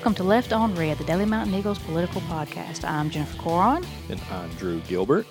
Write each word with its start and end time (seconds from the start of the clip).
Welcome 0.00 0.14
to 0.14 0.24
Left 0.24 0.54
on 0.54 0.74
Red, 0.76 0.96
the 0.96 1.04
Daily 1.04 1.26
Mountain 1.26 1.54
Eagles 1.54 1.78
political 1.78 2.22
podcast. 2.22 2.88
I'm 2.88 3.10
Jennifer 3.10 3.36
Cohron, 3.36 3.84
And 4.08 4.18
I'm 4.30 4.48
Drew 4.54 4.80
Gilbert. 4.80 5.26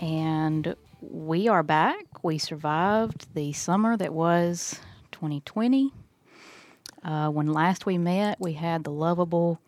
and 0.00 0.76
we 1.00 1.48
are 1.48 1.62
back. 1.62 2.22
We 2.22 2.36
survived 2.36 3.32
the 3.34 3.54
summer 3.54 3.96
that 3.96 4.12
was 4.12 4.80
2020. 5.12 5.94
Uh, 7.02 7.30
when 7.30 7.46
last 7.50 7.86
we 7.86 7.96
met, 7.96 8.38
we 8.38 8.52
had 8.52 8.84
the 8.84 8.90
lovable 8.90 9.62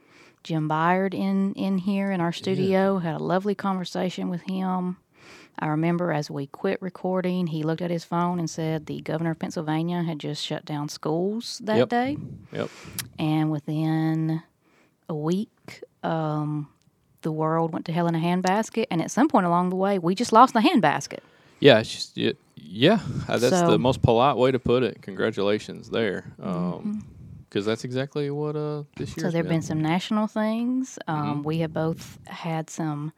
Jim 0.44 0.68
Byard 0.68 1.14
in, 1.14 1.54
in 1.54 1.78
here 1.78 2.10
in 2.10 2.20
our 2.20 2.32
studio, 2.32 2.98
had 2.98 3.14
a 3.14 3.24
lovely 3.24 3.54
conversation 3.54 4.28
with 4.28 4.42
him. 4.42 4.98
I 5.60 5.66
remember 5.68 6.12
as 6.12 6.30
we 6.30 6.46
quit 6.46 6.80
recording, 6.80 7.48
he 7.48 7.62
looked 7.62 7.82
at 7.82 7.90
his 7.90 8.04
phone 8.04 8.38
and 8.38 8.48
said 8.48 8.86
the 8.86 9.00
governor 9.00 9.32
of 9.32 9.38
Pennsylvania 9.38 10.02
had 10.02 10.18
just 10.20 10.44
shut 10.44 10.64
down 10.64 10.88
schools 10.88 11.60
that 11.64 11.76
Yep. 11.78 11.88
day. 11.88 12.16
Yep. 12.52 12.70
and 13.18 13.50
within 13.50 14.42
a 15.08 15.14
week, 15.14 15.82
um, 16.02 16.68
the 17.22 17.32
world 17.32 17.72
went 17.72 17.84
to 17.86 17.92
hell 17.92 18.06
in 18.06 18.14
a 18.14 18.18
handbasket. 18.18 18.86
And 18.90 19.02
at 19.02 19.10
some 19.10 19.28
point 19.28 19.44
along 19.46 19.70
the 19.70 19.76
way, 19.76 19.98
we 19.98 20.14
just 20.14 20.32
lost 20.32 20.54
the 20.54 20.60
handbasket. 20.60 21.18
Yeah, 21.60 21.80
it's 21.80 21.92
just, 21.92 22.16
yeah, 22.16 22.32
yeah, 22.56 23.00
uh, 23.28 23.38
that's 23.38 23.56
So- 23.56 23.62
Mm-hmm. 23.62 23.70
the 23.72 23.78
most 23.78 24.00
polite 24.02 24.36
way 24.36 24.52
to 24.52 24.58
put 24.60 24.82
it. 24.84 25.02
Congratulations 25.02 25.90
there. 25.90 26.32
Because 26.36 27.64
that's 27.66 27.82
exactly 27.84 28.30
what 28.30 28.54
uh, 28.56 28.84
this 28.96 29.16
year 29.16 29.26
So 29.26 29.30
there 29.32 29.42
have 29.42 29.48
been 29.48 29.62
some 29.62 29.80
national 29.82 30.26
things. 30.28 30.98
Um, 31.08 31.42
We 31.42 31.58
have 31.58 31.72
both 31.72 32.18
had 32.26 32.70
some 32.70 33.12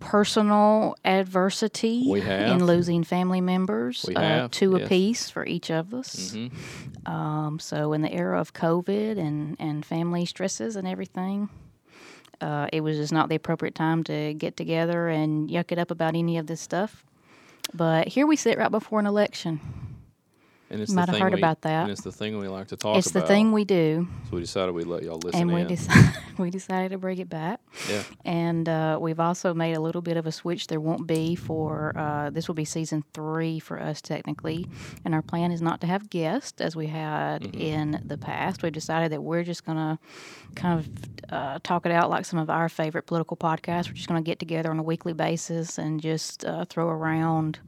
personal 0.00 0.96
adversity 1.04 2.04
We 2.08 2.20
in 2.20 2.64
losing 2.64 3.04
family 3.04 3.40
members, 3.40 4.04
We 4.06 4.14
uh, 4.14 4.20
have, 4.20 4.50
two 4.50 4.76
yes. 4.76 4.86
apiece 4.86 5.30
for 5.30 5.46
each 5.46 5.70
of 5.70 5.94
us. 5.94 6.32
Mm-hmm. 6.32 7.10
Um, 7.10 7.58
so 7.58 7.92
in 7.92 8.02
the 8.02 8.12
era 8.12 8.40
of 8.40 8.52
COVID 8.52 9.18
and, 9.18 9.56
and 9.58 9.84
family 9.84 10.24
stresses 10.24 10.76
and 10.76 10.86
everything, 10.86 11.48
uh, 12.40 12.68
it 12.72 12.82
was 12.82 12.96
just 12.96 13.12
not 13.12 13.28
the 13.28 13.34
appropriate 13.34 13.74
time 13.74 14.04
to 14.04 14.34
get 14.34 14.56
together 14.56 15.08
and 15.08 15.48
yuck 15.48 15.72
it 15.72 15.78
up 15.78 15.90
about 15.90 16.14
any 16.14 16.38
of 16.38 16.46
this 16.46 16.60
stuff. 16.60 17.04
But 17.74 18.08
here 18.08 18.26
we 18.26 18.36
sit 18.36 18.58
right 18.58 18.70
before 18.70 19.00
an 19.00 19.06
election. 19.06 19.60
And 20.68 20.80
it's 20.80 20.90
Might 20.90 21.06
the 21.06 21.12
have 21.12 21.20
heard 21.20 21.32
we, 21.34 21.38
about 21.40 21.60
that. 21.62 21.82
And 21.82 21.92
it's 21.92 22.02
the 22.02 22.10
thing 22.10 22.38
we 22.38 22.48
like 22.48 22.66
to 22.68 22.76
talk 22.76 22.96
it's 22.96 23.06
about. 23.08 23.20
It's 23.20 23.28
the 23.28 23.34
thing 23.34 23.52
we 23.52 23.64
do, 23.64 24.08
So 24.28 24.36
we 24.36 24.40
decided 24.40 24.74
we'd 24.74 24.88
let 24.88 25.04
y'all 25.04 25.18
listen 25.18 25.42
and 25.42 25.52
we 25.54 25.60
in. 25.60 25.68
decided 25.68 26.10
we 26.38 26.50
decided 26.50 26.90
to 26.90 26.98
bring 26.98 27.18
it 27.18 27.28
back. 27.28 27.60
yeah. 27.88 28.02
And 28.24 28.68
uh, 28.68 28.98
we've 29.00 29.20
also 29.20 29.54
made 29.54 29.74
a 29.74 29.80
little 29.80 30.02
bit 30.02 30.16
of 30.16 30.26
a 30.26 30.32
switch. 30.32 30.66
There 30.66 30.80
won't 30.80 31.06
be 31.06 31.36
for 31.36 31.96
uh, 31.96 32.30
this 32.30 32.48
will 32.48 32.56
be 32.56 32.64
season 32.64 33.04
three 33.14 33.60
for 33.60 33.80
us 33.80 34.00
technically, 34.02 34.66
and 35.04 35.14
our 35.14 35.22
plan 35.22 35.52
is 35.52 35.62
not 35.62 35.80
to 35.82 35.86
have 35.86 36.10
guests 36.10 36.60
as 36.60 36.74
we 36.74 36.88
had 36.88 37.42
Mm-hmm. 37.42 37.60
in 37.60 38.02
the 38.04 38.18
past. 38.18 38.62
We've 38.62 38.72
decided 38.72 39.12
that 39.12 39.20
we're 39.22 39.44
just 39.44 39.64
gonna 39.64 39.98
kind 40.56 40.80
of 40.80 40.88
uh, 41.32 41.58
talk 41.62 41.86
it 41.86 41.92
out 41.92 42.10
like 42.10 42.24
some 42.24 42.38
of 42.40 42.50
our 42.50 42.68
favorite 42.68 43.06
political 43.06 43.36
podcasts. 43.36 43.86
We're 43.88 43.94
just 43.94 44.08
gonna 44.08 44.22
get 44.22 44.38
together 44.40 44.70
on 44.70 44.78
a 44.78 44.82
weekly 44.82 45.12
basis 45.12 45.78
and 45.78 46.00
just 46.00 46.44
uh, 46.44 46.64
throw 46.64 46.88
around. 46.88 47.60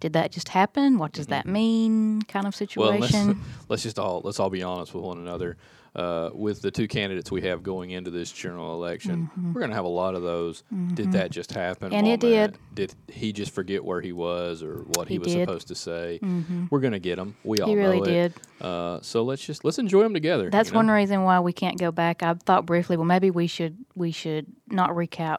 Did 0.00 0.12
that 0.12 0.30
just 0.30 0.48
happen? 0.50 0.98
What 0.98 1.12
does 1.12 1.28
that 1.28 1.46
mean? 1.46 2.22
Kind 2.22 2.46
of 2.46 2.54
Mm-hmm. 2.54 2.80
Well, 2.80 2.98
let's, 2.98 3.12
situation. 3.12 3.40
let's 3.68 3.82
just 3.82 3.98
all 3.98 4.20
let's 4.24 4.38
all 4.40 4.50
be 4.50 4.62
honest 4.62 4.94
with 4.94 5.04
one 5.04 5.18
another. 5.18 5.56
Uh, 5.96 6.28
with 6.34 6.60
the 6.60 6.70
two 6.70 6.86
candidates 6.86 7.32
we 7.32 7.40
have 7.40 7.62
going 7.62 7.88
into 7.88 8.10
this 8.10 8.30
general 8.30 8.74
election, 8.74 9.30
we're 9.54 9.60
going 9.60 9.70
to 9.70 9.74
have 9.76 9.86
a 9.86 9.88
lot 9.88 10.14
of 10.14 10.22
those. 10.22 10.62
Did 10.92 11.12
that 11.12 11.30
just 11.30 11.52
happen? 11.52 11.88
Mm-hmm. 11.88 11.96
And 11.96 12.06
it 12.06 12.20
did. 12.20 12.58
Did 12.74 12.94
he 13.08 13.32
just 13.32 13.50
forget 13.54 13.82
where 13.82 14.02
he 14.02 14.12
was 14.12 14.62
or 14.62 14.84
what 14.94 15.08
he, 15.08 15.14
He 15.14 15.18
was 15.18 15.32
did. 15.32 15.48
supposed 15.48 15.68
to 15.68 15.74
say? 15.74 16.20
We're 16.68 16.80
going 16.80 16.92
to 16.92 16.98
get 16.98 17.16
them. 17.16 17.34
We 17.44 17.60
all 17.60 17.68
he 17.70 17.76
really 17.76 18.00
know 18.00 18.04
did. 18.04 18.34
Uh, 18.60 19.00
so 19.00 19.22
let's 19.22 19.44
just 19.44 19.64
let's 19.64 19.78
enjoy 19.78 20.02
them 20.02 20.12
together. 20.12 20.50
That's 20.50 20.68
you 20.68 20.74
know? 20.74 20.80
one 20.80 20.88
reason 20.88 21.22
why 21.22 21.40
we 21.40 21.54
can't 21.54 21.78
go 21.78 21.90
back. 21.90 22.22
I 22.22 22.34
thought 22.34 22.66
briefly, 22.66 22.98
well, 22.98 23.06
maybe 23.06 23.30
we 23.30 23.46
should 23.46 23.78
we 23.94 24.10
should 24.10 24.46
not 24.68 24.90
recap 24.90 25.38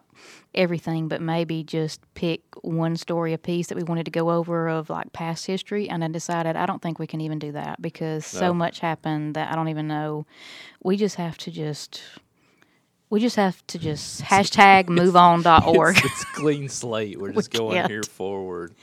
everything, 0.53 1.07
but 1.07 1.22
maybe 1.22 1.63
just 1.63 2.01
pick 2.16 2.41
one 2.62 2.96
story 2.96 3.34
a 3.34 3.38
piece 3.38 3.67
that 3.67 3.75
we 3.75 3.84
wanted 3.84 4.06
to 4.06 4.12
go 4.12 4.31
over 4.31 4.67
of 4.67 4.90
like 4.90 5.13
past 5.13 5.46
history. 5.46 5.90
And 5.90 6.03
I 6.03 6.07
decided 6.07 6.56
I 6.56 6.66
don't 6.66 6.81
think 6.81 7.00
we 7.00 7.07
can 7.07 7.22
even 7.22 7.40
do 7.40 7.51
that 7.51 7.81
because 7.81 8.25
so 8.25 8.53
much 8.53 8.79
happened 8.79 9.35
that 9.35 9.51
I 9.51 9.56
don't 9.56 9.69
even 9.69 9.88
know. 9.88 10.25
We 10.84 10.97
just 10.97 11.16
have 11.16 11.38
to 11.40 11.52
just 11.52 12.02
we 13.09 13.22
just 13.22 13.38
have 13.38 13.66
to 13.68 13.80
just 13.80 14.22
hashtag 14.22 14.85
moveon.org. 14.88 15.96
It's, 15.97 16.06
it's 16.06 16.25
clean 16.25 16.68
slate. 16.68 17.18
We're 17.18 17.31
just 17.34 17.52
going 17.52 17.75
can't. 17.78 17.90
here 17.90 18.03
forward. 18.03 18.74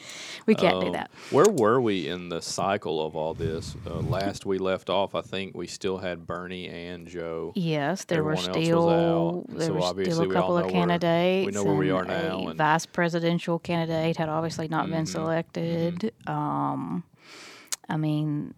we 0.46 0.54
can't 0.54 0.80
do 0.80 0.86
Um, 0.86 0.92
that. 0.94 1.10
Where 1.30 1.44
were 1.50 1.78
we 1.78 2.08
in 2.08 2.30
the 2.30 2.40
cycle 2.40 3.04
of 3.04 3.14
all 3.16 3.34
this? 3.34 3.76
Uh, 3.86 3.96
last 4.00 4.46
we 4.46 4.56
left 4.56 4.88
off, 4.88 5.14
I 5.14 5.20
think 5.20 5.54
we 5.54 5.66
still 5.66 5.98
had 5.98 6.26
Bernie 6.26 6.68
and 6.68 7.06
Joe. 7.06 7.52
Yes, 7.54 8.04
there 8.06 8.24
were 8.24 8.32
Everyone 8.32 8.56
was 8.58 8.64
still 8.66 9.44
there 9.50 9.66
so 9.66 9.72
were 9.74 10.04
still 10.04 10.22
a 10.22 10.32
couple 10.32 10.56
of 10.56 10.66
know 10.66 10.72
where- 10.72 10.72
we 10.72 10.72
candidates. 10.72 11.54
know 11.54 11.64
where 11.64 11.74
we 11.74 11.90
are 11.90 12.04
now, 12.06 12.48
A 12.48 12.54
vice 12.54 12.86
presidential 12.86 13.58
candidate 13.58 14.16
had 14.16 14.30
obviously 14.30 14.68
not 14.68 14.88
been 14.88 15.04
Mhm, 15.04 15.08
selected. 15.08 16.12
Um, 16.26 17.04
I 17.90 17.98
mean, 17.98 18.54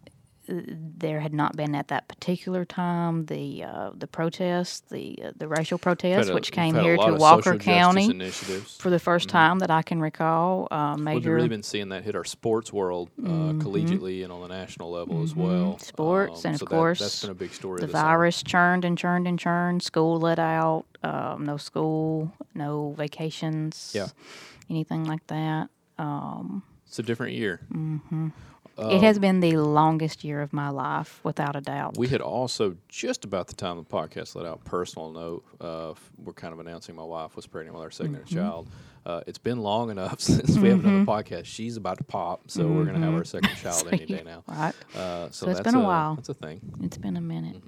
there 0.48 1.20
had 1.20 1.32
not 1.34 1.56
been 1.56 1.74
at 1.74 1.88
that 1.88 2.08
particular 2.08 2.64
time 2.64 3.26
the 3.26 3.64
uh, 3.64 3.90
the 3.94 4.06
protests, 4.06 4.80
the 4.90 5.18
uh, 5.24 5.32
the 5.36 5.48
racial 5.48 5.78
protests, 5.78 6.28
a- 6.28 6.34
which 6.34 6.52
came 6.52 6.74
here 6.74 6.96
to 6.96 7.14
Walker 7.14 7.56
County 7.58 8.08
for 8.30 8.90
the 8.90 8.98
1st 8.98 9.26
time 9.28 9.58
that 9.60 9.70
I 9.70 9.82
can 9.82 10.00
recall. 10.00 10.68
Uh, 10.70 10.94
We've 10.96 11.04
major 11.04 11.34
really 11.34 11.48
been 11.48 11.62
seeing 11.62 11.88
that 11.90 12.04
hit 12.04 12.14
our 12.14 12.24
sports 12.24 12.72
world 12.72 13.10
uh, 13.22 13.28
collegiately 13.62 14.22
and 14.22 14.32
on 14.32 14.40
the 14.40 14.48
national 14.48 14.90
level 14.90 15.22
as 15.22 15.34
well. 15.34 15.74
Mm-hmm. 15.74 15.82
Sports, 15.84 16.44
and 16.44 16.58
so 16.58 16.64
of 16.64 16.70
course, 16.70 16.98
that's 17.00 17.22
been 17.22 17.30
a 17.30 17.34
big 17.34 17.52
story. 17.52 17.80
the 17.80 17.86
this 17.86 17.92
summer. 17.92 18.04
virus 18.08 18.42
churned 18.42 18.84
and 18.84 18.96
churned 18.96 19.26
and 19.26 19.38
churned. 19.38 19.82
School 19.82 20.18
let 20.20 20.38
out. 20.38 20.84
Um, 21.02 21.44
no 21.44 21.56
school, 21.56 22.32
no 22.54 22.94
vacations. 22.96 23.92
Yeah. 23.94 24.08
anything 24.70 25.04
like 25.04 25.26
that. 25.28 25.68
It's 26.86 26.98
a 26.98 27.02
different 27.02 27.34
year. 27.34 27.60
It 28.78 29.02
has 29.02 29.18
been 29.18 29.40
the 29.40 29.56
longest 29.56 30.24
year 30.24 30.40
of 30.42 30.52
my 30.52 30.68
life, 30.68 31.20
without 31.24 31.56
a 31.56 31.60
doubt. 31.60 31.96
We 31.96 32.08
had 32.08 32.20
also 32.20 32.76
just 32.88 33.24
about 33.24 33.46
the 33.48 33.54
time 33.54 33.76
the 33.76 33.84
podcast 33.84 34.34
let 34.34 34.46
out. 34.46 34.64
Personal 34.64 35.10
note: 35.10 35.44
uh, 35.60 35.94
we're 36.22 36.32
kind 36.32 36.52
of 36.52 36.60
announcing 36.60 36.94
my 36.94 37.04
wife 37.04 37.36
was 37.36 37.46
pregnant 37.46 37.74
with 37.76 37.82
our 37.84 37.90
2nd 37.90 38.16
Mm-hmm. 38.20 38.34
child. 38.34 38.68
Uh, 39.04 39.20
it's 39.28 39.38
been 39.38 39.58
long 39.60 39.90
enough 39.90 40.20
since 40.30 40.58
we 40.58 40.68
have 40.68 40.84
another 40.84 41.04
podcast. 41.04 41.44
She's 41.44 41.76
about 41.76 41.98
to 41.98 42.04
pop, 42.04 42.50
so 42.50 42.66
we're 42.66 42.84
going 42.84 43.00
to 43.00 43.06
have 43.06 43.14
our 43.14 43.24
second 43.24 43.54
child 43.62 43.86
any 43.92 44.04
day 44.04 44.22
now. 44.24 44.42
right. 44.48 44.74
Uh, 44.96 45.30
so, 45.30 45.46
Mm-hmm. 45.46 45.50
it's 45.50 45.60
that's 45.60 45.60
been 45.62 45.74
a 45.80 45.84
while. 45.84 46.16
That's 46.16 46.28
a 46.28 46.34
thing. 46.34 46.60
It's 46.82 46.98
been 46.98 47.16
a 47.16 47.20
minute. 47.20 47.62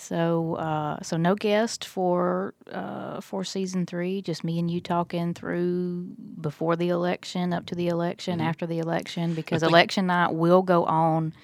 So, 0.00 0.54
uh, 0.54 1.02
so 1.02 1.16
no 1.16 1.34
guest 1.34 1.84
for 1.84 2.54
uh, 2.70 3.20
for 3.20 3.42
season 3.42 3.84
three. 3.84 4.22
Just 4.22 4.44
me 4.44 4.60
and 4.60 4.70
you 4.70 4.80
talking 4.80 5.34
through 5.34 6.06
before 6.40 6.76
the 6.76 6.90
election, 6.90 7.52
up 7.52 7.66
to 7.66 7.74
the 7.74 7.88
election, 7.88 8.40
after 8.40 8.64
the 8.64 8.78
election, 8.78 9.34
because 9.34 9.62
think- 9.62 9.72
election 9.72 10.06
night 10.06 10.34
will 10.34 10.62
go 10.62 10.84
on 10.84 11.34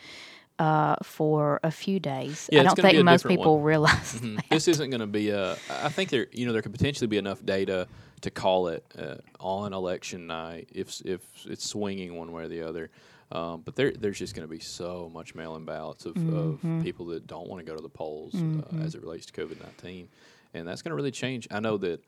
uh, 0.60 0.94
for 1.02 1.58
a 1.64 1.72
few 1.72 1.98
days. 1.98 2.48
Yeah, 2.52 2.60
I 2.60 2.62
don't 2.62 2.76
think 2.78 3.04
most 3.04 3.26
people 3.26 3.56
one. 3.56 3.64
realize. 3.64 4.20
Mhm. 4.20 4.40
This 4.50 4.68
isn't 4.68 4.88
going 4.88 5.00
to 5.00 5.08
be 5.08 5.30
a. 5.30 5.56
I 5.68 5.88
think 5.88 6.10
there, 6.10 6.28
you 6.30 6.46
know, 6.46 6.52
there 6.52 6.62
could 6.62 6.72
potentially 6.72 7.08
be 7.08 7.18
enough 7.18 7.44
data 7.44 7.88
to 8.20 8.30
call 8.30 8.68
it 8.68 8.84
uh, 8.96 9.16
on 9.40 9.72
election 9.72 10.28
night 10.28 10.68
if 10.72 11.00
if 11.04 11.22
it's 11.44 11.66
swinging 11.68 12.14
one 12.16 12.30
way 12.30 12.44
or 12.44 12.48
the 12.48 12.62
other. 12.62 12.88
Um, 13.32 13.62
but 13.64 13.74
there, 13.74 13.90
there's 13.92 14.18
just 14.18 14.34
going 14.34 14.46
to 14.46 14.50
be 14.50 14.60
so 14.60 15.10
much 15.12 15.34
mail-in 15.34 15.64
ballots 15.64 16.04
of, 16.06 16.14
Mm-hmm. 16.14 16.78
of 16.78 16.82
people 16.84 17.06
that 17.06 17.26
don't 17.26 17.48
want 17.48 17.64
to 17.64 17.70
go 17.70 17.76
to 17.76 17.82
the 17.82 17.88
polls 17.88 18.34
uh, 18.34 18.82
as 18.82 18.94
it 18.94 19.02
relates 19.02 19.26
to 19.26 19.32
COVID 19.32 19.60
nineteen, 19.62 20.08
and 20.52 20.66
that's 20.68 20.82
going 20.82 20.90
to 20.90 20.96
really 20.96 21.10
change. 21.10 21.48
I 21.50 21.60
know 21.60 21.76
that. 21.78 22.00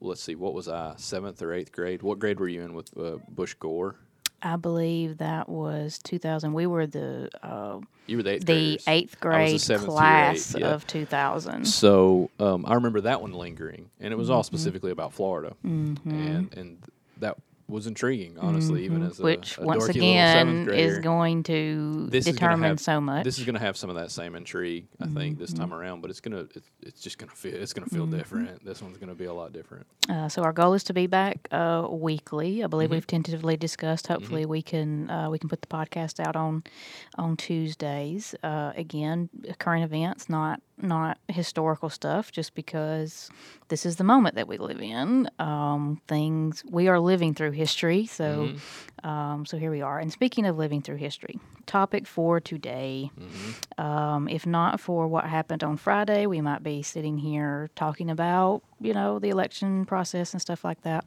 Let's 0.00 0.22
see, 0.22 0.36
what 0.36 0.54
was 0.54 0.68
I 0.68 0.94
seventh 0.98 1.42
or 1.42 1.52
eighth 1.52 1.72
grade? 1.72 2.02
What 2.02 2.18
grade 2.20 2.38
were 2.38 2.46
you 2.48 2.62
in 2.62 2.74
with 2.74 2.96
uh, 2.96 3.16
Bush 3.28 3.54
Gore? 3.54 3.96
I 4.42 4.54
believe 4.56 5.18
that 5.18 5.48
was 5.48 5.98
2000. 6.04 6.52
We 6.52 6.66
were 6.66 6.86
the 6.86 7.28
uh, 7.42 7.80
You 8.06 8.18
were 8.18 8.22
the 8.22 8.30
eighth 8.34 8.46
the 8.46 8.80
eighth 8.86 9.16
was 9.22 9.66
the 9.66 9.76
grade 9.78 9.86
class 9.88 10.54
eighth, 10.54 10.60
yeah. 10.60 10.68
of 10.68 10.86
2000. 10.86 11.64
So 11.66 12.30
um, 12.38 12.64
I 12.68 12.74
remember 12.74 13.00
that 13.02 13.20
one 13.20 13.32
lingering, 13.32 13.90
and 14.00 14.12
it 14.12 14.16
was 14.16 14.28
Mm-hmm. 14.28 14.36
all 14.36 14.42
specifically 14.44 14.92
about 14.92 15.12
Florida, 15.12 15.56
and 15.64 15.98
and 16.56 16.78
that 17.18 17.36
was 17.70 17.86
intriguing, 17.86 18.36
honestly, 18.38 18.84
even 18.84 19.02
as 19.02 19.12
a, 19.18 19.22
Mm-hmm. 19.22 19.24
which 19.24 19.58
a 19.58 19.62
once 19.62 19.88
again 19.88 20.68
is 20.68 20.98
going 20.98 21.42
to 21.44 22.06
This 22.10 22.24
determine 22.24 22.70
have- 22.70 22.80
so 22.80 23.00
much. 23.00 23.24
This 23.24 23.38
is 23.38 23.44
going 23.44 23.54
to 23.54 23.60
have 23.60 23.76
some 23.76 23.88
of 23.90 23.96
that 23.96 24.10
same 24.10 24.34
intrigue, 24.34 24.86
I 25.00 25.06
think, 25.06 25.38
this 25.38 25.50
Mm-hmm. 25.52 25.60
time 25.60 25.74
around. 25.74 26.00
But 26.00 26.10
it's 26.10 26.20
gonna, 26.20 26.46
it's, 26.54 26.70
it's 26.82 27.00
just 27.00 27.18
gonna 27.18 27.32
feel, 27.32 27.54
it's 27.54 27.72
gonna 27.72 27.86
feel 27.88 28.06
different. 28.06 28.64
This 28.64 28.82
one's 28.82 28.98
gonna 28.98 29.14
be 29.14 29.24
a 29.26 29.32
lot 29.34 29.52
different. 29.52 29.86
Uh, 30.08 30.28
so 30.28 30.42
our 30.42 30.52
goal 30.52 30.74
is 30.74 30.82
to 30.84 30.92
be 30.92 31.06
back 31.06 31.48
uh, 31.52 31.86
weekly. 31.90 32.62
I 32.64 32.66
believe 32.66 32.88
Mm-hmm. 32.88 32.94
we've 32.94 33.06
tentatively 33.06 33.56
discussed. 33.56 34.06
Hopefully, 34.08 34.44
we 34.46 34.62
can 34.62 35.08
uh, 35.10 35.28
we 35.30 35.38
can 35.38 35.48
put 35.48 35.60
the 35.62 35.68
podcast 35.68 36.18
out 36.20 36.36
on 36.36 36.62
on 37.16 37.36
Tuesdays. 37.36 38.34
Uh, 38.42 38.72
again, 38.76 39.28
current 39.58 39.84
events, 39.84 40.28
not 40.28 40.60
not 40.82 41.18
historical 41.28 41.90
stuff, 41.90 42.32
just 42.32 42.54
because 42.54 43.28
this 43.68 43.84
is 43.84 43.96
the 43.96 44.04
moment 44.04 44.34
that 44.34 44.48
we 44.48 44.56
live 44.56 44.80
in. 44.80 45.28
Um, 45.38 46.00
things 46.08 46.64
we 46.70 46.88
are 46.88 46.98
living 46.98 47.34
through 47.34 47.50
history, 47.60 48.06
so 48.06 48.28
um, 49.04 49.44
so 49.46 49.56
here 49.58 49.70
we 49.70 49.82
are. 49.82 49.98
And 50.02 50.10
speaking 50.12 50.46
of 50.46 50.56
living 50.58 50.82
through 50.82 50.96
history, 50.96 51.36
topic 51.66 52.06
for 52.06 52.40
today. 52.40 53.10
Um, 53.78 54.28
if 54.28 54.46
not 54.46 54.80
for 54.80 55.06
what 55.08 55.24
happened 55.24 55.62
on 55.62 55.76
Friday, 55.76 56.26
we 56.26 56.40
might 56.40 56.62
be 56.62 56.82
sitting 56.82 57.18
here 57.18 57.68
talking 57.76 58.10
about 58.10 58.62
you 58.80 58.94
know 58.94 59.18
the 59.18 59.30
election 59.30 59.84
process 59.84 60.32
and 60.32 60.40
stuff 60.40 60.64
like 60.64 60.80
that. 60.82 61.04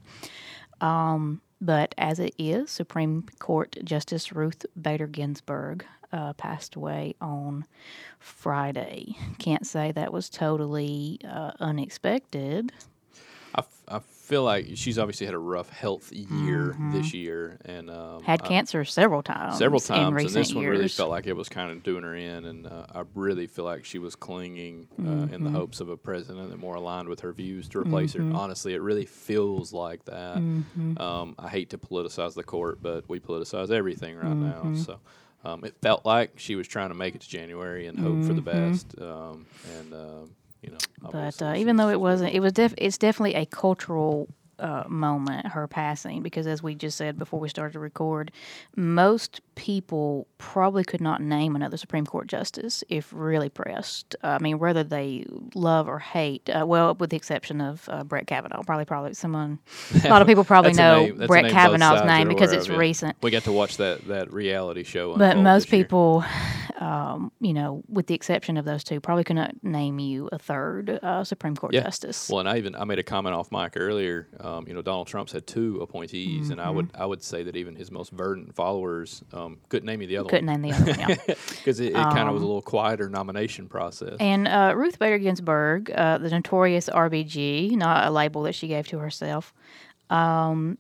Um, 0.82 1.42
but 1.60 1.96
as 1.98 2.20
it 2.20 2.34
is, 2.38 2.70
Supreme 2.72 3.24
Court 3.40 3.78
Justice 3.84 4.32
Ruth 4.34 4.66
Bader 4.80 5.08
Ginsburg 5.08 5.86
uh, 6.12 6.34
passed 6.34 6.76
away 6.76 7.16
on 7.20 7.66
Friday. 8.20 9.16
Can't 9.40 9.66
say 9.66 9.92
that 9.94 10.12
was 10.14 10.30
totally 10.30 11.20
uh, 11.28 11.52
unexpected. 11.60 12.72
I, 13.56 13.60
f- 13.60 13.84
I 13.88 14.00
feel 14.24 14.44
like 14.44 14.66
she's 14.76 14.98
obviously 14.98 15.26
had 15.26 15.36
a 15.36 15.40
rough 15.40 15.70
health 15.70 16.12
year 16.14 16.76
this 16.92 17.14
year, 17.14 17.58
and 17.66 17.90
um, 17.90 17.96
Mm-hmm. 17.98 18.26
Had 18.26 18.42
I- 18.42 18.48
cancer 18.48 18.86
several 18.86 19.22
times. 19.22 19.58
several 19.58 19.82
in 19.82 19.88
times, 19.88 20.08
and 20.08 20.16
recent 20.16 20.34
this 20.34 20.54
one 20.56 20.66
really 20.66 20.88
felt 20.88 21.10
like 21.10 21.28
it 21.28 21.34
was 21.34 21.50
kind 21.50 21.72
of 21.72 21.84
doing 21.84 22.04
her 22.04 22.16
in. 22.16 22.46
And 22.46 22.66
uh, 22.68 22.86
I 22.96 23.04
really 23.16 23.48
feel 23.48 23.66
like 23.66 23.84
she 23.86 24.00
was 24.00 24.16
clinging 24.16 24.88
uh, 25.00 25.04
in 25.12 25.30
the 25.30 25.38
Mm-hmm. 25.38 25.56
hopes 25.56 25.82
of 25.82 25.90
a 25.90 25.98
president 25.98 26.50
that 26.52 26.58
more 26.58 26.76
aligned 26.76 27.10
with 27.10 27.20
her 27.20 27.34
views 27.34 27.68
to 27.70 27.80
replace 27.80 28.14
her. 28.14 28.22
Honestly, 28.34 28.74
it 28.74 28.82
really 28.82 29.06
feels 29.06 29.74
like 29.74 30.06
that. 30.06 30.38
Mm-hmm. 30.38 30.98
Um, 31.00 31.36
I 31.38 31.50
hate 31.50 31.70
to 31.72 31.78
politicize 31.78 32.34
the 32.34 32.44
court, 32.44 32.80
but 32.82 33.08
we 33.10 33.20
politicize 33.20 33.70
everything 33.72 34.16
right 34.16 34.26
Mm-hmm. 34.28 34.74
now. 34.74 34.82
So. 34.82 35.00
Um, 35.46 35.66
it 35.66 35.76
felt 35.82 36.06
like 36.06 36.40
she 36.40 36.56
was 36.56 36.70
trying 36.70 36.88
to 36.88 36.96
make 36.96 37.16
it 37.16 37.22
to 37.22 37.28
January 37.28 37.88
and 37.88 38.00
hope 38.00 38.24
for 38.24 38.32
the 38.32 38.42
best, 38.42 38.96
um, 39.02 39.46
and 39.78 39.94
um, 39.94 40.30
you 40.64 40.72
know. 40.72 40.78
But 41.12 41.42
uh, 41.42 41.54
even 41.58 41.76
though 41.76 41.90
it 41.90 42.00
wasn't, 42.00 42.34
it 42.34 42.40
was 42.40 42.54
def- 42.54 42.74
it's 42.78 42.98
definitely 42.98 43.36
a 43.36 43.46
cultural 43.46 44.30
uh, 44.64 44.86
moment, 44.88 45.46
her 45.48 45.68
passing, 45.68 46.22
because 46.24 46.48
as 46.48 46.64
we 46.64 46.74
just 46.74 46.98
said 46.98 47.20
before 47.20 47.40
we 47.40 47.50
started 47.50 47.74
to 47.74 47.80
record, 47.80 48.32
most 48.76 49.42
people 49.56 50.26
probably 50.38 50.84
could 50.84 51.02
not 51.02 51.22
name 51.22 51.56
another 51.56 51.78
Supreme 51.78 52.06
Court 52.06 52.28
justice 52.28 52.84
if 52.90 53.12
really 53.14 53.50
pressed. 53.50 54.16
I 54.24 54.40
mean, 54.40 54.58
whether 54.60 54.84
they 54.84 55.26
love 55.54 55.88
or 55.88 56.00
hate, 56.00 56.50
uh, 56.50 56.66
well, 56.66 56.96
with 56.96 57.10
the 57.10 57.18
exception 57.18 57.62
of 57.62 57.88
uh, 57.90 58.04
Brett 58.04 58.26
Kavanaugh, 58.26 58.64
probably 58.64 58.86
probably 58.86 59.14
someone, 59.14 59.60
a 60.04 60.10
lot 60.10 60.22
of 60.22 60.28
people 60.28 60.46
probably 60.46 60.74
know 60.74 61.06
name- 61.06 61.28
Brett 61.28 61.44
name 61.44 61.54
Kavanaugh's 61.54 62.06
name 62.06 62.28
because 62.30 62.52
it's 62.54 62.68
of, 62.68 62.74
yeah. 62.74 62.80
recent. 62.80 63.18
We 63.22 63.32
got 63.32 63.44
to 63.44 63.52
watch 63.52 63.78
that 63.78 64.08
that 64.08 64.32
reality 64.32 64.84
show. 64.84 65.16
But 65.18 65.38
most 65.38 65.68
people, 65.70 66.24
um, 66.80 67.32
you 67.42 67.54
know, 67.54 67.84
with 67.90 68.08
the 68.08 68.16
exception 68.16 68.56
of 68.58 68.66
those 68.66 68.84
two, 68.84 69.00
probably 69.02 69.26
couldn't 69.26 69.64
name 69.64 70.00
you 70.00 70.30
a 70.32 70.40
third 70.40 71.00
uh, 71.04 71.24
Supreme 71.26 71.56
Court 71.56 71.74
Yeah. 71.74 71.84
justice. 71.84 72.30
Well, 72.30 72.40
and 72.40 72.50
I 72.50 72.58
even 72.58 72.76
I 72.76 72.86
made 72.86 73.00
a 73.00 73.04
comment 73.04 73.36
off 73.36 73.52
mic 73.52 73.74
earlier. 73.76 74.28
Um, 74.40 74.53
you 74.68 74.74
know, 74.74 74.82
Donald 74.82 75.08
Trump's 75.08 75.32
had 75.32 75.48
two 75.48 75.82
appointees, 75.82 76.50
and 76.50 76.62
I 76.62 76.70
would 76.70 76.84
Mm-hmm. 76.84 77.02
I 77.02 77.06
would 77.06 77.24
say 77.24 77.44
that 77.44 77.56
even 77.56 77.76
his 77.76 77.92
most 77.92 78.12
verdant 78.12 78.56
followers 78.56 79.24
um, 79.34 79.58
couldn't 79.70 79.86
name 79.86 80.00
me 80.00 80.06
the 80.06 80.18
other 80.18 80.30
couldn't 80.30 80.48
one 80.48 80.62
name 80.62 80.72
the 80.72 80.78
other 80.78 80.92
one. 80.92 81.10
Yeah. 81.10 81.16
because 81.50 81.80
it, 81.80 81.92
it 81.92 81.94
kind 81.94 82.28
of 82.28 82.34
was 82.34 82.44
a 82.44 82.46
little 82.46 82.62
quieter 82.62 83.10
nomination 83.10 83.68
process. 83.68 84.16
And 84.20 84.48
uh, 84.48 84.74
Ruth 84.76 85.00
Bader 85.00 85.18
Ginsburg, 85.18 85.92
uh, 85.92 86.18
the 86.18 86.30
notorious 86.30 86.90
RBG, 86.90 87.72
not 87.72 88.06
a 88.08 88.12
label 88.12 88.44
that 88.44 88.54
she 88.54 88.68
gave 88.68 88.88
to 88.90 89.00
herself, 89.00 89.54
um, 90.10 90.78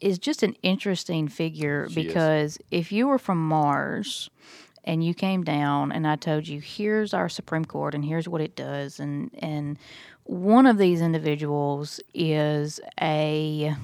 is 0.00 0.18
just 0.18 0.42
an 0.42 0.54
interesting 0.62 1.28
figure 1.28 1.88
She 1.88 2.00
is. 2.00 2.06
because 2.06 2.58
if 2.70 2.92
you 2.92 3.06
were 3.06 3.18
from 3.18 3.46
Mars 3.46 4.28
and 4.84 5.02
you 5.02 5.14
came 5.14 5.44
down 5.44 5.92
and 5.92 6.06
I 6.06 6.16
told 6.16 6.46
you, 6.46 6.60
here's 6.60 7.14
our 7.14 7.28
Supreme 7.28 7.64
Court 7.64 7.94
and 7.94 8.04
here's 8.04 8.28
what 8.28 8.40
it 8.40 8.54
does, 8.56 9.00
and, 9.00 9.30
and 9.38 9.78
one 10.24 10.66
of 10.66 10.78
these 10.78 11.00
individuals 11.00 12.00
is 12.14 12.80
a 13.00 13.74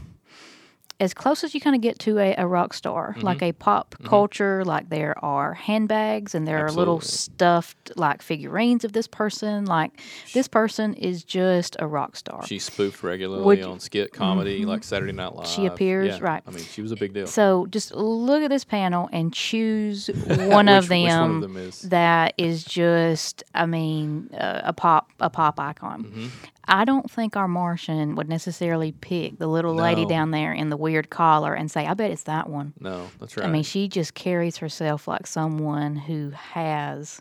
as 1.00 1.14
close 1.14 1.42
as 1.42 1.54
you 1.54 1.60
kind 1.60 1.74
of 1.74 1.82
get 1.82 1.98
to 2.00 2.18
a, 2.18 2.34
a 2.36 2.46
rock 2.46 2.74
star, 2.74 3.14
Mm-hmm. 3.16 3.26
like 3.26 3.42
a 3.42 3.52
pop 3.52 3.94
culture, 4.04 4.64
like 4.64 4.90
there 4.90 5.14
are 5.24 5.54
handbags 5.54 6.34
and 6.34 6.46
there 6.46 6.64
are 6.64 6.70
little 6.70 7.00
stuffed 7.00 7.90
like 7.96 8.20
figurines 8.22 8.84
of 8.84 8.92
this 8.92 9.06
person. 9.08 9.64
Like 9.64 9.92
this 10.34 10.46
person 10.46 10.92
is 10.94 11.24
just 11.24 11.74
a 11.78 11.86
rock 11.86 12.16
star. 12.16 12.46
she 12.46 12.58
spoofed 12.58 13.02
regularly 13.02 13.44
Would- 13.44 13.62
on 13.62 13.80
skit 13.80 14.12
comedy 14.12 14.64
like 14.66 14.84
Saturday 14.84 15.12
Night 15.12 15.34
Live. 15.34 15.46
She 15.46 15.66
appears, 15.66 16.18
Yeah. 16.18 16.24
right. 16.24 16.42
I 16.46 16.50
mean, 16.50 16.62
she 16.64 16.82
was 16.82 16.92
a 16.92 16.96
big 16.96 17.14
deal. 17.14 17.26
so 17.26 17.66
just 17.70 17.94
look 17.94 18.42
at 18.42 18.50
this 18.50 18.64
panel 18.64 19.08
and 19.12 19.32
choose 19.32 20.08
one 20.26 20.28
Which- 20.28 20.38
of 20.38 20.46
which 20.46 20.58
one 20.58 20.66
of 20.76 20.88
them, 20.90 21.40
them 21.40 21.56
is- 21.56 21.80
that 21.82 22.34
is 22.36 22.62
just, 22.64 23.42
I 23.54 23.66
mean, 23.66 24.30
uh, 24.34 24.60
a 24.64 24.72
pop 24.72 25.10
a 25.20 25.30
pop 25.30 25.58
icon. 25.58 26.30
Mm-hmm. 26.70 26.80
I 26.80 26.84
don't 26.84 27.10
think 27.10 27.36
our 27.36 27.48
Martian 27.48 28.14
would 28.16 28.28
necessarily 28.28 28.92
pick 28.92 29.38
the 29.38 29.46
little 29.46 29.74
lady 29.74 30.06
down 30.06 30.30
there 30.30 30.52
in 30.52 30.70
the 30.70 30.76
weird 30.76 31.10
collar 31.10 31.54
and 31.54 31.70
say, 31.70 31.86
"I 31.86 31.94
bet 31.94 32.10
it's 32.10 32.24
that 32.24 32.48
one." 32.48 32.72
no, 32.80 33.08
that's 33.18 33.36
right. 33.36 33.46
I 33.46 33.50
mean, 33.50 33.62
she 33.62 33.88
just 33.88 34.14
carries 34.14 34.58
herself 34.58 35.06
like 35.08 35.26
someone 35.26 35.96
who 35.96 36.30
has 36.30 37.20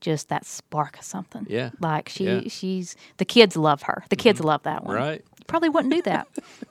just 0.00 0.28
that 0.28 0.44
spark 0.46 0.98
of 0.98 1.04
something. 1.04 1.46
Yeah. 1.48 1.70
Like 1.80 2.08
she, 2.08 2.24
Yeah. 2.24 2.30
Mm-hmm. 2.38 2.48
she's 2.48 2.96
the 3.18 3.24
kids 3.24 3.56
love 3.56 3.82
her. 3.82 4.04
The 4.08 4.16
kids 4.16 4.40
love 4.40 4.62
that 4.64 4.84
one. 4.84 4.96
right. 4.96 5.24
Probably 5.46 5.68
wouldn't 5.68 5.92
do 5.92 6.02
that. 6.02 6.28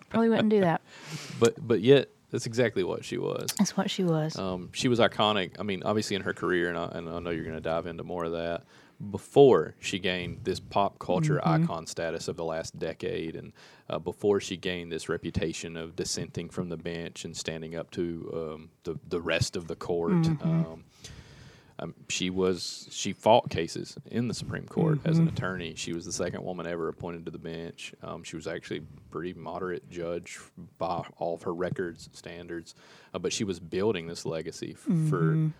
Probably 0.09 0.29
wouldn't 0.29 0.49
do 0.49 0.61
that. 0.61 0.81
But 1.39 1.55
but 1.65 1.81
yet 1.81 2.09
that's 2.31 2.45
exactly 2.45 2.83
what 2.83 3.03
she 3.05 3.17
was. 3.17 3.47
That's 3.57 3.75
what 3.75 3.89
she 3.89 4.03
was. 4.03 4.37
Um, 4.37 4.69
she 4.73 4.87
was 4.87 4.99
iconic. 4.99 5.51
I 5.59 5.63
mean, 5.63 5.81
obviously 5.83 6.15
in 6.15 6.21
her 6.23 6.33
career, 6.33 6.69
and 6.69 6.77
I, 6.77 6.85
and 6.93 7.09
I 7.09 7.19
know 7.19 7.29
you're 7.29 7.43
going 7.43 7.55
to 7.55 7.61
dive 7.61 7.87
into 7.87 8.03
more 8.03 8.25
of 8.25 8.33
that. 8.33 8.63
Before 9.11 9.75
she 9.79 9.97
gained 9.97 10.39
this 10.43 10.59
pop 10.59 10.99
culture 10.99 11.39
Mm-hmm. 11.43 11.63
icon 11.63 11.87
status 11.87 12.27
of 12.27 12.35
the 12.35 12.43
last 12.43 12.77
decade, 12.77 13.35
and 13.37 13.53
uh, 13.89 13.97
before 13.97 14.41
she 14.41 14.57
gained 14.57 14.91
this 14.91 15.07
reputation 15.07 15.77
of 15.77 15.95
dissenting 15.95 16.49
from 16.49 16.67
the 16.67 16.75
bench 16.75 17.23
and 17.23 17.35
standing 17.35 17.75
up 17.75 17.91
to 17.91 18.29
um, 18.55 18.69
the 18.83 18.99
the 19.07 19.21
rest 19.21 19.55
of 19.55 19.67
the 19.67 19.75
court, 19.77 20.11
Mm-hmm. 20.11 20.43
um, 20.49 20.83
um, 21.81 21.95
she 22.09 22.29
was 22.29 22.89
she 22.91 23.13
fought 23.13 23.49
cases 23.49 23.95
in 24.11 24.27
the 24.27 24.33
Supreme 24.33 24.65
Court 24.67 24.99
as 25.05 25.17
an 25.17 25.27
Mm-hmm. 25.27 25.33
attorney. 25.37 25.73
She 25.77 25.93
was 25.93 26.03
the 26.03 26.11
second 26.11 26.43
woman 26.43 26.67
ever 26.67 26.89
appointed 26.89 27.23
to 27.23 27.31
the 27.31 27.37
bench. 27.39 27.93
Um, 28.03 28.21
she 28.23 28.35
was 28.35 28.47
actually 28.47 28.79
a 28.79 29.11
pretty 29.11 29.31
moderate 29.33 29.89
judge 29.89 30.39
by 30.77 31.03
all 31.17 31.35
of 31.35 31.43
her 31.43 31.53
records 31.53 32.09
standards, 32.11 32.75
uh, 33.13 33.19
but 33.19 33.31
she 33.31 33.45
was 33.45 33.61
building 33.61 34.07
this 34.07 34.25
legacy 34.25 34.75
f- 34.75 35.09
for. 35.09 35.51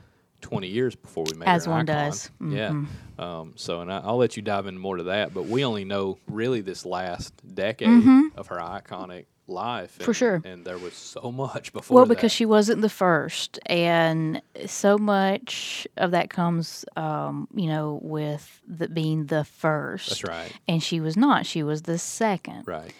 20 0.41 0.67
years 0.67 0.95
before 0.95 1.25
we 1.25 1.37
made 1.37 1.45
Mm-hmm. 1.45 1.55
As 1.55 1.67
one 1.67 1.81
icon. 1.81 1.85
does. 1.85 2.31
Yeah. 2.41 2.83
Um, 3.17 3.53
so, 3.55 3.81
and 3.81 3.91
I, 3.91 3.99
I'll 3.99 4.17
let 4.17 4.37
you 4.37 4.43
dive 4.43 4.67
into 4.67 4.79
more 4.79 4.97
to 4.97 5.03
that, 5.03 5.33
but 5.33 5.45
we 5.47 5.65
only 5.65 5.83
know 5.85 6.17
really 6.27 6.61
this 6.61 6.85
last 6.85 7.33
decade 7.55 7.89
of 8.35 8.47
her 8.47 8.57
iconic 8.57 9.25
life. 9.49 9.95
Mm-hmm. 9.95 10.03
For 10.03 10.13
sure. 10.13 10.41
And 10.45 10.65
there 10.65 10.77
was 10.77 10.93
so 10.93 11.31
much 11.31 11.73
before 11.73 11.95
well, 11.95 12.05
that. 12.05 12.15
because 12.15 12.31
she 12.31 12.45
wasn't 12.45 12.81
the 12.81 12.89
first, 12.89 13.59
and 13.65 14.41
so 14.65 14.97
much 14.97 15.87
of 15.97 16.11
that 16.11 16.29
comes, 16.29 16.85
um, 16.95 17.47
you 17.53 17.67
know, 17.67 17.99
with 18.01 18.61
the, 18.67 18.87
being 18.87 19.25
the 19.25 19.43
first. 19.43 20.09
That's 20.09 20.23
right. 20.23 20.53
And 20.67 20.81
she 20.81 20.99
was 20.99 21.17
not. 21.17 21.45
She 21.45 21.63
was 21.63 21.83
the 21.83 21.97
second. 21.97 22.65
Right. 22.67 22.93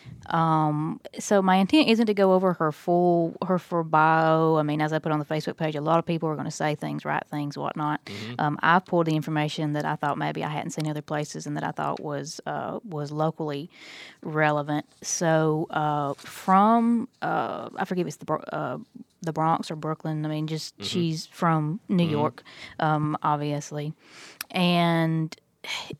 so 1.19 1.41
my 1.41 1.55
intent 1.57 1.89
isn't 1.89 2.07
to 2.07 2.13
go 2.13 2.33
over 2.33 2.53
her 2.53 2.71
full 2.71 3.37
her 3.45 3.59
full 3.59 3.83
bio. 3.83 4.57
I 4.57 4.63
mean, 4.63 4.81
as 4.81 4.93
I 4.93 4.99
put 4.99 5.11
on 5.11 5.19
the 5.19 5.25
Facebook 5.25 5.57
page, 5.57 5.75
a 5.75 5.81
lot 5.81 5.99
of 5.99 6.05
people 6.05 6.29
are 6.29 6.35
going 6.35 6.45
to 6.45 6.51
say 6.51 6.75
things, 6.75 7.05
write 7.05 7.27
things, 7.27 7.57
whatnot. 7.57 8.03
Mm-hmm. 8.05 8.35
Um, 8.39 8.59
I've 8.61 8.85
pulled 8.85 9.07
the 9.07 9.15
information 9.15 9.73
that 9.73 9.85
I 9.85 9.95
thought 9.95 10.17
maybe 10.17 10.43
I 10.43 10.49
hadn't 10.49 10.71
seen 10.71 10.87
other 10.87 11.01
places 11.01 11.45
and 11.45 11.55
that 11.57 11.63
I 11.63 11.71
thought 11.71 11.99
was 11.99 12.41
uh, 12.45 12.79
was 12.83 13.11
locally 13.11 13.69
relevant. 14.21 14.85
So 15.01 15.67
uh, 15.69 16.13
from 16.45 17.07
uh, 17.21 17.69
I 17.75 17.85
forget 17.85 18.03
if 18.07 18.07
it's 18.07 18.17
the 18.17 18.33
uh, 18.33 18.77
the 19.21 19.33
Bronx 19.33 19.69
or 19.71 19.75
Brooklyn. 19.75 20.25
I 20.25 20.29
mean, 20.29 20.47
just 20.47 20.75
Mm-hmm. 20.77 20.85
she's 20.85 21.25
from 21.27 21.79
New 21.89 22.07
York, 22.07 22.43
um, 22.79 23.17
obviously, 23.23 23.93
and 24.51 25.35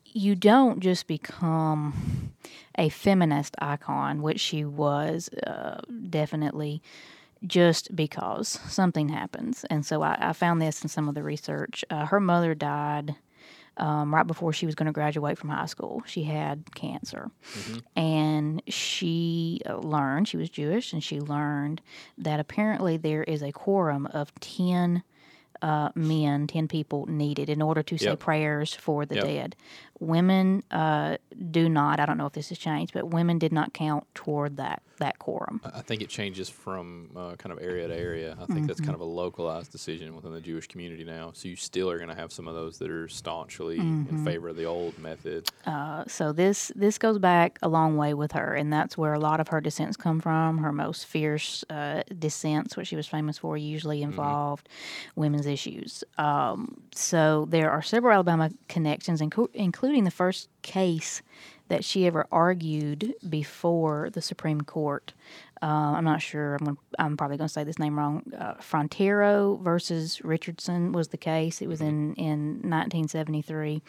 you 0.06 0.34
don't 0.34 0.80
just 0.80 1.06
become 1.06 2.32
a 2.78 2.88
feminist 2.88 3.54
icon, 3.60 4.22
which 4.22 4.40
she 4.40 4.64
was 4.64 5.28
uh, 5.46 5.80
definitely 6.08 6.82
just 7.46 7.94
because 7.94 8.48
something 8.68 9.08
happens. 9.10 9.64
And 9.70 9.84
so 9.84 10.02
I, 10.02 10.16
I 10.20 10.32
found 10.32 10.60
this 10.62 10.82
in 10.82 10.88
some 10.88 11.08
of 11.08 11.14
the 11.14 11.22
research. 11.22 11.84
Uh, 11.90 12.06
her 12.06 12.20
mother 12.20 12.54
died 12.54 13.16
um, 13.76 14.14
right 14.14 14.26
before 14.26 14.52
she 14.52 14.66
was 14.66 14.74
going 14.74 14.86
to 14.86 14.92
graduate 14.92 15.38
from 15.38 15.48
high 15.50 15.66
school. 15.66 16.02
She 16.06 16.24
had 16.24 16.74
cancer. 16.74 17.30
And 17.96 18.62
she 18.68 19.60
uh, 19.66 19.76
learned, 19.78 20.28
she 20.28 20.36
was 20.36 20.50
Jewish, 20.50 20.92
and 20.92 21.02
she 21.02 21.20
learned 21.20 21.80
that 22.18 22.40
apparently 22.40 22.96
there 22.96 23.22
is 23.22 23.42
a 23.42 23.52
quorum 23.52 24.06
of 24.06 24.32
10 24.40 25.02
uh, 25.62 25.90
men, 25.94 26.46
10 26.46 26.68
people 26.68 27.06
needed 27.06 27.50
in 27.50 27.60
order 27.60 27.82
to 27.82 27.98
say 27.98 28.16
prayers 28.16 28.72
for 28.74 29.04
the 29.04 29.16
Yep. 29.16 29.24
dead. 29.24 29.56
Women 30.00 30.62
uh, 30.70 31.16
do 31.50 31.68
not. 31.68 32.00
I 32.00 32.06
don't 32.06 32.18
know 32.18 32.26
if 32.26 32.32
this 32.32 32.48
has 32.48 32.58
changed, 32.58 32.92
but 32.94 33.08
women 33.10 33.38
did 33.38 33.52
not 33.52 33.72
count 33.72 34.06
toward 34.14 34.56
that 34.56 34.82
that 34.98 35.18
quorum. 35.18 35.62
I 35.64 35.80
think 35.80 36.02
it 36.02 36.10
changes 36.10 36.50
from 36.50 37.08
uh, 37.16 37.34
kind 37.36 37.52
of 37.54 37.58
area 37.62 37.88
to 37.88 37.96
area. 37.96 38.36
I 38.38 38.44
think 38.52 38.66
that's 38.66 38.80
kind 38.80 38.90
Mm-hmm. 38.92 38.94
of 38.96 39.00
a 39.00 39.04
localized 39.04 39.72
decision 39.72 40.14
within 40.14 40.32
the 40.34 40.42
Jewish 40.42 40.66
community 40.66 41.04
now. 41.04 41.30
So 41.32 41.48
you 41.48 41.56
still 41.56 41.88
are 41.90 41.96
going 41.96 42.10
to 42.10 42.14
have 42.14 42.32
some 42.32 42.46
of 42.46 42.54
those 42.54 42.76
that 42.80 42.90
are 42.90 43.08
staunchly 43.08 43.78
in 43.78 44.24
favor 44.26 44.48
of 44.50 44.56
the 44.56 44.64
old 44.66 44.98
method. 44.98 45.48
Uh, 45.64 46.04
so 46.06 46.32
this 46.32 46.70
this 46.76 46.98
goes 46.98 47.18
back 47.18 47.58
a 47.62 47.68
long 47.68 47.96
way 47.96 48.12
with 48.12 48.32
her, 48.32 48.52
and 48.54 48.70
that's 48.70 48.98
where 48.98 49.14
a 49.14 49.18
lot 49.18 49.40
of 49.40 49.48
her 49.48 49.60
dissents 49.62 49.96
come 49.96 50.20
from. 50.20 50.58
Her 50.58 50.72
most 50.72 51.06
fierce 51.06 51.64
uh, 51.70 52.02
dissents, 52.18 52.76
what 52.76 52.86
she 52.86 52.96
was 52.96 53.06
famous 53.06 53.38
for, 53.38 53.56
usually 53.56 54.02
involved 54.02 54.68
women's 55.16 55.46
issues. 55.46 56.04
Um, 56.18 56.82
so 56.94 57.46
there 57.48 57.70
are 57.70 57.80
several 57.80 58.12
Alabama 58.14 58.50
connections, 58.68 59.22
inclu- 59.22 59.48
including 59.90 60.04
the 60.04 60.10
first 60.12 60.48
case 60.62 61.20
that 61.66 61.84
she 61.84 62.06
ever 62.06 62.24
argued 62.30 63.12
before 63.28 64.08
the 64.10 64.22
Supreme 64.22 64.60
Court. 64.60 65.12
Uh, 65.62 65.92
I'm 65.96 66.04
not 66.04 66.22
sure. 66.22 66.54
I'm, 66.54 66.64
gonna, 66.64 66.76
I'm 66.98 67.16
probably 67.16 67.36
going 67.36 67.48
to 67.48 67.52
say 67.52 67.64
this 67.64 67.78
name 67.78 67.98
wrong. 67.98 68.22
Uh, 68.36 68.54
Frontiero 68.54 69.62
versus 69.62 70.24
Richardson 70.24 70.92
was 70.92 71.08
the 71.08 71.18
case. 71.18 71.60
It 71.60 71.68
was 71.68 71.80
in, 71.80 72.14
in 72.14 72.60
1973, 72.62 73.82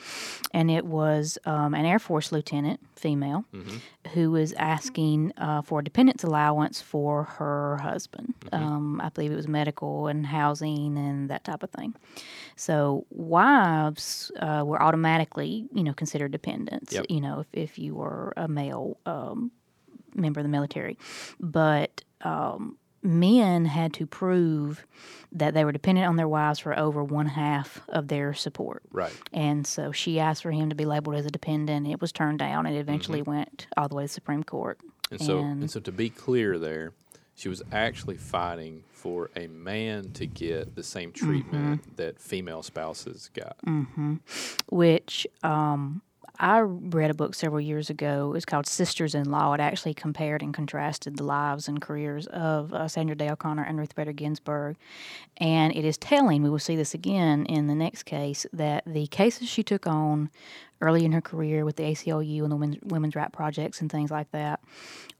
and 0.53 0.69
it 0.69 0.85
was 0.85 1.37
um, 1.45 1.73
an 1.73 1.85
Air 1.85 1.99
Force 1.99 2.31
lieutenant, 2.31 2.81
female, 2.95 3.45
who 4.13 4.31
was 4.31 4.51
asking 4.53 5.31
uh, 5.37 5.61
for 5.61 5.79
a 5.79 5.83
dependence 5.83 6.23
allowance 6.23 6.81
for 6.81 7.23
her 7.23 7.77
husband. 7.77 8.33
Um, 8.51 8.99
I 9.01 9.09
believe 9.09 9.31
it 9.31 9.35
was 9.35 9.47
medical 9.47 10.07
and 10.07 10.25
housing 10.25 10.97
and 10.97 11.29
that 11.29 11.45
type 11.45 11.63
of 11.63 11.69
thing. 11.69 11.95
So 12.57 13.05
wives 13.09 14.31
uh, 14.39 14.63
were 14.65 14.81
automatically, 14.81 15.67
you 15.73 15.83
know, 15.83 15.93
considered 15.93 16.31
dependents. 16.31 16.93
Yep. 16.93 17.05
You 17.09 17.21
know, 17.21 17.39
if, 17.39 17.47
if 17.53 17.79
you 17.79 17.95
were 17.95 18.33
a 18.35 18.47
male 18.47 18.97
um, 19.05 19.51
member 20.15 20.39
of 20.39 20.43
the 20.43 20.49
military, 20.49 20.97
but 21.39 22.03
um, 22.21 22.77
men 23.03 23.65
had 23.65 23.93
to 23.93 24.05
prove 24.05 24.85
that 25.31 25.53
they 25.53 25.63
were 25.65 25.71
dependent 25.71 26.07
on 26.07 26.17
their 26.17 26.27
wives 26.27 26.59
for 26.59 26.77
over 26.77 27.03
one 27.03 27.25
half 27.25 27.81
of 27.89 28.07
their 28.09 28.33
support. 28.33 28.83
Right. 28.91 29.13
And 29.33 29.65
so 29.65 29.91
she 29.91 30.19
asked 30.19 30.43
for 30.43 30.51
him 30.51 30.69
to 30.69 30.75
be 30.75 30.85
labeled 30.85 31.15
as 31.15 31.25
a 31.25 31.31
dependent. 31.31 31.87
It 31.87 31.99
was 32.01 32.11
turned 32.11 32.39
down, 32.39 32.65
and 32.65 32.75
it 32.75 32.79
eventually 32.79 33.21
went 33.21 33.67
all 33.77 33.87
the 33.87 33.95
way 33.95 34.03
to 34.03 34.07
the 34.07 34.13
Supreme 34.13 34.43
Court. 34.43 34.79
And 35.09 35.21
so, 35.21 35.39
And- 35.39 35.61
and 35.61 35.71
so 35.71 35.79
to 35.79 35.91
be 35.91 36.09
clear, 36.09 36.59
there, 36.59 36.93
she 37.33 37.49
was 37.49 37.63
actually 37.71 38.17
fighting 38.17 38.83
for 38.91 39.31
a 39.35 39.47
man 39.47 40.11
to 40.11 40.27
get 40.27 40.75
the 40.75 40.83
same 40.83 41.11
treatment 41.11 41.95
that 41.97 42.19
female 42.19 42.61
spouses 42.61 43.31
got. 43.33 43.57
which 44.69 45.25
um, 45.43 46.01
I 46.41 46.61
read 46.61 47.11
a 47.11 47.13
book 47.13 47.35
several 47.35 47.61
years 47.61 47.91
ago. 47.91 48.29
It 48.29 48.33
was 48.33 48.45
called 48.45 48.65
Sisters 48.65 49.13
in 49.13 49.29
Law. 49.29 49.53
It 49.53 49.59
actually 49.59 49.93
compared 49.93 50.41
and 50.41 50.51
contrasted 50.51 51.17
the 51.17 51.23
lives 51.23 51.67
and 51.67 51.79
careers 51.79 52.25
of 52.25 52.73
uh, 52.73 52.87
Sandra 52.87 53.15
Day 53.15 53.29
O'Connor 53.29 53.63
and 53.63 53.77
Ruth 53.77 53.93
Bader 53.93 54.11
Ginsburg. 54.11 54.75
And 55.37 55.71
it 55.75 55.85
is 55.85 55.99
telling, 55.99 56.41
we 56.41 56.49
will 56.49 56.57
see 56.57 56.75
this 56.75 56.95
again 56.95 57.45
in 57.45 57.67
the 57.67 57.75
next 57.75 58.03
case, 58.03 58.47
that 58.51 58.83
the 58.87 59.05
cases 59.05 59.49
she 59.49 59.61
took 59.61 59.85
on 59.85 60.31
early 60.81 61.05
in 61.05 61.11
her 61.11 61.21
career 61.21 61.63
with 61.63 61.75
the 61.75 61.83
ACLU 61.83 62.43
and 62.43 62.51
the 62.51 62.55
women's, 62.55 62.83
women's 62.83 63.15
right 63.15 63.31
projects 63.31 63.81
and 63.81 63.91
things 63.91 64.11
like 64.11 64.31
that 64.31 64.59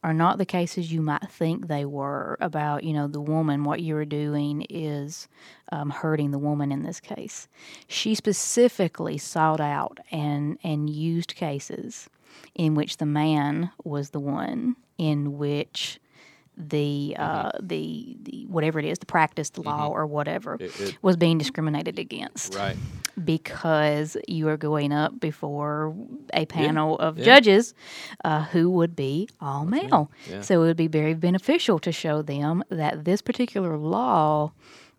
are 0.03 0.13
not 0.13 0.37
the 0.37 0.45
cases 0.45 0.91
you 0.91 1.01
might 1.01 1.29
think 1.29 1.67
they 1.67 1.85
were 1.85 2.37
about, 2.41 2.83
you 2.83 2.93
know, 2.93 3.07
the 3.07 3.21
woman, 3.21 3.63
what 3.63 3.81
you 3.81 3.93
were 3.93 4.05
doing 4.05 4.65
is 4.69 5.27
um, 5.71 5.89
hurting 5.89 6.31
the 6.31 6.39
woman 6.39 6.71
in 6.71 6.83
this 6.83 6.99
case. 6.99 7.47
She 7.87 8.15
specifically 8.15 9.17
sought 9.17 9.59
out 9.61 9.99
and, 10.11 10.57
and 10.63 10.89
used 10.89 11.35
cases 11.35 12.09
in 12.55 12.73
which 12.75 12.97
the 12.97 13.05
man 13.05 13.71
was 13.83 14.09
the 14.09 14.19
one 14.19 14.75
in 14.97 15.37
which 15.37 15.99
the 16.57 17.15
uh, 17.17 17.51
the 17.61 18.15
the 18.21 18.45
whatever 18.47 18.77
it 18.79 18.85
is, 18.85 18.99
the 18.99 19.05
practice, 19.05 19.49
the 19.51 19.61
law, 19.61 19.87
or 19.87 20.05
whatever, 20.05 20.57
It- 20.59 20.79
it- 20.79 20.97
was 21.01 21.17
being 21.17 21.37
discriminated 21.37 21.97
against 21.97 22.55
Right. 22.55 22.75
because 23.23 24.17
you 24.27 24.47
are 24.49 24.57
going 24.57 24.91
up 24.91 25.19
before 25.19 25.95
a 26.33 26.45
panel 26.45 26.97
of 26.99 27.17
yeah. 27.17 27.25
judges 27.25 27.73
uh, 28.25 28.43
who 28.45 28.69
would 28.69 28.95
be 28.95 29.29
all 29.39 29.65
male. 29.65 30.11
yeah. 30.29 30.41
So 30.41 30.61
it 30.63 30.67
would 30.67 30.77
be 30.77 30.87
very 30.87 31.13
beneficial 31.13 31.79
to 31.79 31.91
show 31.91 32.21
them 32.21 32.63
that 32.69 33.05
this 33.05 33.21
particular 33.21 33.77
law 33.77 34.51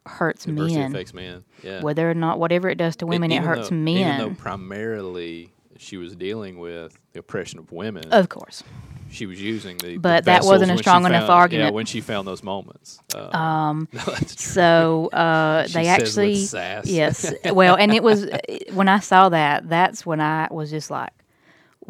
hurts 0.06 0.46
men. 0.46 0.90
affects 0.92 1.14
men. 1.14 1.44
Yeah. 1.62 1.80
Whether 1.82 2.10
or 2.10 2.14
not, 2.14 2.38
whatever 2.38 2.68
it 2.68 2.76
does 2.76 2.96
to 2.96 3.06
women, 3.06 3.30
it 3.30 3.36
Even 3.36 3.46
hurts 3.46 3.68
though, 3.68 3.76
men. 3.76 3.96
Even 3.98 4.18
though 4.18 4.34
primarily 4.34 5.52
she 5.82 5.96
was 5.96 6.14
dealing 6.16 6.58
with 6.58 6.96
the 7.12 7.18
oppression 7.20 7.58
of 7.58 7.72
women, 7.72 8.08
of 8.12 8.28
course. 8.28 8.62
she 9.10 9.26
was 9.26 9.40
using 9.40 9.76
the. 9.78 9.88
the 9.88 9.96
But 9.98 10.24
that 10.24 10.44
wasn't 10.44 10.70
a 10.72 10.78
strong 10.78 11.04
enough 11.04 11.22
found- 11.22 11.30
argument. 11.32 11.68
Yeah, 11.68 11.74
when 11.74 11.86
she 11.86 12.00
found 12.00 12.26
those 12.26 12.42
moments. 12.42 12.98
Uh, 13.14 13.36
um. 13.36 13.88
So 14.26 15.08
uh, 15.12 15.66
they 15.72 15.86
actually, 15.88 16.36
sass. 16.36 16.86
yes. 16.86 17.32
Well, 17.52 17.76
and 17.76 17.92
it 17.92 18.02
was 18.02 18.26
when 18.72 18.88
I 18.88 19.00
saw 19.00 19.28
that. 19.28 19.68
That's 19.68 20.06
when 20.06 20.20
I 20.20 20.48
was 20.50 20.70
just 20.70 20.90
like, 20.90 21.10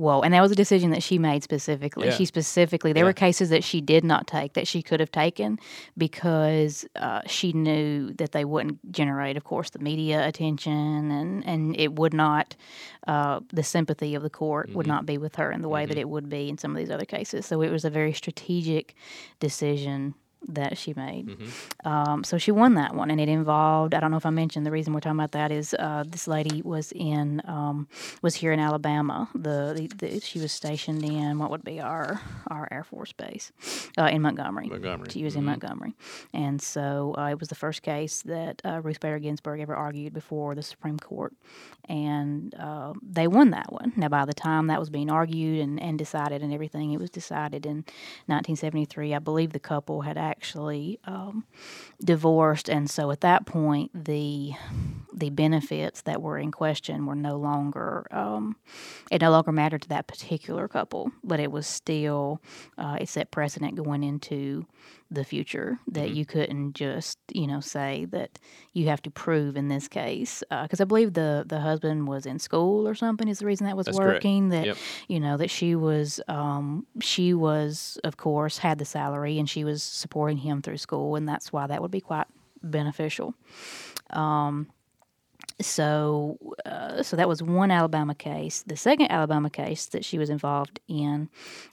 "Whoa!" 0.03 0.21
And 0.25 0.33
that 0.35 0.43
was 0.47 0.53
a 0.53 0.61
decision 0.65 0.91
that 0.95 1.03
she 1.09 1.17
made 1.19 1.43
specifically. 1.51 2.07
Yeah. 2.09 2.15
She 2.19 2.25
specifically 2.25 2.93
there 2.93 3.05
Yeah. 3.05 3.11
were 3.11 3.13
cases 3.27 3.49
that 3.55 3.63
she 3.71 3.81
did 3.81 4.05
not 4.13 4.23
take 4.27 4.51
that 4.55 4.67
she 4.73 4.81
could 4.89 5.01
have 5.01 5.13
taken 5.25 5.59
because 5.97 6.85
uh, 6.97 7.21
she 7.27 7.53
knew 7.53 8.13
that 8.21 8.33
they 8.33 8.45
wouldn't 8.45 8.79
generate, 9.01 9.37
of 9.37 9.45
course, 9.45 9.71
the 9.71 9.79
media 9.79 10.27
attention, 10.31 11.11
and 11.19 11.47
and 11.47 11.63
it 11.85 11.91
would 12.01 12.15
not. 12.15 12.57
Uh, 13.07 13.41
the 13.53 13.63
sympathy 13.65 14.15
of 14.15 14.23
the 14.23 14.31
court 14.31 14.67
Mm-hmm. 14.69 14.77
would 14.77 14.87
not 14.95 15.05
be 15.07 15.19
with 15.19 15.35
her 15.37 15.49
in 15.51 15.61
the 15.63 15.69
way 15.69 15.87
that 15.87 15.99
it 15.99 16.09
would 16.09 16.29
be 16.29 16.49
in 16.49 16.57
some 16.59 16.71
of 16.71 16.77
these 16.77 16.91
other 16.97 17.05
cases. 17.17 17.47
So 17.47 17.61
it 17.63 17.71
was 17.71 17.85
a 17.85 17.91
very 17.91 18.13
strategic 18.13 18.95
decision 19.41 20.15
that 20.49 20.79
she 20.79 20.95
made. 20.95 21.29
Mm-hmm. 21.29 21.89
Um, 21.89 22.25
so 22.25 22.39
she 22.39 22.51
won 22.51 22.75
that 22.75 22.95
one, 22.95 23.11
and 23.11 23.21
it 23.21 23.29
involved. 23.29 23.95
I 23.95 24.01
don't 24.01 24.11
know 24.11 24.17
if 24.17 24.27
I 24.27 24.31
mentioned 24.31 24.67
the 24.67 24.71
reason 24.71 24.93
we're 24.93 25.01
talking 25.01 25.19
about 25.19 25.33
that 25.33 25.53
is 25.53 25.75
uh, 25.79 26.05
this 26.07 26.27
lady 26.27 26.63
was 26.63 26.93
in 26.93 27.43
um, 27.45 27.89
was 28.23 28.35
here 28.35 28.53
in 28.53 28.61
Alabama. 28.61 29.29
The, 29.35 29.89
the, 29.99 30.07
the 30.07 30.21
she 30.21 30.39
was 30.39 30.53
stationed 30.53 31.05
in 31.05 31.39
what 31.39 31.51
would 31.51 31.65
be 31.65 31.81
our 31.81 32.21
our 32.49 32.69
Air 32.71 32.85
Force 32.85 33.13
base 33.13 33.53
uh, 33.99 34.05
in 34.05 34.23
Montgomery. 34.23 34.69
Montgomery. 34.69 35.09
She 35.11 35.25
was 35.25 35.37
in 35.37 35.45
Montgomery, 35.45 35.95
and 36.33 36.61
so 36.61 37.15
uh, 37.19 37.29
it 37.29 37.39
was 37.39 37.49
the 37.49 37.55
first 37.55 37.83
case 37.83 38.23
that 38.23 38.63
uh, 38.65 38.81
Ruth 38.83 39.01
Bader 39.01 39.19
Ginsburg 39.19 39.61
ever 39.61 39.75
argued 39.75 40.13
before 40.13 40.55
the 40.55 40.63
Supreme 40.63 40.99
Court, 40.99 41.35
and 41.89 42.55
uh, 42.55 42.93
they 43.03 43.27
won 43.27 43.51
that 43.51 43.73
one. 43.73 43.93
Now, 43.97 44.09
by 44.09 44.25
the 44.25 44.35
time 44.35 44.67
that 44.69 44.81
was 44.81 44.91
being 44.91 45.11
argued 45.11 45.61
and, 45.61 45.81
and 45.81 45.99
decided 45.99 46.43
and 46.43 46.53
everything, 46.53 46.93
it 46.93 47.01
was 47.01 47.11
decided 47.11 47.67
in 47.67 47.85
1973. 48.27 49.15
I 49.15 49.19
believe 49.19 49.53
the 49.53 49.61
couple 49.61 50.03
had 50.03 50.19
actually 50.19 50.32
um, 51.05 51.45
divorced, 52.05 52.69
and 52.69 52.89
so 52.91 53.11
at 53.11 53.21
that 53.21 53.47
point, 53.47 53.91
the 53.95 54.53
the 55.15 55.31
benefits 55.31 56.03
that 56.03 56.23
were 56.23 56.39
in 56.39 56.51
question 56.51 57.05
were 57.07 57.15
no 57.15 57.37
longer 57.37 58.07
um, 58.11 58.57
it 59.11 59.21
no 59.21 59.31
longer 59.31 59.53
mattered 59.53 59.83
to 59.83 59.89
that 59.89 60.07
particular 60.07 60.69
couple, 60.69 61.13
but 61.23 61.39
it 61.41 61.51
was 61.53 61.67
still 61.67 62.41
uh, 62.79 62.97
it 63.01 63.09
set 63.09 63.31
precedent 63.31 63.75
going 63.75 64.03
into 64.03 64.67
the 65.11 65.25
future 65.25 65.79
that 65.89 66.07
Mm-hmm. 66.07 66.15
you 66.17 66.25
couldn't 66.27 66.73
just 66.75 67.19
you 67.33 67.47
know 67.47 67.61
say 67.61 68.07
that 68.11 68.39
you 68.73 68.87
have 68.87 69.03
to 69.03 69.11
prove 69.11 69.57
in 69.59 69.69
this 69.69 69.87
case 69.87 70.43
because 70.63 70.81
I 70.81 70.85
believe 70.85 71.13
the 71.13 71.45
the 71.47 71.61
husband 71.61 72.09
was 72.09 72.25
in 72.25 72.39
school 72.39 72.89
or 72.89 72.95
something 72.95 73.29
is 73.29 73.39
the 73.41 73.45
reason 73.47 73.67
that 73.67 73.77
was 73.77 73.85
That's 73.87 73.99
correct. 73.99 74.15
working 74.25 74.49
that 74.49 74.65
Yep. 74.67 74.77
you 75.09 75.21
know 75.21 75.37
that 75.37 75.51
she 75.51 75.75
was 75.75 76.21
um, 76.29 76.87
she 77.03 77.35
was 77.35 77.99
of 78.05 78.17
course 78.17 78.57
had 78.59 78.79
the 78.79 78.87
salary 78.87 79.39
and 79.39 79.51
she 79.51 79.65
was 79.65 79.83
supporting 79.83 80.22
him 80.29 80.63
through 80.63 80.79
school 80.79 81.17
and 81.17 81.29
that's 81.29 81.53
why 81.53 81.67
that 81.67 81.83
would 81.83 81.91
be 81.91 82.01
quite 82.01 82.27
beneficial 82.63 83.35
so 85.61 86.39
uh, 86.67 87.03
so 87.03 87.17
that 87.17 87.29
was 87.29 87.43
one 87.43 87.71
Alabama 87.71 88.15
case. 88.15 88.63
The 88.67 88.77
second 88.77 89.11
Alabama 89.11 89.51
case 89.51 89.87
that 89.87 90.05
she 90.05 90.19
was 90.19 90.31
involved 90.31 90.81
in 90.89 91.29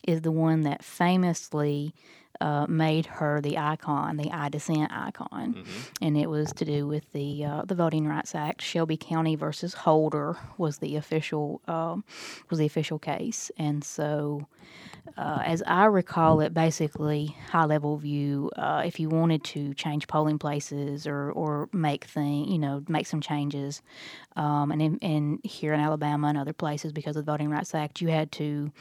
is 0.08 0.22
the 0.22 0.32
one 0.32 0.62
that 0.62 0.84
famously 0.84 1.94
uh, 2.41 2.65
made 2.67 3.05
her 3.05 3.41
the 3.41 3.58
icon, 3.58 4.17
the 4.17 4.31
I 4.31 4.50
dissent 4.50 4.91
icon, 4.91 5.63
and 6.01 6.17
it 6.17 6.29
was 6.29 6.51
to 6.53 6.65
do 6.65 6.88
with 6.88 7.12
the 7.12 7.46
uh, 7.46 7.62
the 7.65 7.75
Voting 7.75 8.08
Rights 8.08 8.36
Act. 8.36 8.62
Shelby 8.62 8.98
County 8.98 9.36
versus 9.36 9.74
Holder 9.74 10.38
was 10.58 10.77
the 10.79 10.96
official 10.96 11.62
um, 11.67 12.03
was 12.50 12.60
the 12.60 12.65
official 12.65 13.00
case, 13.00 13.51
and 13.58 13.84
so 13.84 14.48
uh, 15.17 15.41
as 15.43 15.63
I 15.65 15.86
recall 15.86 16.39
it, 16.41 16.53
basically 16.53 17.36
high 17.50 17.65
level 17.65 17.98
view. 17.98 18.51
Uh, 18.55 18.84
if 18.86 19.00
you 19.00 19.10
wanted 19.10 19.43
to 19.46 19.74
change 19.74 20.08
polling 20.08 20.39
places 20.39 21.08
or 21.08 21.31
or 21.31 21.69
make 21.74 22.05
thing, 22.05 22.46
you 22.50 22.60
know, 22.60 22.84
make 22.88 23.08
some 23.08 23.22
changes, 23.22 23.81
um, 24.39 24.72
and 24.72 24.81
in, 24.81 25.00
and 25.01 25.39
here 25.43 25.74
in 25.74 25.81
Alabama 25.81 26.27
and 26.27 26.38
other 26.38 26.53
places 26.53 26.93
because 26.93 27.17
of 27.17 27.25
the 27.25 27.31
Voting 27.31 27.50
Rights 27.50 27.75
Act, 27.75 28.00
you 28.00 28.08
had 28.08 28.31
to 28.34 28.72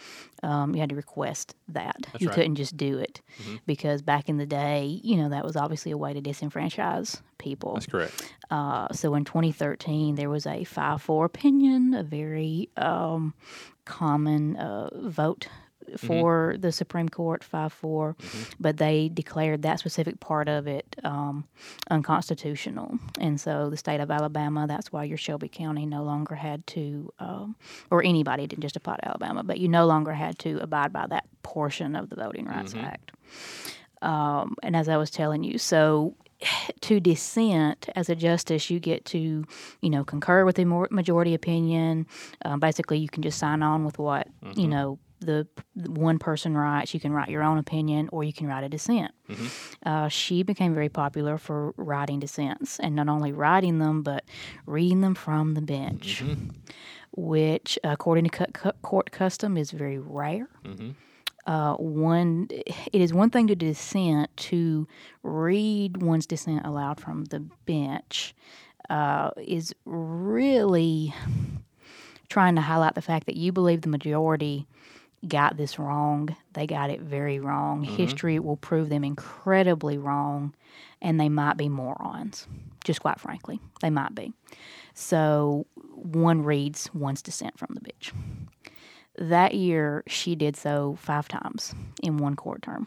um, 0.44 0.72
you 0.72 0.80
had 0.80 0.90
to 0.90 0.94
request 0.94 1.56
that. 1.66 1.96
you 2.20 2.28
right. 2.28 2.34
couldn't 2.34 2.54
just 2.54 2.76
do 2.76 2.98
it. 2.98 3.20
because 3.66 4.00
back 4.00 4.28
in 4.28 4.36
the 4.36 4.46
day, 4.46 5.00
you 5.02 5.16
know, 5.16 5.28
that 5.30 5.44
was 5.44 5.56
obviously 5.56 5.90
a 5.90 5.98
way 5.98 6.12
to 6.12 6.22
disenfranchise 6.22 7.20
people. 7.38 7.74
That's 7.74 7.86
correct. 7.86 8.32
Uh, 8.52 8.86
so 8.92 9.16
in 9.16 9.24
2013, 9.24 10.14
there 10.14 10.30
was 10.30 10.46
a 10.46 10.62
5 10.62 11.02
4 11.02 11.24
opinion, 11.24 11.92
a 11.92 12.04
very 12.04 12.68
um, 12.76 13.34
common 13.84 14.54
uh, 14.56 14.90
vote 15.08 15.48
for 15.96 16.56
the 16.58 16.72
Supreme 16.72 17.08
Court, 17.08 17.42
5 17.44 17.72
4, 17.72 18.16
but 18.60 18.76
they 18.76 19.08
declared 19.08 19.62
that 19.62 19.78
specific 19.78 20.20
part 20.20 20.48
of 20.48 20.66
it 20.66 20.96
um, 21.04 21.44
unconstitutional. 21.90 22.98
And 23.20 23.40
so 23.40 23.70
the 23.70 23.76
state 23.76 24.00
of 24.00 24.10
Alabama, 24.10 24.66
that's 24.66 24.92
why 24.92 25.04
your 25.04 25.18
Shelby 25.18 25.48
County 25.48 25.86
no 25.86 26.02
longer 26.02 26.34
had 26.34 26.66
to, 26.68 27.12
um, 27.18 27.56
or 27.90 28.02
anybody, 28.04 28.46
didn't 28.46 28.62
just 28.62 28.76
apply 28.76 28.96
to 28.96 29.08
Alabama, 29.08 29.42
but 29.42 29.58
you 29.58 29.68
no 29.68 29.86
longer 29.86 30.12
had 30.12 30.38
to 30.40 30.58
abide 30.60 30.92
by 30.92 31.06
that 31.06 31.26
portion 31.42 31.96
of 31.96 32.10
the 32.10 32.16
Voting 32.16 32.46
Rights 32.46 32.74
Act. 32.84 33.12
Um, 34.02 34.56
and 34.62 34.76
as 34.76 34.88
I 34.88 34.96
was 34.96 35.10
telling 35.10 35.42
you, 35.42 35.58
so 35.58 36.14
to 36.82 37.00
dissent 37.00 37.88
as 37.96 38.08
a 38.08 38.14
justice, 38.14 38.70
you 38.70 38.78
get 38.78 39.04
to, 39.06 39.44
you 39.80 39.90
know, 39.90 40.04
concur 40.04 40.44
with 40.44 40.56
the 40.56 40.64
majority 40.64 41.34
opinion. 41.34 42.06
Um, 42.44 42.60
basically, 42.60 42.98
you 42.98 43.08
can 43.08 43.22
just 43.22 43.38
sign 43.38 43.62
on 43.62 43.84
with 43.84 43.98
what 43.98 44.28
you 44.54 44.68
know 44.68 44.98
the, 45.20 45.46
one 45.74 46.18
person 46.18 46.56
writes. 46.56 46.94
You 46.94 47.00
can 47.00 47.12
write 47.12 47.28
your 47.28 47.42
own 47.42 47.58
opinion, 47.58 48.08
or 48.12 48.24
you 48.24 48.32
can 48.32 48.46
write 48.46 48.64
a 48.64 48.68
dissent. 48.68 49.12
Uh, 49.84 50.08
she 50.08 50.42
became 50.42 50.74
very 50.74 50.88
popular 50.88 51.38
for 51.38 51.72
writing 51.76 52.20
dissents, 52.20 52.78
and 52.80 52.94
not 52.94 53.08
only 53.08 53.32
writing 53.32 53.78
them, 53.78 54.02
but 54.02 54.24
reading 54.66 55.00
them 55.00 55.14
from 55.14 55.54
the 55.54 55.62
bench, 55.62 56.22
which, 57.16 57.78
according 57.84 58.28
to 58.28 58.46
court 58.82 59.10
custom, 59.10 59.56
is 59.56 59.70
very 59.70 59.98
rare 59.98 60.48
uh, 61.46 61.74
one 61.76 62.46
it 62.50 63.00
is 63.00 63.12
one 63.14 63.30
thing 63.30 63.46
to 63.46 63.54
dissent 63.54 64.28
to 64.36 64.86
read 65.22 66.02
one's 66.02 66.26
dissent 66.26 66.64
aloud 66.66 67.00
from 67.00 67.24
the 67.26 67.40
bench 67.64 68.34
uh, 68.90 69.30
is 69.38 69.74
really 69.86 71.14
trying 72.28 72.54
to 72.54 72.60
highlight 72.60 72.94
the 72.94 73.02
fact 73.02 73.24
that 73.26 73.36
you 73.36 73.50
believe 73.52 73.80
the 73.80 73.88
majority 73.88 74.66
got 75.26 75.56
this 75.56 75.78
wrong. 75.78 76.36
They 76.52 76.66
got 76.66 76.90
it 76.90 77.00
very 77.00 77.40
wrong. 77.40 77.82
History 77.82 78.38
will 78.38 78.56
prove 78.56 78.88
them 78.88 79.04
incredibly 79.04 79.98
wrong 79.98 80.54
and 81.02 81.18
they 81.18 81.28
might 81.28 81.56
be 81.56 81.68
morons 81.68 82.46
just 82.84 83.00
quite 83.00 83.18
frankly. 83.20 83.60
They 83.82 83.90
might 83.90 84.14
be. 84.14 84.32
So 84.94 85.66
one 85.94 86.42
reads 86.44 86.88
one's 86.94 87.22
dissent 87.22 87.58
from 87.58 87.70
the 87.74 87.80
bench 87.80 88.12
that 89.18 89.54
year 89.54 90.04
she 90.06 90.34
did 90.34 90.56
so 90.56 90.96
five 91.00 91.28
times 91.28 91.74
in 92.02 92.18
one 92.18 92.36
court 92.36 92.62
term, 92.62 92.86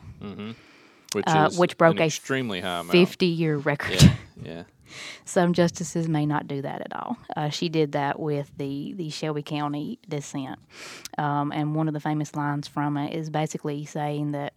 Which 1.13 1.25
Uh, 1.27 1.49
which 1.51 1.77
broke 1.77 1.97
an 1.97 2.03
a 2.03 2.05
extremely 2.05 2.61
high 2.61 2.79
amount. 2.79 2.91
50 2.91 3.25
year 3.25 3.57
record. 3.57 4.01
Yeah, 4.01 4.13
yeah. 4.43 4.63
Some 5.25 5.53
justices 5.53 6.07
may 6.07 6.25
not 6.25 6.47
do 6.47 6.61
that 6.61 6.81
at 6.81 6.95
all. 6.95 7.17
Uh, 7.35 7.49
she 7.49 7.69
did 7.69 7.93
that 7.93 8.19
with 8.19 8.51
the, 8.57 8.93
the 8.93 9.09
Shelby 9.09 9.43
County 9.43 9.99
dissent. 10.07 10.59
Um, 11.17 11.51
and 11.51 11.75
one 11.75 11.87
of 11.87 11.93
the 11.93 11.99
famous 11.99 12.35
lines 12.35 12.67
from 12.67 12.97
it 12.97 13.13
is 13.13 13.29
basically 13.29 13.85
saying 13.85 14.31
that 14.31 14.53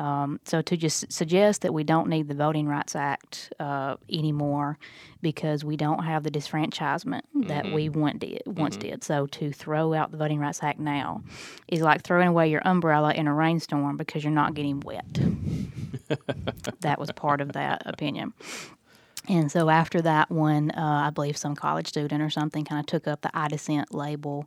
um, 0.00 0.40
so 0.44 0.62
to 0.62 0.76
just 0.78 1.12
suggest 1.12 1.60
that 1.60 1.74
we 1.74 1.84
don't 1.84 2.08
need 2.08 2.26
the 2.26 2.34
Voting 2.34 2.66
Rights 2.66 2.96
Act 2.96 3.52
uh, 3.60 3.96
anymore 4.10 4.78
because 5.20 5.62
we 5.62 5.76
don't 5.76 6.04
have 6.04 6.22
the 6.22 6.30
disfranchisement 6.30 7.20
that 7.48 7.70
we 7.70 7.90
once 7.90 8.18
did. 8.18 8.42
Once 8.46 8.78
did. 8.78 9.04
So 9.04 9.26
to 9.26 9.52
throw 9.52 9.92
out 9.92 10.10
the 10.10 10.16
Voting 10.16 10.38
Rights 10.38 10.62
Act 10.62 10.80
now 10.80 11.22
is 11.68 11.82
like 11.82 12.02
throwing 12.02 12.28
away 12.28 12.48
your 12.48 12.62
umbrella 12.66 13.12
in 13.12 13.26
a 13.26 13.34
rainstorm 13.34 13.98
because 13.98 14.24
you're 14.24 14.32
not 14.32 14.54
getting 14.54 14.80
wet. 14.80 15.04
that 16.80 16.98
was 16.98 17.12
part 17.12 17.42
of 17.42 17.52
that 17.52 17.82
opinion. 17.84 18.32
And 19.28 19.52
so 19.52 19.68
after 19.68 20.00
that 20.02 20.30
one, 20.30 20.70
uh, 20.70 21.02
I 21.06 21.10
believe 21.10 21.36
some 21.36 21.54
college 21.54 21.86
student 21.88 22.22
or 22.22 22.30
something 22.30 22.64
kind 22.64 22.80
of 22.80 22.86
took 22.86 23.06
up 23.06 23.20
the 23.20 23.30
I 23.36 23.48
dissent 23.48 23.92
label, 23.94 24.46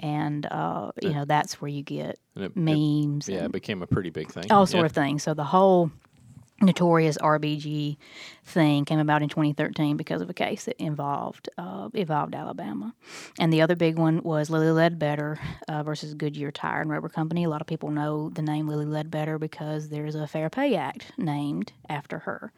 and 0.00 0.46
uh, 0.46 0.92
you 1.02 1.12
know 1.12 1.24
that's 1.24 1.60
where 1.60 1.68
you 1.68 1.82
get 1.82 2.18
it- 2.36 2.42
it- 2.42 2.56
memes 2.56 3.28
Yeah, 3.28 3.38
and 3.38 3.46
it 3.46 3.52
became 3.52 3.82
a 3.82 3.86
pretty 3.86 4.10
big 4.10 4.30
thing. 4.30 4.50
all 4.50 4.66
sort 4.66 4.82
Yeah. 4.82 4.86
of 4.86 4.92
things. 4.92 5.22
So 5.24 5.34
the 5.34 5.44
whole 5.44 5.90
notorious 6.60 7.18
RBG 7.18 7.96
thing 8.44 8.84
came 8.84 8.98
about 8.98 9.22
in 9.22 9.28
2013 9.28 9.96
because 9.96 10.20
of 10.20 10.30
a 10.30 10.34
case 10.34 10.64
that 10.64 10.80
involved 10.82 11.48
uh, 11.58 11.88
involved 11.94 12.34
Alabama, 12.34 12.94
and 13.38 13.52
the 13.52 13.62
other 13.62 13.74
big 13.74 13.98
one 13.98 14.22
was 14.22 14.50
Lily 14.50 14.70
Ledbetter 14.70 15.38
uh, 15.68 15.82
versus 15.82 16.14
Goodyear 16.14 16.50
Tire 16.50 16.80
and 16.80 16.90
Rubber 16.90 17.08
Company. 17.08 17.44
A 17.44 17.48
lot 17.48 17.60
of 17.60 17.66
people 17.66 17.90
know 17.90 18.30
the 18.30 18.42
name 18.42 18.68
Lily 18.68 18.86
Ledbetter 18.86 19.38
because 19.38 19.88
there's 19.88 20.14
a 20.14 20.26
Fair 20.26 20.50
Pay 20.50 20.76
Act 20.76 21.12
named 21.18 21.72
after 21.88 22.20
her, 22.20 22.52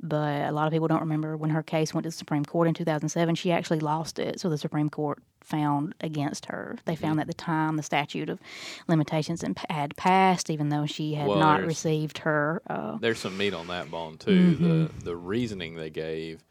but 0.00 0.42
a 0.42 0.52
lot 0.52 0.66
of 0.66 0.72
people 0.72 0.88
don't 0.88 1.00
remember 1.00 1.36
when 1.36 1.50
her 1.50 1.62
case 1.62 1.92
went 1.92 2.04
to 2.04 2.08
the 2.08 2.16
Supreme 2.16 2.44
Court 2.44 2.68
in 2.68 2.74
2007. 2.74 3.34
She 3.34 3.52
actually 3.52 3.80
lost 3.80 4.18
it, 4.18 4.40
so 4.40 4.48
the 4.48 4.58
Supreme 4.58 4.90
Court 4.90 5.22
found 5.44 5.94
against 6.00 6.46
her. 6.46 6.76
They 6.86 6.96
found 6.96 7.20
at 7.20 7.26
the 7.26 7.34
time 7.34 7.76
the 7.76 7.82
statute 7.82 8.28
of 8.28 8.40
limitations 8.88 9.42
had- 9.42 9.58
had 9.70 9.96
passed, 9.96 10.50
even 10.50 10.70
though 10.70 10.86
she 10.86 11.14
had 11.14 11.28
Well, 11.28 11.38
not 11.38 11.62
received 11.62 12.18
her. 12.18 12.62
Uh, 12.68 12.96
There's 12.98 13.18
some 13.20 13.36
meat 13.36 13.54
on 13.54 13.68
that 13.68 13.90
bone 13.90 14.16
too. 14.18 14.54
Mm-hmm. 14.56 14.64
The 14.64 14.90
the 15.04 15.16
reasoning 15.16 15.74
they 15.76 15.90
gave 15.90 16.42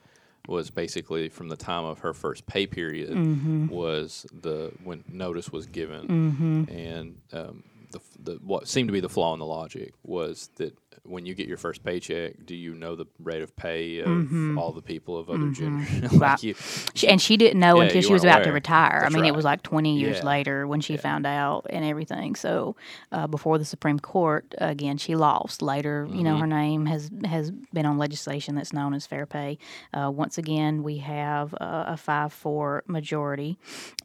was 0.48 0.70
basically 0.70 1.30
from 1.30 1.48
the 1.48 1.56
time 1.56 1.86
of 1.86 2.00
her 2.00 2.14
first 2.14 2.46
pay 2.46 2.68
period 2.68 3.10
Mm-hmm. 3.10 3.68
was 3.68 4.26
the 4.42 4.72
when 4.84 5.04
notice 5.10 5.52
was 5.52 5.66
given, 5.66 6.68
and 6.70 7.16
um, 7.32 7.64
the 7.94 8.00
the 8.20 8.40
what 8.44 8.68
seemed 8.68 8.90
to 8.90 8.94
be 8.94 9.00
the 9.00 9.10
flaw 9.10 9.34
in 9.34 9.40
the 9.40 9.46
logic 9.46 9.94
was 10.04 10.50
that 10.58 10.78
when 11.06 11.26
you 11.26 11.34
get 11.36 11.48
your 11.50 11.58
first 11.58 11.84
paycheck, 11.84 12.46
do 12.46 12.56
you 12.56 12.74
know 12.76 12.96
the 12.96 13.06
rate 13.20 13.42
of 13.42 13.54
pay 13.58 14.00
of 14.00 14.58
all 14.58 14.72
the 14.72 14.82
people 14.82 15.18
of 15.18 15.30
other? 15.30 15.40
Mm-hmm. 15.40 16.18
Right. 16.18 16.22
like 16.30 16.44
you, 16.44 16.54
she, 16.94 17.08
and 17.10 17.22
she 17.22 17.36
didn't 17.36 17.60
know 17.60 17.78
Yeah, 17.82 17.88
until 17.88 18.02
she 18.04 18.14
was 18.14 18.24
about 18.24 18.44
to 18.46 18.52
retire. 18.52 19.00
That's 19.02 19.14
I 19.14 19.18
mean, 19.18 19.26
it 19.26 19.36
was 19.36 19.44
like 19.44 19.64
20 19.64 19.98
years 19.98 20.20
Yeah. 20.20 20.26
later 20.26 20.66
when 20.68 20.80
she 20.82 20.96
found 20.98 21.26
out 21.26 21.66
and 21.70 21.84
everything. 21.84 22.36
So 22.36 22.76
uh, 23.12 23.28
before 23.28 23.58
the 23.58 23.66
Supreme 23.66 24.00
Court, 24.00 24.54
again, 24.60 24.98
she 24.98 25.16
lost. 25.16 25.62
Later, 25.62 26.06
you 26.10 26.16
Mm-hmm. 26.18 26.24
know, 26.24 26.38
her 26.38 26.48
name 26.48 26.86
has 26.86 27.10
has 27.26 27.52
been 27.52 27.86
on 27.86 27.98
legislation 27.98 28.56
that's 28.56 28.72
known 28.74 28.94
as 28.94 29.06
fair 29.06 29.26
pay. 29.26 29.58
Uh, 29.94 30.10
once 30.10 30.38
again, 30.38 30.84
we 30.84 31.00
have 31.00 31.54
uh, 31.56 31.84
a 31.88 31.98
five-four 31.98 32.84
majority, 32.88 33.58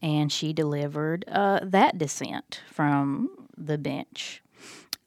and 0.02 0.32
she 0.32 0.52
delivered 0.52 1.24
uh, 1.28 1.60
that 1.62 1.96
dissent 1.98 2.60
from 2.72 3.30
the 3.66 3.78
bench. 3.78 4.42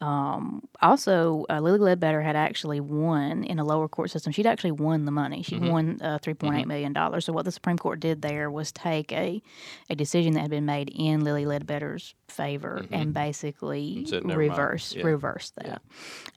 Um, 0.01 0.67
also, 0.81 1.45
uh, 1.47 1.59
Lily 1.59 1.77
Ledbetter 1.77 2.23
had 2.23 2.35
actually 2.35 2.79
won 2.79 3.43
in 3.43 3.59
a 3.59 3.63
lower 3.63 3.87
court 3.87 4.09
system. 4.09 4.33
She'd 4.33 4.47
actually 4.47 4.71
won 4.71 5.05
the 5.05 5.11
money. 5.11 5.43
She 5.43 5.59
won 5.59 5.99
uh, 6.01 6.17
three 6.19 6.33
million 6.41 6.91
dollars. 6.91 7.25
So 7.25 7.33
what 7.33 7.45
the 7.45 7.51
Supreme 7.51 7.77
Court 7.77 7.99
did 7.99 8.23
there 8.23 8.49
was 8.49 8.71
take 8.71 9.11
a 9.11 9.43
a 9.91 9.95
decision 9.95 10.33
that 10.33 10.39
had 10.41 10.49
been 10.49 10.65
made 10.65 10.89
in 10.93 11.23
Lily 11.23 11.45
Ledbetter's 11.45 12.15
favor 12.27 12.83
and 12.91 13.13
basically 13.13 14.05
Said, 14.07 14.25
"Never 14.25 14.39
reverse 14.39 14.95
Yeah. 14.95 15.03
reverse 15.05 15.51
that. 15.57 15.83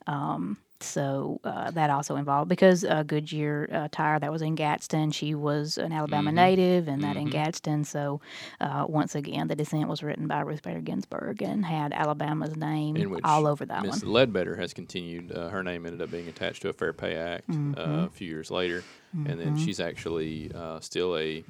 Um, 0.07 0.59
so 0.85 1.41
uh, 1.45 1.71
that 1.73 1.91
also 1.91 2.17
involved 2.17 2.49
because 2.49 2.85
uh, 2.85 3.03
Goodyear 3.03 3.69
uh, 3.73 3.89
Tire 3.91 4.19
that 4.21 4.31
was 4.31 4.43
in 4.43 4.55
Gadsden. 4.55 5.11
She 5.13 5.35
was 5.35 5.79
an 5.79 5.93
Alabama 5.93 6.31
Mm-hmm. 6.31 6.37
native, 6.37 6.89
and 6.89 7.03
that 7.03 7.17
in 7.17 7.31
Gadsden. 7.31 7.85
So 7.85 8.21
uh, 8.61 8.87
once 8.89 9.15
again, 9.15 9.49
the 9.49 9.57
dissent 9.57 9.89
was 9.89 10.03
written 10.03 10.27
by 10.27 10.41
Ruth 10.41 10.63
Bader 10.63 10.81
Ginsburg 10.81 11.43
and 11.43 11.65
had 11.65 11.93
Alabama's 11.93 12.57
name 12.57 12.97
all 13.25 13.47
over 13.47 13.65
that 13.67 13.83
Miss 13.83 14.03
one. 14.03 14.13
Ledbetter 14.13 14.57
has 14.57 14.73
continued. 14.75 15.33
Uh, 15.33 15.49
her 15.49 15.63
name 15.63 15.87
ended 15.87 16.03
up 16.03 16.11
being 16.11 16.29
attached 16.29 16.63
to 16.63 16.69
a 16.69 16.73
Fair 16.73 16.93
Pay 16.93 17.17
Act 17.17 17.49
Mm-hmm. 17.49 17.75
uh, 17.79 18.07
a 18.07 18.11
few 18.11 18.29
years 18.29 18.51
later, 18.51 18.83
and 19.13 19.39
then 19.41 19.57
she's 19.57 19.81
actually 19.81 20.51
uh, 20.55 20.81
still 20.81 21.17
a 21.17 21.45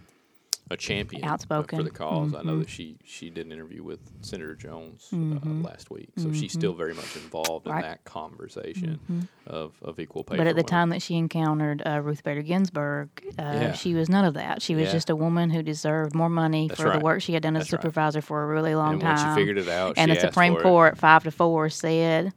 a 0.70 0.76
champion 0.78 1.24
uh, 1.24 1.32
Outspoken. 1.32 1.78
for 1.78 1.82
the 1.82 1.90
because 1.90 2.32
I 2.34 2.38
Mm-hmm. 2.38 2.46
know 2.48 2.58
that 2.60 2.70
she 2.70 2.96
she 3.04 3.28
did 3.28 3.44
an 3.46 3.52
interview 3.52 3.82
with 3.82 4.00
Senator 4.22 4.54
Jones 4.54 5.08
uh, 5.12 5.16
last 5.62 5.90
week, 5.90 6.08
so 6.16 6.32
she's 6.32 6.52
still 6.52 6.72
very 6.72 6.94
much 6.94 7.14
involved 7.16 7.66
in 7.66 7.72
Mm-hmm. 7.72 7.82
That 7.82 8.04
conversation 8.04 9.28
of, 9.46 9.74
of 9.82 10.00
equal 10.00 10.24
pay. 10.24 10.36
But 10.38 10.46
at 10.46 10.56
the 10.56 10.60
women. 10.62 10.66
time 10.66 10.88
that 10.90 11.02
she 11.02 11.16
encountered 11.16 11.82
uh, 11.86 12.00
Ruth 12.00 12.22
Bader 12.24 12.40
Ginsburg, 12.42 13.08
uh, 13.38 13.42
Yeah. 13.42 13.72
she 13.72 13.92
was 13.94 14.08
none 14.08 14.24
of 14.24 14.34
that. 14.34 14.62
She 14.62 14.74
was 14.74 14.86
Yeah. 14.86 14.92
just 14.92 15.10
a 15.10 15.16
woman 15.16 15.50
who 15.50 15.62
deserved 15.62 16.14
more 16.14 16.30
money 16.30 16.68
That's 16.68 16.80
for 16.80 16.86
right. 16.88 16.98
the 16.98 17.04
work 17.04 17.20
she 17.20 17.34
had 17.34 17.42
done 17.42 17.56
as 17.56 17.62
a 17.62 17.64
That's 17.64 17.72
right. 17.74 17.82
supervisor 17.82 18.22
for 18.22 18.42
a 18.42 18.46
really 18.46 18.74
long 18.74 18.94
and 18.94 19.02
time. 19.02 19.34
she 19.36 19.40
figured 19.40 19.58
it 19.58 19.68
out, 19.68 19.94
and 19.98 20.10
the 20.10 20.18
Supreme. 20.18 20.56
Court, 20.56 20.96
five 20.96 21.24
to 21.24 21.30
four, 21.30 21.68
said, 21.68 22.32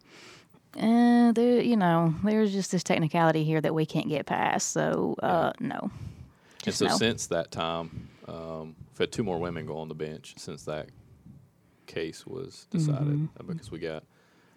eh, 0.78 1.32
there, 1.32 1.62
you 1.62 1.78
know, 1.78 2.14
there's 2.24 2.52
just 2.52 2.72
this 2.72 2.84
technicality 2.84 3.44
here 3.44 3.62
that 3.62 3.74
we 3.74 3.86
can't 3.86 4.10
get 4.10 4.26
past. 4.26 4.72
So, 4.72 5.16
uh, 5.24 5.54
no. 5.60 5.92
And 6.66 6.76
so 6.76 6.88
no. 6.88 6.98
since 6.98 7.28
that 7.28 7.52
time, 7.52 8.10
um, 8.28 8.76
we've 8.92 8.98
had 9.00 9.12
two 9.12 9.24
more 9.24 9.40
women 9.40 9.66
go 9.66 9.78
on 9.78 9.88
the 9.88 9.96
bench 9.96 10.34
since 10.38 10.64
that 10.64 10.88
case 11.86 12.26
was 12.28 12.68
decided 12.70 13.08
Mm-hmm. 13.08 13.26
uh, 13.40 13.44
because 13.54 13.72
we 13.72 13.80
got 13.80 14.04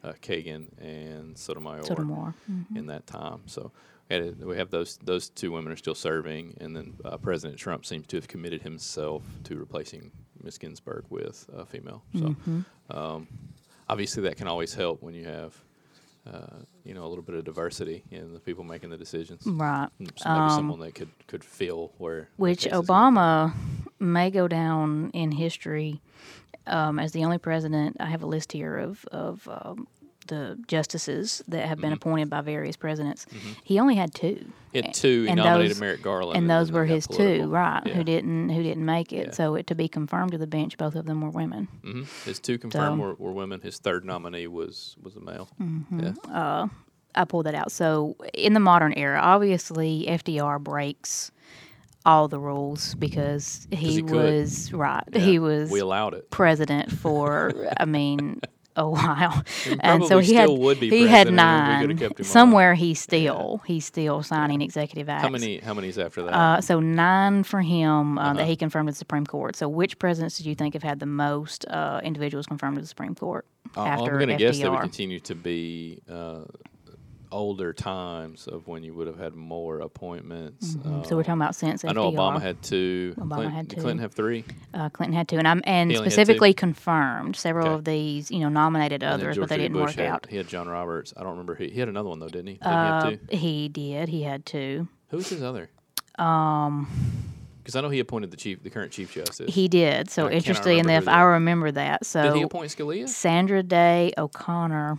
uh, 0.03 0.13
Kagan 0.23 0.67
and 0.81 1.37
Sotomayor, 1.37 1.83
Sotomayor. 1.85 2.35
in 2.75 2.87
that 2.87 3.07
time. 3.07 3.43
So 3.47 3.71
we, 4.09 4.31
we 4.31 4.57
have 4.57 4.71
those 4.71 4.97
those 5.05 5.29
two 5.29 5.53
women 5.53 5.73
are 5.73 5.77
still 5.77 5.95
serving, 5.95 6.57
and 6.61 6.75
then 6.75 6.95
uh, 7.05 7.17
President 7.19 7.59
Trump 7.59 7.85
seems 7.87 8.07
to 8.09 8.17
have 8.17 8.27
committed 8.27 8.63
himself 8.63 9.23
to 9.45 9.57
replacing 9.57 10.11
Ms. 10.43 10.59
Ginsburg 10.59 11.05
with 11.11 11.49
a 11.55 11.65
female. 11.67 12.03
So 12.15 12.21
Mm-hmm. 12.21 12.61
um, 12.97 13.29
obviously 13.89 14.23
that 14.25 14.37
can 14.37 14.49
always 14.49 14.75
help 14.75 15.03
when 15.03 15.15
you 15.15 15.25
have 15.27 15.55
uh, 16.27 16.47
you 16.85 16.95
know, 16.95 17.05
a 17.05 17.09
little 17.09 17.25
bit 17.25 17.35
of 17.35 17.45
diversity 17.45 18.03
in 18.11 18.33
the 18.33 18.41
people 18.41 18.65
making 18.65 18.91
the 18.91 18.97
decisions. 18.97 19.47
Right. 19.47 19.89
Mm, 20.01 20.11
So 20.19 20.29
maybe 20.35 20.51
someone 20.51 20.81
that 20.81 20.95
could 20.95 21.11
could 21.27 21.45
feel 21.45 21.93
where. 21.99 22.29
Which 22.37 22.65
case 22.65 22.67
is 22.67 22.73
going. 22.73 22.87
Obama 22.87 23.53
may 23.99 24.31
go 24.31 24.49
down 24.49 25.11
in 25.15 25.33
history 25.33 26.01
um, 26.67 26.99
as 26.99 27.13
the 27.13 27.25
only 27.25 27.39
president. 27.39 27.97
I 28.01 28.07
have 28.07 28.23
a 28.23 28.27
list 28.27 28.53
here 28.53 28.77
of 28.77 29.05
of 29.13 29.49
um, 29.49 29.87
the 30.31 30.59
justices 30.67 31.43
that 31.49 31.67
have 31.69 31.77
Mm-hmm. 31.77 31.83
been 31.83 31.93
appointed 31.93 32.31
by 32.31 32.41
various 32.41 32.77
presidents. 32.77 33.27
He 33.63 33.79
only 33.79 33.95
had 33.97 34.15
two. 34.15 34.51
He 34.73 34.79
had 34.81 34.95
two. 34.95 35.25
He 35.25 35.29
and 35.29 35.37
nominated 35.37 35.73
those- 35.73 35.81
Merrick 35.81 36.03
Garland, 36.03 36.39
and 36.39 36.49
those 36.49 36.73
were 36.73 36.87
his 36.87 37.07
two, 37.07 37.49
right? 37.49 37.83
Yeah. 37.85 37.93
Who 37.95 38.05
didn't 38.05 38.49
who 38.49 38.63
didn't 38.63 38.85
make 38.87 39.13
it. 39.13 39.27
Yeah. 39.27 39.33
So 39.33 39.55
it, 39.57 39.67
to 39.67 39.75
be 39.75 39.89
confirmed 39.89 40.33
to 40.33 40.39
the 40.39 40.47
bench, 40.47 40.79
both 40.79 40.95
of 40.95 41.05
them 41.05 41.21
were 41.21 41.31
women. 41.31 41.69
hmm 41.85 42.05
His 42.25 42.41
two 42.41 42.57
confirmed 42.59 42.99
So- 43.01 43.07
were, 43.07 43.15
were 43.15 43.33
women. 43.33 43.61
His 43.61 43.79
third 43.79 44.05
nominee 44.05 44.47
was 44.47 44.97
was 45.03 45.17
a 45.17 45.21
male. 45.21 45.49
Mm-hmm. 45.61 46.01
Yeah. 46.31 46.69
I 47.15 47.25
pulled 47.25 47.47
that 47.47 47.55
out. 47.57 47.73
So 47.73 48.17
in 48.35 48.55
the 48.55 48.61
modern 48.61 48.93
era, 48.97 49.19
obviously 49.21 50.07
FDR 50.09 50.63
breaks 50.63 51.33
all 52.07 52.29
the 52.29 52.39
rules 52.39 52.95
because 52.95 53.67
he, 53.73 53.95
he 53.97 54.03
was 54.03 54.73
right. 54.73 55.03
Yeah. 55.13 55.19
He 55.21 55.39
was 55.41 55.71
We 55.71 55.81
allowed 55.81 56.15
it. 56.15 56.31
president 56.31 56.91
for 56.93 57.53
I 57.79 57.85
mean 57.85 58.41
a 58.77 58.89
while, 58.97 59.43
And 59.81 60.05
so 60.07 60.19
he 60.21 60.35
had 60.35 60.49
would 60.49 60.79
be 60.81 60.89
he 60.91 61.07
had 61.07 61.33
nine. 61.33 61.89
kept 61.99 62.21
him 62.21 62.25
on. 62.25 62.25
Somewhere 62.25 62.75
he's 62.75 63.01
still 63.01 63.61
he's 63.67 63.85
still 63.85 64.23
signing 64.23 64.63
executive 64.63 65.09
acts. 65.09 65.23
How 65.23 65.29
many? 65.29 65.59
How 65.59 65.75
many's 65.75 65.99
after 65.99 66.23
that? 66.23 66.33
Uh, 66.35 66.61
so 66.61 66.79
nine 66.81 67.43
for 67.43 67.61
him 67.63 68.17
uh, 68.19 68.23
Uh-huh. 68.23 68.35
that 68.35 68.47
he 68.47 68.57
confirmed 68.57 68.89
to 68.89 68.93
the 68.93 68.97
Supreme 68.99 69.27
Court. 69.27 69.57
So 69.57 69.69
which 69.69 69.99
presidents 69.99 70.37
did 70.37 70.47
you 70.47 70.55
think 70.55 70.75
have 70.75 70.83
had 70.85 71.01
the 71.01 71.07
most 71.07 71.67
uh, 71.69 72.01
individuals 72.05 72.47
confirmed 72.47 72.77
to 72.77 72.81
the 72.81 72.87
Supreme 72.87 73.15
Court 73.15 73.45
Uh, 73.77 73.83
after 73.85 74.13
I'm 74.13 74.19
going 74.19 74.29
to 74.29 74.37
guess 74.37 74.59
they 74.59 74.69
would 74.69 74.81
continue 74.81 75.21
to 75.21 75.35
be 75.35 76.01
uh, 76.09 76.43
older 77.33 77.73
times 77.73 78.47
of 78.49 78.67
when 78.67 78.83
you 78.83 78.93
would 78.95 79.07
have 79.07 79.19
had 79.19 79.35
more 79.35 79.81
appointments. 79.81 80.75
Mm-hmm. 80.75 81.05
so 81.05 81.17
we're 81.17 81.21
Um, 81.21 81.25
talking 81.25 81.33
about 81.35 81.55
since 81.55 81.85
I 81.85 81.93
know 81.93 82.11
FDR. 82.11 82.17
Obama 82.17 82.41
had 82.43 82.63
two. 82.63 83.15
Obama 83.17 83.29
Clinton, 83.35 83.53
had 83.53 83.69
did 83.69 83.75
two. 83.77 83.81
Clinton 83.83 84.03
have 84.03 84.13
three. 84.13 84.45
uh, 84.75 84.89
Clinton 84.91 85.17
had 85.17 85.29
two, 85.29 85.39
and 85.39 85.47
I'm 85.49 85.61
and 85.65 85.91
He 85.91 85.97
only 85.97 86.05
had 86.07 86.11
two? 86.11 86.15
specifically 86.15 86.55
confirmed 86.55 87.37
several 87.37 87.67
Okay. 87.69 87.75
of 87.75 87.85
these. 87.85 88.31
You 88.31 88.41
know, 88.41 88.49
nominated 88.49 89.03
And 89.03 89.13
others, 89.15 89.39
but 89.39 89.49
they 89.49 89.57
didn't 89.59 89.75
Bush 89.75 89.91
work 89.91 89.97
had, 89.97 90.07
out. 90.07 90.27
He 90.29 90.37
had 90.37 90.49
John 90.49 90.69
Roberts. 90.69 91.15
I 91.17 91.21
don't 91.23 91.31
remember. 91.33 91.55
Who, 91.55 91.65
he 91.65 91.79
had 91.79 91.89
another 91.89 92.09
one 92.09 92.19
though, 92.19 92.29
didn't 92.29 92.49
he? 92.49 92.55
Did 92.55 92.63
Uh, 92.67 93.11
he 93.31 93.37
he 93.37 93.69
did. 93.69 94.09
He 94.09 94.23
had 94.23 94.45
two. 94.45 94.89
Who 95.11 95.17
was 95.19 95.29
his 95.29 95.43
other? 95.43 95.71
Um, 96.19 96.89
Because 97.59 97.77
I 97.77 97.81
know 97.83 97.89
he 97.91 98.01
appointed 98.01 98.31
the 98.31 98.37
chief, 98.37 98.63
the 98.63 98.71
current 98.71 98.91
chief 98.93 99.13
justice. 99.15 99.55
he 99.55 99.69
did. 99.69 100.11
So 100.11 100.23
I 100.25 100.29
cannot 100.31 100.37
interesting 100.37 100.79
remember 100.79 100.93
enough, 101.11 101.15
I 101.15 101.23
remember 101.23 101.71
that. 101.73 102.05
So 102.07 102.23
Did 102.23 102.35
he 102.35 102.43
appoint 102.43 102.71
Scalia? 102.71 103.09
Sandra 103.09 103.63
Day 103.63 104.13
O'Connor. 104.19 104.99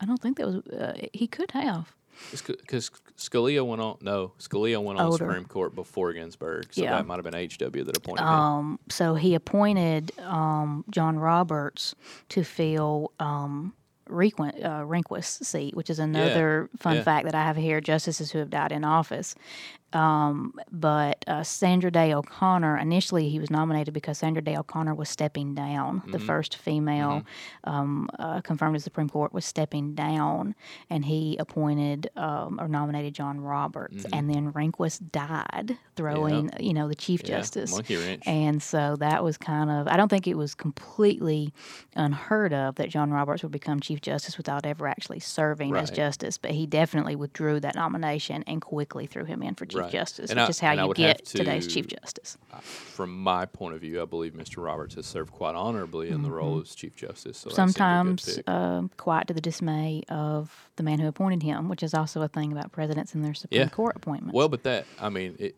I 0.00 0.06
don't 0.06 0.20
think 0.20 0.38
that 0.38 0.46
was. 0.46 0.56
Uh, 0.66 0.94
he 1.12 1.26
could 1.26 1.50
have. 1.52 1.94
Because 2.30 2.90
Scalia 3.16 3.64
went 3.66 3.80
on. 3.80 3.96
No, 4.02 4.32
Scalia 4.38 4.82
went 4.82 4.98
on 4.98 5.06
Older. 5.06 5.24
the 5.24 5.30
Supreme 5.30 5.44
Court 5.46 5.74
before 5.74 6.12
Ginsburg. 6.12 6.66
So 6.72 6.82
Yeah. 6.82 6.90
that 6.96 7.06
might 7.06 7.16
have 7.16 7.24
been 7.24 7.34
HW 7.34 7.84
that 7.84 7.96
appointed 7.96 8.22
him. 8.22 8.28
Um, 8.28 8.78
so 8.90 9.14
he 9.14 9.34
appointed 9.34 10.12
um, 10.20 10.84
John 10.90 11.18
Roberts 11.18 11.94
to 12.30 12.44
fill 12.44 13.12
um, 13.20 13.72
Requ- 14.08 14.62
uh, 14.64 14.84
Rehnquist's 14.84 15.48
seat, 15.48 15.74
which 15.74 15.88
is 15.88 15.98
another 15.98 16.68
fun 16.78 16.96
yeah. 16.96 17.02
fact 17.04 17.24
that 17.26 17.34
I 17.34 17.42
have 17.44 17.56
here: 17.56 17.80
justices 17.80 18.32
who 18.32 18.38
have 18.38 18.50
died 18.50 18.72
in 18.72 18.84
office. 18.84 19.34
Um, 19.92 20.54
but 20.70 21.24
uh, 21.26 21.42
Sandra 21.42 21.90
Day 21.90 22.14
O'Connor, 22.14 22.78
initially 22.78 23.28
he 23.28 23.38
was 23.38 23.50
nominated 23.50 23.92
because 23.92 24.18
Sandra 24.18 24.42
Day 24.42 24.56
O'Connor 24.56 24.94
was 24.94 25.08
stepping 25.08 25.54
down. 25.54 26.02
The 26.10 26.18
first 26.18 26.56
female 26.56 27.24
um, 27.64 28.08
uh, 28.18 28.40
confirmed 28.40 28.74
to 28.74 28.78
the 28.78 28.82
Supreme 28.84 29.08
Court 29.08 29.32
was 29.32 29.44
stepping 29.44 29.94
down, 29.94 30.54
and 30.88 31.04
he 31.04 31.36
appointed 31.38 32.10
um, 32.16 32.60
or 32.60 32.68
nominated 32.68 33.14
John 33.14 33.40
Roberts. 33.40 34.04
And 34.12 34.30
then 34.30 34.52
Rehnquist 34.52 35.10
died, 35.10 35.76
throwing 35.96 36.50
you 36.60 36.72
know 36.72 36.88
the 36.88 36.94
Chief 36.94 37.20
Yeah, 37.24 37.38
Justice. 37.38 37.72
monkey 37.72 37.96
wrench. 37.96 38.22
And 38.26 38.62
so 38.62 38.96
that 39.00 39.24
was 39.24 39.36
kind 39.36 39.70
of, 39.70 39.88
I 39.88 39.96
don't 39.96 40.08
think 40.08 40.26
it 40.28 40.36
was 40.36 40.54
completely 40.54 41.52
unheard 41.96 42.52
of 42.52 42.76
that 42.76 42.88
John 42.90 43.10
Roberts 43.10 43.42
would 43.42 43.52
become 43.52 43.80
Chief 43.80 44.00
Justice 44.00 44.36
without 44.36 44.64
ever 44.66 44.86
actually 44.86 45.20
serving 45.20 45.74
as 45.76 45.90
Justice, 45.90 46.38
but 46.38 46.52
he 46.52 46.66
definitely 46.66 47.16
withdrew 47.16 47.60
that 47.60 47.74
nomination 47.74 48.44
and 48.46 48.60
quickly 48.60 49.06
threw 49.06 49.24
him 49.24 49.42
in 49.42 49.54
for 49.54 49.66
Chief 49.66 49.79
Right. 49.82 49.92
Justice, 49.92 50.30
And 50.30 50.38
which 50.38 50.46
I- 50.46 50.50
is 50.50 50.60
how 50.60 50.72
you 50.86 50.94
get 50.94 51.24
today's 51.24 51.66
Chief 51.66 51.86
Justice. 51.86 52.36
From 52.60 53.22
my 53.22 53.46
point 53.46 53.74
of 53.74 53.80
view, 53.80 54.02
I 54.02 54.04
believe 54.04 54.32
Mr. 54.34 54.62
Roberts 54.62 54.94
has 54.94 55.06
served 55.06 55.32
quite 55.32 55.54
honorably 55.54 56.08
in 56.10 56.22
the 56.22 56.30
role 56.30 56.60
as 56.60 56.74
Chief 56.74 56.94
Justice. 56.96 57.38
So 57.38 57.48
that 57.50 57.56
seems 57.56 57.76
a 57.76 57.78
good 57.78 57.80
Mm-hmm. 57.80 58.16
Sometimes 58.18 58.38
uh, 58.46 58.82
quite 58.96 59.26
to 59.28 59.34
the 59.34 59.40
dismay 59.40 60.02
of 60.08 60.70
the 60.76 60.82
man 60.82 60.98
who 60.98 61.06
appointed 61.08 61.42
him, 61.42 61.68
which 61.68 61.82
is 61.82 61.94
also 61.94 62.22
a 62.22 62.28
thing 62.28 62.52
about 62.52 62.72
presidents 62.72 63.14
and 63.14 63.24
their 63.24 63.34
Supreme 63.34 63.60
Yeah. 63.62 63.68
Court 63.68 63.96
appointments. 63.96 64.34
Well, 64.34 64.48
but 64.48 64.62
that 64.64 64.86
I 65.00 65.08
mean, 65.08 65.36
it, 65.38 65.56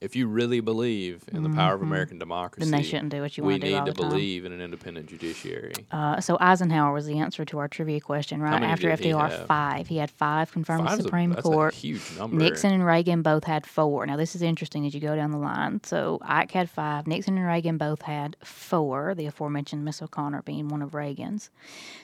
if 0.00 0.14
you 0.16 0.26
really 0.26 0.60
believe 0.60 1.24
in 1.32 1.42
the 1.42 1.50
power 1.50 1.74
of 1.74 1.82
American 1.82 2.18
democracy, 2.18 2.64
Mm-hmm. 2.64 2.70
then 2.70 2.80
they 2.80 2.86
shouldn't 2.86 3.10
do 3.10 3.20
what 3.20 3.36
you 3.36 3.44
we 3.44 3.54
want 3.54 3.62
to 3.62 3.66
do 3.68 3.72
need 3.74 3.78
all 3.80 3.86
to 3.86 3.92
the 3.92 4.00
time. 4.02 4.10
believe 4.10 4.44
in 4.44 4.52
an 4.52 4.60
independent 4.60 5.06
judiciary. 5.08 5.72
Uh, 5.90 6.20
so 6.20 6.36
Eisenhower 6.40 6.92
was 6.92 7.06
the 7.06 7.18
answer 7.18 7.44
to 7.46 7.58
our 7.58 7.68
trivia 7.68 8.00
question, 8.00 8.40
right? 8.40 8.62
After 8.62 8.88
FDR, 8.90 9.46
five. 9.46 9.86
He 9.88 9.96
had 9.96 10.10
five 10.10 10.52
confirmed 10.52 10.86
Five's 10.88 11.00
a- 11.00 11.02
Supreme 11.04 11.30
that's 11.30 11.42
Court. 11.42 11.72
a 11.74 11.76
huge 11.76 12.02
number. 12.18 12.36
Nixon 12.36 12.72
and 12.72 12.84
Reagan 12.84 13.22
both 13.22 13.44
had 13.44 13.66
four. 13.66 14.06
Now, 14.06 14.16
this 14.16 14.34
is 14.34 14.42
interesting 14.42 14.86
as 14.86 14.94
you 14.94 15.00
go 15.00 15.16
down 15.16 15.30
the 15.30 15.38
line. 15.38 15.80
So, 15.84 16.18
Ike 16.22 16.52
had 16.52 16.70
five. 16.70 17.06
Nixon 17.06 17.36
and 17.36 17.46
Reagan 17.46 17.76
both 17.78 18.02
had 18.02 18.36
four, 18.42 19.14
the 19.14 19.26
aforementioned 19.26 19.84
Miss 19.84 20.00
O'Connor 20.02 20.42
being 20.42 20.68
one 20.68 20.82
of 20.82 20.94
Reagan's. 20.94 21.50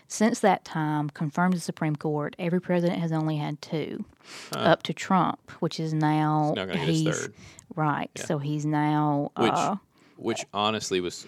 Since 0.09 0.41
that 0.41 0.65
time, 0.65 1.11
confirmed 1.11 1.55
the 1.55 1.61
Supreme 1.61 1.97
Court, 1.97 2.37
every 2.39 2.61
president 2.61 3.01
has 3.01 3.11
only 3.13 3.37
had 3.39 3.61
two, 3.63 4.05
up 4.53 4.83
to 4.85 4.93
Trump, 4.93 5.51
which 5.61 5.81
is 5.81 5.93
now. 5.95 6.55
He's 6.73 7.01
he's- 7.01 7.29
Right. 7.77 8.11
So, 8.17 8.39
he's 8.39 8.65
now. 8.65 9.31
which 9.37 9.53
uh, 9.53 9.77
which 10.17 10.45
honestly 10.55 11.01
was 11.01 11.27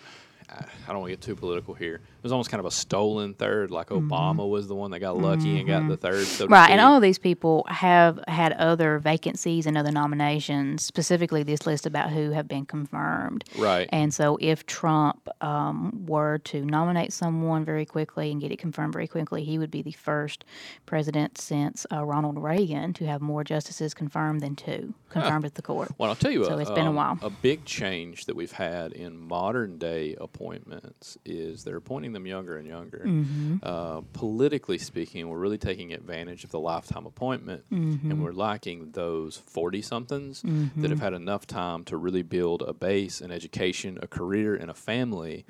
I 0.48 0.64
don't 0.88 1.00
want 1.00 1.10
to 1.10 1.16
get 1.16 1.20
too 1.20 1.34
political 1.34 1.74
here. 1.74 1.96
It 1.96 2.22
was 2.22 2.32
almost 2.32 2.50
kind 2.50 2.60
of 2.60 2.66
a 2.66 2.70
stolen 2.70 3.34
third, 3.34 3.70
like 3.70 3.88
Obama 3.88 4.48
was 4.48 4.68
the 4.68 4.74
one 4.74 4.90
that 4.92 5.00
got 5.00 5.18
lucky 5.18 5.58
and 5.58 5.68
got 5.68 5.88
the 5.88 5.96
third. 5.96 6.26
So 6.26 6.46
Mm-hmm. 6.46 6.52
Right, 6.52 6.70
and 6.70 6.80
all 6.80 6.94
of 6.94 7.02
these 7.02 7.18
people 7.18 7.66
have 7.68 8.20
had 8.28 8.52
other 8.52 8.98
vacancies 8.98 9.66
and 9.66 9.76
other 9.76 9.90
nominations. 9.90 10.84
Specifically, 10.84 11.42
this 11.42 11.66
list 11.66 11.86
about 11.86 12.10
who 12.10 12.30
have 12.30 12.46
been 12.46 12.66
confirmed. 12.66 13.44
right. 13.58 13.88
And 13.90 14.14
so, 14.14 14.38
if 14.40 14.66
Trump 14.66 15.28
um, 15.40 16.06
were 16.06 16.38
to 16.38 16.64
nominate 16.64 17.12
someone 17.12 17.64
very 17.64 17.84
quickly 17.84 18.30
and 18.30 18.40
get 18.40 18.52
it 18.52 18.58
confirmed 18.58 18.92
very 18.92 19.08
quickly, 19.08 19.44
he 19.44 19.58
would 19.58 19.70
be 19.70 19.82
the 19.82 19.92
first 19.92 20.44
president 20.84 21.38
since 21.38 21.86
uh, 21.92 22.04
Ronald 22.04 22.38
Reagan 22.38 22.92
to 22.94 23.06
have 23.06 23.20
more 23.20 23.42
justices 23.42 23.94
confirmed 23.94 24.40
than 24.40 24.54
two 24.54 24.94
confirmed 25.20 25.44
at 25.44 25.54
the 25.54 25.62
court. 25.62 25.90
Well, 25.98 26.10
I'll 26.10 26.16
tell 26.16 26.30
you, 26.30 26.44
So 26.44 26.54
a, 26.54 26.58
it's 26.58 26.70
been 26.70 26.86
a 26.86 26.90
um, 26.90 26.96
while. 26.96 27.18
A 27.22 27.30
big 27.30 27.64
change 27.64 28.26
that 28.26 28.36
we've 28.36 28.52
had 28.52 28.92
in 28.92 29.18
modern 29.18 29.78
day 29.78 30.14
appointments 30.36 31.16
is 31.24 31.64
they're 31.64 31.76
appointing 31.76 32.12
them 32.12 32.26
younger 32.26 32.56
and 32.56 32.66
younger. 32.66 33.02
Mm-hmm. 33.06 33.56
Uh, 33.62 34.02
politically 34.12 34.78
speaking, 34.78 35.28
we're 35.28 35.38
really 35.38 35.58
taking 35.58 35.92
advantage 35.92 36.44
of 36.44 36.50
the 36.50 36.60
lifetime 36.60 37.06
appointment, 37.06 37.64
Mm-hmm. 37.72 38.10
and 38.10 38.22
we're 38.22 38.32
lacking 38.32 38.92
those 38.92 39.36
forty 39.36 39.82
somethings 39.82 40.42
that 40.76 40.90
have 40.90 41.00
had 41.00 41.14
enough 41.14 41.46
time 41.46 41.84
to 41.84 41.96
really 41.96 42.22
build 42.22 42.62
a 42.62 42.72
base, 42.72 43.20
an 43.20 43.30
education, 43.30 43.98
a 44.02 44.06
career, 44.06 44.54
and 44.54 44.70
a 44.70 44.74
family, 44.74 45.44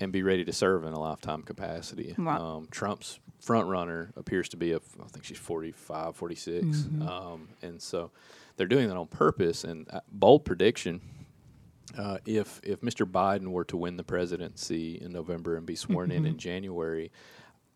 and 0.00 0.12
be 0.12 0.22
ready 0.22 0.44
to 0.44 0.52
serve 0.52 0.84
in 0.84 0.92
a 0.92 1.00
lifetime 1.00 1.42
capacity. 1.42 2.10
Mm-hmm. 2.12 2.28
Um, 2.28 2.68
Trump's 2.70 3.18
front 3.40 3.66
runner 3.68 4.12
appears 4.16 4.48
to 4.50 4.56
be 4.56 4.72
a, 4.72 4.76
I 4.76 5.08
think 5.08 5.24
she's 5.24 5.38
45, 5.38 6.16
46. 6.16 6.64
Mm-hmm. 6.64 7.08
Um, 7.08 7.48
and 7.60 7.80
so 7.82 8.10
they're 8.56 8.66
doing 8.68 8.88
that 8.88 8.96
on 8.96 9.06
purpose. 9.08 9.64
And 9.64 9.88
uh, 9.90 10.00
bold 10.10 10.44
prediction 10.44 11.00
uh, 11.98 12.18
if 12.26 12.60
if 12.62 12.80
Mr. 12.80 13.04
Biden 13.10 13.48
were 13.48 13.64
to 13.64 13.76
win 13.76 13.96
the 13.96 14.04
presidency 14.04 14.98
in 15.00 15.12
November 15.12 15.56
and 15.56 15.66
be 15.66 15.74
sworn 15.76 16.10
in 16.10 16.18
Mm-hmm. 16.22 16.26
in 16.32 16.38
January, 16.38 17.10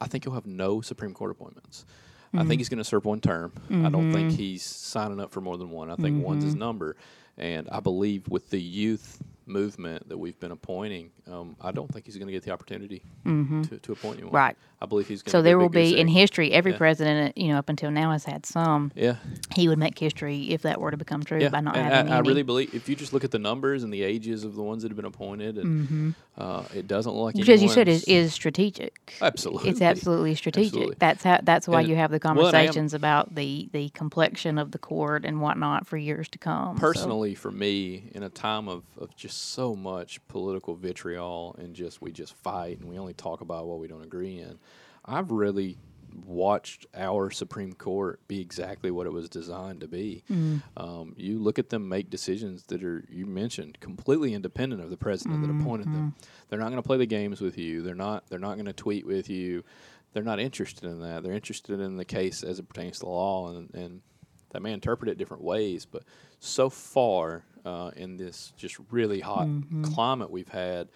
I 0.00 0.06
think 0.08 0.24
he'll 0.24 0.34
have 0.34 0.46
no 0.46 0.80
Supreme 0.80 1.14
Court 1.14 1.30
appointments. 1.30 1.84
I 2.32 2.38
Mm-hmm. 2.38 2.48
think 2.48 2.60
he's 2.60 2.68
going 2.68 2.78
to 2.78 2.84
serve 2.84 3.04
one 3.04 3.20
term. 3.20 3.52
I 3.70 3.88
don't 3.88 4.12
think 4.12 4.32
he's 4.32 4.62
signing 4.62 5.20
up 5.20 5.30
for 5.32 5.40
more 5.40 5.56
than 5.56 5.70
one. 5.70 5.90
I 5.90 5.96
think 5.96 6.22
one's 6.24 6.38
Mm-hmm. 6.40 6.46
his 6.46 6.54
number, 6.54 6.96
and 7.38 7.68
I 7.70 7.80
believe 7.80 8.28
with 8.28 8.50
the 8.50 8.60
youth 8.60 9.22
movement 9.46 10.08
that 10.08 10.18
we've 10.18 10.38
been 10.38 10.50
appointing, 10.50 11.10
um, 11.30 11.56
I 11.60 11.70
don't 11.72 11.90
think 11.92 12.04
he's 12.04 12.16
going 12.16 12.26
to 12.26 12.32
get 12.32 12.42
the 12.42 12.50
opportunity 12.50 13.02
to, 13.24 13.78
to 13.82 13.92
appoint 13.92 14.16
anyone. 14.18 14.28
Mm-hmm. 14.28 14.36
Right. 14.36 14.56
I 14.80 14.86
believe 14.86 15.08
he's 15.08 15.22
going. 15.22 15.30
To 15.30 15.38
So 15.38 15.42
there 15.42 15.58
will 15.58 15.68
be 15.70 15.98
in 15.98 16.06
history 16.08 16.52
every 16.52 16.72
Yeah. 16.72 16.78
president, 16.78 17.38
you 17.38 17.48
know, 17.48 17.58
up 17.58 17.68
until 17.68 17.90
now 17.90 18.12
has 18.12 18.24
had 18.24 18.44
some. 18.44 18.92
Yeah, 18.94 19.16
He 19.54 19.68
would 19.68 19.78
make 19.78 19.98
history 19.98 20.50
if 20.50 20.62
that 20.62 20.80
were 20.80 20.90
to 20.90 20.96
become 20.98 21.22
true 21.22 21.38
yeah. 21.40 21.48
by 21.48 21.60
not 21.60 21.76
and 21.76 21.86
having 21.86 22.12
I, 22.12 22.16
I 22.16 22.20
really 22.20 22.42
believe 22.42 22.74
if 22.74 22.88
you 22.88 22.94
just 22.96 23.12
look 23.14 23.24
at 23.24 23.30
the 23.30 23.38
numbers 23.38 23.84
and 23.84 23.92
the 23.92 24.02
ages 24.02 24.44
of 24.44 24.54
the 24.54 24.62
ones 24.62 24.82
that 24.82 24.90
have 24.90 24.96
been 24.96 25.06
appointed, 25.06 25.56
and 25.56 26.14
uh, 26.36 26.64
it 26.74 26.86
doesn't 26.86 27.12
look 27.12 27.24
like 27.26 27.34
Which, 27.36 27.48
as 27.48 27.62
you 27.62 27.68
said, 27.68 27.88
anyone's- 27.88 28.02
is, 28.04 28.26
is 28.26 28.34
strategic. 28.34 29.14
Absolutely. 29.22 29.70
It's 29.70 29.80
absolutely 29.80 30.34
strategic. 30.34 30.66
Absolutely. 30.74 30.96
That's 30.98 31.22
how. 31.24 31.40
That's 31.42 31.66
why 31.68 31.80
And- 31.80 31.88
you 31.88 31.96
have 31.96 32.10
the 32.10 32.20
well, 32.22 32.32
and 32.34 32.38
I 32.38 32.60
am- 32.60 32.66
conversations 32.66 32.92
about 32.94 33.34
the 33.34 33.68
the 33.72 33.88
complexion 33.90 34.58
of 34.58 34.72
the 34.72 34.78
court 34.78 35.24
and 35.24 35.40
whatnot 35.40 35.86
for 35.86 35.96
years 35.96 36.28
to 36.30 36.38
come. 36.38 36.76
So- 36.76 36.80
personally 36.80 37.34
for 37.34 37.50
me 37.50 38.10
in 38.14 38.22
a 38.22 38.28
time 38.28 38.68
of, 38.68 38.82
of 38.98 39.14
just 39.16 39.35
so 39.36 39.74
much 39.74 40.26
political 40.28 40.74
vitriol 40.74 41.54
and 41.58 41.74
just 41.74 42.00
we 42.00 42.12
just 42.12 42.34
fight 42.34 42.78
and 42.78 42.88
we 42.88 42.98
only 42.98 43.14
talk 43.14 43.40
about 43.40 43.66
what 43.66 43.78
we 43.78 43.88
don't 43.88 44.02
agree 44.04 44.38
in 44.38 44.58
i've 45.04 45.30
really 45.30 45.78
watched 46.24 46.86
our 46.94 47.30
Supreme 47.30 47.72
Court 47.72 48.20
be 48.28 48.40
exactly 48.40 48.90
what 48.90 49.06
it 49.06 49.12
was 49.12 49.28
designed 49.28 49.80
to 49.80 49.88
be. 49.88 50.24
Mm. 50.30 50.62
Um, 50.76 51.14
you 51.16 51.38
look 51.38 51.58
at 51.58 51.70
them 51.70 51.88
make 51.88 52.10
decisions 52.10 52.64
that 52.64 52.82
are 52.82 53.04
you 53.10 53.26
mentioned 53.26 53.80
completely 53.80 54.34
independent 54.34 54.82
of 54.82 54.90
the 54.90 54.96
president 54.96 55.42
that 55.42 55.50
appointed 55.50 55.86
them. 55.86 56.14
Mm-hmm. 56.18 56.30
They're 56.48 56.58
not 56.58 56.70
going 56.70 56.82
to 56.82 56.86
play 56.86 56.96
the 56.96 57.06
games 57.06 57.40
with 57.40 57.58
you. 57.58 57.82
They're 57.82 57.94
not. 57.94 58.28
They're 58.28 58.38
not 58.38 58.54
going 58.54 58.66
to 58.66 58.72
tweet 58.72 59.06
with 59.06 59.28
you. 59.28 59.64
They're 60.12 60.22
not 60.22 60.40
interested 60.40 60.84
in 60.84 61.00
that. 61.00 61.22
They're 61.22 61.34
interested 61.34 61.80
in 61.80 61.96
the 61.96 62.04
case 62.04 62.42
as 62.42 62.58
it 62.58 62.68
pertains 62.68 63.00
to 63.00 63.06
law, 63.06 63.50
and 63.50 63.72
and 63.74 64.00
that 64.56 64.62
may 64.62 64.72
interpret 64.72 65.10
it 65.10 65.18
different 65.18 65.42
ways. 65.42 65.84
But 65.84 66.02
so 66.40 66.70
far 66.70 67.44
uh, 67.66 67.90
in 67.94 68.16
this 68.16 68.52
just 68.56 68.78
really 68.90 69.20
hot 69.20 69.46
Mm-hmm. 69.48 69.84
climate 69.84 70.30
we've 70.30 70.48
had, 70.48 70.88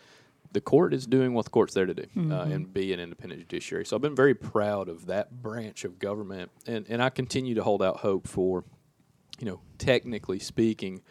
the 0.53 0.61
court 0.62 0.94
is 0.94 1.07
doing 1.07 1.35
what 1.35 1.44
the 1.44 1.51
court's 1.51 1.75
there 1.75 1.85
to 1.87 1.92
do 1.94 2.03
uh, 2.03 2.18
Mm-hmm. 2.18 2.53
and 2.53 2.73
be 2.73 2.92
an 2.94 3.01
independent 3.01 3.40
judiciary. 3.42 3.85
So 3.85 3.96
I've 3.96 4.03
been 4.03 4.16
very 4.16 4.35
proud 4.35 4.88
of 4.88 5.07
that 5.07 5.42
branch 5.42 5.85
of 5.85 5.99
government, 5.99 6.51
and 6.66 6.87
and 6.88 7.03
I 7.03 7.11
continue 7.11 7.55
to 7.55 7.62
hold 7.62 7.83
out 7.83 7.99
hope 7.99 8.27
for, 8.27 8.64
you 9.38 9.46
know, 9.46 9.61
technically 9.79 10.38
speaking, 10.38 11.03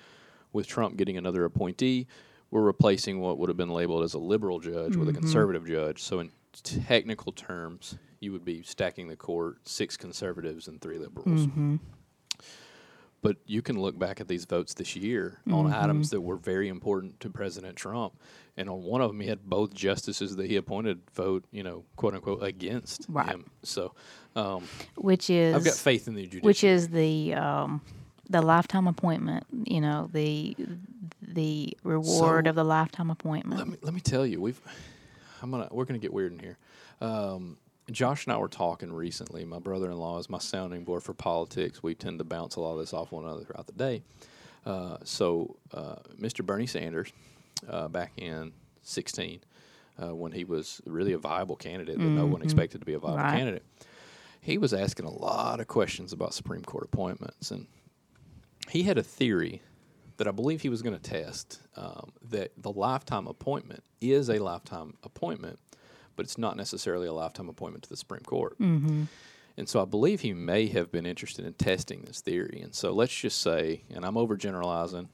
with 0.51 0.65
Trump 0.65 0.97
getting 0.97 1.17
another 1.17 1.45
appointee, 1.45 2.07
we're 2.49 2.63
replacing 2.63 3.19
what 3.19 3.38
would 3.38 3.49
have 3.49 3.57
been 3.57 3.69
labeled 3.69 4.03
as 4.03 4.15
a 4.15 4.19
liberal 4.19 4.59
judge 4.59 4.95
with 4.95 5.07
a 5.07 5.13
conservative 5.13 5.67
judge. 5.67 6.01
So 6.01 6.19
in 6.19 6.31
technical 6.63 7.31
terms, 7.31 7.95
you 8.19 8.31
would 8.31 8.43
be 8.43 8.63
stacking 8.63 9.07
the 9.07 9.15
court 9.15 9.59
six 9.63 9.95
conservatives 9.95 10.67
and 10.67 10.81
three 10.81 10.97
liberals. 10.97 11.47
But 13.21 13.36
you 13.45 13.62
can 13.62 13.79
look 13.82 13.99
back 13.99 14.21
at 14.21 14.27
these 14.29 14.45
votes 14.45 14.73
this 14.73 14.95
year 14.95 15.39
on 15.51 15.73
items 15.73 16.10
that 16.12 16.21
were 16.21 16.38
very 16.38 16.69
important 16.69 17.19
to 17.19 17.29
President 17.29 17.75
Trump, 17.75 18.13
and 18.55 18.69
on 18.69 18.84
one 18.84 19.01
of 19.01 19.10
them, 19.12 19.19
he 19.19 19.27
had 19.27 19.43
both 19.43 19.73
justices 19.73 20.38
that 20.38 20.45
he 20.47 20.55
appointed 20.55 21.01
vote, 21.13 21.43
you 21.51 21.62
know, 21.63 21.84
quote 21.97 22.13
unquote, 22.15 22.41
against 22.43 23.05
Right. 23.10 23.27
him. 23.27 23.49
So 23.63 23.93
um, 24.38 24.63
which 24.95 25.29
is 25.29 25.53
I've 25.53 25.65
got 25.65 25.73
faith 25.75 26.08
in 26.08 26.15
the 26.15 26.21
judiciary. 26.23 26.41
which 26.47 26.63
is 26.63 26.88
the 26.89 27.34
um, 27.34 27.82
the 28.29 28.41
lifetime 28.41 28.88
appointment. 28.88 29.43
You 29.65 29.82
know 29.82 30.10
the 30.13 30.55
the 31.21 31.77
reward 31.84 32.45
So, 32.45 32.49
of 32.49 32.55
the 32.55 32.63
lifetime 32.63 33.10
appointment. 33.10 33.60
let 33.60 33.67
me 33.67 33.77
let 33.82 33.93
me 33.93 33.99
tell 33.99 34.25
you, 34.25 34.39
we've 34.39 34.62
I'm 35.41 35.51
gonna 35.51 35.67
we're 35.71 35.86
gonna 35.86 35.99
get 35.99 36.13
weird 36.13 36.32
in 36.32 36.39
here. 36.39 36.58
Um, 37.01 37.58
Josh 37.91 38.25
and 38.25 38.34
I 38.34 38.38
were 38.38 38.47
talking 38.47 38.91
recently. 38.93 39.45
My 39.45 39.60
brother-in-law 39.60 40.19
is 40.19 40.30
my 40.30 40.39
sounding 40.39 40.84
board 40.84 41.04
for 41.04 41.13
politics. 41.13 41.82
We 41.84 41.95
tend 41.95 42.19
to 42.19 42.23
bounce 42.25 42.56
a 42.56 42.62
lot 42.62 42.73
of 42.73 42.80
this 42.80 42.93
off 42.93 43.12
one 43.12 43.23
another 43.25 43.43
throughout 43.43 43.67
the 43.67 43.73
day. 43.73 44.04
Uh, 44.65 44.97
so, 45.04 45.58
uh, 45.73 45.95
Mr. 46.19 46.45
Bernie 46.45 46.67
Sanders, 46.67 47.12
uh, 47.69 47.88
back 47.88 48.12
in 48.17 48.52
16, 48.84 49.39
uh, 50.02 50.15
when 50.15 50.32
he 50.32 50.43
was 50.43 50.82
really 50.86 51.13
a 51.13 51.17
viable 51.17 51.56
candidate 51.56 51.97
that 51.97 52.04
no 52.04 52.25
one 52.25 52.41
expected 52.41 52.80
to 52.80 52.86
be 52.86 52.93
a 52.93 52.99
viable 52.99 53.17
Right. 53.17 53.38
candidate, 53.38 53.63
he 54.41 54.58
was 54.58 54.73
asking 54.73 55.06
a 55.06 55.12
lot 55.12 55.60
of 55.60 55.67
questions 55.67 56.13
about 56.13 56.34
Supreme 56.34 56.62
Court 56.63 56.86
appointments, 56.86 57.52
and 57.52 57.67
he 58.69 58.84
had 58.84 58.97
a 58.97 59.04
theory 59.04 59.62
that 60.17 60.28
I 60.28 60.32
believe 60.32 60.62
he 60.62 60.69
was 60.69 60.82
going 60.82 60.97
to 60.97 61.02
test 61.02 61.62
um, 61.78 62.12
that 62.30 62.52
the 62.58 62.71
lifetime 62.71 63.28
appointment 63.28 63.84
is 64.02 64.30
a 64.30 64.39
lifetime 64.39 64.95
appointment, 65.04 65.60
but 66.19 66.25
it's 66.25 66.38
not 66.38 66.58
necessarily 66.58 67.08
a 67.08 67.13
lifetime 67.13 67.47
appointment 67.47 67.82
to 67.82 67.89
the 67.89 67.95
Supreme 67.95 68.19
Court. 68.19 68.60
Mm-hmm. 68.60 69.03
And 69.55 69.69
so 69.69 69.82
I 69.82 69.86
believe 69.86 70.19
he 70.19 70.34
may 70.34 70.67
have 70.67 70.91
been 70.91 71.05
interested 71.05 71.45
in 71.45 71.53
testing 71.53 72.01
this 72.01 72.19
theory. 72.19 72.60
And 72.62 72.75
so 72.75 72.91
let's 72.91 73.15
just 73.15 73.39
say, 73.41 73.84
and 73.89 74.03
I'm 74.05 74.15
overgeneralizing, 74.15 75.08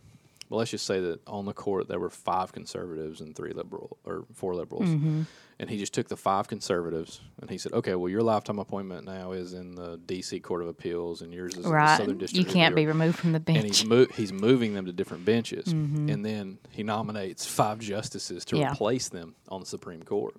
but 0.50 0.56
let's 0.56 0.72
just 0.72 0.88
say 0.88 1.00
that 1.00 1.20
on 1.28 1.46
the 1.46 1.54
court 1.54 1.88
there 1.88 2.00
were 2.00 2.10
five 2.10 2.52
conservatives 2.52 3.22
and 3.22 3.36
three 3.36 3.54
liberal 3.54 3.98
or 4.04 4.26
four 4.34 4.56
liberals. 4.56 4.86
Mm-hmm. 4.90 5.22
And 5.58 5.70
he 5.70 5.78
just 5.78 5.94
took 5.94 6.10
the 6.10 6.18
five 6.18 6.50
conservatives 6.50 7.22
and 7.40 7.50
he 7.50 7.58
said, 7.58 7.72
okay, 7.72 7.96
well, 7.96 8.10
your 8.10 8.22
lifetime 8.22 8.60
appointment 8.60 9.06
now 9.06 9.32
is 9.32 9.54
in 9.54 9.74
the 9.76 9.98
D.C. 10.06 10.42
Court 10.42 10.62
of 10.62 10.68
Appeals 10.68 11.22
and 11.22 11.34
yours 11.34 11.54
is 11.56 11.66
in 11.66 11.72
the 11.72 11.96
Southern 11.98 12.10
you 12.10 12.16
District. 12.16 12.48
of 12.50 12.54
can't 12.54 12.76
be 12.76 12.86
removed 12.86 13.18
from 13.18 13.32
the 13.32 13.38
and 13.38 13.46
bench. 13.46 13.64
he's 13.80 13.86
mo- 13.86 14.08
he's 14.14 14.34
moving 14.34 14.74
them 14.74 14.86
to 14.86 14.92
different 14.92 15.24
benches, 15.24 15.66
Mm-hmm. 15.74 16.10
and 16.10 16.26
then 16.26 16.58
he 16.72 16.84
nominates 16.84 17.46
five 17.46 17.80
justices 17.80 18.44
to 18.46 18.58
Yeah. 18.58 18.74
replace 18.74 19.08
them 19.08 19.36
on 19.48 19.62
the 19.62 19.66
Supreme 19.66 20.04
Court. 20.04 20.36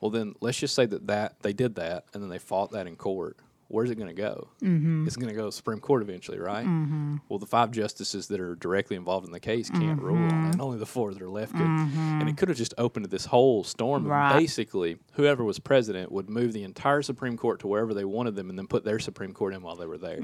Well, 0.00 0.10
then 0.10 0.34
let's 0.40 0.58
just 0.58 0.74
say 0.74 0.86
that 0.86 1.06
that 1.08 1.36
they 1.42 1.52
did 1.52 1.74
that, 1.76 2.04
and 2.12 2.22
then 2.22 2.30
they 2.30 2.38
fought 2.38 2.72
that 2.72 2.86
in 2.86 2.96
court. 2.96 3.36
Where's 3.70 3.90
it 3.90 3.96
going 3.96 4.08
to 4.08 4.14
go? 4.14 4.48
Mm-hmm. 4.62 5.06
It's 5.06 5.16
going 5.16 5.28
to 5.28 5.34
go 5.34 5.44
to 5.44 5.52
Supreme 5.52 5.78
Court 5.78 6.00
eventually, 6.00 6.38
right? 6.38 6.64
Mm-hmm. 6.64 7.16
Well, 7.28 7.38
the 7.38 7.44
five 7.44 7.70
justices 7.70 8.26
that 8.28 8.40
are 8.40 8.54
directly 8.54 8.96
involved 8.96 9.26
in 9.26 9.32
the 9.32 9.40
case 9.40 9.68
can't 9.68 10.00
rule 10.00 10.16
on 10.16 10.46
it, 10.46 10.52
and 10.52 10.60
only 10.62 10.78
the 10.78 10.86
four 10.86 11.12
that 11.12 11.20
are 11.20 11.28
left 11.28 11.52
could. 11.52 11.66
And 11.66 12.26
it 12.30 12.38
could 12.38 12.48
have 12.48 12.56
just 12.56 12.72
opened 12.78 13.04
this 13.10 13.26
whole 13.26 13.64
storm. 13.64 14.06
Right. 14.06 14.38
Basically, 14.38 14.96
whoever 15.12 15.44
was 15.44 15.58
president 15.58 16.10
would 16.10 16.30
move 16.30 16.54
the 16.54 16.62
entire 16.62 17.02
Supreme 17.02 17.36
Court 17.36 17.60
to 17.60 17.66
wherever 17.66 17.92
they 17.92 18.06
wanted 18.06 18.36
them, 18.36 18.48
and 18.48 18.58
then 18.58 18.68
put 18.68 18.84
their 18.84 18.98
Supreme 18.98 19.34
Court 19.34 19.52
in 19.52 19.60
while 19.60 19.76
they 19.76 19.86
were 19.86 19.98
there, 19.98 20.18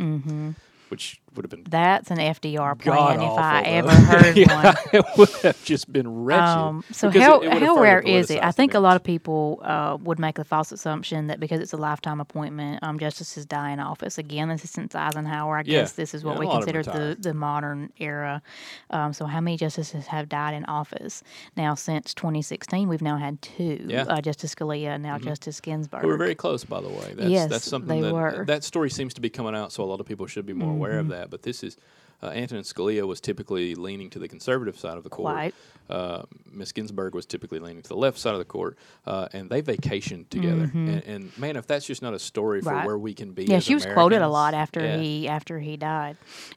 which 0.90 1.20
would 1.34 1.44
have 1.44 1.50
been 1.50 1.64
That's 1.68 2.10
an 2.10 2.18
FDR 2.18 2.78
plan 2.78 3.20
if 3.20 3.32
I 3.38 3.62
ever 3.62 3.90
heard 3.90 4.36
Yeah, 4.36 4.64
one. 4.64 4.74
it 4.92 5.04
would 5.18 5.28
have 5.42 5.64
just 5.64 5.92
been 5.92 6.24
wretched. 6.24 6.42
Um, 6.58 6.84
so 6.92 7.10
how 7.10 7.40
it- 7.40 7.52
it 7.52 7.62
how 7.62 7.80
rare 7.80 8.00
is 8.00 8.30
it? 8.30 8.42
I 8.42 8.52
think 8.52 8.74
a 8.74 8.78
lot 8.80 8.94
of 8.96 9.02
people 9.02 9.60
uh, 9.64 9.96
would 10.02 10.18
make 10.18 10.36
the 10.36 10.44
false 10.44 10.70
assumption 10.70 11.26
that 11.28 11.40
because 11.40 11.60
it's 11.60 11.72
a 11.72 11.76
lifetime 11.76 12.20
appointment, 12.20 12.82
um, 12.82 12.98
justices 12.98 13.44
die 13.46 13.70
in 13.72 13.80
office. 13.80 14.18
Again, 14.18 14.48
this 14.48 14.62
is 14.64 14.70
since 14.70 14.94
Eisenhower. 14.94 15.56
I 15.58 15.60
Yeah. 15.60 15.80
guess 15.80 15.92
this 15.92 16.14
is 16.14 16.22
what 16.24 16.34
Yeah, 16.34 16.40
we 16.40 16.46
a 16.46 16.48
lot 16.50 16.60
of 16.60 16.66
them 16.66 16.74
consider 16.82 17.14
the, 17.16 17.20
the 17.20 17.34
modern 17.34 17.92
era. 17.98 18.42
Um, 18.90 19.12
so 19.12 19.24
how 19.26 19.40
many 19.40 19.56
justices 19.56 20.06
have 20.06 20.28
died 20.28 20.54
in 20.54 20.64
office? 20.66 21.22
Now, 21.56 21.74
since 21.74 22.14
2016, 22.14 22.88
we've 22.88 23.02
now 23.02 23.16
had 23.16 23.40
two. 23.42 23.78
Mm-hmm. 23.84 24.10
Uh, 24.10 24.20
Justice 24.20 24.54
Scalia 24.54 24.88
and 24.94 25.02
now 25.02 25.18
Justice 25.18 25.60
Ginsburg. 25.60 26.02
We 26.04 26.08
were 26.10 26.16
very 26.16 26.34
close, 26.34 26.64
by 26.64 26.80
the 26.80 26.88
way. 26.88 27.14
That's, 27.14 27.30
Yes, 27.30 27.50
that's 27.50 27.64
something 27.68 28.00
they 28.02 28.08
that 28.08 28.14
were. 28.14 28.44
that 28.46 28.62
story 28.64 28.90
seems 28.90 29.14
to 29.14 29.20
be 29.20 29.30
coming 29.30 29.54
out, 29.54 29.72
so 29.72 29.82
a 29.82 29.86
lot 29.86 29.98
of 30.00 30.06
people 30.06 30.26
should 30.26 30.46
be 30.46 30.52
more 30.52 30.73
aware 30.74 30.92
Mm-hmm. 30.92 31.00
of 31.12 31.18
that. 31.18 31.30
But 31.30 31.42
this 31.42 31.62
is 31.62 31.76
uh, 32.22 32.26
Antonin 32.28 32.64
Scalia 32.64 33.06
was 33.06 33.20
typically 33.20 33.74
leaning 33.74 34.10
to 34.10 34.18
the 34.18 34.28
conservative 34.28 34.78
side 34.78 34.96
of 34.96 35.04
the 35.04 35.10
court. 35.10 35.32
Quite. 35.34 35.54
Uh, 35.90 36.22
Miss 36.50 36.72
Ginsburg 36.72 37.14
was 37.14 37.26
typically 37.26 37.58
leaning 37.58 37.82
to 37.82 37.88
the 37.90 37.96
left 37.96 38.18
side 38.18 38.32
of 38.32 38.38
the 38.38 38.46
court, 38.46 38.78
uh, 39.06 39.28
and 39.34 39.50
they 39.50 39.60
vacationed 39.60 40.30
together. 40.30 40.70
And, 40.72 41.02
and 41.04 41.38
man, 41.38 41.56
if 41.56 41.66
that's 41.66 41.84
just 41.84 42.00
not 42.00 42.14
a 42.14 42.18
story 42.18 42.62
for 42.62 42.68
Mm-hmm. 42.70 42.76
Right. 42.78 42.86
where 42.86 42.96
we 42.98 43.12
can 43.12 43.32
be, 43.32 43.44
Yeah, 43.44 43.58
she 43.58 43.74
was 43.74 43.84
quoted 43.84 44.22
a 44.22 44.28
lot 44.28 44.54
after 44.54 44.80
yeah. 44.82 44.96
he 44.96 45.28
after 45.28 45.58
he 45.58 45.76
died. 45.76 46.16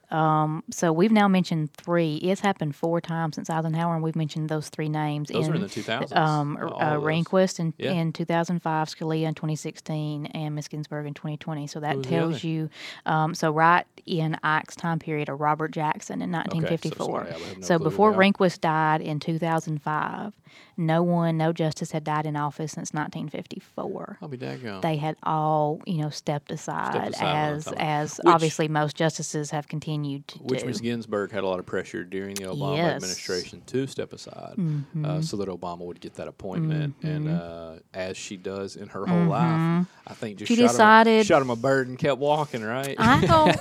Um, 0.10 0.64
so 0.72 0.94
we've 0.94 1.12
now 1.12 1.28
mentioned 1.28 1.74
three. 1.74 2.16
It's 2.16 2.40
happened 2.40 2.74
four 2.78 3.02
times 3.02 3.36
since 3.36 3.50
Eisenhower, 3.50 3.96
and 3.96 4.02
we've 4.04 4.16
mentioned 4.16 4.48
those 4.48 4.70
three 4.70 4.88
names. 4.88 5.28
Those 5.28 5.48
in, 5.50 5.56
in 5.56 5.62
the 5.62 5.68
2000s, 5.68 6.16
Um, 6.16 6.56
uh. 6.58 6.94
Rehnquist 6.96 7.60
in, 7.60 7.74
Yeah. 7.78 7.92
in 7.92 8.14
2005, 8.14 8.88
Scalia 8.88 9.28
in 9.28 9.34
2016, 9.36 10.28
and 10.28 10.56
Miss 10.56 10.70
Ginsburg 10.70 11.06
in 11.06 11.14
2020. 11.14 11.68
So 11.68 11.82
that 11.82 11.92
Who 11.92 11.98
was 11.98 12.06
the 12.08 12.10
tells 12.16 12.44
you. 12.46 12.70
Um, 13.06 13.36
so 13.36 13.52
right 13.52 13.86
in 14.06 14.38
Ike's 14.44 14.78
time 14.78 15.00
period, 15.00 15.28
of 15.28 15.42
Robert 15.48 15.72
Jackson 15.72 16.22
in 16.22 16.30
1954. 16.32 17.06
sorry, 17.06 17.30
I 17.30 17.32
have 17.48 17.58
no 17.60 17.66
so 17.66 17.80
before. 17.80 18.12
Rehnquist 18.14 18.60
died 18.60 19.00
in 19.02 19.20
2005, 19.22 20.34
no 20.76 21.02
one, 21.04 21.38
no 21.38 21.54
justice 21.54 21.92
had 21.92 22.04
died 22.04 22.26
in 22.26 22.36
office 22.36 22.74
since 22.74 22.92
1954 22.94 24.18
I'll 24.22 24.28
be 24.28 24.38
daggone. 24.38 24.82
they 24.82 24.98
had 24.98 25.16
all 25.24 25.80
you 25.86 26.02
know 26.02 26.10
stepped 26.10 26.52
aside, 26.52 27.14
aside 27.14 27.36
as 27.56 27.74
as 27.78 28.18
Which- 28.18 28.34
obviously 28.34 28.68
most 28.68 28.96
justices 28.98 29.52
have 29.52 29.68
continued 29.70 30.28
to 30.30 30.40
Which 30.40 30.62
do. 30.62 30.66
Miss 30.66 30.82
Ginsburg 30.82 31.32
had 31.32 31.44
a 31.44 31.48
lot 31.48 31.60
of 31.60 31.66
pressure 31.66 32.04
during 32.04 32.36
the 32.36 32.44
Obama 32.46 32.76
Yes. 32.78 32.96
administration 32.96 33.62
to 33.68 33.88
step 33.88 34.12
aside, 34.14 34.56
Mm-hmm. 34.58 35.06
uh, 35.06 35.22
so 35.22 35.38
that 35.38 35.48
Obama 35.48 35.80
would 35.86 36.00
get 36.02 36.16
that 36.16 36.28
appointment. 36.28 36.96
And 37.04 37.30
uh, 37.30 37.76
as 37.94 38.18
she 38.18 38.36
does 38.38 38.76
in 38.76 38.90
her 38.90 39.06
whole 39.06 39.26
life, 39.26 39.88
I 40.08 40.14
think 40.14 40.40
just 40.40 40.52
Mm-hmm. 40.52 40.56
She 40.56 40.62
shot, 40.68 40.72
decided- 40.72 41.20
him, 41.20 41.26
shot 41.26 41.42
him 41.42 41.50
a 41.50 41.56
bird 41.56 41.88
and 41.88 41.98
kept 41.98 42.20
walking. 42.20 42.64
Right? 42.64 42.96
I 42.98 43.26
don't 43.26 43.56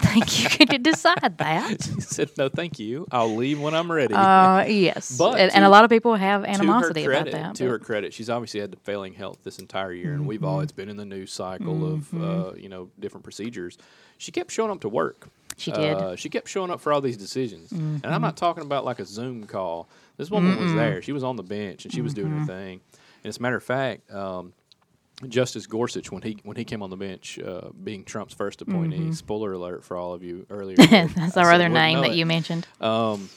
think 0.00 0.42
you 0.42 0.48
could 0.66 0.82
decide 0.82 1.03
that. 1.04 1.82
she 1.94 2.00
said, 2.00 2.30
"No, 2.36 2.48
thank 2.48 2.78
you. 2.78 3.06
I'll 3.10 3.34
leave 3.34 3.60
when 3.60 3.74
I'm 3.74 3.90
ready." 3.90 4.14
Uh, 4.14 4.64
yes, 4.68 5.16
But 5.16 5.38
and, 5.38 5.54
and 5.54 5.64
a 5.64 5.68
lot 5.68 5.84
of 5.84 5.90
people 5.90 6.14
have 6.14 6.44
animosity 6.44 7.04
credit, 7.04 7.34
about 7.34 7.42
that. 7.48 7.54
to 7.56 7.64
but- 7.64 7.70
her 7.70 7.78
credit, 7.78 8.12
she's 8.12 8.30
obviously 8.30 8.60
had 8.60 8.76
failing 8.82 9.14
health 9.14 9.38
this 9.44 9.58
entire 9.58 9.92
year, 9.92 10.12
and 10.14 10.26
we've 10.26 10.44
always 10.44 10.72
been 10.72 10.88
in 10.88 10.96
the 10.96 11.04
news 11.04 11.32
cycle 11.32 11.86
of 11.94 12.14
uh, 12.14 12.52
you 12.56 12.68
know 12.68 12.90
different 12.98 13.24
procedures. 13.24 13.78
She 14.18 14.32
kept 14.32 14.50
showing 14.50 14.70
up 14.70 14.80
to 14.80 14.88
work. 14.88 15.28
She 15.56 15.70
did. 15.70 15.96
Uh, 15.96 16.16
she 16.16 16.28
kept 16.28 16.48
showing 16.48 16.70
up 16.70 16.80
for 16.80 16.92
all 16.92 17.00
these 17.00 17.16
decisions, 17.16 17.70
and 17.72 18.06
I'm 18.06 18.22
not 18.22 18.36
talking 18.36 18.62
about 18.64 18.84
like 18.84 18.98
a 18.98 19.04
Zoom 19.04 19.44
call. 19.44 19.88
This 20.16 20.30
woman 20.30 20.58
was 20.60 20.72
there. 20.74 21.02
She 21.02 21.12
was 21.12 21.24
on 21.24 21.36
the 21.36 21.42
bench 21.42 21.84
and 21.84 21.92
she 21.92 22.00
was 22.00 22.14
doing 22.14 22.30
her 22.38 22.46
thing. 22.46 22.80
And 23.24 23.28
as 23.28 23.38
a 23.38 23.42
matter 23.42 23.56
of 23.56 23.64
fact, 23.64 24.10
um, 24.12 24.52
Justice 25.28 25.66
Gorsuch, 25.66 26.10
when 26.10 26.22
he 26.22 26.38
when 26.42 26.56
he 26.56 26.64
came 26.64 26.82
on 26.82 26.90
the 26.90 26.96
bench, 26.96 27.38
uh, 27.38 27.68
being 27.82 28.04
Trump's 28.04 28.34
first 28.34 28.60
appointee, 28.62 29.12
spoiler 29.12 29.52
alert 29.52 29.84
for 29.84 29.96
all 29.96 30.12
of 30.12 30.22
you 30.24 30.44
earlier. 30.50 30.76
That's 30.76 31.36
I 31.36 31.42
our 31.44 31.52
other 31.52 31.68
name 31.68 32.00
that 32.00 32.10
it." 32.10 32.16
you 32.16 32.26
mentioned. 32.26 32.66
um, 32.80 33.28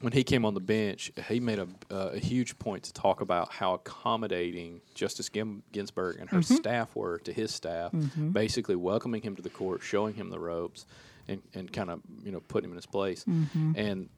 when 0.00 0.12
he 0.12 0.22
came 0.22 0.44
on 0.44 0.54
the 0.54 0.60
bench, 0.60 1.10
he 1.28 1.40
made 1.40 1.58
a, 1.58 1.66
uh, 1.90 2.10
a 2.12 2.18
huge 2.20 2.56
point 2.60 2.84
to 2.84 2.92
talk 2.92 3.20
about 3.20 3.50
how 3.50 3.74
accommodating 3.74 4.80
Justice 4.94 5.28
Gim- 5.28 5.64
Ginsburg 5.72 6.18
and 6.20 6.30
her 6.30 6.38
Mm-hmm. 6.38 6.54
staff 6.54 6.94
were 6.94 7.18
to 7.20 7.32
his 7.32 7.52
staff, 7.52 7.92
basically 8.32 8.76
welcoming 8.76 9.22
him 9.22 9.34
to 9.34 9.42
the 9.42 9.50
court, 9.50 9.82
showing 9.82 10.14
him 10.14 10.30
the 10.30 10.38
ropes, 10.38 10.86
and, 11.26 11.42
and 11.54 11.72
kind 11.72 11.90
of 11.90 12.00
you 12.22 12.30
know 12.30 12.40
putting 12.40 12.66
him 12.68 12.72
in 12.72 12.76
his 12.76 12.86
place. 12.86 13.24
Mm-hmm. 13.24 13.72
And 13.76 14.08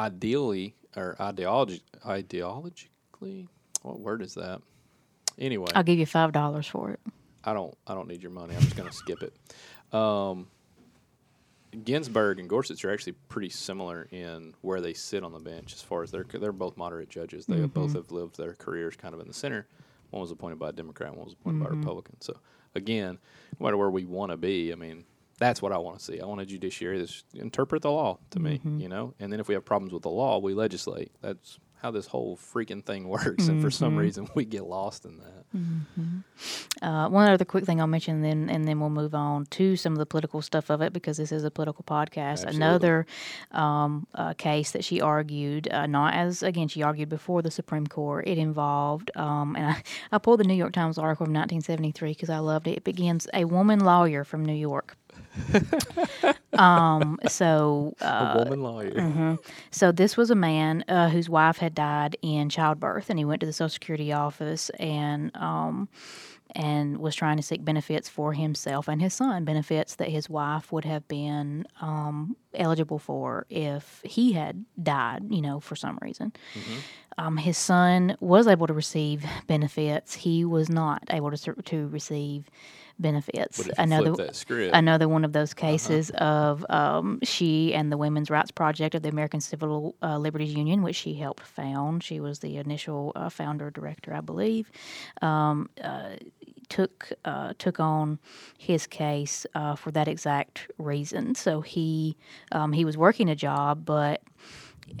ideally, 0.00 0.74
or 0.96 1.14
ideology, 1.20 1.82
ideologically, 2.04 3.46
what 3.82 4.00
word 4.00 4.22
is 4.22 4.34
that? 4.34 4.60
Anyway, 5.38 5.70
I'll 5.74 5.82
give 5.82 5.98
you 5.98 6.06
five 6.06 6.32
dollars 6.32 6.66
for 6.66 6.90
it. 6.90 7.00
I 7.44 7.52
don't 7.52 7.76
I 7.86 7.94
don't 7.94 8.08
need 8.08 8.22
your 8.22 8.32
money. 8.32 8.54
I'm 8.54 8.62
just 8.62 8.76
going 8.76 8.88
to 8.88 8.94
skip 8.94 9.22
it. 9.22 9.94
Um, 9.94 10.48
Ginsburg 11.84 12.40
and 12.40 12.48
Gorsuch 12.48 12.84
are 12.84 12.92
actually 12.92 13.12
pretty 13.28 13.50
similar 13.50 14.08
in 14.10 14.54
where 14.62 14.80
they 14.80 14.94
sit 14.94 15.22
on 15.22 15.32
the 15.32 15.38
bench 15.38 15.72
as 15.72 15.82
far 15.82 16.02
as 16.02 16.10
they're 16.10 16.24
they're 16.24 16.52
both 16.52 16.76
moderate 16.76 17.08
judges. 17.08 17.46
They 17.46 17.56
mm-hmm. 17.56 17.66
both 17.66 17.94
have 17.94 18.10
lived 18.10 18.36
their 18.36 18.54
careers 18.54 18.96
kind 18.96 19.14
of 19.14 19.20
in 19.20 19.28
the 19.28 19.34
center. 19.34 19.66
One 20.10 20.22
was 20.22 20.30
appointed 20.30 20.58
by 20.58 20.70
a 20.70 20.72
Democrat, 20.72 21.14
one 21.14 21.26
was 21.26 21.34
appointed 21.34 21.60
by 21.60 21.66
a 21.66 21.68
mm-hmm. 21.70 21.80
Republican. 21.80 22.20
So 22.20 22.38
again, 22.74 23.18
no 23.58 23.64
matter 23.64 23.76
where 23.76 23.90
we 23.90 24.06
want 24.06 24.32
to 24.32 24.38
be, 24.38 24.72
I 24.72 24.74
mean, 24.76 25.04
that's 25.38 25.60
what 25.60 25.72
I 25.72 25.78
want 25.78 25.98
to 25.98 26.04
see. 26.04 26.20
I 26.20 26.26
want 26.26 26.40
a 26.40 26.46
judiciary 26.46 26.98
that's 26.98 27.24
interpret 27.34 27.82
the 27.82 27.90
law 27.90 28.18
to 28.30 28.40
me, 28.40 28.58
mm-hmm. 28.58 28.80
you 28.80 28.88
know. 28.88 29.14
And 29.20 29.32
then 29.32 29.38
if 29.38 29.48
we 29.48 29.54
have 29.54 29.64
problems 29.64 29.92
with 29.92 30.02
the 30.02 30.10
law, 30.10 30.38
we 30.38 30.54
legislate. 30.54 31.12
That's 31.20 31.58
how 31.80 31.90
this 31.90 32.06
whole 32.06 32.36
freaking 32.36 32.84
thing 32.84 33.08
works. 33.08 33.48
And 33.48 33.62
for 33.62 33.70
some 33.70 33.96
reason, 33.96 34.28
we 34.34 34.44
get 34.44 34.64
lost 34.64 35.04
in 35.04 35.18
that. 35.18 35.38
Uh, 36.82 37.08
one 37.08 37.28
other 37.28 37.44
quick 37.44 37.64
thing 37.64 37.80
I'll 37.80 37.86
mention, 37.86 38.16
and 38.16 38.24
then 38.24 38.54
and 38.54 38.68
then 38.68 38.80
we'll 38.80 38.90
move 38.90 39.14
on 39.14 39.46
to 39.46 39.76
some 39.76 39.92
of 39.94 39.98
the 39.98 40.06
political 40.06 40.42
stuff 40.42 40.70
of 40.70 40.82
it 40.82 40.92
because 40.92 41.16
this 41.16 41.32
is 41.32 41.42
a 41.42 41.50
political 41.50 41.84
podcast. 41.84 42.44
Absolutely. 42.44 42.56
Another 42.56 43.06
um, 43.52 44.06
uh, 44.14 44.34
case 44.34 44.72
that 44.72 44.84
she 44.84 45.00
argued, 45.00 45.68
uh, 45.70 45.86
not 45.86 46.14
as 46.14 46.42
again 46.42 46.68
she 46.68 46.82
argued 46.82 47.08
before 47.08 47.40
the 47.42 47.50
Supreme 47.50 47.86
Court. 47.86 48.28
It 48.28 48.38
involved, 48.38 49.10
um, 49.16 49.56
and 49.56 49.66
I, 49.66 49.82
I 50.12 50.18
pulled 50.18 50.40
the 50.40 50.44
New 50.44 50.54
York 50.54 50.72
Times 50.72 50.98
article 50.98 51.26
from 51.26 51.34
1973 51.34 52.10
because 52.10 52.30
I 52.30 52.38
loved 52.38 52.66
it. 52.66 52.76
It 52.78 52.84
begins 52.84 53.26
a 53.32 53.44
woman 53.46 53.80
lawyer 53.80 54.24
from 54.24 54.44
New 54.44 54.54
York. 54.54 54.96
um, 56.54 57.18
so 57.28 57.94
uh, 58.00 58.34
a 58.34 58.44
woman 58.44 58.62
lawyer. 58.62 59.38
so 59.70 59.92
this 59.92 60.16
was 60.16 60.30
a 60.30 60.34
man 60.34 60.84
uh, 60.88 61.08
whose 61.08 61.28
wife 61.28 61.58
had 61.58 61.74
died 61.74 62.16
in 62.22 62.48
childbirth, 62.48 63.10
and 63.10 63.18
he 63.18 63.24
went 63.24 63.40
to 63.40 63.46
the 63.46 63.52
Social 63.52 63.68
Security 63.68 64.12
office 64.12 64.70
and 64.78 65.34
um, 65.36 65.88
and 66.52 66.98
was 66.98 67.14
trying 67.14 67.36
to 67.36 67.42
seek 67.42 67.64
benefits 67.64 68.08
for 68.08 68.32
himself 68.32 68.88
and 68.88 69.02
his 69.02 69.12
son, 69.14 69.44
benefits 69.44 69.96
that 69.96 70.08
his 70.08 70.30
wife 70.30 70.72
would 70.72 70.84
have 70.84 71.06
been 71.06 71.66
um, 71.80 72.36
eligible 72.54 72.98
for 72.98 73.46
if 73.50 74.00
he 74.04 74.32
had 74.32 74.64
died, 74.82 75.24
you 75.30 75.42
know, 75.42 75.60
for 75.60 75.76
some 75.76 75.98
reason. 76.00 76.32
Um, 77.18 77.36
his 77.36 77.58
son 77.58 78.16
was 78.20 78.46
able 78.46 78.66
to 78.66 78.72
receive 78.72 79.24
benefits. 79.46 80.14
He 80.14 80.44
was 80.44 80.68
not 80.70 81.02
able 81.10 81.30
to 81.30 81.52
to 81.54 81.88
receive 81.88 82.48
benefits. 82.98 83.58
But 83.58 83.66
if 83.66 83.78
you 83.78 83.84
Another 83.84 84.14
flip 84.14 84.26
that 84.28 84.36
script, 84.36 84.74
another 84.74 85.08
one 85.08 85.24
of 85.24 85.32
those 85.32 85.54
cases 85.54 86.10
of 86.10 86.64
um, 86.68 87.18
she 87.22 87.74
and 87.74 87.90
the 87.92 87.96
Women's 87.96 88.30
Rights 88.30 88.50
Project 88.50 88.94
of 88.94 89.02
the 89.02 89.08
American 89.08 89.40
Civil 89.40 89.94
uh, 90.02 90.18
Liberties 90.18 90.54
Union, 90.54 90.82
which 90.82 90.96
she 90.96 91.14
helped 91.14 91.44
found. 91.44 92.02
She 92.02 92.20
was 92.20 92.40
the 92.40 92.56
initial 92.56 93.12
uh, 93.14 93.28
founder 93.28 93.70
director, 93.70 94.14
I 94.14 94.20
believe. 94.20 94.70
Um, 95.22 95.68
uh, 95.82 96.16
took 96.68 97.12
uh, 97.24 97.54
took 97.58 97.80
on 97.80 98.18
his 98.58 98.86
case 98.86 99.46
uh, 99.54 99.74
for 99.74 99.90
that 99.92 100.08
exact 100.08 100.70
reason. 100.78 101.34
So 101.34 101.60
he 101.60 102.16
um, 102.52 102.72
he 102.72 102.84
was 102.84 102.96
working 102.96 103.28
a 103.28 103.36
job, 103.36 103.84
but 103.84 104.22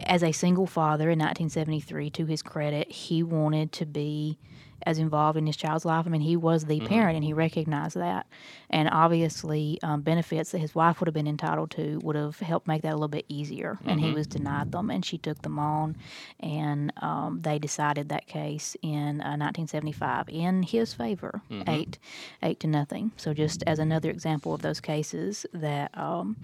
as 0.00 0.22
a 0.22 0.32
single 0.32 0.66
father 0.66 1.04
in 1.04 1.18
1973, 1.18 2.10
to 2.10 2.26
his 2.26 2.42
credit, 2.42 2.90
he 2.90 3.22
wanted 3.22 3.72
to 3.72 3.86
be 3.86 4.38
as 4.86 4.98
involved 4.98 5.36
in 5.36 5.46
his 5.46 5.56
child's 5.56 5.84
life. 5.84 6.06
I 6.06 6.10
mean, 6.10 6.20
he 6.20 6.36
was 6.36 6.64
the 6.64 6.80
parent 6.80 7.16
and 7.16 7.24
he 7.24 7.32
recognized 7.32 7.96
that. 7.96 8.26
And 8.70 8.88
obviously, 8.90 9.78
um, 9.82 10.02
benefits 10.02 10.52
that 10.52 10.58
his 10.58 10.74
wife 10.74 11.00
would 11.00 11.06
have 11.08 11.14
been 11.14 11.26
entitled 11.26 11.70
to 11.72 11.98
would 12.02 12.16
have 12.16 12.38
helped 12.38 12.66
make 12.68 12.82
that 12.82 12.90
a 12.92 12.94
little 12.94 13.08
bit 13.08 13.24
easier. 13.28 13.78
And 13.84 14.00
he 14.00 14.12
was 14.12 14.26
denied 14.26 14.72
them, 14.72 14.90
and 14.90 15.04
she 15.04 15.18
took 15.18 15.42
them 15.42 15.58
on. 15.58 15.96
And 16.40 16.92
um, 16.98 17.40
they 17.42 17.58
decided 17.58 18.08
that 18.10 18.26
case 18.26 18.76
in 18.82 19.20
uh, 19.20 19.36
1975 19.36 20.28
in 20.28 20.62
his 20.62 20.94
favor, 20.94 21.42
eight, 21.66 21.98
eight 22.42 22.60
to 22.60 22.66
nothing. 22.66 23.12
So, 23.16 23.34
just 23.34 23.62
as 23.66 23.78
another 23.78 24.10
example 24.10 24.54
of 24.54 24.62
those 24.62 24.80
cases 24.80 25.46
that 25.52 25.96
um, 25.98 26.36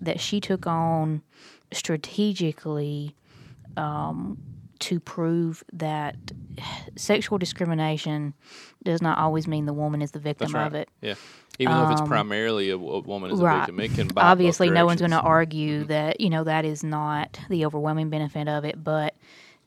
that 0.00 0.20
she 0.20 0.40
took 0.40 0.66
on 0.66 1.22
strategically 1.72 3.14
um, 3.76 4.38
to 4.82 4.98
prove 4.98 5.62
that 5.72 6.16
sexual 6.96 7.38
discrimination 7.38 8.34
does 8.82 9.00
not 9.00 9.16
always 9.16 9.46
mean 9.46 9.64
the 9.66 9.72
woman 9.72 10.02
is 10.02 10.10
the 10.10 10.18
victim 10.18 10.52
right. 10.52 10.66
of 10.66 10.74
it. 10.74 10.88
Yeah. 11.00 11.14
Even 11.60 11.76
though 11.76 11.84
if 11.84 11.92
it's 11.92 12.00
primarily 12.08 12.70
a, 12.70 12.74
a 12.74 13.00
woman 13.00 13.30
a 13.30 13.34
Um, 13.34 13.40
Right. 13.40 13.58
victim, 13.66 13.80
it 13.80 13.94
can 13.94 14.10
Obviously, 14.16 14.70
no 14.70 14.84
one's 14.86 15.00
going 15.00 15.12
to 15.12 15.18
directions. 15.18 15.20
Mm-hmm. 15.20 15.26
argue 15.28 15.84
that 15.84 16.20
you 16.20 16.30
know 16.30 16.42
that 16.44 16.64
is 16.64 16.82
not 16.82 17.38
the 17.48 17.64
overwhelming 17.64 18.10
benefit 18.10 18.48
of 18.48 18.64
it, 18.64 18.82
but 18.82 19.14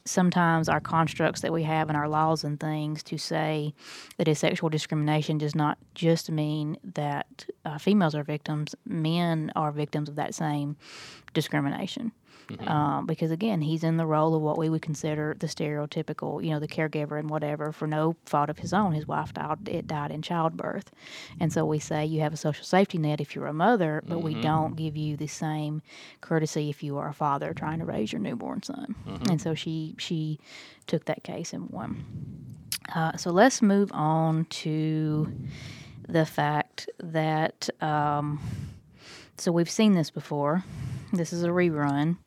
sometimes 0.04 0.68
our 0.68 0.82
constructs 0.82 1.42
that 1.42 1.54
we 1.54 1.64
have 1.64 1.90
in 1.90 1.96
our 1.96 2.10
laws 2.10 2.44
and 2.44 2.60
things 2.60 3.02
to 3.04 3.18
say 3.18 3.74
that 4.18 4.28
is 4.28 4.38
sexual 4.38 4.70
discrimination 4.70 5.38
does 5.38 5.56
not 5.56 5.78
just 5.96 6.30
mean 6.30 6.78
that 6.84 7.46
uh, 7.64 7.78
females 7.78 8.16
are 8.16 8.24
victims; 8.24 8.76
men 8.86 9.52
are 9.56 9.72
victims 9.72 10.10
of 10.10 10.16
that 10.16 10.36
same 10.36 10.76
discrimination. 11.34 12.12
Mm-hmm. 12.48 12.68
Um, 12.68 13.06
because 13.06 13.32
again, 13.32 13.62
he's 13.62 13.84
in 13.84 13.98
the 13.98 14.06
role 14.06 14.36
of 14.36 14.42
what 14.42 14.58
we 14.58 14.70
would 14.70 14.82
consider 14.82 15.36
the 15.40 15.48
stereotypical, 15.48 16.44
you 16.44 16.52
know, 16.52 16.60
the 16.60 16.68
caregiver 16.68 17.20
and 17.20 17.30
whatever 17.30 17.72
for 17.72 17.88
no 17.88 18.16
fault 18.26 18.50
of 18.50 18.60
his 18.60 18.74
own. 18.74 18.94
His 18.94 19.08
wife 19.08 19.34
died, 19.34 19.68
it 19.68 19.88
died 19.88 20.12
in 20.12 20.22
childbirth, 20.22 20.92
and 21.40 21.52
so 21.52 21.66
we 21.66 21.80
say 21.80 22.06
you 22.06 22.22
have 22.22 22.34
a 22.34 22.38
social 22.38 22.64
safety 22.66 22.98
net 22.98 23.20
if 23.22 23.36
you're 23.36 23.48
a 23.48 23.54
mother, 23.54 24.04
but 24.08 24.20
we 24.20 24.36
don't 24.36 24.76
give 24.76 24.96
you 24.96 25.18
the 25.18 25.28
same 25.28 25.82
courtesy 26.22 26.70
if 26.70 26.84
you 26.84 26.98
are 26.98 27.10
a 27.10 27.14
father 27.14 27.54
trying 27.54 27.80
to 27.80 27.86
raise 27.86 28.12
your 28.12 28.22
newborn 28.22 28.62
son. 28.64 28.96
And 29.30 29.42
so 29.42 29.56
she 29.56 29.96
she 29.98 30.40
took 30.88 31.06
that 31.06 31.24
case 31.24 31.54
and 31.54 31.70
won. 31.70 32.06
Uh, 32.94 33.18
so 33.18 33.32
let's 33.32 33.62
move 33.62 33.92
on 33.94 34.46
to 34.46 35.32
the 36.08 36.26
fact 36.26 36.88
that 37.00 37.70
um, 37.82 38.40
so 39.38 39.52
we've 39.52 39.70
seen 39.70 39.94
this 39.94 40.12
before. 40.12 40.64
This 41.12 41.34
is 41.34 41.44
a 41.44 41.50
rerun. 41.50 42.18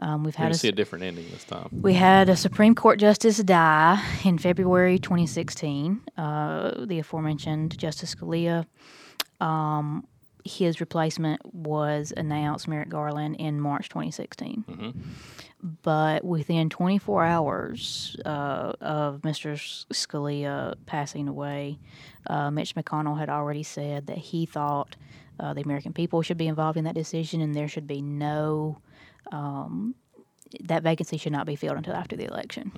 Um, 0.00 0.24
we've 0.24 0.34
had 0.34 0.50
a, 0.50 0.54
see 0.54 0.68
a 0.68 0.72
different 0.72 1.04
ending 1.04 1.26
this 1.30 1.44
time. 1.44 1.68
we 1.70 1.92
had 1.92 2.30
a 2.30 2.36
Supreme 2.36 2.74
Court 2.74 2.98
justice 2.98 3.36
die 3.38 4.02
in 4.24 4.38
February 4.38 4.98
2016. 4.98 6.00
Uh, 6.16 6.86
the 6.86 6.98
aforementioned 6.98 7.76
Justice 7.78 8.14
Scalia. 8.14 8.66
Um, 9.40 10.06
his 10.42 10.80
replacement 10.80 11.42
was 11.54 12.14
announced, 12.16 12.66
Merrick 12.66 12.88
Garland, 12.88 13.36
in 13.36 13.60
March 13.60 13.90
2016. 13.90 14.64
But 15.82 16.24
within 16.24 16.70
24 16.70 17.24
hours 17.24 18.16
uh, 18.24 18.72
of 18.80 19.20
Mr. 19.20 19.52
Scalia 19.92 20.74
passing 20.86 21.28
away, 21.28 21.78
uh, 22.26 22.50
Mitch 22.50 22.74
McConnell 22.74 23.18
had 23.18 23.28
already 23.28 23.62
said 23.62 24.06
that 24.06 24.16
he 24.16 24.46
thought 24.46 24.96
uh, 25.38 25.52
the 25.52 25.60
American 25.60 25.92
people 25.92 26.22
should 26.22 26.38
be 26.38 26.48
involved 26.48 26.78
in 26.78 26.84
that 26.84 26.94
decision 26.94 27.42
and 27.42 27.54
there 27.54 27.68
should 27.68 27.86
be 27.86 28.00
no 28.00 28.78
that 30.64 30.82
vacancy 30.82 31.16
should 31.16 31.32
not 31.32 31.46
be 31.46 31.54
filled 31.56 31.76
until 31.76 31.94
after 31.94 32.16
the 32.16 32.24
election. 32.24 32.72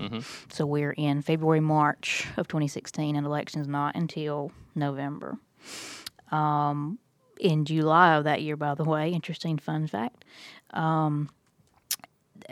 So 0.51 0.67
we're 0.67 0.93
in 0.93 1.23
February, 1.23 1.61
March 1.61 2.27
of 2.37 2.49
2016, 2.49 3.17
and 3.17 3.27
election's 3.27 3.67
not 3.67 3.95
until 3.95 4.53
November. 4.75 5.39
Um, 6.31 6.99
in 7.41 7.65
July 7.65 8.17
of 8.17 8.25
that 8.25 8.43
year, 8.43 8.57
by 8.57 8.75
the 8.75 8.85
way, 8.85 9.11
interesting 9.11 9.59
fun 9.59 9.87
fact, 9.87 10.25
um, 10.71 11.31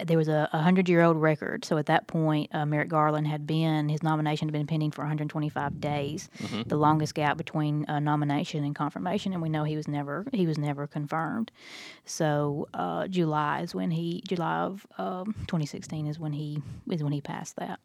there 0.04 0.16
was 0.16 0.28
a 0.28 0.48
100 0.52 0.88
year 0.88 1.02
old 1.02 1.16
record. 1.16 1.64
So 1.64 1.78
at 1.78 1.86
that 1.86 2.06
point, 2.06 2.54
uh, 2.54 2.66
Merrick 2.66 2.88
Garland 2.88 3.26
had 3.26 3.46
been, 3.46 3.88
his 3.88 4.02
nomination 4.02 4.48
had 4.48 4.52
been 4.52 4.66
pending 4.66 4.90
for 4.90 5.02
125 5.02 5.80
days, 5.80 6.28
the 6.66 6.76
longest 6.76 7.14
gap 7.14 7.36
between 7.36 7.84
uh, 7.88 7.98
nomination 8.00 8.64
and 8.64 8.74
confirmation. 8.74 9.32
And 9.32 9.42
we 9.42 9.48
know 9.48 9.64
he 9.64 9.76
was 9.76 9.88
never, 9.88 10.26
he 10.32 10.46
was 10.46 10.58
never 10.58 10.86
confirmed. 10.86 11.50
So 12.04 12.68
uh, 12.74 13.08
July 13.08 13.60
is 13.60 13.74
when 13.74 13.90
he, 13.90 14.22
July 14.26 14.60
of 14.60 14.86
um, 14.98 15.34
2016 15.46 16.06
is 16.06 16.18
when 16.18 16.32
he, 16.32 16.62
is 16.90 17.02
when 17.02 17.12
he 17.12 17.20
passed 17.20 17.56
that. 17.56 17.80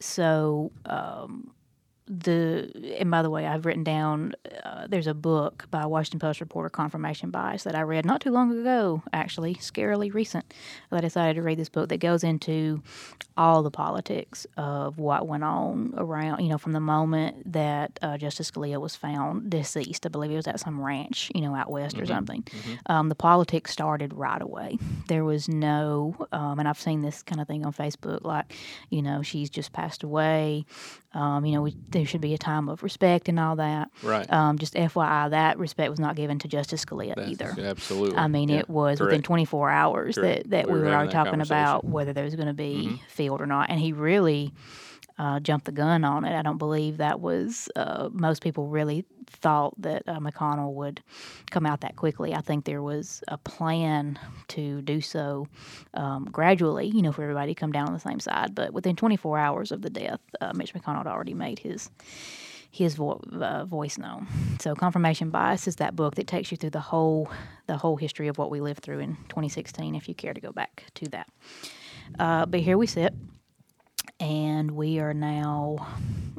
So, 0.00 0.72
um, 0.84 1.52
the 2.08 2.96
and 2.98 3.10
by 3.10 3.22
the 3.22 3.30
way, 3.30 3.46
I've 3.46 3.66
written 3.66 3.84
down. 3.84 4.34
Uh, 4.64 4.86
there's 4.88 5.06
a 5.06 5.14
book 5.14 5.66
by 5.70 5.82
a 5.82 5.88
Washington 5.88 6.20
Post 6.20 6.40
reporter, 6.40 6.68
Confirmation 6.68 7.30
Bias, 7.30 7.64
that 7.64 7.74
I 7.74 7.82
read 7.82 8.04
not 8.04 8.20
too 8.20 8.30
long 8.30 8.56
ago. 8.58 9.02
Actually, 9.12 9.54
scarily 9.56 10.12
recent. 10.12 10.54
I 10.92 11.00
decided 11.00 11.34
to 11.34 11.42
read 11.42 11.58
this 11.58 11.68
book 11.68 11.88
that 11.88 11.98
goes 11.98 12.24
into 12.24 12.82
all 13.36 13.62
the 13.62 13.70
politics 13.70 14.46
of 14.56 14.98
what 14.98 15.26
went 15.26 15.44
on 15.44 15.94
around. 15.96 16.40
You 16.40 16.50
know, 16.50 16.58
from 16.58 16.72
the 16.72 16.80
moment 16.80 17.52
that 17.52 17.98
uh, 18.02 18.16
Justice 18.18 18.50
Scalia 18.50 18.80
was 18.80 18.96
found 18.96 19.50
deceased, 19.50 20.06
I 20.06 20.08
believe 20.08 20.30
it 20.30 20.36
was 20.36 20.46
at 20.46 20.60
some 20.60 20.80
ranch, 20.80 21.30
you 21.34 21.40
know, 21.40 21.54
out 21.54 21.70
west 21.70 21.98
or 21.98 22.06
something. 22.06 22.44
Um, 22.86 23.08
the 23.08 23.14
politics 23.14 23.72
started 23.72 24.14
right 24.14 24.40
away. 24.40 24.78
There 25.08 25.24
was 25.24 25.48
no, 25.48 26.14
um, 26.32 26.58
and 26.58 26.68
I've 26.68 26.80
seen 26.80 27.02
this 27.02 27.22
kind 27.22 27.40
of 27.40 27.48
thing 27.48 27.66
on 27.66 27.72
Facebook, 27.72 28.24
like, 28.24 28.54
you 28.90 29.02
know, 29.02 29.22
she's 29.22 29.50
just 29.50 29.72
passed 29.72 30.02
away. 30.02 30.64
Um, 31.12 31.46
you 31.46 31.52
know, 31.52 31.62
we, 31.62 31.74
there 31.96 32.06
should 32.06 32.20
be 32.20 32.34
a 32.34 32.38
time 32.38 32.68
of 32.68 32.82
respect 32.82 33.28
and 33.28 33.40
all 33.40 33.56
that. 33.56 33.90
Right. 34.02 34.30
Um, 34.30 34.58
just 34.58 34.74
FYI, 34.74 35.30
that 35.30 35.58
respect 35.58 35.90
was 35.90 35.98
not 35.98 36.14
given 36.14 36.38
to 36.40 36.48
Justice 36.48 36.84
Scalia 36.84 37.14
That's 37.14 37.30
either. 37.30 37.54
Absolutely. 37.58 38.16
I 38.16 38.28
mean, 38.28 38.50
Yeah, 38.50 38.58
it 38.58 38.68
was 38.68 39.00
within 39.00 39.22
24 39.22 39.70
hours 39.70 40.14
Correct. 40.16 40.42
that, 40.44 40.50
that 40.50 40.66
We 40.66 40.74
we, 40.74 40.80
were 40.80 40.94
already 40.94 41.12
talking 41.12 41.40
about 41.40 41.84
whether 41.84 42.12
there 42.12 42.24
was 42.24 42.34
going 42.34 42.48
to 42.48 42.54
be 42.54 43.00
field 43.08 43.40
or 43.40 43.46
not. 43.46 43.70
And 43.70 43.80
he 43.80 43.92
really, 43.92 44.52
uh, 45.18 45.40
jumped 45.40 45.66
the 45.66 45.72
gun 45.72 46.04
on 46.04 46.24
it. 46.24 46.36
I 46.36 46.42
don't 46.42 46.58
believe 46.58 46.98
that 46.98 47.20
was 47.20 47.68
uh, 47.76 48.08
most 48.12 48.42
people 48.42 48.68
really 48.68 49.04
thought 49.28 49.80
that 49.80 50.02
uh, 50.06 50.18
McConnell 50.20 50.72
would 50.74 51.02
come 51.50 51.66
out 51.66 51.80
that 51.80 51.96
quickly. 51.96 52.34
I 52.34 52.40
think 52.40 52.64
there 52.64 52.82
was 52.82 53.22
a 53.28 53.38
plan 53.38 54.18
to 54.48 54.82
do 54.82 55.00
so 55.00 55.48
um, 55.94 56.26
gradually, 56.30 56.86
you 56.86 57.02
know, 57.02 57.12
for 57.12 57.22
everybody 57.22 57.54
to 57.54 57.58
come 57.60 57.72
down 57.72 57.86
on 57.88 57.94
the 57.94 58.00
same 58.00 58.20
side. 58.20 58.54
But 58.54 58.72
within 58.72 58.96
24 58.96 59.38
hours 59.38 59.72
of 59.72 59.82
the 59.82 59.90
death, 59.90 60.20
uh, 60.40 60.52
Mitch 60.54 60.74
McConnell 60.74 60.98
had 60.98 61.06
already 61.06 61.34
made 61.34 61.58
his 61.58 61.90
his 62.70 62.94
vo- 62.94 63.22
uh, 63.32 63.64
voice 63.64 63.96
known. 63.96 64.26
So 64.60 64.74
confirmation 64.74 65.30
bias 65.30 65.66
is 65.66 65.76
that 65.76 65.96
book 65.96 66.16
that 66.16 66.26
takes 66.26 66.50
you 66.50 66.58
through 66.58 66.70
the 66.70 66.80
whole 66.80 67.30
the 67.66 67.78
whole 67.78 67.96
history 67.96 68.28
of 68.28 68.36
what 68.36 68.50
we 68.50 68.60
lived 68.60 68.82
through 68.82 68.98
in 68.98 69.16
2016. 69.28 69.94
If 69.94 70.08
you 70.08 70.14
care 70.14 70.34
to 70.34 70.40
go 70.40 70.52
back 70.52 70.84
to 70.94 71.08
that, 71.08 71.28
uh, 72.18 72.44
but 72.46 72.60
here 72.60 72.76
we 72.76 72.86
sit, 72.86 73.14
and 74.20 74.70
we 74.72 74.98
are 74.98 75.14
now. 75.14 75.76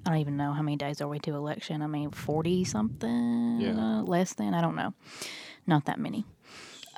I 0.06 0.12
don't 0.12 0.20
even 0.20 0.38
know 0.38 0.54
how 0.54 0.62
many 0.62 0.78
days 0.78 1.02
are 1.02 1.08
we 1.08 1.20
to 1.20 1.36
election. 1.36 1.82
I 1.82 1.88
mean, 1.88 2.12
40 2.12 2.64
something, 2.64 3.60
Yeah. 3.60 3.72
uh, 4.00 4.02
less 4.04 4.34
than. 4.34 4.54
I 4.54 4.62
don't 4.62 4.76
know. 4.76 4.94
Not 5.66 5.86
that 5.86 6.00
many. 6.00 6.26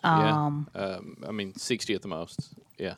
Um, 0.03 0.67
yeah. 0.75 0.81
Um, 0.81 1.17
I 1.27 1.31
mean, 1.31 1.55
60 1.55 1.93
at 1.95 2.01
the 2.03 2.07
most. 2.07 2.53
Yeah. 2.79 2.95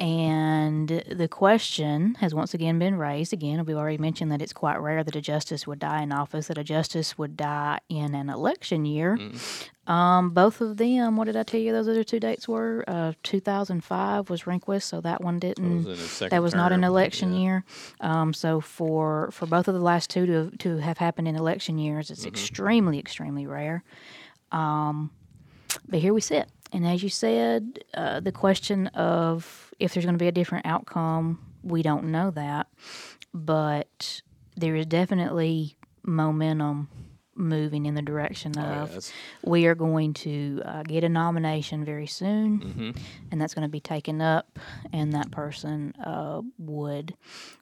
And 0.00 0.88
the 1.10 1.26
question 1.26 2.14
has 2.20 2.32
once 2.32 2.54
again 2.54 2.78
been 2.78 2.96
raised. 2.96 3.32
Again, 3.32 3.64
we've 3.64 3.76
already 3.76 3.98
mentioned 3.98 4.30
that 4.30 4.40
it's 4.40 4.52
quite 4.52 4.76
rare 4.76 5.02
that 5.02 5.16
a 5.16 5.20
justice 5.20 5.66
would 5.66 5.80
die 5.80 6.02
in 6.02 6.12
office, 6.12 6.46
that 6.46 6.56
a 6.56 6.62
justice 6.62 7.18
would 7.18 7.36
die 7.36 7.80
in 7.88 8.14
an 8.14 8.30
election 8.30 8.84
year. 8.84 9.16
Mm-hmm. 9.16 9.92
Um, 9.92 10.30
both 10.30 10.60
of 10.60 10.76
them, 10.76 11.16
what 11.16 11.24
did 11.24 11.34
I 11.34 11.42
tell 11.42 11.58
you 11.58 11.72
those 11.72 11.88
other 11.88 12.04
two 12.04 12.20
dates 12.20 12.46
were? 12.46 12.84
Uh, 12.86 13.14
2005 13.24 14.30
was 14.30 14.42
Rehnquist, 14.42 14.84
so 14.84 15.00
that 15.00 15.24
one 15.24 15.40
didn't. 15.40 15.84
was 15.84 16.18
that 16.20 16.42
was 16.42 16.54
not 16.54 16.70
an 16.70 16.84
election 16.84 17.32
yeah. 17.32 17.40
year. 17.40 17.64
Um, 18.00 18.32
so 18.32 18.60
for 18.60 19.30
for 19.32 19.46
both 19.46 19.66
of 19.66 19.74
the 19.74 19.80
last 19.80 20.10
two 20.10 20.26
to 20.26 20.56
to 20.58 20.76
have 20.76 20.98
happened 20.98 21.26
in 21.26 21.34
election 21.34 21.76
years, 21.76 22.10
it's 22.10 22.24
extremely 22.24 23.00
extremely 23.00 23.46
rare. 23.46 23.82
Um, 24.52 25.10
but 25.88 26.00
here 26.00 26.14
we 26.14 26.20
sit. 26.20 26.48
And 26.72 26.86
as 26.86 27.02
you 27.02 27.08
said, 27.08 27.80
uh, 27.94 28.20
the 28.20 28.32
question 28.32 28.88
of 28.88 29.72
if 29.78 29.94
there's 29.94 30.04
going 30.04 30.18
to 30.18 30.22
be 30.22 30.28
a 30.28 30.32
different 30.32 30.66
outcome, 30.66 31.38
we 31.62 31.82
don't 31.82 32.04
know 32.10 32.30
that. 32.32 32.66
But 33.34 34.22
there 34.56 34.74
is 34.76 34.86
definitely 34.86 35.76
momentum 36.02 36.88
moving 37.34 37.86
in 37.86 37.94
the 37.94 38.02
direction 38.02 38.52
Oh, 38.58 38.60
of 38.62 39.10
we 39.44 39.66
are 39.66 39.76
going 39.76 40.12
to 40.14 40.60
uh, 40.64 40.82
get 40.82 41.04
a 41.04 41.08
nomination 41.08 41.84
very 41.84 42.06
soon, 42.06 42.58
Mm-hmm. 42.60 42.90
and 43.30 43.40
that's 43.40 43.54
going 43.54 43.62
to 43.66 43.70
be 43.70 43.80
taken 43.80 44.20
up, 44.20 44.58
and 44.92 45.12
that 45.12 45.30
person 45.30 45.94
uh, 46.04 46.42
would 46.58 47.14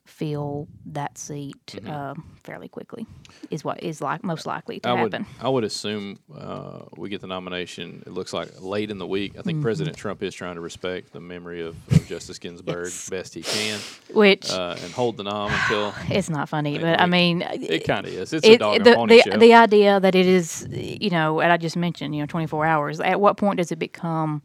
fill 0.07 0.67
that 0.85 1.17
seat 1.17 1.55
Mm-hmm. 1.67 1.89
uh, 1.89 2.13
fairly 2.43 2.69
quickly. 2.69 3.05
Is 3.51 3.63
what 3.63 3.83
is 3.83 4.01
like 4.01 4.23
most 4.23 4.45
likely 4.45 4.79
to 4.79 4.89
I 4.89 4.93
would, 5.03 5.11
happen. 5.13 5.27
I 5.41 5.49
would 5.49 5.65
assume 5.65 6.17
uh, 6.35 6.79
we 6.95 7.09
get 7.09 7.19
the 7.21 7.27
nomination. 7.27 8.03
It 8.05 8.13
looks 8.13 8.31
like 8.31 8.49
late 8.61 8.89
in 8.89 8.97
the 8.99 9.05
week. 9.05 9.33
I 9.37 9.41
think 9.41 9.61
President 9.61 9.97
Trump 9.97 10.23
is 10.23 10.33
trying 10.33 10.55
to 10.55 10.61
respect 10.61 11.11
the 11.11 11.19
memory 11.19 11.61
of, 11.61 11.75
of 11.91 12.07
Justice 12.07 12.39
Ginsburg 12.39 12.85
Yes. 12.85 13.09
best 13.09 13.33
he 13.35 13.41
can, 13.43 13.79
Which 14.13 14.49
uh, 14.49 14.75
and 14.81 14.91
hold 14.93 15.17
the 15.17 15.23
nom 15.23 15.51
until 15.51 15.93
it's 16.09 16.29
not 16.29 16.47
funny, 16.47 16.79
but 16.79 16.99
I 17.01 17.05
mean, 17.05 17.41
it 17.41 17.83
kind 17.85 18.07
of 18.07 18.13
is. 18.13 18.31
It's 18.33 18.47
a 18.47 18.53
it, 18.53 18.59
dog 18.59 18.75
and 18.77 18.85
pony 18.95 19.17
the, 19.17 19.31
show. 19.31 19.37
the 19.37 19.53
idea 19.53 19.99
that 19.99 20.15
it 20.15 20.25
is, 20.25 20.65
you 20.71 21.09
know, 21.09 21.41
and 21.41 21.51
I 21.51 21.57
just 21.57 21.75
mentioned, 21.75 22.15
you 22.15 22.21
know, 22.21 22.27
24 22.27 22.65
hours. 22.65 22.99
At 23.01 23.19
what 23.19 23.35
point 23.37 23.57
does 23.57 23.71
it 23.73 23.79
become 23.79 24.41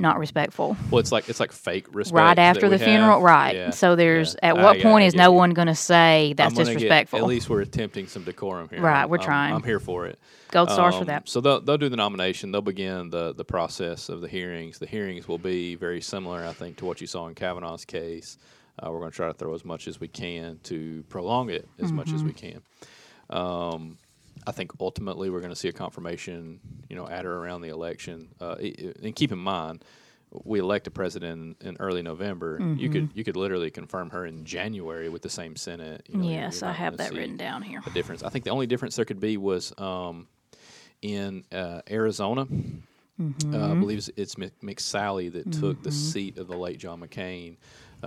not 0.00 0.18
respectful? 0.18 0.76
well, 0.90 0.98
it's 0.98 1.12
like 1.12 1.28
it's 1.28 1.38
like 1.40 1.52
fake 1.52 1.86
respect. 1.94 2.16
right 2.16 2.38
after 2.38 2.68
the 2.68 2.78
funeral, 2.78 3.18
have. 3.18 3.22
right? 3.22 3.54
Yeah, 3.54 3.70
So 3.70 3.94
there's 3.96 4.34
yeah. 4.42 4.50
at 4.50 4.56
what 4.56 4.74
get- 4.74 4.82
point 4.82 5.02
I 5.04 5.06
is 5.06 5.14
no 5.14 5.30
one 5.32 5.50
going 5.50 5.68
to 5.68 5.74
say 5.74 6.34
that's 6.36 6.54
gonna 6.54 6.64
get- 6.64 6.72
disrespectful? 6.74 7.18
at 7.18 7.26
least 7.26 7.48
we're 7.50 7.60
attempting 7.60 8.06
some 8.06 8.24
decorum 8.24 8.68
here. 8.70 8.80
Right, 8.80 9.08
we're 9.08 9.18
I'm- 9.18 9.24
trying. 9.26 9.54
I'm 9.54 9.62
here 9.62 9.80
for 9.80 10.06
it. 10.06 10.18
Gold 10.50 10.70
stars 10.70 10.94
for 10.96 11.02
Um, 11.02 11.06
that. 11.06 11.28
So 11.28 11.40
they'll, 11.40 11.60
they'll 11.60 11.78
do 11.78 11.88
the 11.88 11.96
nomination. 11.96 12.50
They'll 12.50 12.60
begin 12.60 13.10
the, 13.10 13.32
the 13.34 13.44
process 13.44 14.08
of 14.08 14.20
the 14.20 14.26
hearings. 14.26 14.78
The 14.80 14.86
hearings 14.86 15.28
will 15.28 15.38
be 15.38 15.76
very 15.76 16.00
similar, 16.00 16.44
I 16.44 16.52
think, 16.52 16.78
to 16.78 16.86
what 16.86 17.00
you 17.00 17.06
saw 17.06 17.28
in 17.28 17.34
Kavanaugh's 17.36 17.84
case. 17.84 18.36
Uh, 18.82 18.90
we're 18.90 18.98
going 18.98 19.10
to 19.12 19.16
try 19.16 19.28
to 19.28 19.34
throw 19.34 19.54
as 19.54 19.64
much 19.64 19.86
as 19.86 20.00
we 20.00 20.08
can 20.08 20.58
to 20.64 21.04
prolong 21.08 21.50
it 21.50 21.68
as 21.80 21.92
much 21.92 22.06
Mm-hmm. 22.08 22.16
as 22.16 22.24
we 22.24 22.32
can. 22.32 22.62
Um, 23.28 23.98
I 24.46 24.52
think 24.52 24.72
ultimately 24.80 25.30
we're 25.30 25.40
going 25.40 25.52
to 25.52 25.56
see 25.56 25.68
a 25.68 25.72
confirmation, 25.72 26.60
you 26.88 26.96
know, 26.96 27.06
at 27.08 27.26
or 27.26 27.36
around 27.38 27.60
the 27.62 27.68
election. 27.68 28.28
Uh, 28.40 28.56
and 29.02 29.14
keep 29.14 29.32
in 29.32 29.38
mind, 29.38 29.84
we 30.44 30.58
elect 30.60 30.86
a 30.86 30.90
president 30.90 31.56
in, 31.60 31.68
in 31.70 31.76
early 31.80 32.02
November. 32.02 32.56
You 32.60 32.64
Mm-hmm. 32.64 32.92
could 32.92 33.08
you 33.14 33.24
could 33.24 33.36
literally 33.36 33.70
confirm 33.70 34.10
her 34.10 34.24
in 34.26 34.44
January 34.44 35.08
with 35.08 35.22
the 35.22 35.28
same 35.28 35.56
Senate. 35.56 36.06
You 36.08 36.18
know, 36.18 36.28
yes, 36.28 36.62
I 36.62 36.72
have 36.72 36.96
that 36.98 37.12
written 37.12 37.36
down 37.36 37.62
here. 37.62 37.80
a 37.86 37.90
difference. 37.90 38.22
I 38.22 38.28
think 38.30 38.44
the 38.44 38.50
only 38.50 38.66
difference 38.66 38.96
there 38.96 39.04
could 39.04 39.20
be 39.20 39.36
was 39.36 39.72
um, 39.78 40.26
in 41.02 41.44
uh, 41.52 41.80
Arizona. 41.90 42.46
Mm-hmm. 42.46 43.54
Uh, 43.54 43.72
I 43.72 43.74
believe 43.74 43.98
it's, 43.98 44.10
it's 44.16 44.38
Mc- 44.38 44.58
McSally 44.62 45.30
that 45.32 45.52
took 45.52 45.82
the 45.82 45.92
seat 45.92 46.38
of 46.38 46.46
the 46.46 46.56
late 46.56 46.78
John 46.78 47.00
McCain, 47.00 47.56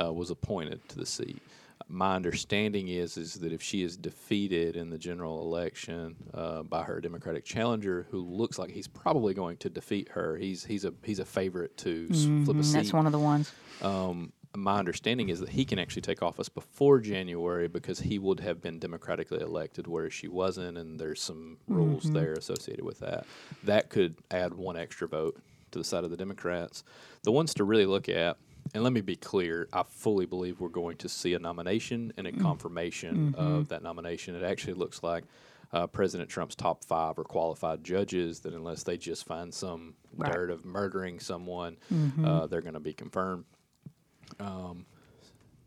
uh, 0.02 0.12
was 0.12 0.32
appointed 0.32 0.80
to 0.90 0.96
the 0.98 1.06
seat. 1.06 1.40
My 1.88 2.16
understanding 2.16 2.88
is 2.88 3.18
is 3.18 3.36
that 3.36 3.54
if 3.54 3.62
she 3.62 3.84
is 3.84 3.98
defeated 3.98 4.76
in 4.76 4.90
the 4.90 4.98
general 4.98 5.42
election 5.42 6.16
uh, 6.34 6.64
by 6.64 6.84
her 6.84 7.00
Democratic 7.02 7.46
challenger, 7.46 8.08
who 8.10 8.22
looks 8.22 8.58
like 8.58 8.72
he's 8.72 8.88
probably 8.88 9.34
going 9.34 9.58
to 9.58 9.70
defeat 9.70 10.10
her, 10.10 10.38
he's 10.38 10.64
he's 10.64 10.86
a 10.86 10.94
he's 11.04 11.20
a 11.20 11.26
favorite 11.26 11.78
to 11.78 12.08
s 12.10 12.26
flip 12.46 12.58
a 12.58 12.64
seat. 12.64 12.74
That's 12.74 12.94
one 12.94 13.06
of 13.06 13.12
the 13.12 13.20
ones. 13.20 13.52
Um, 13.82 14.34
my 14.56 14.78
understanding 14.78 15.30
is 15.30 15.40
that 15.40 15.50
he 15.50 15.66
can 15.66 15.80
actually 15.80 16.04
take 16.04 16.22
office 16.22 16.48
before 16.48 17.00
January 17.00 17.68
because 17.68 18.00
he 18.00 18.20
would 18.20 18.40
have 18.40 18.62
been 18.62 18.78
democratically 18.78 19.42
elected, 19.42 19.88
whereas 19.88 20.14
she 20.14 20.28
wasn't, 20.28 20.78
and 20.78 21.00
there's 21.00 21.22
some 21.22 21.58
rules 21.68 22.04
there 22.12 22.34
associated 22.34 22.86
with 22.86 23.00
that. 23.00 23.26
That 23.64 23.90
could 23.90 24.16
add 24.30 24.54
one 24.54 24.78
extra 24.78 25.08
vote 25.08 25.42
to 25.72 25.80
the 25.80 25.84
side 25.84 26.04
of 26.04 26.12
the 26.12 26.18
Democrats. 26.18 26.84
The 27.24 27.32
ones 27.32 27.56
to 27.56 27.64
really 27.64 27.88
look 27.88 28.08
at, 28.08 28.38
and 28.74 28.84
let 28.84 28.92
me 28.94 29.02
be 29.02 29.16
clear, 29.16 29.68
I 29.74 29.84
fully 29.84 30.26
believe 30.26 30.60
we're 30.60 30.70
going 30.70 30.98
to 30.98 31.10
see 31.10 31.34
a 31.34 31.40
nomination 31.40 32.12
and 32.18 32.26
a 32.28 32.32
confirmation 32.32 33.36
of 33.38 33.70
that 33.70 33.84
nomination. 33.84 34.36
It 34.36 34.44
actually 34.44 34.74
looks 34.74 35.04
like. 35.04 35.24
Uh, 35.72 35.88
President 35.88 36.30
Trump's 36.30 36.54
top 36.54 36.84
five 36.86 37.18
are 37.18 37.24
qualified 37.24 37.84
judges 37.84 38.42
that, 38.42 38.54
unless 38.54 38.84
they 38.84 38.96
just 38.96 39.26
find 39.26 39.52
some 39.52 39.96
Right. 40.16 40.32
dirt 40.32 40.52
of 40.52 40.64
murdering 40.66 41.20
someone, 41.20 41.78
uh, 42.24 42.46
they're 42.46 42.62
going 42.62 42.76
to 42.76 42.80
be 42.80 42.94
confirmed 42.94 43.46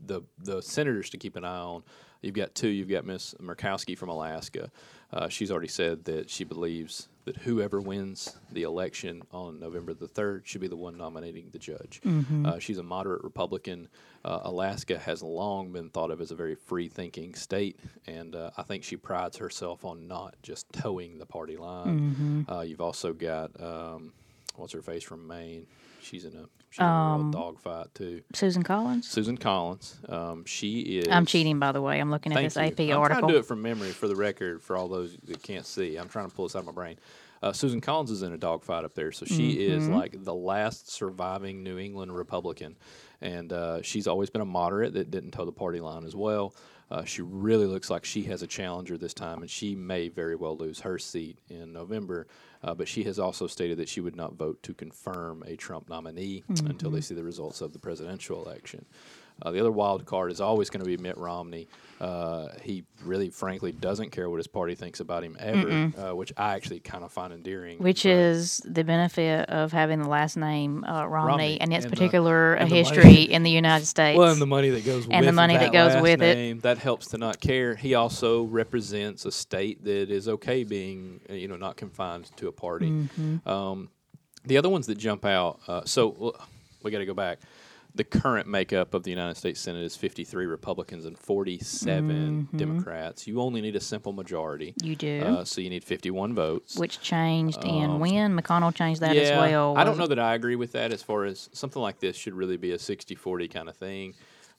the 0.04 0.22
the 0.38 0.60
senators 0.62 1.10
to 1.10 1.16
keep 1.16 1.36
an 1.36 1.44
eye 1.44 1.58
on. 1.58 1.82
You've 2.22 2.34
got 2.34 2.54
two. 2.54 2.68
You've 2.68 2.88
got 2.88 3.04
Miss 3.04 3.34
Murkowski 3.40 3.96
from 3.96 4.08
Alaska. 4.08 4.70
Uh, 5.12 5.28
she's 5.28 5.50
already 5.50 5.68
said 5.68 6.04
that 6.04 6.28
she 6.28 6.42
believes 6.44 7.08
that 7.26 7.38
whoever 7.38 7.80
wins 7.80 8.36
the 8.52 8.62
election 8.62 9.22
on 9.32 9.58
November 9.58 9.94
the 9.94 10.06
third 10.08 10.42
should 10.46 10.60
be 10.60 10.68
the 10.68 10.76
one 10.76 10.96
nominating 10.96 11.48
the 11.50 11.58
judge. 11.58 12.00
Uh, 12.46 12.58
she's 12.58 12.78
a 12.78 12.82
moderate 12.82 13.22
Republican. 13.24 13.88
Uh, 14.24 14.40
Alaska 14.42 14.98
has 14.98 15.22
long 15.22 15.72
been 15.72 15.90
thought 15.90 16.10
of 16.10 16.20
as 16.20 16.30
a 16.30 16.36
very 16.36 16.54
free-thinking 16.54 17.34
state, 17.34 17.78
and 18.06 18.34
uh, 18.34 18.50
I 18.56 18.62
think 18.62 18.84
she 18.84 18.96
prides 18.96 19.36
herself 19.38 19.84
on 19.84 20.06
not 20.08 20.34
just 20.42 20.72
toeing 20.72 21.18
the 21.18 21.26
party 21.26 21.56
line. 21.56 22.46
Uh, 22.48 22.60
you've 22.60 22.80
also 22.80 23.12
got 23.12 23.50
um, 23.60 24.12
what's 24.58 24.72
her 24.72 24.82
face 24.82 25.02
from 25.02 25.26
Maine. 25.26 25.66
She's 26.02 26.24
in 26.24 26.34
a 26.36 26.44
she's 26.70 26.78
in 26.80 26.84
a 26.84 27.16
real 27.18 27.30
dogfight 27.30 27.94
too. 27.94 28.22
Susan 28.34 28.62
Collins. 28.62 29.08
Susan 29.08 29.36
Collins. 29.36 29.96
Um, 30.08 30.44
she 30.44 30.80
is. 30.98 31.08
I'm 31.08 31.26
cheating, 31.26 31.58
by 31.58 31.72
the 31.72 31.82
way. 31.82 31.98
I'm 32.00 32.10
looking 32.10 32.32
at 32.32 32.42
this 32.42 32.54
you. 32.56 32.62
AP 32.62 32.80
I'm 32.80 33.06
trying 33.06 33.22
to 33.26 33.32
do 33.32 33.38
it 33.38 33.44
from 33.46 33.62
memory 33.62 33.90
for 33.90 34.06
the 34.06 34.14
record 34.16 34.62
for 34.62 34.76
all 34.76 34.86
those 34.88 35.16
that 35.24 35.42
can't 35.42 35.66
see. 35.66 35.96
I'm 35.96 36.08
trying 36.08 36.28
to 36.28 36.34
pull 36.34 36.46
this 36.46 36.54
out 36.54 36.60
of 36.60 36.66
my 36.66 36.72
brain. 36.72 36.96
Uh, 37.42 37.52
Susan 37.52 37.80
Collins 37.80 38.10
is 38.10 38.22
in 38.22 38.32
a 38.32 38.38
dogfight 38.38 38.84
up 38.84 38.94
there, 38.94 39.12
so 39.12 39.26
she 39.26 39.66
is 39.66 39.84
Mm-hmm. 39.84 39.94
like 39.94 40.24
the 40.24 40.34
last 40.34 40.90
surviving 40.90 41.62
New 41.62 41.78
England 41.78 42.16
Republican, 42.16 42.76
and 43.20 43.52
uh, 43.52 43.82
she's 43.82 44.06
always 44.06 44.30
been 44.30 44.40
a 44.40 44.46
moderate 44.46 44.94
that 44.94 45.10
didn't 45.10 45.32
toe 45.32 45.44
the 45.44 45.52
party 45.52 45.80
line 45.80 46.04
as 46.04 46.16
well. 46.16 46.54
Uh, 46.90 47.04
she 47.04 47.20
really 47.20 47.66
looks 47.66 47.90
like 47.90 48.04
she 48.04 48.22
has 48.24 48.42
a 48.42 48.46
challenger 48.46 48.96
this 48.96 49.14
time, 49.14 49.40
and 49.40 49.50
she 49.50 49.74
may 49.74 50.08
very 50.08 50.36
well 50.36 50.56
lose 50.56 50.80
her 50.80 50.98
seat 50.98 51.38
in 51.48 51.72
November. 51.72 52.26
Uh, 52.62 52.74
but 52.74 52.88
she 52.88 53.04
has 53.04 53.18
also 53.18 53.46
stated 53.46 53.76
that 53.78 53.88
she 53.88 54.00
would 54.00 54.16
not 54.16 54.34
vote 54.34 54.62
to 54.62 54.72
confirm 54.72 55.42
a 55.46 55.56
Trump 55.56 55.88
nominee 55.88 56.42
until 56.68 56.90
they 56.90 57.00
see 57.00 57.14
the 57.14 57.22
results 57.24 57.60
of 57.60 57.72
the 57.72 57.78
presidential 57.78 58.42
election. 58.44 58.84
Uh, 59.42 59.50
the 59.50 59.60
other 59.60 59.70
wild 59.72 60.04
card 60.06 60.32
is 60.32 60.40
always 60.40 60.70
going 60.70 60.82
to 60.82 60.86
be 60.86 60.96
Mitt 60.96 61.16
Romney. 61.18 61.68
Uh, 62.00 62.48
he 62.62 62.84
really, 63.04 63.30
frankly, 63.30 63.72
doesn't 63.72 64.10
care 64.10 64.28
what 64.28 64.36
his 64.36 64.46
party 64.46 64.74
thinks 64.74 65.00
about 65.00 65.22
him 65.24 65.34
ever, 65.40 65.92
uh, 65.98 66.14
which 66.14 66.30
I 66.36 66.54
actually 66.54 66.80
kind 66.80 67.02
of 67.04 67.10
find 67.12 67.32
endearing. 67.32 67.78
which 67.78 68.02
but- 68.02 68.10
is 68.12 68.58
the 68.66 68.84
benefit 68.84 69.48
of 69.48 69.72
having 69.72 70.00
the 70.02 70.08
last 70.08 70.36
name 70.36 70.84
uh, 70.84 71.06
Romney, 71.06 71.28
Romney, 71.28 71.60
and 71.60 71.72
its 71.72 71.84
and 71.84 71.92
the- 71.92 71.96
particular 71.96 72.52
and 72.54 72.70
the 72.70 72.74
money- 72.82 72.96
history 72.96 73.22
in 73.22 73.42
the 73.44 73.50
United 73.50 73.86
States. 73.86 74.18
Well, 74.18 74.30
and 74.32 74.40
the 74.40 74.46
money 74.46 74.68
that 74.70 74.84
goes 74.84 75.04
And 75.04 75.20
with 75.20 75.26
the 75.26 75.32
money 75.32 75.56
that 75.56 75.72
goes 75.72 75.94
last 75.94 76.02
with 76.02 76.22
it. 76.22 76.34
name, 76.34 76.60
that 76.60 76.78
helps 76.78 77.08
to 77.08 77.18
not 77.18 77.40
care. 77.40 77.74
He 77.74 77.94
also 77.94 78.42
represents 78.44 79.24
a 79.24 79.32
state 79.32 79.82
that 79.84 80.10
is 80.10 80.28
okay 80.28 80.64
being, 80.64 81.20
uh, 81.30 81.34
you 81.34 81.48
know, 81.48 81.56
not 81.56 81.76
confined 81.76 82.30
to 82.36 82.48
a 82.48 82.52
party. 82.52 82.90
Mm-hmm. 82.90 83.48
Um, 83.48 83.88
the 84.44 84.58
other 84.58 84.68
ones 84.68 84.86
that 84.86 84.96
jump 84.98 85.24
out. 85.24 85.60
Uh, 85.66 85.82
so 85.86 86.34
we 86.82 86.90
got 86.90 86.98
to 86.98 87.06
go 87.06 87.14
back. 87.14 87.38
The 87.96 88.04
current 88.04 88.46
makeup 88.46 88.94
of 88.94 89.02
the 89.04 89.10
United 89.10 89.36
States 89.36 89.58
Senate 89.60 89.82
is 89.82 89.96
53 89.96 90.46
Republicans 90.46 91.04
and 91.06 91.18
47 91.18 92.46
Mm-hmm. 92.46 92.56
Democrats. 92.56 93.26
You 93.26 93.40
only 93.40 93.60
need 93.60 93.74
a 93.76 93.80
simple 93.80 94.12
majority. 94.12 94.74
You 94.82 94.94
do. 94.96 95.20
Uh, 95.22 95.44
so 95.44 95.60
you 95.60 95.70
need 95.70 95.82
51 95.84 96.34
votes. 96.34 96.76
which 96.76 97.00
changed 97.00 97.64
um, 97.64 97.98
when 98.00 98.38
McConnell 98.38 98.74
changed 98.74 99.00
that 99.00 99.16
as 99.16 99.30
well. 99.30 99.76
I 99.76 99.84
don't 99.84 99.96
know 99.98 100.04
it- 100.04 100.08
that 100.10 100.18
I 100.18 100.34
agree 100.34 100.56
with 100.56 100.72
that 100.72 100.92
as 100.92 101.02
far 101.02 101.24
as 101.24 101.48
something 101.52 101.80
like 101.82 101.98
this 101.98 102.16
should 102.16 102.34
really 102.34 102.56
be 102.56 102.72
a 102.72 102.78
60 102.78 103.14
40 103.14 103.48
kind 103.48 103.68
of 103.68 103.76
thing. 103.76 104.14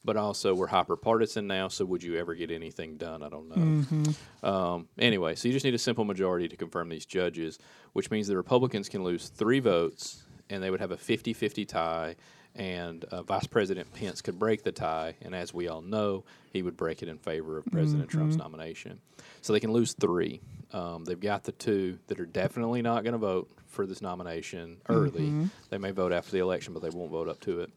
But 0.06 0.16
also, 0.16 0.54
we're 0.56 0.68
hyper 0.68 0.96
partisan 0.96 1.48
now, 1.48 1.68
so 1.68 1.84
would 1.84 2.02
you 2.02 2.18
ever 2.18 2.34
get 2.34 2.50
anything 2.50 2.96
done? 2.98 3.24
I 3.24 3.30
don't 3.30 3.50
know. 3.50 3.56
Mm-hmm. 3.56 4.46
Um, 4.46 4.88
anyway, 4.98 5.36
so 5.36 5.48
you 5.48 5.54
just 5.54 5.66
need 5.66 5.74
a 5.74 5.80
simple 5.80 6.06
majority 6.06 6.48
to 6.48 6.56
confirm 6.56 6.88
these 6.88 7.06
judges, 7.06 7.60
which 7.94 8.10
means 8.10 8.28
the 8.28 8.38
Republicans 8.38 8.88
can 8.90 9.04
lose 9.04 9.28
three 9.28 9.60
votes 9.60 10.24
and 10.50 10.64
they 10.64 10.70
would 10.70 10.80
have 10.80 10.92
a 10.92 10.98
50 10.98 11.34
50 11.34 11.66
tie. 11.66 12.16
And 12.58 13.04
uh, 13.06 13.22
Vice 13.22 13.46
President 13.48 13.94
Pence 13.94 14.22
could 14.22 14.40
break 14.40 14.64
the 14.64 14.72
tie. 14.72 15.16
And 15.22 15.36
as 15.36 15.54
we 15.54 15.68
all 15.68 15.82
know, 15.82 16.24
he 16.52 16.62
would 16.64 16.76
break 16.76 17.04
it 17.04 17.08
in 17.08 17.18
favor 17.20 17.58
of 17.58 17.66
President 17.68 18.10
Trump's 18.10 18.36
nomination. 18.36 19.00
So 19.42 19.54
they 19.54 19.60
can 19.60 19.72
lose 19.72 19.94
three. 19.94 20.42
Um, 20.74 21.06
they've 21.06 21.20
got 21.20 21.44
the 21.44 21.52
two 21.52 22.00
that 22.08 22.20
are 22.20 22.26
definitely 22.26 22.82
not 22.82 23.04
going 23.04 23.14
to 23.14 23.20
vote 23.20 23.50
for 23.68 23.86
this 23.86 24.02
nomination 24.02 24.78
early. 24.90 25.50
They 25.70 25.78
may 25.78 25.92
vote 25.92 26.12
after 26.12 26.32
the 26.32 26.40
election, 26.40 26.74
but 26.74 26.82
they 26.82 26.90
won't 26.90 27.12
vote 27.12 27.30
up 27.30 27.40
to 27.42 27.62
it. 27.62 27.70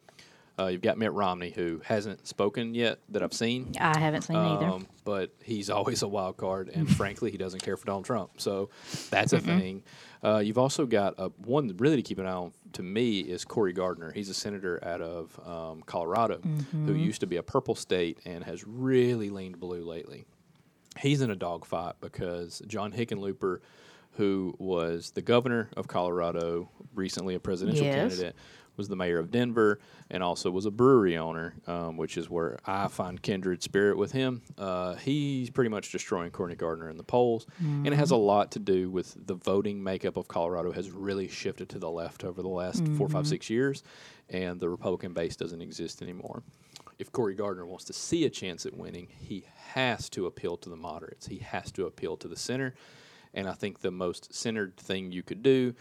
Uh, 0.58 0.66
you've 0.66 0.82
got 0.82 0.98
Mitt 0.98 1.12
Romney, 1.12 1.50
who 1.50 1.80
hasn't 1.84 2.26
spoken 2.26 2.74
yet 2.74 2.98
that 3.10 3.22
I've 3.22 3.32
seen. 3.32 3.72
I 3.80 3.98
haven't 3.98 4.22
seen 4.22 4.36
either. 4.36 4.66
Um, 4.66 4.86
but 5.04 5.30
he's 5.42 5.70
always 5.70 6.02
a 6.02 6.08
wild 6.08 6.36
card, 6.36 6.68
and 6.68 6.88
frankly, 6.96 7.30
he 7.30 7.38
doesn't 7.38 7.62
care 7.62 7.76
for 7.76 7.86
Donald 7.86 8.04
Trump. 8.04 8.32
So 8.40 8.68
that's 9.10 9.32
a 9.32 9.40
thing. 9.40 9.82
Uh, 10.22 10.38
you've 10.38 10.58
also 10.58 10.84
got 10.86 11.14
a, 11.18 11.28
one 11.38 11.74
really 11.78 11.96
to 11.96 12.02
keep 12.02 12.18
an 12.18 12.26
eye 12.26 12.32
on. 12.32 12.52
To 12.74 12.82
me, 12.82 13.20
is 13.20 13.44
Cory 13.44 13.72
Gardner. 13.72 14.12
He's 14.12 14.28
a 14.28 14.34
senator 14.34 14.78
out 14.84 15.00
of 15.00 15.40
um, 15.46 15.82
Colorado 15.82 16.40
who 16.86 16.94
used 16.94 17.20
to 17.20 17.26
be 17.26 17.36
a 17.36 17.42
purple 17.42 17.74
state 17.74 18.18
and 18.24 18.44
has 18.44 18.64
really 18.66 19.30
leaned 19.30 19.58
blue 19.58 19.82
lately. 19.84 20.24
He's 21.00 21.20
in 21.20 21.30
a 21.30 21.36
dogfight 21.36 21.94
because 22.00 22.62
John 22.66 22.92
Hickenlooper, 22.92 23.58
who 24.12 24.54
was 24.58 25.12
the 25.12 25.22
governor 25.22 25.70
of 25.76 25.88
Colorado, 25.88 26.68
recently 26.94 27.34
a 27.34 27.40
presidential 27.40 27.84
Yes. 27.86 27.94
candidate, 28.16 28.36
was 28.76 28.88
the 28.88 28.96
mayor 28.96 29.18
of 29.18 29.30
Denver 29.30 29.78
and 30.10 30.22
also 30.22 30.50
was 30.50 30.64
a 30.64 30.70
brewery 30.70 31.16
owner, 31.16 31.54
um, 31.66 31.98
which 31.98 32.16
is 32.16 32.30
where 32.30 32.58
I 32.64 32.88
find 32.88 33.20
kindred 33.20 33.62
spirit 33.62 33.98
with 33.98 34.12
him. 34.12 34.40
Uh, 34.56 34.94
he's 34.94 35.50
pretty 35.50 35.68
much 35.68 35.92
destroying 35.92 36.30
Courtney 36.30 36.56
Gardner 36.56 36.88
in 36.88 36.96
the 36.96 37.02
polls, 37.04 37.46
and 37.58 37.86
it 37.88 37.94
has 37.94 38.10
a 38.10 38.16
lot 38.16 38.52
to 38.52 38.58
do 38.58 38.88
with 38.90 39.14
the 39.26 39.34
voting 39.34 39.82
makeup 39.82 40.16
of 40.16 40.28
Colorado 40.28 40.72
has 40.72 40.90
really 40.90 41.28
shifted 41.28 41.68
to 41.70 41.78
the 41.78 41.90
left 41.90 42.24
over 42.24 42.40
the 42.40 42.48
last 42.48 42.86
four, 42.96 43.08
five, 43.08 43.26
six 43.26 43.50
years, 43.50 43.82
and 44.30 44.58
the 44.60 44.68
Republican 44.68 45.12
base 45.12 45.36
doesn't 45.36 45.60
exist 45.60 46.00
anymore. 46.00 46.42
If 46.98 47.12
Cory 47.12 47.34
Gardner 47.34 47.66
wants 47.66 47.84
to 47.86 47.92
see 47.92 48.24
a 48.24 48.30
chance 48.30 48.64
at 48.64 48.74
winning, 48.76 49.08
he 49.10 49.44
has 49.72 50.08
to 50.10 50.24
appeal 50.26 50.56
to 50.58 50.70
the 50.70 50.76
moderates. 50.76 51.26
He 51.26 51.38
has 51.38 51.70
to 51.72 51.86
appeal 51.86 52.16
to 52.18 52.28
the 52.28 52.36
center. 52.36 52.74
And 53.32 53.48
I 53.48 53.52
think 53.52 53.80
the 53.80 53.90
most 53.92 54.34
centered 54.34 54.76
thing 54.76 55.12
you 55.12 55.22
could 55.22 55.42
do 55.42 55.74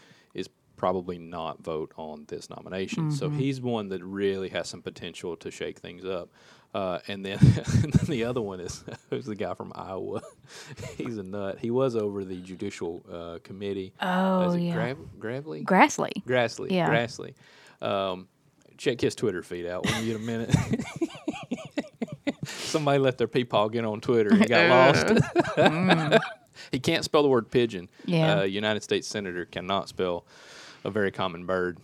probably 0.80 1.18
not 1.18 1.62
vote 1.62 1.92
on 1.98 2.24
this 2.28 2.48
nomination. 2.48 3.10
So 3.12 3.28
he's 3.28 3.60
one 3.60 3.90
that 3.90 4.02
really 4.02 4.48
has 4.48 4.66
some 4.66 4.80
potential 4.80 5.36
to 5.36 5.50
shake 5.50 5.78
things 5.78 6.06
up. 6.06 6.30
Uh, 6.72 7.00
and 7.06 7.22
then 7.22 7.36
and 7.38 7.92
then 7.92 8.06
the 8.08 8.24
other 8.24 8.40
one 8.40 8.60
is 8.60 8.82
who's 9.10 9.26
the 9.26 9.34
guy 9.34 9.52
from 9.52 9.72
Iowa. 9.74 10.22
he's 10.96 11.18
a 11.18 11.22
nut. 11.22 11.58
He 11.60 11.70
was 11.70 11.96
over 11.96 12.24
the 12.24 12.40
judicial 12.40 13.02
uh, 13.12 13.38
committee. 13.44 13.92
Uh, 14.00 14.38
Oh, 14.46 14.48
is 14.48 14.54
it 14.54 14.60
yeah. 14.62 14.72
Grav- 14.74 15.18
Gravely? 15.20 15.64
Grassley. 15.64 16.12
Grassley. 16.26 16.70
Yeah. 16.70 16.88
Grassley. 16.88 17.34
Um, 17.82 18.26
check 18.78 19.02
his 19.02 19.14
Twitter 19.14 19.42
feed 19.42 19.66
out 19.66 19.84
when 19.84 20.02
you 20.02 20.12
get 20.14 20.16
a 20.22 20.24
minute. 20.24 20.54
Somebody 22.44 22.98
let 23.00 23.18
their 23.18 23.28
peepaw 23.28 23.70
get 23.70 23.84
on 23.84 24.00
Twitter 24.00 24.30
and 24.32 24.48
got 24.48 24.96
lost. 24.96 26.18
he 26.72 26.78
can't 26.78 27.04
spell 27.04 27.22
the 27.22 27.28
word 27.28 27.50
pigeon. 27.50 27.88
Yeah. 28.06 28.38
Uh, 28.38 28.42
United 28.44 28.82
States 28.82 29.06
Senator 29.08 29.44
cannot 29.44 29.88
spell 29.88 30.24
a 30.84 30.90
very 30.90 31.10
common 31.10 31.46
bird. 31.46 31.78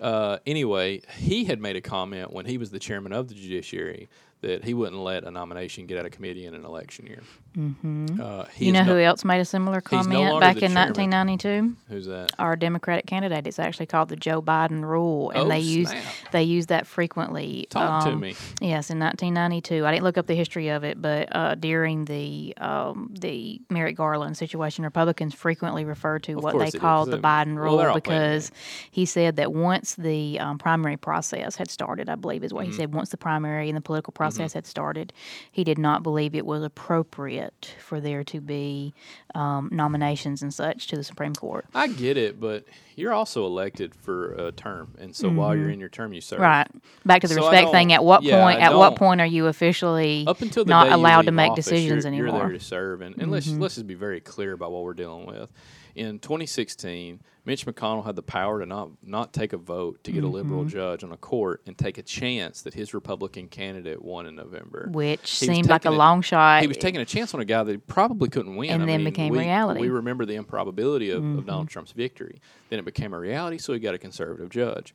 Uh, 0.00 0.38
anyway, 0.46 1.00
he 1.18 1.44
had 1.44 1.60
made 1.60 1.76
a 1.76 1.80
comment 1.80 2.32
when 2.32 2.46
he 2.46 2.58
was 2.58 2.70
the 2.70 2.78
chairman 2.78 3.12
of 3.12 3.28
the 3.28 3.34
judiciary 3.34 4.08
that 4.46 4.64
he 4.64 4.74
wouldn't 4.74 5.00
let 5.02 5.24
a 5.24 5.30
nomination 5.30 5.86
get 5.86 5.98
out 5.98 6.06
of 6.06 6.12
committee 6.12 6.46
in 6.46 6.54
an 6.54 6.64
election 6.64 7.06
year. 7.06 7.22
Mm-hmm. 7.56 8.20
Uh, 8.20 8.44
You 8.56 8.72
know 8.72 8.82
no- 8.84 8.94
who 8.94 8.98
else 9.00 9.24
made 9.24 9.40
a 9.40 9.44
similar 9.44 9.80
comment 9.80 10.10
longer 10.18 10.40
back 10.40 10.56
in 10.56 10.72
chairman. 10.72 10.92
1992? 10.94 11.76
Who's 11.88 12.06
that? 12.06 12.32
Our 12.38 12.56
Democratic 12.56 13.06
candidate. 13.06 13.46
It's 13.46 13.58
actually 13.58 13.86
called 13.86 14.08
the 14.08 14.16
Joe 14.16 14.42
Biden 14.42 14.82
rule, 14.84 15.30
and 15.30 15.44
Oh, 15.44 15.48
they 15.48 15.60
use 15.60 15.88
snap. 15.88 16.02
they 16.32 16.42
use 16.42 16.66
that 16.66 16.86
frequently. 16.86 17.66
Talk 17.70 18.04
to 18.04 18.10
um, 18.10 18.20
me. 18.20 18.30
Yes, 18.60 18.90
in 18.90 18.98
1992. 18.98 19.86
I 19.86 19.92
didn't 19.92 20.04
look 20.04 20.18
up 20.18 20.26
the 20.26 20.34
history 20.34 20.68
of 20.68 20.82
it, 20.84 21.00
but 21.00 21.28
uh, 21.34 21.54
during 21.54 22.06
the 22.06 22.54
um, 22.58 23.14
the 23.18 23.60
Merrick 23.70 23.96
Garland 23.96 24.36
situation, 24.36 24.84
Republicans 24.84 25.32
frequently 25.34 25.84
referred 25.84 26.24
to 26.24 26.32
Of 26.38 26.42
what 26.44 26.52
they 26.54 26.58
they 26.66 26.70
did, 26.70 26.80
the 26.80 27.18
Biden 27.18 27.56
rule 27.56 27.78
playing 27.78 27.94
because 27.94 28.50
he 28.90 29.06
said 29.06 29.36
that 29.36 29.52
once 29.52 29.94
the 29.94 30.38
um, 30.40 30.58
primary 30.58 30.96
process 30.96 31.54
had 31.56 31.70
started, 31.70 32.08
I 32.08 32.16
believe 32.16 32.42
is 32.42 32.52
what 32.52 32.64
Mm-hmm. 32.64 32.70
he 32.72 32.76
said. 32.78 32.94
Once 32.94 33.10
the 33.10 33.16
primary 33.16 33.68
and 33.68 33.76
the 33.76 33.80
political 33.80 34.12
process 34.12 34.33
had 34.38 34.66
started, 34.66 35.12
he 35.50 35.64
did 35.64 35.78
not 35.78 36.02
believe 36.02 36.34
it 36.34 36.46
was 36.46 36.62
appropriate 36.62 37.74
for 37.78 38.00
there 38.00 38.24
to 38.24 38.40
be 38.40 38.94
um, 39.34 39.68
nominations 39.72 40.42
and 40.42 40.52
such 40.52 40.86
to 40.88 40.96
the 40.96 41.04
Supreme 41.04 41.34
Court. 41.34 41.66
I 41.74 41.88
get 41.88 42.16
it, 42.16 42.40
but 42.40 42.64
you're 42.96 43.12
also 43.12 43.46
elected 43.46 43.94
for 43.94 44.32
a 44.34 44.52
term, 44.52 44.94
and 44.98 45.14
so 45.14 45.28
while 45.28 45.56
you're 45.56 45.70
in 45.70 45.80
your 45.80 45.88
term, 45.88 46.12
you 46.12 46.20
serve. 46.20 46.38
Mm-hmm. 46.38 46.44
Right. 46.44 46.68
Back 47.04 47.22
to 47.22 47.28
the 47.28 47.34
So 47.34 47.48
respect 47.48 47.70
thing. 47.70 47.92
At 47.92 48.04
what 48.04 48.22
yeah, 48.22 48.40
point? 48.40 48.60
I 48.60 48.66
At 48.66 48.74
what 48.74 48.96
point 48.96 49.20
are 49.20 49.26
you 49.26 49.46
officially 49.46 50.24
Up 50.26 50.42
until 50.42 50.64
the 50.64 50.70
not 50.70 50.90
allowed 50.90 51.26
to 51.26 51.32
make 51.32 51.52
office, 51.52 51.66
decisions 51.66 52.04
you're, 52.04 52.12
anymore? 52.12 52.28
Mm-hmm. 52.28 52.36
You're 52.36 52.48
there 52.50 52.58
to 52.58 52.64
serve, 52.64 53.00
and, 53.00 53.16
and 53.18 53.30
let's 53.30 53.48
let's 53.48 53.74
just 53.74 53.86
be 53.86 53.94
very 53.94 54.20
clear 54.20 54.52
about 54.52 54.72
what 54.72 54.84
we're 54.84 54.94
dealing 54.94 55.26
with. 55.26 55.50
In 55.94 56.18
2016, 56.18 57.20
Mitch 57.44 57.66
McConnell 57.66 58.04
had 58.04 58.16
the 58.16 58.22
power 58.22 58.58
to 58.60 58.66
not 58.66 58.90
not 59.02 59.32
take 59.32 59.52
a 59.52 59.56
vote 59.56 60.02
to 60.04 60.10
get 60.12 60.24
a 60.24 60.26
liberal 60.28 60.60
Mm-hmm. 60.60 60.68
judge 60.70 61.04
on 61.04 61.12
a 61.12 61.16
court 61.16 61.62
and 61.66 61.76
take 61.78 61.98
a 61.98 62.02
chance 62.02 62.62
that 62.62 62.74
his 62.74 62.94
Republican 62.94 63.46
candidate 63.48 64.02
won 64.02 64.26
in 64.26 64.34
November. 64.34 64.88
Which 64.90 65.30
He 65.38 65.46
seemed 65.46 65.68
like 65.68 65.84
a 65.84 65.88
it- 65.88 65.92
long 65.92 66.22
shot. 66.22 66.62
He 66.62 66.66
was 66.66 66.76
taking 66.78 67.00
a 67.00 67.04
chance 67.04 67.32
on 67.34 67.40
a 67.40 67.44
guy 67.44 67.62
that 67.62 67.70
he 67.70 67.76
probably 67.78 68.28
couldn't 68.28 68.56
win. 68.56 68.70
And 68.70 68.82
I 68.82 68.86
then 68.86 69.04
mean, 69.04 69.12
became 69.12 69.32
we, 69.32 69.38
reality. 69.38 69.78
Mm-hmm. 69.78 69.88
We 69.90 69.94
remember 69.96 70.24
the 70.26 70.34
improbability 70.34 71.10
of, 71.10 71.22
of 71.24 71.46
Donald 71.46 71.68
Trump's 71.68 71.92
victory. 71.92 72.40
Then 72.70 72.78
it 72.80 72.84
became 72.84 73.12
a 73.14 73.18
reality, 73.18 73.58
so 73.58 73.72
he 73.72 73.78
got 73.78 73.94
a 73.94 73.98
conservative 73.98 74.48
judge. 74.50 74.94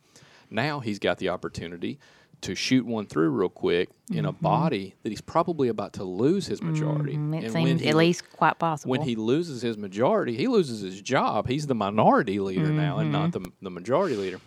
Now 0.50 0.80
he's 0.82 1.00
got 1.00 1.20
the 1.20 1.30
opportunity 1.30 2.00
to 2.42 2.56
shoot 2.56 2.86
one 2.86 3.06
through 3.06 3.30
real 3.30 3.50
quick 3.50 3.90
in 4.12 4.26
a 4.26 4.32
body 4.32 4.96
that 5.04 5.10
he's 5.10 5.22
probably 5.22 5.68
about 5.68 5.94
to 5.94 6.04
lose 6.04 6.48
his 6.48 6.62
majority. 6.62 7.14
Mm-hmm. 7.14 7.34
it 7.34 7.44
And 7.46 7.54
seems 7.54 7.82
he- 7.82 7.88
at 7.90 7.96
least 7.96 8.30
quite 8.32 8.58
possible. 8.60 8.92
when 8.92 9.02
he 9.02 9.16
loses 9.16 9.62
his 9.62 9.78
majority, 9.78 10.36
he 10.38 10.48
loses 10.48 10.82
his 10.82 11.02
job. 11.02 11.48
He's 11.48 11.68
the 11.68 11.76
minority 11.76 12.40
leader 12.40 12.70
now 12.70 13.00
and 13.00 13.12
not 13.12 13.32
Mm-hmm. 13.32 13.44
the, 13.44 13.52
the 13.64 13.70
majority 13.72 14.16
leader. 14.16 14.40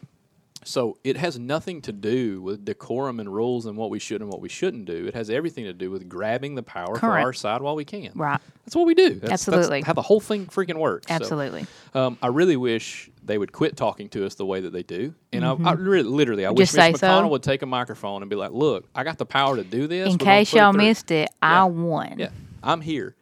So 0.65 0.99
it 1.05 1.17
has 1.17 1.39
nothing 1.39 1.83
to 1.83 1.93
do 1.93 2.41
with 2.43 2.65
decorum 2.65 3.21
and 3.21 3.33
rules 3.33 3.67
and 3.67 3.77
what 3.77 3.91
we 3.91 3.99
should 3.99 4.21
and 4.21 4.31
what 4.31 4.41
we 4.41 4.49
shouldn't 4.49 4.85
do. 4.85 5.07
It 5.07 5.15
has 5.15 5.29
everything 5.31 5.65
to 5.65 5.73
do 5.73 5.91
with 5.91 6.09
grabbing 6.09 6.55
the 6.55 6.63
power 6.63 6.97
for 6.97 7.19
our 7.19 7.33
side 7.33 7.63
while 7.63 7.75
we 7.75 7.85
can. 7.85 8.13
Right. 8.15 8.41
That's 8.65 8.77
what 8.77 8.87
we 8.87 8.95
do. 8.95 9.15
That's, 9.15 9.33
Absolutely. 9.33 9.81
That's 9.81 9.87
how 9.89 9.93
the 9.95 10.03
whole 10.03 10.21
thing 10.21 10.47
freaking 10.47 10.77
works. 10.79 11.09
So, 11.09 11.15
Absolutely. 11.15 11.67
um, 11.95 12.17
I 12.23 12.29
really 12.29 12.57
wish 12.57 13.11
they 13.25 13.39
would 13.39 13.53
quit 13.53 13.77
talking 13.77 14.09
to 14.11 14.25
us 14.25 14.35
the 14.37 14.47
way 14.47 14.61
that 14.61 14.73
they 14.73 14.83
do. 14.85 15.15
And 15.33 15.45
I, 15.45 15.55
I 15.65 15.73
really, 15.73 16.09
literally, 16.09 16.47
I 16.47 16.51
Mm-hmm. 16.51 16.59
Just 16.59 16.75
wish 16.75 16.85
Mitch 16.87 16.95
say 16.97 16.99
so. 17.01 17.07
McConnell 17.09 17.31
would 17.31 17.43
take 17.43 17.63
a 17.63 17.67
microphone 17.67 18.23
and 18.23 18.29
be 18.31 18.37
like, 18.37 18.53
"Look, 18.53 18.89
I 18.95 19.05
got 19.05 19.19
the 19.19 19.27
power 19.27 19.57
to 19.57 19.65
do 19.65 19.87
this. 19.87 20.13
In 20.13 20.19
case 20.19 20.53
y'all 20.53 20.73
missed 20.73 21.11
it, 21.11 21.29
I 21.43 21.65
won. 21.65 22.17
yeah, 22.19 22.29
I'm 22.63 22.81
here. 22.81 23.17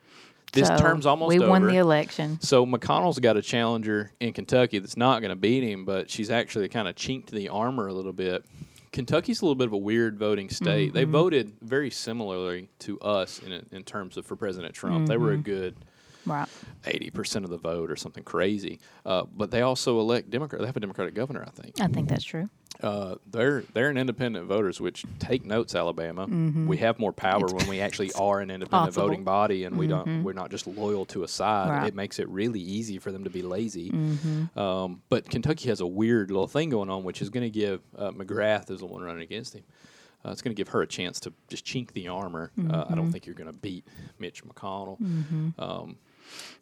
This 0.52 0.68
So 0.68 0.76
term's 0.78 1.06
almost 1.06 1.28
over. 1.30 1.38
We 1.38 1.42
over. 1.44 1.50
won 1.50 1.66
the 1.66 1.76
election. 1.76 2.38
So 2.40 2.66
McConnell's 2.66 3.18
got 3.18 3.36
a 3.36 3.42
challenger 3.42 4.12
in 4.20 4.32
Kentucky 4.32 4.78
that's 4.78 4.96
not 4.96 5.20
going 5.20 5.30
to 5.30 5.36
beat 5.36 5.62
him, 5.62 5.84
but 5.84 6.10
she's 6.10 6.30
actually 6.30 6.68
kind 6.68 6.88
of 6.88 6.96
chinked 6.96 7.30
the 7.30 7.48
armor 7.48 7.86
a 7.86 7.92
little 7.92 8.12
bit. 8.12 8.44
Kentucky's 8.92 9.40
a 9.40 9.44
little 9.44 9.54
bit 9.54 9.68
of 9.68 9.72
a 9.72 9.78
weird 9.78 10.18
voting 10.18 10.50
state. 10.50 10.92
They 10.92 11.02
Mm-hmm. 11.04 11.12
voted 11.12 11.52
very 11.62 11.90
similarly 11.90 12.68
to 12.80 12.98
us 13.00 13.38
in 13.38 13.64
in 13.70 13.84
terms 13.84 14.16
of 14.16 14.26
for 14.26 14.34
President 14.34 14.74
Trump. 14.74 15.06
They 15.08 15.16
were 15.16 15.30
a 15.30 15.34
Mm-hmm. 15.34 15.42
good 15.42 15.76
Right. 16.30 16.48
eighty 16.86 17.10
percent 17.10 17.44
of 17.44 17.50
the 17.50 17.58
vote 17.58 17.90
or 17.90 17.96
something 17.96 18.24
crazy. 18.24 18.78
Uh, 19.04 19.24
but 19.36 19.50
they 19.50 19.62
also 19.62 19.98
elect 20.00 20.30
Democrat. 20.30 20.60
They 20.60 20.66
have 20.66 20.76
a 20.76 20.80
Democratic 20.80 21.14
governor, 21.14 21.44
I 21.46 21.50
think. 21.50 21.80
I 21.80 21.86
think 21.88 22.08
that's 22.08 22.24
true. 22.24 22.48
Uh, 22.82 23.16
they're 23.30 23.62
they're 23.74 23.90
an 23.90 23.98
independent 23.98 24.46
voters, 24.46 24.80
which 24.80 25.04
take 25.18 25.44
notes, 25.44 25.74
Alabama. 25.74 26.26
We 26.26 26.78
have 26.78 26.98
more 26.98 27.12
power 27.12 27.46
when 27.46 27.66
we 27.68 27.80
actually 27.80 28.10
are 28.14 28.40
an 28.40 28.50
independent 28.50 28.70
Mm-hmm. 28.70 28.84
possible. 28.86 29.02
Mm-hmm. 29.02 29.10
voting 29.10 29.24
body, 29.24 29.64
and 29.64 29.76
we 29.76 29.86
don't 29.86 30.24
we're 30.24 30.32
not 30.32 30.50
just 30.50 30.66
loyal 30.66 31.04
to 31.06 31.22
a 31.24 31.28
side. 31.28 31.68
Right. 31.68 31.86
It 31.88 31.94
makes 31.94 32.18
it 32.18 32.28
really 32.30 32.60
easy 32.60 32.98
for 32.98 33.12
them 33.12 33.24
to 33.24 33.30
be 33.30 33.42
lazy. 33.42 33.90
Mm-hmm. 33.90 34.58
Um, 34.58 35.02
but 35.10 35.28
Kentucky 35.28 35.68
has 35.68 35.80
a 35.80 35.86
weird 35.86 36.30
little 36.30 36.46
thing 36.46 36.70
going 36.70 36.88
on, 36.88 37.02
which 37.04 37.20
is 37.20 37.28
going 37.28 37.42
to 37.44 37.50
give 37.50 37.80
uh, 37.98 38.12
McGrath 38.12 38.70
is 38.70 38.80
the 38.80 38.86
one 38.86 39.02
running 39.02 39.22
against 39.22 39.54
him. 39.54 39.64
Uh, 40.24 40.30
it's 40.30 40.40
going 40.42 40.54
to 40.54 40.58
give 40.60 40.68
her 40.68 40.80
a 40.82 40.86
chance 40.86 41.18
to 41.20 41.32
just 41.48 41.64
chink 41.66 41.92
the 41.92 42.08
armor. 42.08 42.50
Uh, 42.58 42.62
I 42.62 42.64
Mm-hmm. 42.64 42.94
don't 42.94 43.10
think 43.12 43.26
you're 43.26 43.34
going 43.34 43.46
to 43.48 43.52
beat 43.54 43.86
Mitch 44.18 44.42
McConnell. 44.44 44.98
Um, 45.58 45.96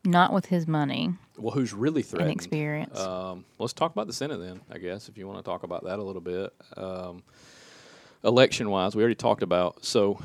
Not 0.04 0.32
with 0.32 0.46
his 0.46 0.66
money 0.66 1.14
well, 1.38 1.52
who's 1.54 1.72
really 1.72 2.02
and 2.02 2.10
threatened? 2.10 2.32
experience. 2.32 2.98
Um, 2.98 3.44
let's 3.58 3.72
talk 3.72 3.92
about 3.92 4.06
the 4.06 4.12
Senate 4.12 4.38
then, 4.38 4.60
I 4.70 4.78
guess, 4.78 5.08
if 5.08 5.16
you 5.16 5.26
want 5.26 5.38
to 5.38 5.48
talk 5.48 5.62
about 5.62 5.84
that 5.84 5.98
a 5.98 6.02
little 6.02 6.20
bit. 6.20 6.52
Um, 6.76 7.22
election 8.24 8.70
wise, 8.70 8.96
we 8.96 9.02
already 9.02 9.14
talked 9.14 9.42
about. 9.42 9.84
So, 9.84 10.20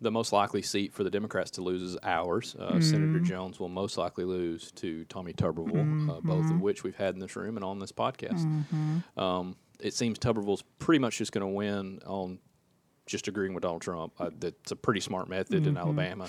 the 0.00 0.10
most 0.10 0.32
likely 0.32 0.60
seat 0.60 0.92
for 0.92 1.04
the 1.04 1.10
Democrats 1.10 1.52
to 1.52 1.62
lose 1.62 1.80
is 1.80 1.96
ours. 2.02 2.54
Uh, 2.58 2.80
Senator 2.80 3.18
Jones 3.20 3.58
will 3.58 3.70
most 3.70 3.96
likely 3.96 4.24
lose 4.24 4.70
to 4.72 5.04
Tommy 5.06 5.32
Tuberville, 5.32 6.10
uh, 6.10 6.20
both 6.20 6.50
of 6.50 6.60
which 6.60 6.84
we've 6.84 6.96
had 6.96 7.14
in 7.14 7.20
this 7.20 7.34
room 7.34 7.56
and 7.56 7.64
on 7.64 7.78
this 7.78 7.92
podcast. 7.92 8.44
Um, 9.16 9.56
it 9.80 9.94
seems 9.94 10.18
Tuberville's 10.18 10.62
pretty 10.78 10.98
much 10.98 11.16
just 11.16 11.32
going 11.32 11.42
to 11.42 11.52
win 11.52 12.00
on 12.06 12.38
just 13.06 13.26
agreeing 13.28 13.54
with 13.54 13.62
Donald 13.62 13.82
Trump. 13.82 14.12
Uh, 14.18 14.30
that's 14.38 14.70
a 14.70 14.76
pretty 14.76 15.00
smart 15.00 15.30
method 15.30 15.66
in 15.66 15.76
Alabama. 15.78 16.28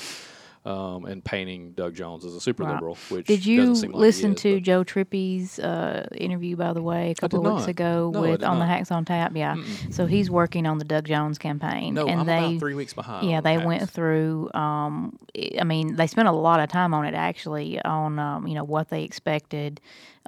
Um, 0.67 1.05
and 1.05 1.23
painting 1.23 1.71
Doug 1.71 1.95
Jones 1.95 2.25
as 2.25 2.33
a 2.35 2.41
super 2.41 2.65
liberal, 2.65 2.97
which 3.07 3.25
Did 3.25 3.45
you 3.45 3.73
like 3.73 3.93
listen 3.93 4.33
is, 4.33 4.41
to 4.41 4.59
Joe 4.59 4.83
Trippi's 4.83 5.59
uh, 5.59 6.09
interview, 6.13 6.57
by 6.57 6.73
the 6.73 6.81
way, 6.81 7.11
a 7.11 7.15
couple 7.15 7.39
of 7.39 7.53
weeks 7.53 7.61
not. 7.67 7.69
ago 7.69 8.11
No, 8.13 8.19
with 8.21 8.43
on 8.43 8.59
the. 8.59 8.65
Hacks 8.65 8.91
on 8.91 9.05
Tap? 9.05 9.31
Yeah. 9.33 9.55
So 9.91 10.05
he's 10.07 10.29
working 10.29 10.65
on 10.65 10.77
the 10.77 10.83
Doug 10.83 11.05
Jones 11.05 11.37
campaign, 11.37 11.93
No, 11.93 12.05
and 12.07 12.19
I'm 12.19 12.25
they 12.25 12.37
about 12.49 12.59
three 12.59 12.73
weeks 12.75 12.91
behind. 12.93 13.29
yeah 13.29 13.39
they 13.39 13.53
Hacks. 13.53 13.65
went 13.65 13.89
through. 13.89 14.51
Um, 14.53 15.17
I 15.37 15.51
I 15.61 15.63
mean, 15.63 15.95
they 15.95 16.07
spent 16.07 16.27
a 16.27 16.33
lot 16.33 16.59
of 16.59 16.67
time 16.67 16.93
on 16.93 17.05
it 17.05 17.13
actually 17.13 17.81
on 17.83 18.19
um, 18.19 18.45
you 18.45 18.53
know 18.55 18.65
what 18.65 18.89
they 18.89 19.03
expected. 19.03 19.79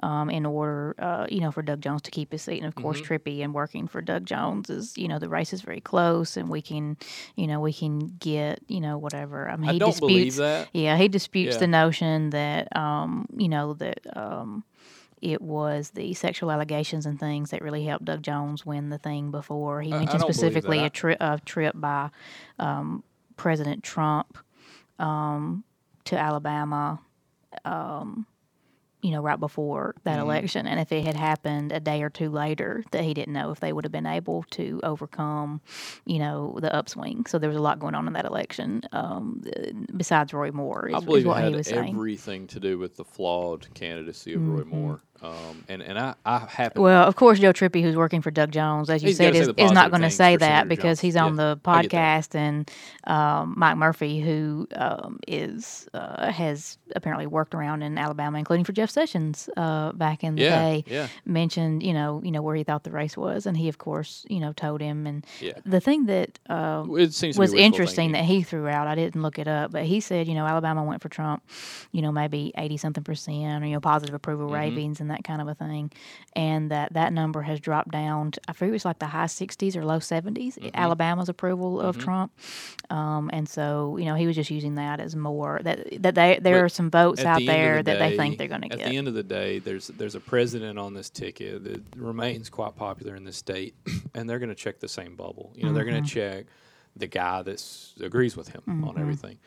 Um, 0.02 0.30
in 0.30 0.46
order, 0.46 0.94
uh, 0.98 1.26
you 1.28 1.40
know, 1.40 1.50
for 1.52 1.60
Doug 1.60 1.82
Jones 1.82 2.00
to 2.02 2.10
keep 2.10 2.32
his 2.32 2.40
seat, 2.40 2.56
and 2.58 2.66
of 2.66 2.74
course, 2.74 3.00
Mm-hmm. 3.02 3.12
Trippi 3.12 3.44
and 3.44 3.52
working 3.52 3.86
for 3.86 4.00
Doug 4.00 4.24
Jones 4.24 4.70
is, 4.70 4.96
you 4.96 5.08
know, 5.08 5.18
the 5.18 5.28
race 5.28 5.52
is 5.52 5.60
very 5.60 5.80
close, 5.82 6.38
and 6.38 6.48
we 6.48 6.62
can, 6.62 6.96
you 7.36 7.46
know, 7.46 7.60
we 7.60 7.72
can 7.74 7.98
get, 8.18 8.60
you 8.66 8.80
know, 8.80 8.96
whatever. 8.96 9.46
I 9.50 9.56
mean, 9.56 9.68
I 9.68 9.72
he 9.74 9.78
don't 9.78 9.90
disputes, 9.90 10.36
believe 10.36 10.36
that. 10.36 10.68
yeah, 10.72 10.96
he 10.96 11.08
disputes 11.08 11.56
Yeah. 11.56 11.60
the 11.60 11.66
notion 11.66 12.30
that, 12.30 12.74
um, 12.74 13.26
you 13.36 13.50
know, 13.50 13.74
that 13.74 14.00
um, 14.16 14.64
it 15.20 15.42
was 15.42 15.90
the 15.90 16.14
sexual 16.14 16.50
allegations 16.50 17.04
and 17.04 17.20
things 17.20 17.50
that 17.50 17.60
really 17.60 17.84
helped 17.84 18.06
Doug 18.06 18.22
Jones 18.22 18.64
win 18.64 18.88
the 18.88 18.96
thing 18.96 19.30
before. 19.30 19.82
He 19.82 19.92
I- 19.92 19.96
I 19.96 19.98
mentioned 19.98 20.22
specifically 20.22 20.78
a, 20.78 20.88
tri- 20.88 21.18
a 21.20 21.38
trip 21.40 21.74
by 21.78 22.08
um, 22.58 23.02
President 23.36 23.82
Trump 23.84 24.38
um, 24.98 25.62
to 26.04 26.16
Alabama. 26.18 27.00
Um, 27.66 28.24
you 29.02 29.10
know, 29.12 29.20
right 29.22 29.40
before 29.40 29.94
that 30.04 30.18
Mm-hmm. 30.18 30.20
election, 30.20 30.66
and 30.66 30.78
if 30.80 30.92
it 30.92 31.04
had 31.04 31.16
happened 31.16 31.72
a 31.72 31.80
day 31.80 32.02
or 32.02 32.10
two 32.10 32.30
later, 32.30 32.84
that 32.92 33.04
he 33.04 33.14
didn't 33.14 33.32
know 33.34 33.50
if 33.50 33.60
they 33.60 33.72
would 33.72 33.84
have 33.84 33.92
been 33.92 34.06
able 34.06 34.44
to 34.50 34.80
overcome, 34.82 35.60
you 36.04 36.18
know, 36.18 36.58
the 36.60 36.74
upswing. 36.74 37.26
So 37.26 37.38
there 37.38 37.48
was 37.48 37.56
a 37.58 37.62
lot 37.62 37.78
going 37.78 37.94
on 37.94 38.06
in 38.06 38.12
that 38.14 38.24
election. 38.26 38.82
Um, 38.92 39.42
besides 39.96 40.32
Roy 40.34 40.50
Moore, 40.52 40.88
is, 40.88 40.94
I 40.94 40.98
is 40.98 41.04
believe 41.04 41.26
it 41.26 41.28
what 41.28 41.44
he 41.44 41.44
had 41.44 41.56
was 41.56 41.66
saying. 41.68 41.94
everything 41.94 42.46
to 42.48 42.60
do 42.60 42.78
with 42.78 42.96
the 42.96 43.04
flawed 43.04 43.72
candidacy 43.74 44.34
of 44.34 44.46
Roy 44.46 44.64
Moore. 44.64 45.02
Um, 45.22 45.64
and 45.68 45.82
and 45.82 45.98
I 45.98 46.14
I 46.24 46.38
happen 46.38 46.80
Well, 46.82 47.06
of 47.06 47.14
course, 47.16 47.38
Joe 47.38 47.52
Trippi, 47.52 47.82
who's 47.82 47.96
working 47.96 48.22
for 48.22 48.30
Doug 48.30 48.52
Jones, 48.52 48.88
as 48.88 49.02
you 49.02 49.12
said, 49.12 49.34
is, 49.36 49.48
is 49.58 49.70
not 49.72 49.90
going 49.90 50.00
to 50.02 50.10
say 50.10 50.36
that 50.36 50.46
Senator 50.46 50.68
because 50.68 50.86
Jones. 50.98 51.00
he's 51.00 51.16
on 51.16 51.36
Yeah, 51.36 51.54
the 51.54 51.60
I 51.66 51.82
get 51.82 51.90
that. 51.90 52.22
podcast, 52.24 52.34
and 52.34 52.70
um, 53.04 53.54
Mike 53.56 53.76
Murphy, 53.76 54.20
who 54.20 54.66
um, 54.74 55.18
is 55.28 55.88
uh, 55.92 56.30
has 56.32 56.78
apparently 56.96 57.26
worked 57.26 57.54
around 57.54 57.82
in 57.82 57.98
Alabama, 57.98 58.38
including 58.38 58.64
for 58.64 58.72
Jeff 58.72 58.88
Sessions 58.90 59.50
uh, 59.58 59.92
back 59.92 60.24
in 60.24 60.36
the 60.36 60.42
Yeah, 60.42 60.58
day, 60.60 60.84
yeah. 60.86 61.08
mentioned 61.26 61.82
you 61.82 61.92
know 61.92 62.20
you 62.24 62.30
know 62.30 62.40
where 62.40 62.56
he 62.56 62.64
thought 62.64 62.84
the 62.84 62.90
race 62.90 63.16
was, 63.16 63.44
and 63.46 63.56
he 63.58 63.68
of 63.68 63.76
course 63.78 64.24
you 64.30 64.40
know 64.40 64.52
told 64.54 64.80
him. 64.80 65.06
And 65.06 65.26
the 65.66 65.80
thing 65.80 66.06
that 66.06 66.38
uh, 66.48 66.84
was 66.86 67.12
interesting 67.52 68.12
thinking. 68.12 68.12
that 68.12 68.24
he 68.24 68.42
threw 68.42 68.68
out. 68.68 68.86
I 68.86 68.94
didn't 68.94 69.20
look 69.20 69.38
it 69.38 69.48
up, 69.48 69.72
but 69.72 69.84
he 69.84 70.00
said, 70.00 70.28
you 70.28 70.34
know, 70.34 70.46
Alabama 70.46 70.82
went 70.82 71.02
for 71.02 71.08
Trump, 71.10 71.42
you 71.92 72.00
know, 72.00 72.10
maybe 72.12 72.52
eighty 72.56 72.78
something 72.78 73.04
percent, 73.04 73.62
or 73.62 73.66
you 73.66 73.74
know, 73.74 73.80
positive 73.80 74.14
approval 74.14 74.46
Mm-hmm. 74.46 74.54
ratings 74.54 75.00
and 75.00 75.09
that 75.10 75.24
kind 75.24 75.40
of 75.42 75.48
a 75.48 75.54
thing, 75.54 75.92
and 76.34 76.70
that 76.70 76.92
that 76.94 77.12
number 77.12 77.42
has 77.42 77.60
dropped 77.60 77.90
down. 77.90 78.32
To, 78.32 78.40
I 78.48 78.52
think 78.52 78.70
it 78.70 78.72
was 78.72 78.84
like 78.84 78.98
the 78.98 79.06
high 79.06 79.26
sixties 79.26 79.76
or 79.76 79.84
low 79.84 79.98
70s 80.00 80.58
Mm-hmm. 80.60 80.70
Alabama's 80.74 81.28
approval 81.28 81.80
of 81.80 81.98
Trump, 81.98 82.32
um, 82.90 83.30
and 83.32 83.48
so 83.48 83.96
you 83.98 84.06
know 84.06 84.14
he 84.14 84.26
was 84.26 84.36
just 84.36 84.50
using 84.50 84.76
that 84.76 85.00
as 85.00 85.16
more 85.16 85.60
that 85.64 86.02
that 86.02 86.14
they, 86.14 86.38
there 86.40 86.56
But 86.56 86.64
are 86.64 86.68
some 86.68 86.90
votes 86.90 87.24
out 87.24 87.38
the 87.38 87.46
there 87.46 87.76
the 87.78 87.82
that 87.82 87.98
they 87.98 88.12
think 88.12 88.38
they're 88.38 88.48
going 88.48 88.62
to 88.62 88.68
get. 88.68 88.80
At 88.86 88.90
the 88.90 88.96
end 88.96 89.08
of 89.08 89.14
the 89.14 89.22
day, 89.22 89.58
there's 89.58 89.88
there's 89.88 90.14
a 90.14 90.20
president 90.20 90.78
on 90.78 90.94
this 90.94 91.10
ticket 91.10 91.64
that 91.64 91.82
remains 91.96 92.50
quite 92.50 92.76
popular 92.76 93.16
in 93.16 93.24
the 93.24 93.32
state, 93.32 93.74
and 94.14 94.28
they're 94.28 94.38
going 94.38 94.48
to 94.50 94.54
check 94.54 94.80
the 94.80 94.88
same 94.88 95.16
bubble. 95.16 95.52
You 95.56 95.64
know, 95.66 95.72
they're 95.72 95.84
Mm-hmm. 95.84 95.90
going 95.90 96.02
to 96.02 96.08
check 96.08 96.46
the 96.96 97.06
guy 97.06 97.42
that 97.42 97.64
agrees 98.00 98.36
with 98.36 98.48
him 98.48 98.62
on 98.82 98.98
everything. 98.98 99.38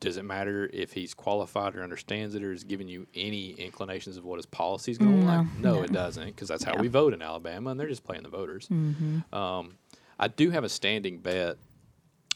Does 0.00 0.16
it 0.16 0.24
matter 0.24 0.68
if 0.72 0.92
he's 0.92 1.14
qualified 1.14 1.76
or 1.76 1.82
understands 1.82 2.34
it 2.34 2.42
or 2.42 2.52
is 2.52 2.64
giving 2.64 2.88
you 2.88 3.06
any 3.14 3.50
inclinations 3.52 4.16
of 4.16 4.24
what 4.24 4.36
his 4.36 4.46
policy 4.46 4.92
is 4.92 4.98
going 4.98 5.12
to 5.12 5.16
look 5.18 5.26
like? 5.26 5.58
No, 5.58 5.82
it 5.82 5.92
doesn't, 5.92 6.26
because 6.26 6.48
that's 6.48 6.64
how 6.64 6.76
we 6.76 6.88
vote 6.88 7.14
in 7.14 7.22
Alabama, 7.22 7.70
and 7.70 7.80
they're 7.80 7.88
just 7.88 8.04
playing 8.04 8.22
the 8.22 8.28
voters. 8.28 8.68
Um, 9.32 9.78
I 10.18 10.28
do 10.28 10.50
have 10.50 10.64
a 10.64 10.68
standing 10.68 11.18
bet 11.18 11.56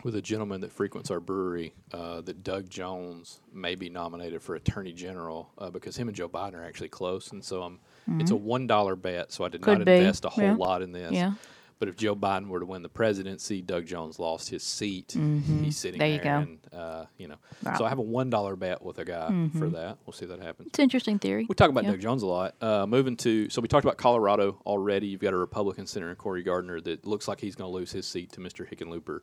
with 0.04 0.16
a 0.16 0.22
gentleman 0.22 0.60
that 0.62 0.72
frequents 0.72 1.10
our 1.10 1.20
brewery 1.20 1.74
uh, 1.92 2.20
that 2.22 2.42
Doug 2.42 2.68
Jones 2.68 3.40
may 3.52 3.74
be 3.74 3.88
nominated 3.88 4.42
for 4.42 4.54
Attorney 4.54 4.92
General 4.92 5.50
uh, 5.58 5.70
because 5.70 5.96
him 5.96 6.08
and 6.08 6.16
Joe 6.16 6.28
Biden 6.28 6.54
are 6.54 6.64
actually 6.64 6.88
close, 6.88 7.32
and 7.32 7.44
so 7.44 7.62
I'm. 7.62 7.80
It's 8.18 8.32
a 8.32 8.36
one 8.36 8.66
dollar 8.66 8.96
bet, 8.96 9.30
so 9.30 9.44
I 9.44 9.48
did 9.48 9.62
Could 9.62 9.78
not 9.78 9.84
be, 9.84 9.92
invest 9.92 10.24
a 10.24 10.28
whole 10.28 10.42
yeah. 10.42 10.54
lot 10.56 10.82
in 10.82 10.90
this. 10.90 11.12
Yeah. 11.12 11.34
But 11.82 11.88
if 11.88 11.96
Joe 11.96 12.14
Biden 12.14 12.46
were 12.46 12.60
to 12.60 12.64
win 12.64 12.82
the 12.82 12.88
presidency, 12.88 13.60
Doug 13.60 13.86
Jones 13.86 14.20
lost 14.20 14.48
his 14.48 14.62
seat. 14.62 15.16
He's 15.60 15.76
sitting 15.76 15.98
There 15.98 16.06
you 16.08 16.20
there, 16.20 16.22
go. 16.22 16.30
and 16.38 16.58
uh, 16.72 17.06
you 17.18 17.26
know. 17.26 17.34
Right. 17.64 17.76
So 17.76 17.84
I 17.84 17.88
have 17.88 17.98
a 17.98 18.02
one 18.02 18.30
dollar 18.30 18.54
bet 18.54 18.82
with 18.82 18.98
a 19.00 19.04
guy 19.04 19.48
for 19.58 19.68
that. 19.70 19.98
We'll 20.06 20.12
see 20.12 20.26
if 20.26 20.30
that 20.30 20.38
happens. 20.38 20.68
It's 20.68 20.78
an 20.78 20.84
interesting 20.84 21.18
theory. 21.18 21.44
We 21.48 21.56
talk 21.56 21.70
about. 21.70 21.82
Doug 21.84 21.98
Jones 21.98 22.22
a 22.22 22.26
lot. 22.28 22.54
Uh, 22.62 22.86
moving 22.86 23.16
to 23.16 23.50
so 23.50 23.60
we 23.60 23.66
talked 23.66 23.84
about 23.84 23.96
Colorado 23.96 24.62
already. 24.64 25.08
You've 25.08 25.22
got 25.22 25.32
a 25.34 25.36
Republican 25.36 25.88
senator 25.88 26.14
Cory 26.14 26.44
Gardner 26.44 26.80
that 26.82 27.04
looks 27.04 27.26
like 27.26 27.40
he's 27.40 27.56
going 27.56 27.68
to 27.68 27.74
lose 27.74 27.90
his 27.90 28.06
seat 28.06 28.30
to 28.34 28.40
Mr. 28.40 28.64
Hickenlooper. 28.64 29.18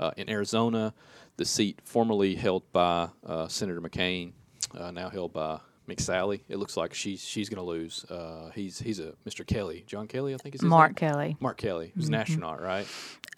Uh, 0.00 0.10
in 0.16 0.28
Arizona, 0.28 0.92
the 1.36 1.44
seat 1.44 1.78
formerly 1.84 2.34
held 2.34 2.64
by 2.72 3.10
uh, 3.24 3.46
Senator 3.46 3.80
McCain, 3.80 4.32
uh, 4.76 4.90
now 4.90 5.08
held 5.08 5.32
by 5.32 5.60
McSally. 5.96 6.40
It 6.48 6.56
looks 6.56 6.76
like 6.76 6.94
she's 6.94 7.24
she's 7.24 7.48
going 7.48 7.58
to 7.58 7.62
lose. 7.68 8.04
Uh, 8.10 8.50
he's 8.54 8.78
he's 8.78 8.98
a 9.00 9.12
Mr. 9.26 9.46
Kelly, 9.46 9.84
John 9.86 10.06
Kelly, 10.08 10.34
I 10.34 10.36
think 10.38 10.54
is 10.54 10.60
his 10.60 10.68
Mark 10.68 11.00
name? 11.00 11.10
Kelly. 11.10 11.36
Mark 11.40 11.56
Kelly, 11.58 11.92
who's 11.94 12.08
an 12.08 12.14
astronaut, 12.14 12.60
right? 12.62 12.86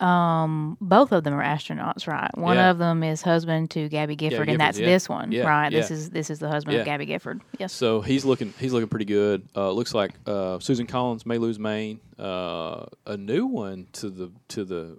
Um, 0.00 0.76
both 0.80 1.12
of 1.12 1.22
them 1.24 1.34
are 1.34 1.42
astronauts, 1.44 2.06
right? 2.08 2.30
One 2.36 2.56
Yeah. 2.56 2.70
of 2.70 2.78
them 2.78 3.02
is 3.04 3.22
husband 3.22 3.70
to 3.72 3.88
Gabby 3.88 4.16
Gifford, 4.16 4.40
and 4.40 4.46
Gifford, 4.46 4.60
that's 4.60 4.78
yeah. 4.78 4.86
this 4.86 5.08
one, 5.08 5.30
Yeah, 5.30 5.46
right? 5.48 5.70
This 5.70 5.90
is 5.90 6.10
this 6.10 6.30
is 6.30 6.40
the 6.40 6.48
husband 6.48 6.76
of 6.78 6.84
Gabby 6.84 7.06
Gifford. 7.06 7.40
Yes. 7.58 7.72
So 7.72 8.00
he's 8.00 8.24
looking 8.24 8.52
he's 8.58 8.72
looking 8.72 8.88
pretty 8.88 9.04
good. 9.04 9.48
Uh, 9.54 9.70
looks 9.70 9.94
like 9.94 10.12
uh, 10.26 10.58
Susan 10.58 10.86
Collins 10.86 11.24
may 11.24 11.38
lose 11.38 11.58
Maine. 11.58 12.00
Uh, 12.18 12.86
a 13.06 13.16
new 13.16 13.46
one 13.46 13.86
to 13.92 14.10
the 14.10 14.32
to 14.48 14.64
the 14.64 14.98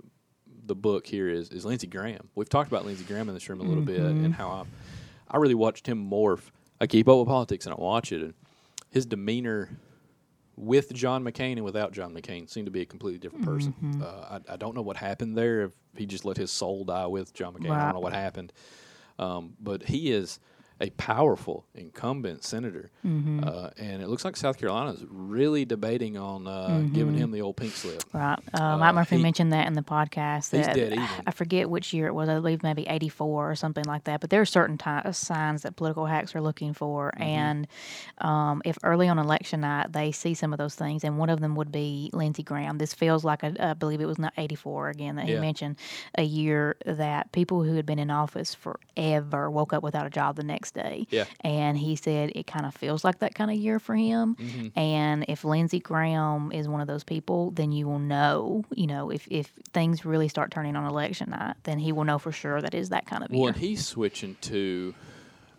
the 0.65 0.75
book 0.75 1.05
here 1.05 1.27
is 1.29 1.49
is 1.49 1.65
Lindsey 1.65 1.87
Graham. 1.87 2.29
We've 2.35 2.49
talked 2.49 2.69
about 2.71 2.85
Lindsey 2.85 3.03
Graham 3.03 3.27
in 3.27 3.35
this 3.35 3.47
room 3.49 3.59
a 3.59 3.63
little 3.63 3.83
bit 3.83 3.99
and 3.99 4.33
how 4.33 4.49
I 4.49 4.63
I 5.29 5.37
really 5.37 5.55
watched 5.55 5.87
him 5.87 6.09
morph. 6.09 6.51
I 6.79 6.87
keep 6.87 7.07
up 7.07 7.17
with 7.19 7.27
politics 7.27 7.65
and 7.65 7.73
I 7.73 7.77
watch 7.81 8.11
it 8.11 8.21
and 8.21 8.33
his 8.89 9.05
demeanor 9.05 9.69
with 10.57 10.93
John 10.93 11.23
McCain 11.23 11.53
and 11.53 11.65
without 11.65 11.91
John 11.91 12.13
McCain 12.13 12.49
seemed 12.49 12.65
to 12.67 12.71
be 12.71 12.81
a 12.81 12.85
completely 12.85 13.19
different 13.19 13.45
person. 13.45 13.73
Uh, 14.01 14.39
I, 14.49 14.53
I 14.53 14.55
don't 14.57 14.73
know 14.75 14.81
what 14.81 14.95
happened 14.97 15.37
there. 15.37 15.63
If 15.63 15.71
he 15.95 16.05
just 16.05 16.23
let 16.25 16.37
his 16.37 16.51
soul 16.51 16.85
die 16.85 17.07
with 17.07 17.33
John 17.33 17.53
McCain, 17.53 17.71
I 17.71 17.85
don't 17.85 17.93
know 17.95 17.99
what 17.99 18.13
happened. 18.13 18.53
Um, 19.19 19.53
but 19.59 19.83
he 19.83 20.11
is 20.11 20.39
a 20.81 20.89
powerful 20.91 21.65
incumbent 21.73 22.43
senator, 22.43 22.91
Mm-hmm. 23.05 23.43
uh, 23.47 23.69
and 23.77 24.01
it 24.01 24.07
looks 24.09 24.25
like 24.25 24.35
South 24.35 24.57
Carolina 24.57 24.91
is 24.91 25.05
really 25.09 25.63
debating 25.63 26.17
on 26.17 26.47
uh, 26.47 26.81
giving 26.91 27.15
him 27.15 27.31
the 27.31 27.41
old 27.41 27.55
pink 27.55 27.71
slip. 27.73 28.03
Right. 28.13 28.37
Uh, 28.53 28.77
Mike 28.77 28.95
Murphy 28.95 29.17
he- 29.17 29.21
mentioned 29.23 29.53
that 29.53 29.67
in 29.67 29.73
the 29.73 29.83
podcast. 29.83 30.51
He's 30.55 30.65
That 30.65 30.75
dead 30.75 30.93
even. 30.93 31.07
I 31.25 31.31
forget 31.31 31.69
which 31.69 31.93
year 31.93 32.07
it 32.07 32.13
was. 32.15 32.27
I 32.29 32.35
believe 32.35 32.63
maybe 32.63 32.85
84 32.87 33.51
or 33.51 33.55
something 33.55 33.83
like 33.85 34.05
that. 34.05 34.21
But 34.21 34.31
there 34.31 34.41
are 34.41 34.45
certain 34.45 34.77
signs 35.13 35.61
that 35.61 35.75
political 35.75 36.05
hacks 36.07 36.35
are 36.35 36.41
looking 36.41 36.73
for. 36.73 37.11
Mm-hmm. 37.11 37.23
And 37.23 37.67
um, 38.17 38.61
if 38.65 38.77
early 38.83 39.07
on 39.07 39.19
election 39.19 39.61
night 39.61 39.93
they 39.93 40.11
see 40.11 40.33
some 40.33 40.51
of 40.51 40.57
those 40.57 40.75
things, 40.75 41.03
and 41.03 41.17
one 41.17 41.29
of 41.29 41.39
them 41.41 41.55
would 41.55 41.71
be 41.71 42.09
Lindsey 42.11 42.43
Graham. 42.43 42.79
This 42.79 42.93
feels 42.93 43.23
like, 43.23 43.43
a, 43.43 43.53
I 43.69 43.73
believe 43.73 44.01
it 44.01 44.05
was 44.07 44.19
not 44.19 44.33
84 44.37 44.89
again 44.89 45.15
that 45.17 45.25
he 45.27 45.33
Yeah. 45.33 45.41
mentioned, 45.41 45.77
a 46.17 46.23
year 46.23 46.75
that 46.85 47.31
people 47.31 47.63
who 47.63 47.75
had 47.75 47.85
been 47.85 47.99
in 47.99 48.09
office 48.11 48.55
forever 48.55 49.49
woke 49.49 49.71
up 49.73 49.83
without 49.83 50.05
a 50.05 50.09
job 50.09 50.35
the 50.35 50.43
next 50.43 50.74
day. 50.75 51.07
Yeah. 51.09 51.25
And 51.41 51.75
he 51.75 51.95
said 51.95 52.31
it 52.35 52.45
kind 52.45 52.67
of 52.67 52.75
feels 52.75 53.03
like 53.03 53.17
that 53.19 53.33
kind 53.33 53.49
of 53.49 53.57
year 53.57 53.79
for 53.79 53.95
him. 53.95 54.35
Mm-hmm. 54.35 54.77
And 54.79 55.25
if 55.27 55.43
Lindsey 55.43 55.79
Graham 55.79 56.51
is 56.51 56.67
one 56.67 56.81
of 56.81 56.87
those 56.87 57.03
people, 57.03 57.49
then 57.49 57.71
you 57.71 57.87
will 57.87 57.97
know, 57.97 58.63
you 58.75 58.85
know, 58.85 59.09
if, 59.09 59.27
if 59.31 59.47
things 59.73 60.05
really 60.05 60.27
start 60.27 60.51
turning 60.51 60.75
on 60.75 60.85
election 60.85 61.31
night, 61.31 61.55
then 61.63 61.79
he 61.79 61.91
will 61.91 62.03
know 62.03 62.19
for 62.19 62.31
sure 62.31 62.61
that 62.61 62.75
is 62.75 62.89
that 62.89 63.07
kind 63.07 63.23
of 63.23 63.31
Well, 63.31 63.39
year. 63.39 63.47
and 63.49 63.57
he's 63.57 63.83
switching 63.87 64.35
to 64.41 64.93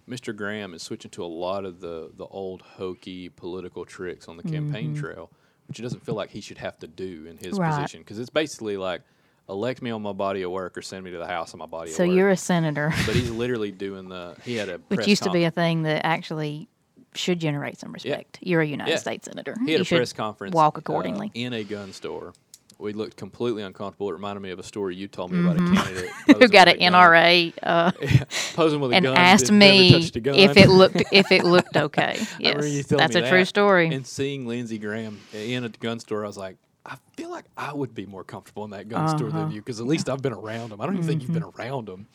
Mr. 0.09 0.37
Graham 0.37 0.73
is 0.75 0.83
switching 0.85 1.11
to 1.11 1.25
a 1.25 1.27
lot 1.27 1.65
of 1.65 1.81
the 1.81 2.13
the 2.17 2.27
old 2.27 2.63
hokey 2.63 3.29
political 3.29 3.85
tricks 3.85 4.29
on 4.29 4.37
the 4.37 4.45
campaign 4.45 4.95
trail, 4.95 5.33
which 5.67 5.81
it 5.81 5.83
doesn't 5.83 6.05
feel 6.07 6.15
like 6.15 6.31
he 6.31 6.41
should 6.41 6.59
have 6.59 6.79
to 6.79 6.87
do 6.87 7.27
in 7.29 7.37
his 7.39 7.55
Mm-hmm. 7.55 7.61
Right. 7.63 7.75
position 7.81 8.01
because 8.03 8.21
it's 8.21 8.31
basically 8.31 8.77
like 8.77 9.03
elect 9.49 9.83
me 9.83 9.91
on 9.91 10.03
my 10.03 10.13
body 10.13 10.43
of 10.43 10.51
work 10.51 10.77
or 10.77 10.83
send 10.83 11.05
me 11.05 11.11
to 11.13 11.19
the 11.19 11.27
house 11.27 11.55
on 11.55 11.59
my 11.59 11.67
body 11.67 11.91
so 11.91 12.03
of 12.03 12.09
work. 12.09 12.13
So 12.13 12.17
you're 12.17 12.31
a 12.31 12.37
senator, 12.37 12.93
but 13.07 13.15
he's 13.15 13.31
literally 13.43 13.71
doing 13.71 14.09
the 14.09 14.37
he 14.45 14.57
had 14.57 14.69
a 14.69 14.79
which 14.89 15.07
used 15.07 15.23
to 15.25 15.31
be 15.31 15.45
a 15.45 15.51
thing 15.51 15.83
that 15.83 16.05
actually 16.05 16.69
should 17.15 17.39
generate 17.41 17.79
some 17.79 17.93
respect. 17.93 18.39
You're 18.43 18.61
a 18.61 18.67
United 18.67 18.91
Yeah. 18.93 18.97
States 18.99 19.27
senator. 19.27 19.57
he 19.65 19.73
had 19.73 19.79
you 19.89 19.97
a 19.97 19.99
press 19.99 20.13
conference 20.13 20.55
walk 20.55 20.77
uh, 20.77 20.81
accordingly. 20.81 21.31
in 21.35 21.53
a 21.53 21.65
gun 21.65 21.93
store 21.93 22.35
we 22.79 22.93
looked 22.93 23.17
completely 23.17 23.63
uncomfortable. 23.63 24.11
It 24.11 24.15
reminded 24.15 24.41
me 24.41 24.51
of 24.51 24.59
a 24.59 24.63
story 24.63 24.97
you 24.97 25.09
told 25.09 25.33
me 25.33 25.41
about 25.41 25.57
a 25.57 25.75
candidate 25.75 26.11
Who 26.27 26.49
got 26.49 26.69
an. 26.69 26.79
NRA 26.79 27.53
uh, 27.63 27.93
Yeah, 28.01 28.25
posing 28.55 28.81
with 28.81 28.91
a 28.91 28.95
gun 28.95 28.97
and 28.97 29.05
gun, 29.05 29.17
asked 29.17 29.51
me 29.51 30.11
gun. 30.21 30.35
if 30.35 30.57
it 30.57 30.69
looked 30.69 31.03
if 31.13 31.33
it 31.33 31.45
looked 31.45 31.77
okay. 31.77 32.21
Yes, 32.39 32.87
that's 32.87 33.17
a 33.17 33.29
true 33.29 33.45
story. 33.45 33.89
And 33.95 34.07
seeing 34.07 34.47
Lindsey 34.47 34.79
Graham 34.79 35.19
in 35.33 35.65
a 35.65 35.69
gun 35.71 36.01
store, 36.01 36.25
I 36.25 36.27
was 36.27 36.37
like, 36.37 36.57
I 36.87 36.97
feel 37.17 37.31
like 37.31 37.47
I 37.57 37.73
would 37.75 37.95
be 37.95 38.07
more 38.07 38.23
comfortable 38.25 38.65
in 38.65 38.71
that 38.71 38.89
gun 38.89 39.09
store 39.09 39.29
Uh-huh. 39.29 39.41
than 39.45 39.51
you 39.51 39.61
because 39.61 39.81
at 39.81 39.87
least 39.87 40.09
I've 40.09 40.23
been 40.23 40.33
around 40.33 40.71
him. 40.73 40.81
I 40.81 40.87
don't 40.87 40.95
even 40.95 41.07
think 41.07 41.23
you've 41.23 41.33
been 41.33 41.43
Mm-hmm. 41.43 41.61
around 41.61 41.89
him. 41.89 42.07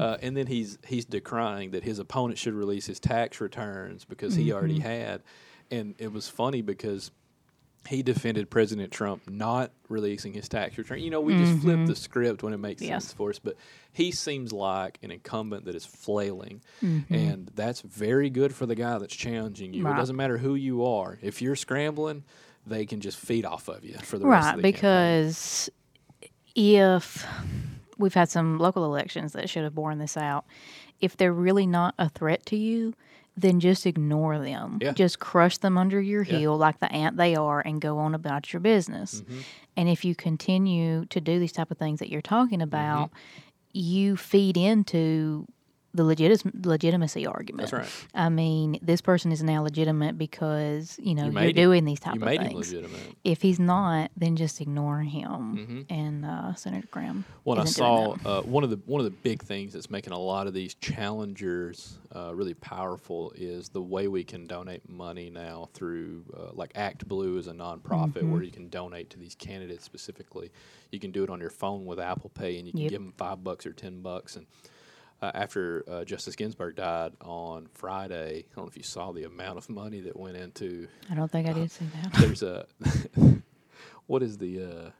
Uh, 0.00 0.16
and 0.20 0.36
then 0.36 0.46
he's 0.48 0.78
he's 0.86 1.06
decrying 1.06 1.70
that 1.72 1.84
his 1.84 1.98
opponent 2.00 2.38
should 2.38 2.54
release 2.54 2.84
his 2.86 2.98
tax 3.00 3.40
returns 3.40 4.04
because 4.04 4.34
he 4.34 4.52
already 4.52 4.74
Mm-hmm. 4.80 4.88
had. 4.88 5.22
And 5.70 5.94
it 5.98 6.12
was 6.12 6.28
funny 6.28 6.62
because 6.62 7.10
he 7.86 8.02
defended 8.02 8.50
President 8.50 8.90
Trump 8.92 9.22
not 9.30 9.70
releasing 9.88 10.32
his 10.34 10.48
tax 10.48 10.76
return. 10.76 10.98
You 10.98 11.10
know, 11.10 11.20
we 11.20 11.36
just 11.36 11.58
flip 11.62 11.86
the 11.86 11.94
script 11.96 12.42
when 12.42 12.52
it 12.52 12.58
makes 12.58 12.82
Mm-hmm. 12.82 12.90
Yes. 12.92 13.04
sense 13.04 13.12
for 13.14 13.30
us. 13.30 13.38
But 13.38 13.56
he 13.92 14.10
seems 14.10 14.52
like 14.52 14.98
an 15.02 15.10
incumbent 15.10 15.64
that 15.66 15.74
is 15.74 15.86
flailing, 15.86 16.60
Mm-hmm. 16.82 17.14
and 17.14 17.50
that's 17.54 17.80
very 17.82 18.30
good 18.30 18.54
for 18.54 18.66
the 18.66 18.74
guy 18.74 18.98
that's 18.98 19.14
challenging 19.14 19.72
you. 19.74 19.84
Right. 19.84 19.94
It 19.94 19.96
doesn't 19.96 20.16
matter 20.16 20.38
who 20.38 20.54
you 20.54 20.84
are. 20.84 21.18
If 21.22 21.40
you're 21.40 21.56
scrambling, 21.56 22.24
they 22.68 22.86
can 22.86 23.00
just 23.00 23.18
feed 23.18 23.44
off 23.44 23.68
of 23.68 23.84
you 23.84 23.94
for 24.02 24.18
the 24.18 24.26
rest 24.26 24.44
right 24.46 24.54
of 24.56 24.62
the 24.62 24.72
campaign. 24.72 24.72
because 24.72 25.70
if 26.54 27.26
we've 27.98 28.14
had 28.14 28.28
some 28.28 28.58
local 28.58 28.84
elections 28.84 29.32
that 29.32 29.48
should 29.50 29.64
have 29.64 29.74
borne 29.74 29.98
this 29.98 30.16
out 30.16 30.44
if 31.00 31.16
they're 31.16 31.32
really 31.32 31.66
not 31.66 31.94
a 31.98 32.08
threat 32.08 32.44
to 32.46 32.56
you 32.56 32.94
then 33.36 33.60
just 33.60 33.86
ignore 33.86 34.38
them 34.38 34.78
Yeah. 34.80 34.92
just 34.92 35.20
crush 35.20 35.58
them 35.58 35.78
under 35.78 36.00
your 36.00 36.22
Yeah. 36.24 36.38
heel 36.38 36.56
like 36.56 36.80
the 36.80 36.90
ant 36.92 37.16
they 37.16 37.36
are 37.36 37.60
and 37.60 37.80
go 37.80 37.98
on 37.98 38.14
about 38.14 38.52
your 38.52 38.60
business 38.60 39.20
Mm-hmm. 39.20 39.38
and 39.76 39.88
if 39.88 40.04
you 40.04 40.14
continue 40.14 41.04
to 41.06 41.20
do 41.20 41.38
these 41.38 41.52
type 41.52 41.70
of 41.70 41.78
things 41.78 42.00
that 42.00 42.10
you're 42.10 42.20
talking 42.22 42.58
Mm-hmm. 42.58 42.68
about 42.68 43.10
you 43.72 44.16
feed 44.16 44.56
into 44.56 45.46
the 45.98 46.04
legit- 46.04 46.64
legitimacy 46.66 47.26
argument. 47.26 47.70
That's 47.70 47.72
right. 47.84 48.06
I 48.14 48.30
mean, 48.30 48.78
this 48.80 49.02
person 49.02 49.30
is 49.30 49.42
now 49.42 49.62
legitimate 49.62 50.16
because 50.16 50.98
you 51.02 51.14
know 51.14 51.26
You 51.28 51.38
are 51.38 51.52
doing 51.52 51.84
these 51.84 52.00
type 52.00 52.14
You 52.14 52.22
of 52.22 52.28
things 52.28 52.54
legitimate. 52.72 53.00
if 53.24 53.42
he's 53.42 53.60
not, 53.60 54.10
then 54.16 54.34
just 54.36 54.60
ignore 54.62 55.00
him. 55.02 55.84
Mm-hmm. 55.88 55.92
And 55.92 56.24
uh, 56.24 56.54
Senator 56.54 56.88
Graham. 56.90 57.24
When 57.44 57.58
I 57.58 57.64
saw 57.66 58.16
uh, 58.24 58.40
one 58.42 58.64
of 58.64 58.70
the 58.70 58.80
one 58.86 59.00
of 59.00 59.04
the 59.04 59.10
big 59.28 59.42
things 59.42 59.74
that's 59.74 59.90
making 59.90 60.12
a 60.14 60.18
lot 60.18 60.46
of 60.46 60.54
these 60.54 60.74
challengers 60.74 61.98
uh, 62.14 62.32
really 62.34 62.54
powerful 62.54 63.32
is 63.36 63.68
the 63.68 63.82
way 63.82 64.08
we 64.08 64.24
can 64.24 64.46
donate 64.46 64.88
money 64.88 65.28
now 65.30 65.68
through 65.74 66.24
uh, 66.36 66.52
like 66.54 66.72
ActBlue 66.74 67.38
is 67.38 67.46
a 67.48 67.52
nonprofit 67.52 68.08
Mm-hmm. 68.08 68.32
where 68.32 68.42
you 68.42 68.50
can 68.52 68.68
donate 68.68 69.10
to 69.10 69.18
these 69.18 69.34
candidates 69.34 69.84
specifically. 69.84 70.50
You 70.90 70.98
can 71.00 71.10
do 71.10 71.22
it 71.24 71.30
on 71.30 71.40
your 71.40 71.50
phone 71.50 71.84
with 71.84 71.98
Apple 71.98 72.30
Pay, 72.30 72.56
and 72.58 72.66
you 72.66 72.72
can 72.72 72.80
Yep. 72.82 72.90
give 72.90 73.00
them 73.02 73.12
five 73.16 73.42
bucks 73.44 73.66
or 73.66 73.72
ten 73.72 74.00
bucks. 74.00 74.36
And 74.36 74.46
uh, 75.20 75.30
after 75.34 75.84
uh, 75.88 76.04
Justice 76.04 76.36
Ginsburg 76.36 76.76
died 76.76 77.12
on 77.20 77.66
Friday, 77.74 78.44
I 78.50 78.54
don't 78.54 78.64
know 78.64 78.68
if 78.68 78.76
you 78.76 78.82
saw 78.82 79.12
the 79.12 79.24
amount 79.24 79.58
of 79.58 79.68
money 79.68 80.00
that 80.02 80.16
went 80.18 80.36
into 80.36 80.88
I 81.10 81.14
don't 81.14 81.30
think 81.30 81.48
I 81.48 81.52
did 81.52 81.70
see 81.70 81.86
that. 82.02 82.12
there's 82.20 82.42
a 82.42 82.66
what 84.06 84.22
is 84.22 84.38
the 84.38 84.62
uh 84.62 84.90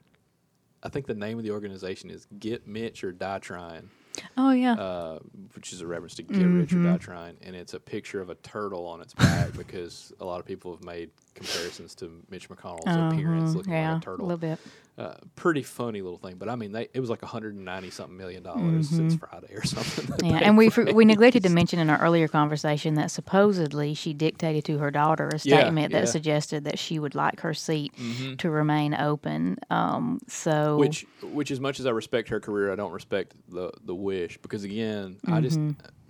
I 0.83 0.89
think 0.91 1.07
the 1.07 1.14
name 1.14 1.39
of 1.39 1.45
the 1.45 1.51
organization 1.51 2.09
is 2.09 2.27
Get 2.39 2.69
Mitch 2.69 3.03
or 3.03 3.11
Die 3.11 3.39
Trying, 3.41 3.91
Oh 4.37 4.53
yeah. 4.53 4.75
uh, 4.75 5.19
which 5.55 5.73
is 5.73 5.81
a 5.81 5.87
reference 5.89 6.14
to 6.16 6.23
Get 6.23 6.47
Rich 6.47 6.73
or 6.73 6.85
Die 6.85 6.99
Trying, 6.99 7.37
and 7.43 7.57
it's 7.57 7.75
a 7.75 7.81
picture 7.81 8.21
of 8.21 8.31
a 8.31 8.37
turtle 8.37 8.87
on 8.87 9.01
its 9.01 9.12
back 9.12 9.53
because 9.57 10.12
a 10.21 10.25
lot 10.25 10.39
of 10.39 10.47
people 10.47 10.71
have 10.73 10.85
made 10.85 11.11
comparisons 11.35 11.97
to 11.97 12.23
Mitch 12.31 12.49
McConnell's 12.49 12.87
appearance 13.12 13.51
Mhm, 13.51 13.57
looking 13.57 13.73
yeah, 13.73 13.95
like 13.95 14.03
a 14.03 14.05
turtle. 14.05 14.27
a 14.27 14.29
little 14.29 14.39
bit. 14.39 14.61
Uh, 14.99 15.14
pretty 15.36 15.62
funny 15.62 16.03
little 16.03 16.18
thing, 16.18 16.34
but 16.36 16.49
I 16.49 16.57
mean, 16.57 16.72
they, 16.72 16.88
it 16.92 16.99
was 16.99 17.09
like 17.09 17.22
190 17.22 17.90
something 17.90 18.16
million 18.16 18.42
dollars 18.42 18.88
since 18.88 19.14
Friday 19.14 19.55
or 19.55 19.62
something. 19.64 20.07
Mm-hmm. 20.07 20.26
Yeah, 20.26 20.38
and 20.38 20.59
we 20.59 20.70
we 20.92 21.05
neglected 21.05 21.44
to 21.44 21.51
mention 21.51 21.78
in 21.78 21.88
our 21.88 22.01
earlier 22.01 22.26
conversation 22.26 22.94
that 22.94 23.12
supposedly 23.12 23.94
she 23.94 24.12
dictated 24.12 24.64
to 24.64 24.78
her 24.78 24.90
daughter 24.90 25.28
a 25.28 25.38
statement 25.38 25.92
yeah. 25.92 26.01
that 26.01 26.09
suggested 26.09 26.64
that 26.64 26.80
she 26.80 26.99
would 26.99 27.14
like 27.14 27.40
her 27.40 27.55
seat 27.55 27.92
to 28.38 28.51
remain 28.51 28.92
open. 28.92 29.59
Um, 29.70 30.18
so 30.26 30.76
Which, 30.78 31.07
which, 31.22 31.53
as 31.53 31.61
much 31.61 31.78
as 31.78 31.86
I 31.86 31.90
respect 31.90 32.28
her 32.30 32.40
career, 32.40 32.72
I 32.72 32.74
don't 32.74 32.92
respect 32.92 33.34
the 33.49 33.70
the 33.84 33.94
wish 33.94 34.38
because 34.38 34.64
again, 34.64 35.18
I 35.28 35.40
just 35.40 35.61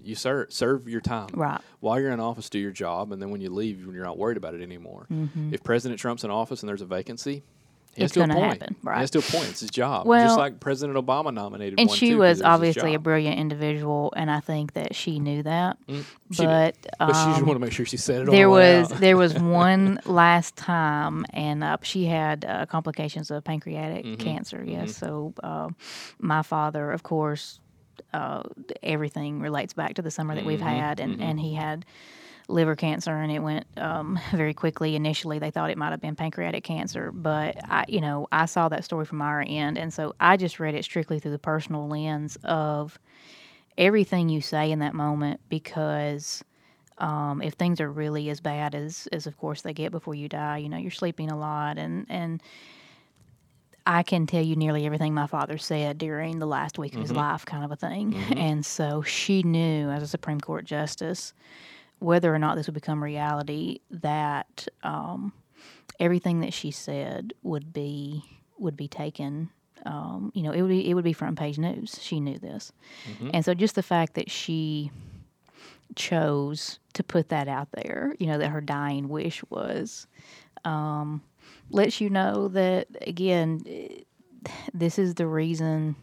you 0.02 0.14
serve 0.14 0.50
serve 0.50 0.88
your 0.88 1.02
time 1.02 1.28
Mm-hmm. 1.28 1.40
Right. 1.40 1.60
while 1.80 2.00
you're 2.00 2.10
in 2.10 2.20
office, 2.20 2.48
do 2.48 2.58
your 2.58 2.70
job, 2.70 3.12
and 3.12 3.20
then 3.20 3.30
when 3.30 3.40
you 3.42 3.50
leave, 3.50 3.80
you're 3.80 4.04
not 4.04 4.16
worried 4.16 4.38
about 4.38 4.54
it 4.54 4.62
anymore. 4.62 5.06
If 5.52 5.62
President 5.62 6.00
Trump's 6.00 6.24
in 6.24 6.30
office 6.30 6.62
and 6.62 6.68
there's 6.68 6.80
a 6.80 6.86
vacancy, 6.86 7.42
Mm-hmm. 7.98 8.04
It's 8.04 8.14
gonna 8.16 8.34
appoint. 8.34 8.60
happen, 8.62 8.76
right. 8.82 8.98
has 8.98 9.10
to 9.12 9.18
appoint. 9.18 9.48
It's 9.50 9.60
his 9.60 9.70
job. 9.70 10.06
Well, 10.06 10.24
just 10.26 10.38
like 10.38 10.60
President 10.60 10.96
Obama 10.98 11.32
nominated. 11.34 11.78
and 11.78 11.88
one 11.88 11.96
she 11.98 12.10
too, 12.10 12.18
was 12.18 12.40
obviously 12.42 12.94
a 12.94 12.98
brilliant 12.98 13.38
individual, 13.38 14.12
and 14.16 14.30
I 14.30 14.40
think 14.40 14.72
that 14.74 14.94
she 14.94 15.18
knew 15.18 15.42
that. 15.42 15.76
she 15.88 15.94
did. 15.94 16.46
but 16.46 16.76
But 16.98 17.06
she 17.08 17.12
just 17.12 17.40
um, 17.40 17.46
want 17.46 17.56
to 17.56 17.64
make 17.64 17.72
sure 17.72 17.86
she 17.86 17.96
said 17.96 18.22
it. 18.22 18.30
there 18.30 18.46
the 18.46 18.50
was 18.50 18.88
there 19.00 19.16
was 19.16 19.34
one 19.38 20.00
last 20.04 20.56
time, 20.56 21.24
and 21.30 21.62
uh, 21.64 21.76
she 21.82 22.04
had 22.06 22.44
uh, 22.44 22.66
complications 22.66 23.30
of 23.30 23.44
pancreatic 23.44 24.04
Mm-hmm. 24.04 24.14
cancer. 24.22 24.62
Yes, 24.64 24.96
so 24.96 25.34
uh, 25.42 25.68
my 26.18 26.42
father, 26.42 26.92
of 26.92 27.02
course, 27.02 27.60
uh, 28.14 28.42
everything 28.82 29.40
relates 29.40 29.74
back 29.74 29.94
to 29.94 30.02
the 30.02 30.10
summer 30.10 30.34
that 30.34 30.44
we've 30.44 30.58
Mm-hmm. 30.60 30.68
had, 30.68 31.00
and 31.00 31.20
and 31.22 31.38
he 31.40 31.54
had 31.54 31.84
liver 32.48 32.74
cancer 32.74 33.12
and 33.12 33.30
it 33.30 33.40
went 33.40 33.66
um, 33.76 34.18
very 34.32 34.54
quickly. 34.54 34.96
Initially 34.96 35.38
they 35.38 35.50
thought 35.50 35.70
it 35.70 35.78
might 35.78 35.90
have 35.90 36.00
been 36.00 36.16
pancreatic 36.16 36.64
cancer 36.64 37.12
but 37.12 37.56
i 37.70 37.84
you 37.88 38.00
know 38.00 38.26
i 38.32 38.46
saw 38.46 38.68
that 38.68 38.84
story 38.84 39.04
from 39.04 39.22
our 39.22 39.44
end. 39.46 39.78
And 39.78 39.92
so 39.92 40.14
i 40.18 40.36
just 40.36 40.58
read 40.58 40.74
it 40.74 40.84
strictly 40.84 41.18
through 41.18 41.32
the 41.32 41.38
personal 41.38 41.88
lens 41.88 42.36
of 42.44 42.98
everything 43.76 44.28
you 44.28 44.40
say 44.40 44.70
in 44.70 44.80
that 44.80 44.92
moment 44.92 45.40
because 45.48 46.44
um, 46.98 47.40
if 47.42 47.54
things 47.54 47.80
are 47.80 47.90
really 47.90 48.28
as 48.28 48.40
bad 48.40 48.74
as, 48.74 49.08
as 49.12 49.26
of 49.26 49.36
course 49.36 49.62
they 49.62 49.72
get 49.72 49.92
before 49.92 50.14
you 50.14 50.28
die, 50.28 50.58
you 50.58 50.68
know, 50.68 50.76
you're 50.76 50.90
sleeping 50.90 51.30
a 51.30 51.38
lot. 51.38 51.78
And, 51.78 52.06
and 52.08 52.42
I 53.86 54.02
can 54.02 54.26
tell 54.26 54.42
you 54.42 54.56
nearly 54.56 54.84
everything 54.84 55.14
my 55.14 55.28
father 55.28 55.58
said 55.58 55.96
during 55.96 56.40
the 56.40 56.46
last 56.46 56.78
week 56.78 56.94
of 56.94 57.00
his 57.00 57.12
life 57.12 57.46
kind 57.46 57.64
of 57.64 57.70
a 57.70 57.76
thing. 57.76 58.14
And 58.36 58.66
so 58.66 59.02
she 59.02 59.42
knew 59.42 59.88
as 59.90 60.02
a 60.02 60.08
Supreme 60.08 60.40
Court 60.40 60.64
justice 60.64 61.32
whether 61.98 62.34
or 62.34 62.38
not 62.38 62.56
this 62.56 62.66
would 62.66 62.74
become 62.74 63.02
reality 63.02 63.80
that 63.90 64.66
um, 64.82 65.32
everything 65.98 66.40
that 66.40 66.52
she 66.52 66.70
said 66.70 67.32
would 67.42 67.72
be 67.72 68.24
would 68.58 68.76
be 68.76 68.88
taken 68.88 69.50
um, 69.86 70.32
you 70.34 70.42
know, 70.42 70.50
it 70.52 70.62
would 70.62 70.68
be 70.68 70.88
it 70.88 70.94
would 70.94 71.04
be 71.04 71.12
front 71.12 71.38
page 71.38 71.58
news. 71.58 71.98
She 72.00 72.20
knew 72.20 72.38
this, 72.38 72.72
and 73.32 73.44
so 73.44 73.54
just 73.54 73.74
the 73.74 73.82
fact 73.82 74.14
that 74.14 74.30
she 74.30 74.90
chose 75.94 76.78
to 76.94 77.02
put 77.02 77.28
that 77.30 77.48
out 77.48 77.68
there, 77.72 78.14
you 78.18 78.26
know, 78.26 78.38
that 78.38 78.48
her 78.50 78.60
dying 78.60 79.08
wish 79.08 79.42
was, 79.50 80.06
um, 80.64 81.22
lets 81.70 82.00
you 82.00 82.10
know 82.10 82.48
that 82.48 82.88
again, 83.06 83.62
eh, 83.66 84.02
this 84.74 84.98
is 84.98 85.14
the 85.14 85.26
reason 85.26 85.96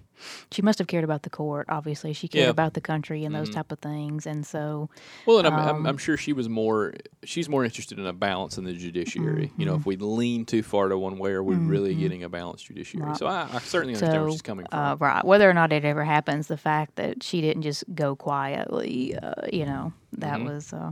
she 0.51 0.61
must 0.61 0.80
have 0.80 0.88
cared 0.88 1.03
about 1.03 1.24
the 1.24 1.30
court. 1.30 1.66
Obviously, 1.70 2.13
she 2.13 2.28
cared 2.28 2.45
Yeah. 2.45 2.49
about 2.51 2.74
the 2.74 2.82
country 2.82 3.26
and 3.26 3.34
those 3.36 3.49
type 3.49 3.72
of 3.72 3.80
things, 3.80 4.26
and 4.26 4.45
so 4.45 4.89
Well, 5.26 5.39
and 5.39 5.47
I'm, 5.47 5.53
I'm, 5.53 5.68
um, 5.70 5.86
I'm 5.86 5.97
sure 5.97 6.18
she 6.18 6.34
was 6.34 6.47
more. 6.49 6.93
She's 7.24 7.49
more 7.49 7.63
interested 7.66 7.99
in 7.99 8.05
a 8.05 8.13
balance 8.13 8.57
in 8.57 8.63
the 8.63 8.74
judiciary. 8.74 9.51
You 9.57 9.66
know, 9.66 9.74
Mm-hmm. 9.74 9.80
if 9.82 9.86
we 9.86 9.95
lean 9.97 10.45
too 10.45 10.63
far 10.63 10.89
to 10.89 10.97
one 10.97 11.18
way, 11.18 11.32
are 11.32 11.43
we 11.43 11.55
really 11.55 11.95
getting 11.95 12.24
a 12.24 12.30
balanced 12.30 12.66
judiciary? 12.66 13.07
Right. 13.07 13.18
So 13.18 13.28
I, 13.28 13.47
I 13.53 13.59
certainly 13.59 13.95
understand 13.95 14.24
where 14.24 14.32
she's 14.32 14.41
coming 14.41 14.66
from. 14.70 14.80
uh, 14.80 14.95
right, 14.99 15.24
whether 15.26 15.49
or 15.49 15.53
not 15.53 15.74
it 15.74 15.84
ever 15.86 16.03
happens, 16.03 16.47
the 16.47 16.57
fact 16.57 16.95
that 16.95 17.24
she 17.24 17.41
didn't 17.41 17.63
just 17.63 17.84
go 17.93 18.16
quietly, 18.16 19.16
uh, 19.18 19.34
you 19.51 19.66
know, 19.66 19.93
that 20.13 20.38
Mm-hmm. 20.38 20.45
was 20.45 20.72
uh, 20.74 20.91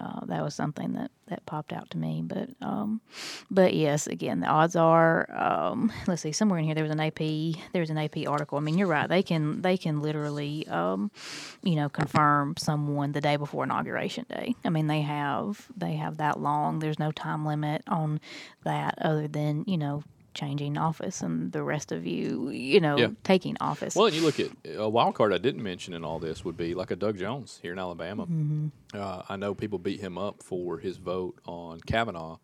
uh, 0.00 0.24
that 0.26 0.42
was 0.42 0.54
something 0.54 0.92
that, 0.92 1.10
that 1.26 1.44
popped 1.46 1.72
out 1.72 1.90
to 1.90 1.98
me. 1.98 2.22
But 2.24 2.50
um, 2.60 3.00
but 3.50 3.74
yes, 3.74 4.06
again, 4.06 4.40
the 4.40 4.46
odds 4.46 4.76
are, 4.76 5.28
um, 5.32 5.92
let's 6.06 6.22
see, 6.22 6.32
somewhere 6.32 6.58
in 6.58 6.64
here 6.64 6.74
there 6.74 6.84
was 6.84 6.92
an 6.92 7.00
AP 7.00 7.18
there 7.72 7.80
was 7.80 7.90
an 7.90 7.98
AP 7.98 8.28
article. 8.28 8.58
I 8.58 8.60
mean, 8.60 8.78
you're 8.78 8.86
right; 8.86 9.08
they 9.08 9.22
can 9.22 9.62
they 9.62 9.76
can 9.76 10.00
literally, 10.00 10.66
um, 10.68 11.10
you 11.62 11.76
know, 11.76 11.88
confirm 11.88 12.56
someone 12.56 13.12
the 13.12 13.20
day 13.20 13.36
before 13.36 13.64
inauguration 13.64 14.26
day. 14.28 14.54
I 14.64 14.70
mean, 14.70 14.86
they 14.86 15.02
have 15.02 15.66
they 15.76 15.94
have 15.94 16.18
that 16.18 16.40
long. 16.40 16.78
There's 16.78 16.98
no 16.98 17.10
time 17.10 17.44
limit 17.44 17.82
on 17.88 18.20
that, 18.64 18.98
other 19.00 19.28
than 19.28 19.64
you 19.66 19.78
know 19.78 20.02
changing 20.38 20.78
office 20.78 21.20
and 21.20 21.50
the 21.52 21.62
rest 21.62 21.90
of 21.90 22.06
you, 22.06 22.48
you 22.50 22.80
know, 22.80 22.96
Yeah. 22.96 23.08
taking 23.24 23.56
office. 23.60 23.96
Well, 23.96 24.06
and 24.06 24.14
you 24.14 24.22
look 24.22 24.38
at 24.38 24.50
a 24.76 24.88
wild 24.88 25.14
card 25.14 25.32
I 25.32 25.38
didn't 25.38 25.62
mention 25.62 25.94
in 25.94 26.04
all 26.04 26.18
this 26.20 26.44
would 26.44 26.56
be 26.56 26.74
like 26.74 26.90
a 26.92 26.96
Doug 26.96 27.18
Jones 27.18 27.58
here 27.60 27.72
in 27.72 27.78
Alabama. 27.78 28.24
Mm-hmm. 28.24 28.68
Uh, 28.94 29.22
I 29.28 29.36
know 29.36 29.54
people 29.54 29.78
beat 29.78 30.00
him 30.00 30.16
up 30.16 30.42
for 30.42 30.78
his 30.78 30.96
vote 30.96 31.38
on 31.44 31.80
Kavanaugh. 31.80 32.38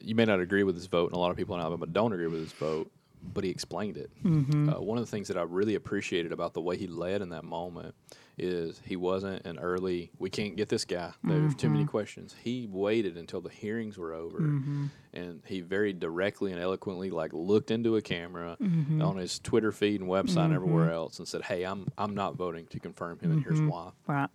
You 0.00 0.14
may 0.14 0.24
not 0.24 0.40
agree 0.40 0.62
with 0.62 0.76
his 0.76 0.86
vote, 0.86 1.06
and 1.06 1.16
a 1.16 1.18
lot 1.18 1.30
of 1.30 1.36
people 1.36 1.54
in 1.56 1.60
Alabama 1.60 1.86
don't 1.86 2.12
agree 2.12 2.26
with 2.28 2.40
his 2.40 2.52
vote, 2.52 2.90
but 3.32 3.42
he 3.42 3.50
explained 3.50 3.96
it. 3.96 4.10
Mm-hmm. 4.22 4.68
Uh, 4.68 4.80
one 4.80 4.96
of 4.98 5.04
the 5.04 5.10
things 5.10 5.28
that 5.28 5.36
I 5.36 5.42
really 5.42 5.74
appreciated 5.74 6.30
about 6.32 6.54
the 6.54 6.60
way 6.60 6.76
he 6.76 6.86
led 6.86 7.22
in 7.22 7.30
that 7.30 7.44
moment 7.44 7.94
is 8.36 8.80
he 8.84 8.96
wasn't 8.96 9.44
an 9.46 9.58
early. 9.58 10.10
We 10.18 10.30
can't 10.30 10.56
get 10.56 10.68
this 10.68 10.84
guy. 10.84 11.12
There's 11.22 11.54
too 11.54 11.68
many 11.68 11.82
mm-hmm. 11.82 11.90
questions. 11.90 12.34
He 12.42 12.68
waited 12.70 13.16
until 13.16 13.40
the 13.40 13.50
hearings 13.50 13.96
were 13.96 14.12
over, 14.12 14.40
mm-hmm. 14.40 14.86
and 15.12 15.40
he 15.46 15.60
very 15.60 15.92
directly 15.92 16.52
and 16.52 16.60
eloquently 16.60 17.10
like 17.10 17.32
looked 17.32 17.70
into 17.70 17.96
a 17.96 18.02
camera 18.02 18.56
mm-hmm. 18.60 19.00
on 19.02 19.16
his 19.16 19.38
Twitter 19.38 19.72
feed 19.72 20.00
and 20.00 20.10
website 20.10 20.46
and 20.46 20.54
everywhere 20.54 20.90
else, 20.90 21.18
and 21.18 21.28
said, 21.28 21.42
"Hey, 21.42 21.64
I'm 21.64 21.86
I'm 21.96 22.14
not 22.14 22.34
voting 22.36 22.66
to 22.68 22.80
confirm 22.80 23.20
him, 23.20 23.30
and 23.30 23.44
here's 23.44 23.60
why." 23.60 23.90
Right. 24.06 24.28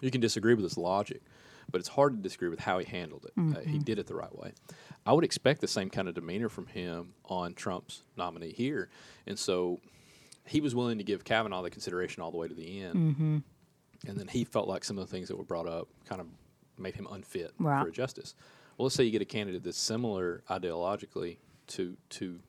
You 0.00 0.10
can 0.10 0.20
disagree 0.20 0.54
with 0.54 0.64
his 0.64 0.78
logic, 0.78 1.20
but 1.70 1.78
it's 1.78 1.88
hard 1.88 2.16
to 2.16 2.22
disagree 2.22 2.48
with 2.48 2.60
how 2.60 2.78
he 2.78 2.84
handled 2.86 3.26
it. 3.26 3.32
Uh, 3.36 3.42
Mm-hmm. 3.42 3.70
he 3.70 3.78
did 3.78 3.98
it 3.98 4.06
the 4.06 4.14
right 4.14 4.34
way. 4.36 4.52
I 5.04 5.12
would 5.12 5.24
expect 5.24 5.60
the 5.60 5.68
same 5.68 5.90
kind 5.90 6.08
of 6.08 6.14
demeanor 6.14 6.48
from 6.48 6.66
him 6.68 7.14
on 7.26 7.54
Trump's 7.54 8.02
nominee 8.16 8.52
here. 8.52 8.88
And 9.26 9.38
so 9.38 9.80
he 10.46 10.60
was 10.60 10.74
willing 10.74 10.98
to 10.98 11.04
give 11.04 11.24
Kavanaugh 11.24 11.62
the 11.62 11.70
consideration 11.70 12.22
all 12.22 12.30
the 12.30 12.36
way 12.36 12.48
to 12.48 12.54
the 12.54 12.82
end. 12.82 12.94
Mm-hmm. 12.94 13.38
And 14.08 14.18
then 14.18 14.28
he 14.28 14.44
felt 14.44 14.66
like 14.68 14.82
some 14.84 14.98
of 14.98 15.06
the 15.08 15.10
things 15.14 15.28
that 15.28 15.36
were 15.36 15.44
brought 15.44 15.68
up 15.68 15.88
kind 16.08 16.20
of 16.20 16.26
made 16.78 16.94
him 16.94 17.06
unfit 17.10 17.52
Right. 17.58 17.82
for 17.82 17.88
a 17.88 17.92
justice. 17.92 18.34
Well, 18.76 18.86
let's 18.86 18.96
say 18.96 19.04
you 19.04 19.10
get 19.12 19.22
a 19.22 19.26
candidate 19.26 19.62
that's 19.62 19.78
similar 19.78 20.42
ideologically 20.50 21.38
to, 21.68 21.96
to 22.10 22.40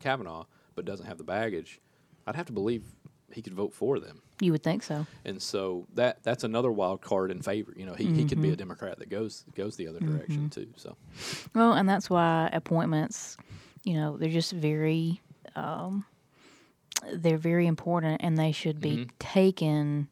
Kavanaugh, 0.00 0.44
but 0.74 0.84
doesn't 0.84 1.06
have 1.06 1.16
the 1.18 1.24
baggage. 1.24 1.80
I'd 2.26 2.36
have 2.36 2.46
to 2.46 2.52
believe 2.52 2.84
he 3.32 3.40
could 3.42 3.54
vote 3.54 3.72
for 3.72 3.98
them. 3.98 4.20
You 4.40 4.52
would 4.52 4.62
think 4.62 4.82
so. 4.82 5.06
And 5.24 5.40
so 5.42 5.86
that 5.94 6.22
that's 6.22 6.44
another 6.44 6.70
wild 6.70 7.00
card 7.00 7.30
in 7.30 7.42
favor. 7.42 7.72
You 7.76 7.86
know, 7.86 7.94
he, 7.94 8.06
he 8.06 8.24
could 8.24 8.40
be 8.40 8.48
a 8.48 8.52
Mm-hmm. 8.52 8.58
Democrat 8.58 8.98
that 8.98 9.08
goes 9.08 9.44
goes 9.54 9.76
the 9.76 9.88
other 9.88 9.98
direction 10.00 10.48
too. 10.50 10.68
So 10.76 10.96
Well, 11.54 11.72
and 11.72 11.88
that's 11.88 12.08
why 12.08 12.48
appointments, 12.52 13.36
you 13.84 13.94
know, 13.94 14.16
they're 14.16 14.28
just 14.30 14.52
very, 14.52 15.20
um, 15.56 16.04
they're 17.12 17.38
very 17.38 17.66
important, 17.66 18.20
and 18.22 18.36
they 18.38 18.52
should 18.52 18.80
be 18.80 18.88
Mm-hmm. 18.96 19.10
taken 19.18 20.08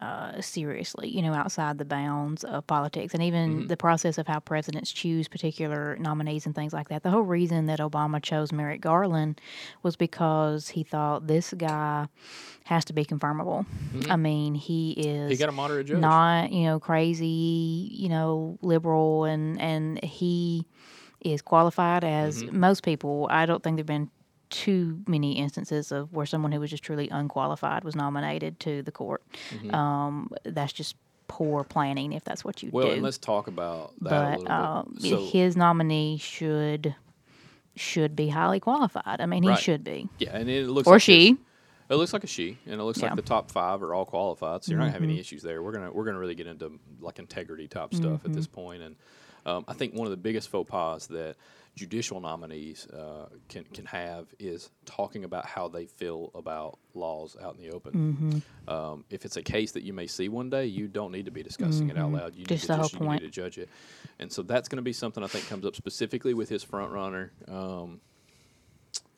uh, 0.00 0.40
seriously. 0.40 1.08
You 1.08 1.22
know, 1.22 1.32
outside 1.32 1.78
the 1.78 1.84
bounds 1.84 2.42
of 2.44 2.66
politics, 2.66 3.14
and 3.14 3.22
even 3.22 3.50
Mm-hmm. 3.60 3.66
the 3.68 3.76
process 3.76 4.18
of 4.18 4.26
how 4.26 4.40
presidents 4.40 4.90
choose 4.92 5.28
particular 5.28 5.96
nominees 6.00 6.44
and 6.46 6.54
things 6.54 6.72
like 6.72 6.88
that. 6.88 7.02
The 7.04 7.10
whole 7.10 7.22
reason 7.22 7.66
that 7.66 7.78
Obama 7.78 8.20
chose 8.22 8.52
Merrick 8.52 8.80
Garland 8.80 9.40
was 9.84 9.94
because 9.96 10.68
he 10.70 10.82
thought 10.82 11.26
this 11.28 11.54
guy 11.56 12.08
has 12.64 12.84
to 12.86 12.92
be 12.92 13.04
confirmable. 13.04 13.64
I 14.10 14.16
mean, 14.16 14.54
he 14.54 14.92
is 14.92 15.04
Mm-hmm. 15.06 15.30
he 15.30 15.36
got 15.36 15.48
a 15.48 15.52
moderate 15.52 15.86
judge. 15.86 16.00
not 16.00 16.50
you 16.52 16.64
know 16.64 16.80
crazy 16.80 17.88
you 17.92 18.08
know 18.08 18.58
liberal 18.62 19.24
and 19.24 19.60
and 19.60 20.02
he 20.02 20.66
is 21.20 21.42
qualified 21.42 22.02
as 22.04 22.42
Mm-hmm. 22.42 22.58
most 22.58 22.82
people 22.82 23.28
i 23.30 23.46
don't 23.46 23.62
think 23.62 23.76
there've 23.76 23.86
been 23.86 24.10
too 24.52 25.00
many 25.08 25.32
instances 25.38 25.90
of 25.90 26.12
where 26.12 26.26
someone 26.26 26.52
who 26.52 26.60
was 26.60 26.70
just 26.70 26.82
truly 26.84 27.08
unqualified 27.08 27.82
was 27.82 27.96
nominated 27.96 28.60
to 28.60 28.82
the 28.82 28.92
court 28.92 29.22
um 29.70 30.30
that's 30.44 30.72
just 30.72 30.94
poor 31.26 31.64
planning 31.64 32.12
if 32.12 32.22
that's 32.22 32.44
what 32.44 32.62
you 32.62 32.68
Mm-hmm. 32.68 32.76
well, 32.76 32.86
do 32.88 32.92
and 32.92 33.02
let's 33.02 33.18
talk 33.18 33.46
about 33.48 33.94
that 34.02 34.40
but 34.44 34.92
bit. 35.00 35.02
So 35.10 35.24
his 35.24 35.56
nominee 35.56 36.18
should 36.18 36.94
should 37.74 38.14
be 38.14 38.28
highly 38.28 38.60
qualified 38.60 39.20
i 39.20 39.26
mean 39.26 39.44
Right. 39.44 39.56
he 39.56 39.62
should 39.62 39.82
be 39.82 40.08
yeah, 40.18 40.36
and 40.36 40.48
it 40.50 40.68
looks 40.68 40.86
or 40.86 40.94
like 40.94 41.02
she 41.02 41.32
this- 41.32 41.40
It 41.90 41.96
looks 41.96 42.12
like 42.12 42.24
a 42.24 42.26
she, 42.26 42.58
and 42.66 42.80
it 42.80 42.84
looks 42.84 42.98
Yeah. 43.00 43.08
Mm-hmm. 43.08 43.16
like 43.16 43.24
the 43.24 43.28
top 43.28 43.50
five 43.50 43.82
are 43.82 43.92
all 43.94 44.06
qualified. 44.06 44.64
So 44.64 44.70
you're 44.70 44.78
not 44.78 44.84
gonna 44.86 44.92
have 44.94 45.02
any 45.02 45.18
issues 45.20 45.42
there. 45.42 45.62
We're 45.62 45.72
gonna 45.72 45.92
we're 45.92 46.06
gonna 46.06 46.18
really 46.18 46.34
get 46.34 46.46
into 46.46 46.78
like 47.00 47.18
integrity 47.18 47.68
type 47.68 47.92
stuff 47.92 48.24
at 48.24 48.32
this 48.32 48.46
Mm-hmm. 48.46 48.54
point, 48.54 48.82
and 48.82 48.96
um, 49.44 49.64
I 49.68 49.74
think 49.74 49.92
one 49.92 50.06
of 50.06 50.10
the 50.10 50.16
biggest 50.16 50.48
faux 50.48 50.70
pas 50.70 51.06
that 51.08 51.36
judicial 51.74 52.20
nominees 52.20 52.86
uh, 52.88 53.28
can 53.48 53.64
can 53.64 53.86
have 53.86 54.26
is 54.38 54.70
talking 54.84 55.24
about 55.24 55.46
how 55.46 55.68
they 55.68 55.86
feel 55.86 56.30
about 56.34 56.78
laws 56.94 57.36
out 57.42 57.56
in 57.56 57.62
the 57.62 57.70
open. 57.70 57.92
Mm-hmm. 57.92 58.70
Um, 58.70 59.04
if 59.08 59.24
it's 59.24 59.36
a 59.36 59.42
case 59.42 59.72
that 59.72 59.82
you 59.82 59.92
may 59.92 60.06
see 60.06 60.28
one 60.28 60.50
day, 60.50 60.66
you 60.66 60.86
don't 60.86 61.12
need 61.12 61.24
to 61.24 61.30
be 61.30 61.42
discussing 61.42 61.88
it 61.88 61.96
out 61.96 62.12
loud. 62.12 62.34
You 62.34 62.44
Mm-hmm. 62.44 62.54
Just 62.54 62.64
need 62.64 62.68
the 62.68 62.72
to 62.72 62.74
whole 62.74 62.82
just, 62.84 62.92
you 62.94 62.98
point. 63.00 63.22
need 63.22 63.32
to 63.32 63.32
judge 63.32 63.58
it, 63.58 63.68
and 64.18 64.30
so 64.30 64.42
that's 64.42 64.68
going 64.68 64.76
to 64.76 64.82
be 64.82 64.92
something 64.92 65.24
I 65.24 65.28
think 65.28 65.48
comes 65.48 65.64
up 65.64 65.74
specifically 65.74 66.34
with 66.34 66.48
his 66.48 66.62
front 66.62 66.92
runner. 66.92 67.32
Um, 67.48 68.00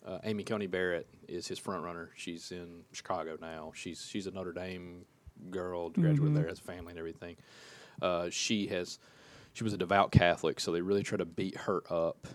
uh, 0.06 0.18
Amy 0.24 0.44
Coney 0.44 0.66
Barrett 0.66 1.08
is 1.28 1.48
his 1.48 1.58
front 1.58 1.82
runner. 1.82 2.10
She's 2.14 2.52
in 2.52 2.82
Chicago 2.92 3.36
now. 3.40 3.72
She's 3.74 4.06
she's 4.08 4.26
a 4.26 4.30
Notre 4.30 4.52
Dame 4.52 5.06
girl, 5.50 5.90
graduated 5.90 6.36
there, 6.36 6.48
has 6.48 6.60
a 6.60 6.62
family 6.62 6.90
and 6.90 6.98
everything. 6.98 7.36
Uh, 8.00 8.28
she 8.30 8.66
has 8.68 8.98
she 9.54 9.64
was 9.64 9.72
a 9.72 9.78
devout 9.78 10.12
Catholic, 10.12 10.60
so 10.60 10.72
they 10.72 10.80
really 10.82 11.02
tried 11.02 11.18
to 11.18 11.24
beat 11.24 11.56
her 11.56 11.82
up 11.90 12.26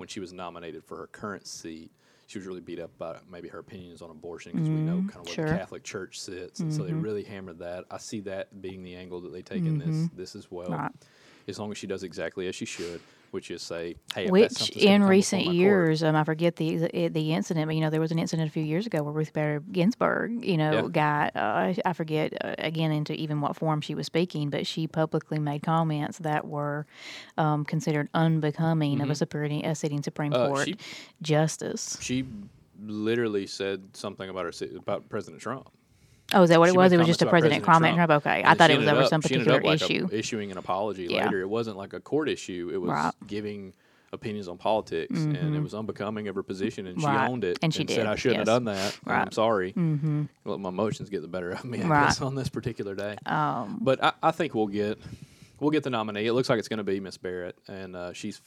when 0.00 0.08
she 0.08 0.18
was 0.18 0.32
nominated 0.32 0.82
for 0.82 0.96
her 0.96 1.06
current 1.06 1.46
seat. 1.46 1.92
She 2.26 2.38
was 2.38 2.46
really 2.46 2.60
beat 2.60 2.80
up 2.80 2.96
by 2.96 3.18
maybe 3.30 3.48
her 3.48 3.58
opinions 3.58 4.00
on 4.02 4.10
abortion 4.10 4.52
because 4.52 4.68
we 4.68 4.76
know 4.76 4.94
mm-hmm. 4.94 5.08
kind 5.08 5.20
of 5.20 5.26
where 5.26 5.34
sure. 5.34 5.52
the 5.52 5.58
Catholic 5.58 5.84
Church 5.84 6.18
sits, 6.18 6.60
and 6.60 6.72
so 6.72 6.84
they 6.84 6.90
mm-hmm. 6.90 7.02
really 7.02 7.24
hammered 7.24 7.58
that. 7.58 7.84
I 7.90 7.98
see 7.98 8.20
that 8.20 8.62
being 8.62 8.82
the 8.82 8.94
angle 8.94 9.20
that 9.22 9.32
they 9.32 9.42
take 9.42 9.58
in 9.58 9.78
this 9.78 9.88
mm-hmm. 9.88 10.16
this 10.16 10.34
as 10.34 10.50
well. 10.50 10.70
Right. 10.70 10.92
As 11.48 11.58
long 11.58 11.70
as 11.70 11.78
she 11.78 11.86
does 11.86 12.02
exactly 12.02 12.46
as 12.46 12.54
she 12.54 12.64
should, 12.64 13.00
which 13.30 13.50
is 13.50 13.62
say, 13.62 13.96
hey, 14.14 14.28
Which 14.28 14.70
in 14.70 15.02
recent 15.04 15.46
years, 15.46 16.02
um, 16.02 16.16
I 16.16 16.24
forget 16.24 16.56
the 16.56 16.76
the 16.76 17.08
the 17.08 17.32
incident, 17.32 17.66
but 17.66 17.74
you 17.74 17.80
know 17.80 17.90
there 17.90 18.00
was 18.00 18.10
an 18.10 18.18
incident 18.18 18.48
a 18.48 18.52
few 18.52 18.62
years 18.62 18.86
ago 18.86 19.02
where 19.02 19.12
Ruth 19.12 19.32
Bader 19.32 19.60
Ginsburg, 19.72 20.44
you 20.44 20.56
know, 20.56 20.72
Yeah. 20.72 20.88
got 21.32 21.36
uh, 21.36 21.74
I- 21.84 21.92
forget 21.92 22.32
uh, 22.44 22.54
again 22.58 22.92
into 22.92 23.12
even 23.14 23.40
what 23.40 23.56
form 23.56 23.80
she 23.80 23.94
was 23.94 24.06
speaking, 24.06 24.50
but 24.50 24.66
she 24.66 24.86
publicly 24.86 25.38
made 25.38 25.62
comments 25.62 26.18
that 26.18 26.46
were 26.46 26.86
um, 27.38 27.64
considered 27.64 28.08
unbecoming 28.14 29.00
of 29.00 29.10
a 29.10 29.14
supreme 29.14 29.64
a 29.64 29.74
sitting 29.74 30.02
Supreme 30.02 30.32
Mm-hmm. 30.32 30.42
Uh, 30.42 30.48
Court 30.48 30.66
she- 30.68 30.76
justice. 31.22 31.98
she 32.00 32.24
literally 32.82 33.46
said 33.46 33.82
something 33.94 34.28
about 34.30 34.44
her 34.44 34.52
about 34.76 35.08
President 35.08 35.40
Trump. 35.42 35.68
Oh, 36.32 36.42
is 36.42 36.50
that 36.50 36.58
what 36.60 36.68
She 36.68 36.74
it 36.74 36.78
was? 36.78 36.92
It 36.92 36.98
was 36.98 37.06
just 37.06 37.22
a 37.22 37.26
President 37.26 37.64
comment. 37.64 37.96
Trump. 37.96 38.10
Okay, 38.12 38.40
And 38.40 38.48
I 38.48 38.54
thought 38.54 38.70
it 38.70 38.78
was 38.78 38.88
over 38.88 39.02
up- 39.02 39.08
some 39.08 39.20
she 39.22 39.28
particular 39.34 39.60
like, 39.62 39.82
issue. 39.82 40.08
a- 40.10 40.14
issuing 40.16 40.50
an 40.52 40.58
apology 40.58 41.06
Yeah. 41.10 41.24
later. 41.26 41.40
It 41.40 41.48
wasn't 41.48 41.76
like 41.76 41.92
a 41.92 42.00
court 42.00 42.28
issue. 42.28 42.70
It 42.72 42.78
was 42.78 42.90
Right. 42.90 43.12
giving 43.26 43.72
opinions 44.12 44.48
on 44.48 44.58
politics, 44.58 45.18
and 45.20 45.54
it 45.54 45.60
was 45.62 45.72
unbecoming 45.72 46.26
of 46.26 46.34
her 46.34 46.42
position, 46.42 46.86
and 46.88 47.00
she 47.00 47.06
Mm-hmm. 47.06 47.16
Right. 47.16 47.28
owned 47.30 47.44
it 47.44 47.58
And 47.62 47.72
she 47.72 47.80
said, 47.80 47.86
did, 47.86 48.06
"I 48.06 48.16
shouldn't 48.16 48.38
yes. 48.40 48.48
have 48.48 48.56
done 48.56 48.64
that. 48.64 48.98
and 49.06 49.14
I'm 49.14 49.30
sorry. 49.32 49.72
Mm-hmm. 49.72 50.24
Let 50.44 50.58
my 50.58 50.68
emotions 50.70 51.10
get 51.10 51.22
the 51.22 51.28
better 51.28 51.52
of 51.52 51.64
me, 51.64 51.80
I 51.82 51.86
Right. 51.86 52.04
guess, 52.06 52.20
on 52.20 52.34
this 52.34 52.48
particular 52.48 52.94
day." 52.96 53.16
Um, 53.26 53.78
but 53.80 54.02
I, 54.02 54.12
I 54.22 54.30
think 54.32 54.54
we'll 54.54 54.66
get 54.66 54.98
we'll 55.60 55.70
get 55.70 55.82
the 55.84 55.90
nominee. 55.90 56.26
It 56.26 56.32
looks 56.32 56.48
like 56.48 56.58
it's 56.58 56.68
going 56.68 56.78
to 56.78 56.84
be 56.84 56.98
Miss 57.00 57.18
Barrett, 57.18 57.56
and 57.68 57.94
uh, 57.94 58.12
she's 58.12 58.40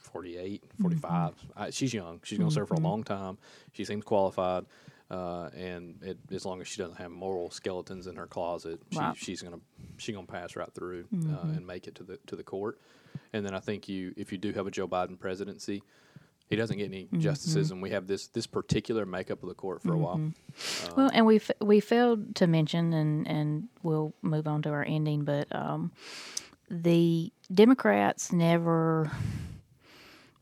48, 0.00 0.62
45. 0.82 1.32
Mm-hmm. 1.34 1.62
I, 1.62 1.70
she's 1.70 1.94
young. 1.94 2.20
She's 2.24 2.38
going 2.38 2.50
to 2.50 2.54
serve 2.54 2.68
for 2.68 2.74
a 2.74 2.80
long 2.80 3.02
time. 3.04 3.38
She 3.72 3.84
seems 3.84 4.04
qualified, 4.04 4.64
uh, 5.10 5.50
and 5.56 6.02
it, 6.02 6.18
as 6.32 6.44
long 6.44 6.60
as 6.60 6.68
she 6.68 6.82
doesn't 6.82 6.96
have 6.98 7.10
moral 7.10 7.50
skeletons 7.50 8.06
in 8.06 8.16
her 8.16 8.26
closet, 8.26 8.80
she, 8.90 8.98
she's 9.16 9.42
going 9.42 9.54
to 9.54 9.60
she's 9.98 10.14
to 10.16 10.22
pass 10.24 10.56
right 10.56 10.72
through 10.74 11.04
Mm-hmm. 11.14 11.34
uh, 11.34 11.52
and 11.56 11.66
make 11.66 11.86
it 11.86 11.94
to 11.96 12.02
the 12.04 12.18
to 12.26 12.36
the 12.36 12.42
court. 12.42 12.78
And 13.32 13.44
then 13.46 13.54
I 13.54 13.60
think 13.60 13.88
you 13.88 14.12
if 14.16 14.32
you 14.32 14.38
do 14.38 14.52
have 14.52 14.66
a 14.66 14.70
Joe 14.70 14.88
Biden 14.88 15.18
presidency. 15.18 15.82
He 16.48 16.54
doesn't 16.54 16.76
get 16.78 16.86
any 16.86 17.06
Mm-hmm. 17.06 17.18
justices, 17.20 17.72
and 17.72 17.82
we 17.82 17.90
have 17.90 18.06
this 18.06 18.28
this 18.28 18.46
particular 18.46 19.04
makeup 19.04 19.42
of 19.42 19.48
the 19.48 19.54
court 19.56 19.82
for 19.82 19.94
a 19.94 19.98
while. 19.98 20.20
Well, 20.96 21.10
and 21.12 21.26
we 21.26 21.36
f- 21.36 21.50
we 21.60 21.80
failed 21.80 22.36
to 22.36 22.46
mention, 22.46 22.92
and 22.92 23.26
and 23.26 23.68
we'll 23.82 24.14
move 24.22 24.46
on 24.46 24.62
to 24.62 24.70
our 24.70 24.84
ending, 24.84 25.24
but 25.24 25.48
um, 25.52 25.90
the 26.70 27.32
Democrats 27.52 28.32
never 28.32 29.10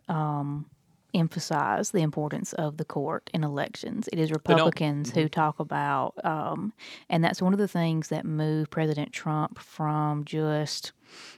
um, 0.09 0.67
emphasize 1.15 1.91
the 1.93 2.01
importance 2.03 2.53
of 2.55 2.77
the 2.77 2.85
court 2.85 3.31
in 3.33 3.45
elections. 3.45 4.09
It 4.13 4.19
is 4.19 4.31
Republicans 4.31 5.11
who 5.11 5.29
talk 5.29 5.61
about, 5.61 6.15
um, 6.25 6.73
and 7.09 7.23
that's 7.23 7.41
one 7.41 7.53
of 7.53 7.59
the 7.59 7.69
things 7.69 8.09
that 8.09 8.25
moved 8.25 8.71
President 8.71 9.13
Trump 9.13 9.59
from 9.59 10.25
just, 10.25 10.93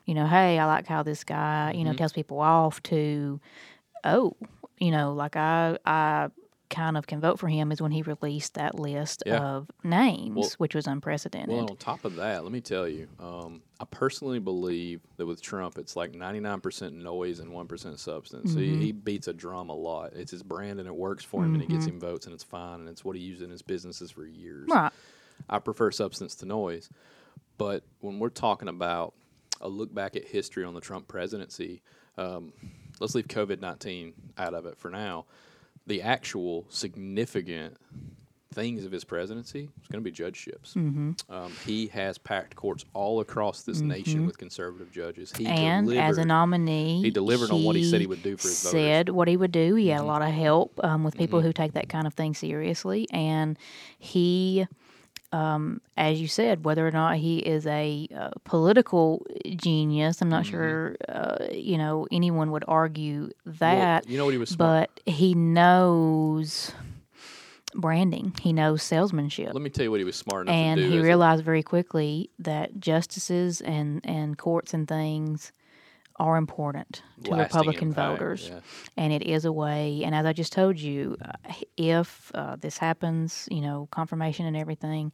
you 0.07 0.14
know, 0.14 0.27
hey, 0.27 0.59
I 0.59 0.64
like 0.66 0.87
how 0.87 1.03
this 1.03 1.24
guy, 1.24 1.72
you 1.77 1.85
know, 1.85 1.93
tells 1.93 2.12
people 2.12 2.41
off 2.41 2.83
to, 2.85 3.41
oh, 4.05 4.35
you 4.79 4.91
know, 4.91 5.12
like 5.12 5.37
I 5.37 5.79
I 5.85 6.29
kind 6.68 6.97
of 6.97 7.07
can 7.07 7.20
vote 7.20 7.39
for 7.39 7.47
him 7.47 7.70
is 7.70 7.81
when 7.81 7.93
he 7.93 8.03
released 8.03 8.55
that 8.55 8.74
list 8.77 9.22
Yeah. 9.24 9.39
of 9.41 9.70
names, 9.85 10.35
Well- 10.37 10.51
which 10.59 10.74
was 10.74 10.87
unprecedented. 10.89 11.55
Well, 11.55 11.70
on 11.70 11.77
top 11.77 12.05
of 12.05 12.16
that, 12.16 12.43
let 12.43 12.51
me 12.53 12.61
tell 12.61 12.89
you, 12.89 13.07
um, 13.20 13.62
I 13.79 13.85
personally 13.85 14.39
believe 14.39 15.01
that 15.18 15.27
with 15.27 15.43
Trump, 15.43 15.77
it's 15.77 15.97
like 15.97 16.12
99% 16.12 16.93
noise 16.93 17.41
and 17.41 17.51
1% 17.53 17.99
substance. 17.99 18.53
Mm-hmm. 18.53 18.61
He, 18.61 18.87
he 18.87 18.93
beats 18.93 19.29
a 19.29 19.35
drum 19.35 19.68
a 19.68 19.74
lot. 19.74 20.14
It's 20.14 20.31
his 20.31 20.43
brand 20.43 20.81
and 20.81 20.89
it 20.89 20.95
works 20.95 21.24
for 21.24 21.45
him 21.45 21.55
and 21.55 21.62
it 21.62 21.68
gets 21.68 21.85
him 21.85 22.01
votes 22.01 22.24
and 22.27 22.35
it's 22.35 22.45
fine 22.45 22.81
and 22.81 22.89
it's 22.89 23.05
what 23.05 23.16
he 23.16 23.22
used 23.22 23.43
in 23.43 23.51
his 23.51 23.62
businesses 23.62 24.11
for 24.11 24.24
years. 24.24 24.68
right. 24.68 24.93
I 25.51 25.59
prefer 25.59 25.91
substance 25.91 26.35
to 26.37 26.47
noise. 26.47 26.89
But 27.59 27.85
when 28.01 28.18
we're 28.18 28.31
talking 28.31 28.68
about 28.68 29.12
a 29.61 29.68
look 29.68 29.93
back 29.95 30.16
at 30.16 30.27
history 30.27 30.64
on 30.64 30.74
the 30.74 30.81
Trump 30.81 31.09
presidency, 31.09 31.83
um, 32.16 32.53
let's 33.01 33.14
leave 33.14 33.29
COVID 33.29 33.61
19 33.61 34.14
out 34.39 34.55
of 34.55 34.64
it 34.66 34.79
for 34.79 34.91
now. 34.91 35.27
The 35.87 36.03
actual 36.03 36.66
significant 36.68 37.77
things 38.57 38.87
of 38.87 38.91
his 38.91 39.05
presidency 39.05 39.69
is 39.83 39.89
going 39.89 40.03
to 40.03 40.05
be 40.05 40.11
judgeships. 40.11 40.73
Mm-hmm. 40.75 41.13
Um, 41.33 41.53
he 41.67 41.89
has 41.89 42.17
packed 42.17 42.57
courts 42.57 42.87
all 42.95 43.21
across 43.21 43.63
this 43.63 43.81
nation 43.81 44.25
with 44.25 44.39
conservative 44.39 44.91
judges. 44.91 45.31
He 45.37 45.47
and 45.47 45.93
as 45.93 46.17
a 46.17 46.25
nominee, 46.25 47.03
he 47.03 47.11
delivered 47.11 47.51
on 47.51 47.63
what 47.63 47.77
he 47.77 47.85
said 47.85 48.01
he 48.01 48.07
would 48.07 48.23
do 48.23 48.37
for 48.39 48.49
his 48.49 48.63
voters. 48.63 48.81
Mm-hmm. 48.81 48.89
Said 48.89 49.09
what 49.11 49.29
he 49.29 49.37
would 49.37 49.53
do. 49.53 49.75
He 49.75 49.89
had 49.89 50.01
a 50.01 50.05
lot 50.05 50.23
of 50.23 50.31
help 50.31 50.81
um, 50.83 51.05
with 51.05 51.19
people 51.19 51.43
who 51.43 51.53
take 51.53 51.75
that 51.75 51.91
kind 51.91 52.07
of 52.07 52.15
thing 52.15 52.35
seriously, 52.35 53.07
and 53.11 53.59
he 53.99 54.67
um, 55.33 55.83
as 55.97 56.21
you 56.21 56.29
said, 56.29 56.65
whether 56.65 56.87
or 56.87 56.91
not 56.91 57.17
he 57.17 57.39
is 57.39 57.67
a 57.67 58.09
uh, 58.17 58.31
political 58.45 59.27
genius, 59.57 60.23
I'm 60.23 60.31
not 60.31 60.45
Mm-hmm. 60.45 60.51
sure, 60.51 60.97
uh, 61.09 61.47
you 61.53 61.77
know, 61.77 62.07
anyone 62.11 62.53
would 62.53 62.65
argue 62.67 63.31
that. 63.45 64.05
Well, 64.05 64.13
you 64.13 64.19
know 64.19 64.25
what 64.25 64.33
he 64.33 64.39
was 64.39 64.51
smart. 64.51 64.91
but 65.05 65.13
he 65.13 65.35
knows 65.35 66.73
branding. 67.77 68.35
He 68.41 68.53
knows 68.53 68.83
salesmanship. 68.83 69.53
Let 69.53 69.62
me 69.62 69.70
tell 69.70 69.85
you 69.85 69.91
what 69.91 70.01
he 70.01 70.05
was 70.05 70.16
smart 70.16 70.47
enough 70.47 70.55
and 70.57 70.79
to 70.79 70.85
do. 70.85 70.91
he 70.91 70.99
is- 70.99 71.05
realized 71.05 71.45
very 71.45 71.62
quickly 71.62 72.31
that 72.39 72.79
justices 72.81 73.61
and, 73.61 74.01
and 74.05 74.37
courts 74.39 74.74
and 74.74 74.89
things 74.89 75.53
are 76.18 76.39
important 76.39 77.03
to 77.24 77.31
lasting 77.33 77.59
Republican 77.59 77.89
impact, 77.89 78.18
voters. 78.18 78.49
yeah. 78.51 78.61
And 78.97 79.12
it 79.12 79.22
is 79.22 79.45
a 79.45 79.53
way, 79.53 80.03
and 80.03 80.14
as 80.14 80.24
I 80.24 80.33
just 80.33 80.51
told 80.53 80.79
you, 80.81 81.16
uh, 81.22 81.33
if 81.77 82.33
uh, 82.35 82.57
this 82.57 82.79
happens, 82.79 83.47
you 83.51 83.61
know, 83.61 83.87
confirmation 83.91 84.47
and 84.47 84.57
everything, 84.57 85.12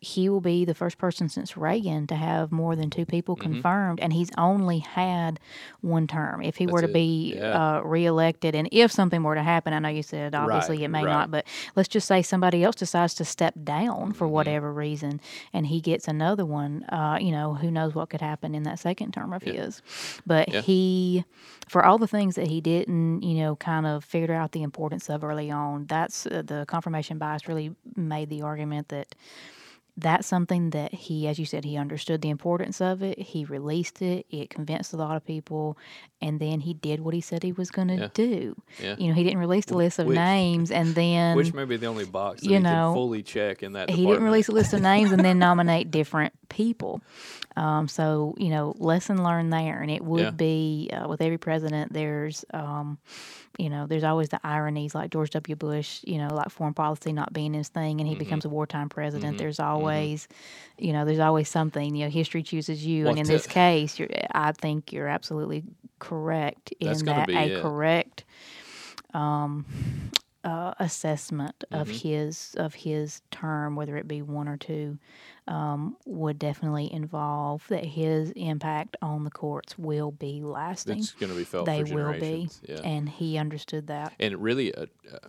he 0.00 0.28
will 0.28 0.40
be 0.40 0.64
the 0.64 0.74
first 0.74 0.96
person 0.96 1.28
since 1.28 1.56
Reagan 1.56 2.06
to 2.06 2.14
have 2.14 2.52
more 2.52 2.76
than 2.76 2.88
two 2.88 3.04
people 3.04 3.34
Mm-hmm. 3.36 3.52
confirmed, 3.52 4.00
and 4.00 4.12
he's 4.12 4.30
only 4.38 4.78
had 4.78 5.40
one 5.80 6.06
term. 6.06 6.40
If 6.42 6.56
he 6.56 6.66
were 6.66 6.80
to 6.82 6.88
it. 6.88 6.92
be 6.92 7.34
Yeah. 7.36 7.78
uh, 7.78 7.80
reelected, 7.82 8.54
and 8.54 8.68
if 8.70 8.92
something 8.92 9.22
were 9.22 9.34
to 9.34 9.42
happen, 9.42 9.72
I 9.72 9.80
know 9.80 9.88
you 9.88 10.02
said 10.04 10.34
obviously 10.34 10.76
Right, 10.78 10.84
it 10.84 10.88
may 10.88 11.04
right. 11.04 11.10
not, 11.10 11.30
but 11.32 11.46
let's 11.74 11.88
just 11.88 12.06
say 12.06 12.22
somebody 12.22 12.62
else 12.62 12.76
decides 12.76 13.14
to 13.14 13.24
step 13.24 13.54
down 13.64 13.88
Mm-hmm. 13.88 14.12
for 14.12 14.28
whatever 14.28 14.72
reason, 14.72 15.20
and 15.52 15.66
he 15.66 15.80
gets 15.80 16.06
another 16.08 16.44
one. 16.46 16.84
Uh, 16.84 17.18
you 17.20 17.32
know, 17.32 17.54
who 17.54 17.70
knows 17.70 17.94
what 17.94 18.08
could 18.10 18.20
happen 18.20 18.54
in 18.54 18.62
that 18.64 18.78
second 18.78 19.12
term 19.12 19.32
of 19.32 19.42
his? 19.42 19.82
But 20.26 20.48
Yeah. 20.48 20.60
he, 20.62 21.24
for 21.68 21.84
all 21.84 21.98
the 21.98 22.06
things 22.06 22.36
that 22.36 22.46
he 22.46 22.60
didn't, 22.60 23.22
you 23.22 23.38
know, 23.42 23.56
kind 23.56 23.84
of 23.86 24.04
figure 24.04 24.34
out 24.34 24.52
the 24.52 24.62
importance 24.62 25.10
of 25.10 25.24
early 25.24 25.50
on. 25.50 25.86
That's 25.86 26.26
uh, 26.26 26.42
the 26.44 26.64
confirmation 26.68 27.18
bias 27.18 27.48
really 27.48 27.74
made 27.96 28.30
the 28.30 28.42
argument 28.42 28.88
that 28.88 29.14
that's 29.98 30.26
something 30.28 30.70
that 30.70 30.94
he, 30.94 31.26
as 31.28 31.38
you 31.38 31.44
said, 31.44 31.64
he 31.64 31.76
understood 31.76 32.22
the 32.22 32.30
importance 32.30 32.80
of 32.80 33.02
it. 33.02 33.18
He 33.18 33.44
released 33.44 34.00
it. 34.00 34.26
It 34.30 34.48
convinced 34.48 34.92
a 34.92 34.96
lot 34.96 35.16
of 35.16 35.26
people, 35.26 35.76
and 36.22 36.38
then 36.40 36.60
he 36.60 36.72
did 36.74 37.00
what 37.00 37.14
he 37.14 37.20
said 37.20 37.42
he 37.42 37.52
was 37.52 37.70
going 37.70 37.88
to 37.88 37.94
Yeah. 37.96 38.08
do. 38.14 38.54
Yeah. 38.82 38.94
You 38.98 39.08
know, 39.08 39.14
he 39.14 39.24
didn't 39.24 39.40
release 39.40 39.64
the 39.66 39.76
list 39.76 39.98
of 39.98 40.06
which- 40.06 40.14
names, 40.16 40.70
and 40.70 40.94
then 40.94 41.36
Which 41.36 41.52
may 41.52 41.64
be 41.64 41.76
the 41.76 41.86
only 41.86 42.04
box 42.04 42.42
that 42.42 42.48
you 42.48 42.60
know, 42.60 42.88
can 42.88 42.94
fully 42.94 43.22
check 43.22 43.62
in 43.62 43.72
that 43.72 43.90
he 43.90 44.06
didn't 44.06 44.22
release 44.24 44.48
a 44.48 44.52
list 44.52 44.72
of 44.72 44.80
names 44.94 45.10
and 45.12 45.24
then 45.24 45.38
nominate 45.38 45.90
different 45.90 46.32
people. 46.48 47.00
Um, 47.56 47.88
so 47.88 48.34
you 48.38 48.50
know, 48.50 48.74
lesson 48.78 49.22
learned 49.24 49.52
there, 49.52 49.80
and 49.82 49.90
it 49.90 50.04
would 50.04 50.20
Yeah. 50.22 50.30
be 50.30 50.90
uh, 50.92 51.08
with 51.08 51.20
every 51.20 51.38
president. 51.38 51.92
There's, 51.92 52.44
um, 52.54 52.98
you 53.56 53.70
know, 53.70 53.86
there's 53.86 54.04
always 54.04 54.28
the 54.28 54.40
ironies, 54.44 54.94
like 54.94 55.10
George 55.10 55.30
W. 55.30 55.56
Bush. 55.56 56.00
You 56.06 56.18
know, 56.18 56.28
like 56.34 56.50
foreign 56.50 56.74
policy 56.74 57.12
not 57.12 57.32
being 57.32 57.54
his 57.54 57.68
thing, 57.68 58.00
and 58.00 58.08
he 58.08 58.14
Mm-hmm. 58.14 58.18
becomes 58.18 58.44
a 58.44 58.48
wartime 58.48 58.88
president. 58.88 59.38
There's 59.38 59.60
always, 59.60 60.28
you 60.78 60.92
know, 60.92 61.04
there's 61.04 61.18
always 61.18 61.48
something. 61.48 61.94
You 61.94 62.04
know, 62.06 62.10
history 62.10 62.42
chooses 62.42 62.84
you, 62.84 63.06
Well, 63.06 63.10
and 63.10 63.18
in 63.18 63.26
to- 63.26 63.32
this 63.32 63.46
case, 63.46 63.98
you're, 63.98 64.08
I 64.32 64.52
think 64.52 64.92
you're 64.92 65.08
absolutely 65.08 65.64
correct 65.98 66.72
in 66.80 67.04
that 67.06 67.28
a 67.34 67.50
it. 67.50 67.54
correct 67.62 68.24
um, 69.14 69.64
uh, 70.44 70.72
assessment 70.78 71.64
of 71.70 71.88
Mm-hmm. 71.88 72.08
his 72.08 72.54
of 72.58 72.74
his 72.74 73.22
term, 73.30 73.76
whether 73.76 73.96
it 73.96 74.06
be 74.06 74.22
one 74.22 74.48
or 74.48 74.56
two, 74.56 74.98
um, 75.46 75.96
would 76.06 76.38
definitely 76.38 76.92
involve 76.92 77.66
that 77.68 77.84
his 77.84 78.30
impact 78.32 78.96
on 79.02 79.24
the 79.24 79.30
courts 79.30 79.76
will 79.78 80.10
be 80.12 80.40
lasting. 80.42 80.98
It's 80.98 81.12
going 81.12 81.32
to 81.32 81.38
be 81.38 81.44
felt 81.44 81.66
they 81.66 81.82
will 81.82 82.12
be. 82.18 82.48
Yeah. 82.68 82.80
and 82.84 83.08
he 83.08 83.36
understood 83.38 83.88
that. 83.88 84.14
And 84.20 84.32
it 84.32 84.38
really, 84.38 84.74
uh, 84.74 84.86
uh, 85.12 85.28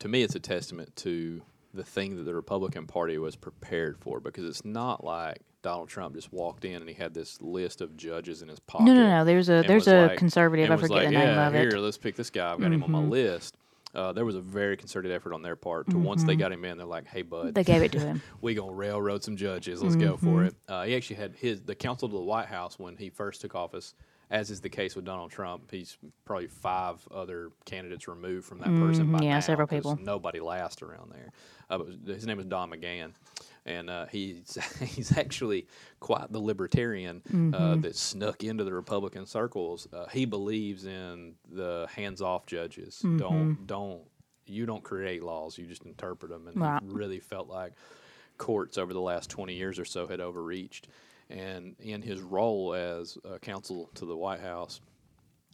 to 0.00 0.08
me, 0.08 0.22
it's 0.22 0.34
a 0.34 0.40
testament 0.40 0.96
to 0.96 1.42
the 1.74 1.84
thing 1.84 2.16
that 2.16 2.24
the 2.24 2.34
Republican 2.34 2.86
Party 2.86 3.16
was 3.18 3.36
prepared 3.36 3.96
for 3.98 4.20
because 4.20 4.44
it's 4.44 4.64
not 4.64 5.04
like 5.04 5.38
Donald 5.62 5.88
Trump 5.88 6.14
just 6.16 6.32
walked 6.32 6.64
in 6.64 6.74
and 6.76 6.88
he 6.88 6.94
had 6.94 7.14
this 7.14 7.40
list 7.40 7.80
of 7.80 7.96
judges 7.96 8.42
in 8.42 8.48
his 8.48 8.58
pocket. 8.60 8.84
No, 8.86 8.94
no, 8.94 9.06
no. 9.08 9.24
There's 9.24 9.48
a 9.48 9.62
there's 9.66 9.86
a 9.86 10.08
like- 10.08 10.18
conservative. 10.18 10.70
I 10.70 10.76
forget 10.76 10.90
like, 10.90 11.04
the 11.06 11.10
name 11.12 11.20
yeah, 11.20 11.46
of 11.46 11.54
it. 11.54 11.58
Mm-hmm. 11.58 11.70
Here, 11.70 11.78
let's 11.78 11.96
pick 11.98 12.16
this 12.16 12.30
guy. 12.30 12.52
I've 12.52 12.60
got 12.60 12.72
him 12.72 12.82
on 12.82 12.90
my 12.90 12.98
list. 12.98 13.56
Uh, 13.94 14.12
there 14.12 14.24
was 14.24 14.36
a 14.36 14.40
very 14.40 14.76
concerted 14.76 15.12
effort 15.12 15.34
on 15.34 15.42
their 15.42 15.56
part 15.56 15.88
to 15.90 15.98
once 15.98 16.24
they 16.24 16.34
got 16.34 16.50
him 16.50 16.64
in, 16.64 16.78
they're 16.78 16.86
like, 16.86 17.06
"Hey, 17.06 17.22
bud, 17.22 17.46
Mm-hmm. 17.46 17.52
They 17.52 17.64
gave 17.64 17.82
it 17.82 17.92
to 17.92 18.00
him. 18.00 18.22
we 18.40 18.54
gonna 18.54 18.72
railroad 18.72 19.22
some 19.22 19.36
judges. 19.36 19.82
Let's 19.82 19.96
go 19.96 20.14
Mm-hmm. 20.14 20.26
for 20.34 20.44
it." 20.44 20.54
Uh, 20.66 20.84
he 20.84 20.96
actually 20.96 21.16
had 21.16 21.34
his 21.36 21.60
the 21.60 21.74
counsel 21.74 22.08
to 22.08 22.14
the 22.14 22.22
White 22.22 22.46
House 22.46 22.78
when 22.78 22.96
he 22.96 23.10
first 23.10 23.42
took 23.42 23.54
office, 23.54 23.94
as 24.30 24.50
is 24.50 24.62
the 24.62 24.70
case 24.70 24.96
with 24.96 25.04
Donald 25.04 25.30
Trump. 25.30 25.70
He's 25.70 25.98
probably 26.24 26.46
five 26.46 27.06
other 27.10 27.50
candidates 27.66 28.08
removed 28.08 28.46
from 28.46 28.60
that 28.60 28.68
person. 28.68 29.12
By 29.12 29.18
Mhm, 29.18 29.24
yeah, 29.24 29.34
now, 29.34 29.40
several 29.40 29.68
people. 29.68 29.98
Nobody 30.00 30.40
lasts 30.40 30.80
around 30.80 31.12
there. 31.12 31.30
Uh, 31.68 31.78
but 31.78 32.14
his 32.14 32.26
name 32.26 32.38
was 32.38 32.46
Don 32.46 32.70
McGahn, 32.70 33.12
and 33.66 33.88
uh, 33.90 34.06
he's 34.06 34.58
he's 34.80 35.16
actually 35.16 35.66
quite 36.00 36.30
the 36.32 36.40
libertarian 36.40 37.22
Mm-hmm. 37.30 37.54
uh, 37.54 37.76
that 37.76 37.96
snuck 37.96 38.42
into 38.44 38.64
the 38.64 38.72
Republican 38.72 39.26
circles. 39.26 39.86
Uh, 39.92 40.06
he 40.08 40.24
believes 40.24 40.84
in 40.84 41.34
the 41.50 41.86
hands-off 41.94 42.46
judges. 42.46 42.96
Mm-hmm. 43.04 43.18
Don't 43.18 43.66
don't 43.66 44.02
you 44.46 44.66
don't 44.66 44.82
create 44.82 45.22
laws, 45.22 45.56
you 45.56 45.66
just 45.66 45.84
interpret 45.84 46.30
them, 46.30 46.48
and 46.48 46.56
Right. 46.60 46.82
he 46.82 46.88
really 46.88 47.20
felt 47.20 47.48
like 47.48 47.72
courts 48.38 48.76
over 48.76 48.92
the 48.92 49.00
last 49.00 49.30
20 49.30 49.54
years 49.54 49.78
or 49.78 49.84
so 49.84 50.06
had 50.06 50.20
overreached. 50.20 50.88
And 51.30 51.76
in 51.78 52.02
his 52.02 52.20
role 52.20 52.74
as 52.74 53.16
uh, 53.24 53.38
counsel 53.38 53.88
to 53.94 54.04
the 54.04 54.16
White 54.16 54.40
House, 54.40 54.80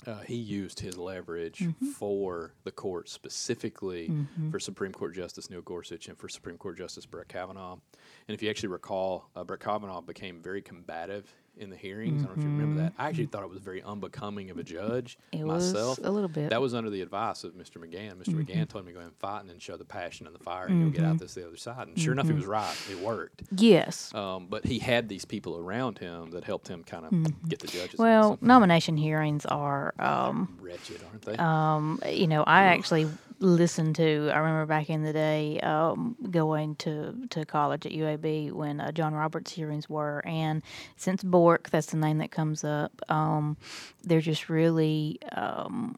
uh, 0.07 0.21
he 0.21 0.37
used 0.37 0.81
his 0.81 0.97
leverage 0.97 1.67
for 1.97 2.53
the 2.65 2.71
court, 2.71 3.09
specifically 3.09 4.11
for 4.51 4.59
Supreme 4.61 4.93
Court 4.93 5.15
Justice 5.15 5.51
Neil 5.51 5.61
Gorsuch 5.63 6.09
and 6.09 6.17
for 6.17 6.29
Supreme 6.29 6.57
Court 6.57 6.79
Justice 6.79 7.07
Brett 7.07 7.29
Kavanaugh. 7.29 7.73
And 7.73 8.35
if 8.35 8.43
you 8.43 8.51
actually 8.51 8.69
recall, 8.69 9.29
uh, 9.35 9.45
Brett 9.45 9.61
Kavanaugh 9.61 10.01
became 10.01 10.41
very 10.41 10.63
combative 10.63 11.33
in 11.59 11.71
the 11.71 11.77
hearings. 11.77 12.23
I 12.23 12.27
don't 12.27 12.37
know 12.37 12.41
if 12.43 12.45
you 12.45 12.51
remember 12.57 12.83
that. 12.83 12.93
I 12.99 13.09
actually 13.09 13.27
thought 13.27 13.43
it 13.43 13.51
was 13.51 13.59
very 13.61 13.83
unbecoming 13.83 14.51
of 14.51 14.59
a 14.59 14.63
judge 14.63 15.19
It 15.33 15.45
myself. 15.45 15.99
was 15.99 16.07
a 16.07 16.11
little 16.11 16.29
bit. 16.29 16.51
That 16.51 16.61
was 16.61 16.75
under 16.75 16.91
the 16.91 17.03
advice 17.03 17.45
of 17.45 17.53
Mr. 17.55 17.77
McGahn. 17.79 18.17
mister 18.19 18.33
McGahn 18.33 18.69
told 18.69 18.85
me 18.87 18.93
to 18.93 18.99
go 18.99 19.05
and 19.05 19.15
fight 19.17 19.41
and 19.41 19.51
then 19.51 19.59
show 19.59 19.77
the 19.77 19.85
passion 19.85 20.27
and 20.27 20.35
the 20.35 20.43
fire 20.43 20.67
and 20.67 20.81
you'll 20.81 20.91
get 20.91 21.05
out 21.05 21.19
this 21.19 21.35
the 21.35 21.47
other 21.47 21.57
side. 21.57 21.89
And 21.89 21.99
sure 21.99 22.13
enough, 22.13 22.27
he 22.27 22.33
was 22.33 22.47
right. 22.47 22.75
It 22.91 22.99
worked. 23.01 23.43
yes. 23.57 24.13
Um, 24.15 24.47
but 24.49 24.65
he 24.65 24.79
had 24.79 25.09
these 25.09 25.25
people 25.25 25.57
around 25.59 25.99
him 25.99 26.31
that 26.31 26.45
helped 26.45 26.69
him 26.69 26.85
kind 26.85 27.05
of 27.07 27.49
get 27.49 27.59
the 27.61 27.67
judges. 27.67 27.99
Well, 27.99 28.39
nomination 28.41 28.97
hearings 28.97 29.45
are. 29.47 29.95
Um, 29.99 30.59
wretched, 30.61 31.01
aren't 31.11 31.23
they? 31.23 31.37
um, 31.37 32.01
you 32.11 32.27
know, 32.27 32.43
I 32.45 32.65
actually 32.65 33.09
listened 33.41 33.97
to. 33.97 34.31
I 34.33 34.39
remember 34.39 34.67
back 34.67 34.91
in 34.91 35.03
the 35.03 35.13
day 35.13 35.61
um, 35.61 36.17
going 36.31 36.77
to 36.77 37.15
to 37.31 37.45
college 37.45 37.87
at 37.87 37.93
UAB 37.93 38.53
when 38.53 38.81
uh, 38.81 38.93
John 38.93 39.15
Roberts 39.15 39.53
hearings 39.53 39.89
were, 39.89 40.23
and 40.27 40.63
since 40.97 41.23
Bork, 41.23 41.71
that's 41.71 41.89
the 41.89 41.97
name 41.97 42.19
that 42.19 42.31
comes 42.31 42.65
up. 42.65 42.93
Um, 43.09 43.57
they're 44.05 44.21
just 44.21 44.49
really. 44.49 45.19
Um, 45.33 45.97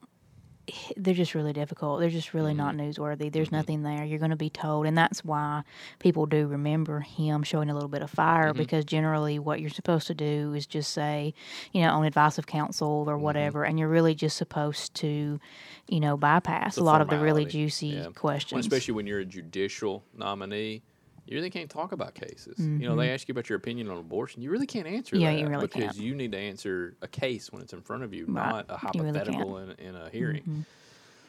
they're 0.97 1.15
just 1.15 1.35
really 1.35 1.53
difficult. 1.53 2.01
They're 2.01 2.11
just 2.11 2.35
really 2.35 2.55
not 2.55 2.75
mm-hmm. 2.75 2.91
newsworthy. 2.91 3.33
There's 3.33 3.49
mm-hmm. 3.49 3.57
nothing 3.57 3.83
there. 3.83 4.05
You're 4.05 4.19
going 4.19 4.31
to 4.31 4.37
be 4.37 4.51
told, 4.51 4.87
and 4.87 4.97
that's 4.97 5.25
why 5.25 5.63
people 5.99 6.27
do 6.27 6.47
remember 6.47 7.01
him 7.01 7.43
showing 7.43 7.71
a 7.71 7.75
little 7.75 7.89
bit 7.89 8.03
of 8.03 8.11
fire 8.11 8.49
mm-hmm. 8.49 8.59
because 8.59 8.85
generally, 8.85 9.39
what 9.39 9.61
you're 9.61 9.71
supposed 9.71 10.07
to 10.09 10.15
do 10.15 10.55
is 10.55 10.67
just 10.67 10.93
say, 10.93 11.35
you 11.73 11.83
know, 11.83 11.91
on 11.91 12.05
advice 12.05 12.39
of 12.39 12.47
counsel 12.47 13.05
or 13.09 13.17
whatever, 13.17 13.65
and 13.65 13.79
you're 13.79 13.89
really 13.89 14.15
just 14.15 14.37
supposed 14.37 14.95
to, 14.95 15.41
you 15.89 16.01
know, 16.01 16.17
bypass 16.17 16.77
a 16.77 16.81
a 16.81 16.83
lot 16.83 17.01
of 17.01 17.09
the 17.09 17.19
really 17.19 17.45
juicy 17.45 17.89
Yeah. 17.89 18.03
Well, 18.03 18.13
questions. 18.13 18.67
especially 18.67 18.95
when 18.95 19.07
you're 19.07 19.21
a 19.21 19.25
judicial 19.25 20.05
nominee, 20.17 20.83
you 21.27 21.37
really 21.37 21.51
can't 21.51 21.71
talk 21.71 21.93
about 21.93 22.15
cases. 22.15 22.59
You 22.59 22.89
know, 22.89 22.97
they 22.97 23.11
ask 23.13 23.29
you 23.29 23.33
about 23.33 23.49
your 23.49 23.57
opinion 23.59 23.89
on 23.89 23.99
abortion. 23.99 24.43
You 24.43 24.51
really 24.51 24.67
can't 24.67 24.87
answer 24.87 25.17
Mm-hmm. 25.17 25.23
Yeah, 25.25 25.33
that 25.33 25.39
you 25.39 25.47
really 25.49 25.67
because 25.67 25.97
can't. 25.97 26.07
you 26.07 26.15
need 26.15 26.33
to 26.33 26.39
answer 26.39 26.97
a 27.03 27.09
case 27.09 27.53
when 27.53 27.63
it's 27.63 27.73
in 27.73 27.83
front 27.83 28.03
of 28.03 28.13
you, 28.15 28.27
Right. 28.27 28.51
not 28.51 28.67
a 28.69 28.79
You 28.95 29.03
really 29.03 29.13
hypothetical 29.19 29.59
in, 29.59 29.71
in 29.73 29.95
a 29.97 30.09
hearing. 30.11 30.67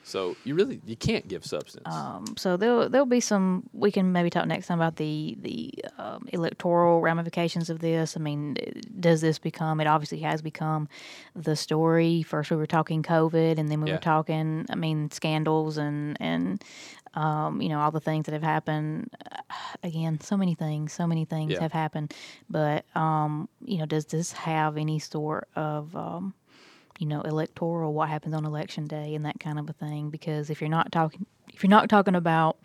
So 0.04 0.36
you 0.44 0.56
really 0.56 0.82
you 0.84 0.96
can't 0.96 1.28
give 1.28 1.46
substance. 1.46 1.88
Um, 1.88 2.34
so 2.36 2.58
there'll 2.58 2.90
there'll 2.90 3.06
be 3.06 3.20
some. 3.20 3.70
We 3.72 3.92
can 3.92 4.12
maybe 4.12 4.32
talk 4.32 4.48
next 4.48 4.66
time 4.66 4.80
about 4.80 4.96
the 4.96 5.38
the 5.40 5.72
um, 6.00 6.26
electoral 6.34 7.02
ramifications 7.02 7.70
of 7.70 7.80
this. 7.80 8.18
I 8.18 8.20
mean, 8.20 8.56
does 9.00 9.22
this 9.22 9.38
become? 9.38 9.80
It 9.80 9.86
obviously 9.86 10.20
has 10.22 10.42
become 10.42 10.90
the 11.36 11.56
story. 11.56 12.24
First, 12.24 12.50
we 12.50 12.58
were 12.58 12.66
talking 12.66 13.04
COVID, 13.04 13.60
and 13.60 13.70
then 13.70 13.80
we 13.82 13.90
Yeah. 13.90 13.98
were 13.98 14.02
talking. 14.02 14.66
I 14.72 14.76
mean, 14.76 15.12
scandals 15.12 15.78
and 15.78 16.18
and 16.20 16.64
um, 17.14 17.62
you 17.62 17.70
know 17.70 17.80
all 17.80 17.92
the 17.92 18.00
things 18.00 18.26
that 18.26 18.34
have 18.34 18.44
happened. 18.44 19.12
Again, 19.84 20.20
so 20.22 20.38
many 20.38 20.56
things. 20.56 20.94
So 20.94 21.08
many 21.08 21.26
things 21.26 21.54
Yeah. 21.54 21.62
have 21.62 21.72
happened. 21.72 22.14
But 22.50 22.86
um, 22.96 23.50
you 23.64 23.78
know, 23.78 23.86
does 23.86 24.06
this 24.06 24.32
have 24.34 24.78
any 24.78 25.00
sort 25.00 25.48
of 25.56 25.96
um, 25.96 26.34
you 27.02 27.08
know, 27.08 27.22
electoral, 27.22 27.94
what 27.94 28.10
happens 28.10 28.36
on 28.36 28.46
election 28.46 28.86
day 28.86 29.16
and 29.16 29.26
that 29.26 29.40
kind 29.40 29.58
of 29.58 29.68
a 29.68 29.74
thing. 29.74 30.12
Because 30.12 30.52
if 30.52 30.62
you're 30.62 30.70
not 30.70 30.92
talking, 30.92 31.26
if 31.52 31.64
you're 31.64 31.70
not 31.70 31.90
talking 31.90 32.14
about 32.14 32.60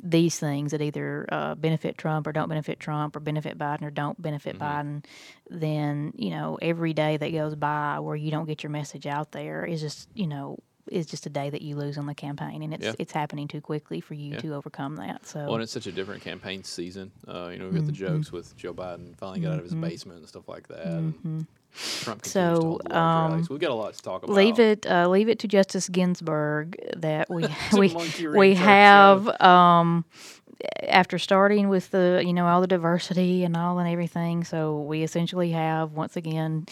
these 0.00 0.38
things 0.38 0.70
that 0.70 0.80
either 0.80 1.26
uh, 1.32 1.54
benefit 1.56 1.98
Trump 1.98 2.26
or 2.28 2.32
don't 2.32 2.48
benefit 2.48 2.78
Trump 2.78 3.16
or 3.16 3.20
benefit 3.20 3.58
Biden 3.58 3.82
or 3.82 3.90
don't 3.90 4.20
benefit 4.20 4.58
Biden, 4.58 5.04
then, 5.50 6.12
you 6.16 6.30
know, 6.30 6.56
every 6.62 6.92
day 6.92 7.16
that 7.16 7.32
goes 7.32 7.56
by 7.56 7.98
where 7.98 8.14
you 8.16 8.30
don't 8.30 8.46
get 8.46 8.62
your 8.62 8.70
message 8.70 9.06
out 9.06 9.32
there 9.32 9.64
is 9.64 9.80
just, 9.80 10.08
you 10.14 10.28
know, 10.28 10.58
is 10.90 11.06
just 11.06 11.26
a 11.26 11.30
day 11.30 11.50
that 11.50 11.62
you 11.62 11.76
lose 11.76 11.96
on 11.98 12.06
the 12.06 12.14
campaign, 12.14 12.62
and 12.62 12.74
it's 12.74 12.84
Yeah. 12.84 12.92
it's 12.98 13.12
happening 13.12 13.48
too 13.48 13.60
quickly 13.60 14.00
for 14.00 14.14
you 14.14 14.32
Yeah. 14.34 14.40
to 14.40 14.54
overcome 14.54 14.96
that. 14.96 15.26
So 15.26 15.40
Well, 15.44 15.54
and 15.54 15.62
it's 15.62 15.72
such 15.72 15.86
a 15.86 15.92
different 15.92 16.22
campaign 16.22 16.62
season. 16.64 17.10
Uh, 17.26 17.48
you 17.52 17.58
know, 17.58 17.68
we 17.68 17.74
got 17.74 17.86
the 17.86 17.92
Mm-hmm. 17.92 18.14
jokes 18.16 18.32
with 18.32 18.56
Joe 18.56 18.74
Biden 18.74 19.16
finally 19.16 19.40
got 19.40 19.52
out 19.52 19.58
of 19.58 19.64
his 19.64 19.74
basement 19.74 20.18
and 20.20 20.28
stuff 20.28 20.48
like 20.48 20.68
that. 20.68 20.86
and 20.86 21.46
Trump 22.02 22.24
So, 22.24 22.60
to 22.60 22.66
hold 22.68 22.88
large 22.90 23.40
um. 23.42 23.46
We've 23.50 23.58
got 23.60 23.70
a 23.70 23.74
lot 23.74 23.94
to 23.94 24.02
talk 24.02 24.22
about. 24.22 24.34
leave 24.36 24.58
it 24.60 24.86
uh, 24.86 25.08
leave 25.08 25.28
it 25.28 25.38
to 25.40 25.48
Justice 25.48 25.88
Ginsburg 25.88 26.78
that 26.96 27.28
we 27.30 27.46
we 27.72 27.92
we 28.32 28.54
have 28.54 29.28
um, 29.40 30.04
after 30.88 31.18
starting 31.18 31.68
with 31.68 31.90
the 31.90 32.22
you 32.24 32.32
know 32.32 32.46
all 32.46 32.60
the 32.60 32.66
diversity 32.68 33.42
and 33.44 33.56
all 33.56 33.78
and 33.80 33.88
everything. 33.88 34.44
So 34.44 34.80
we 34.82 35.02
essentially 35.02 35.50
have 35.50 35.92
once 35.92 36.16
again 36.16 36.66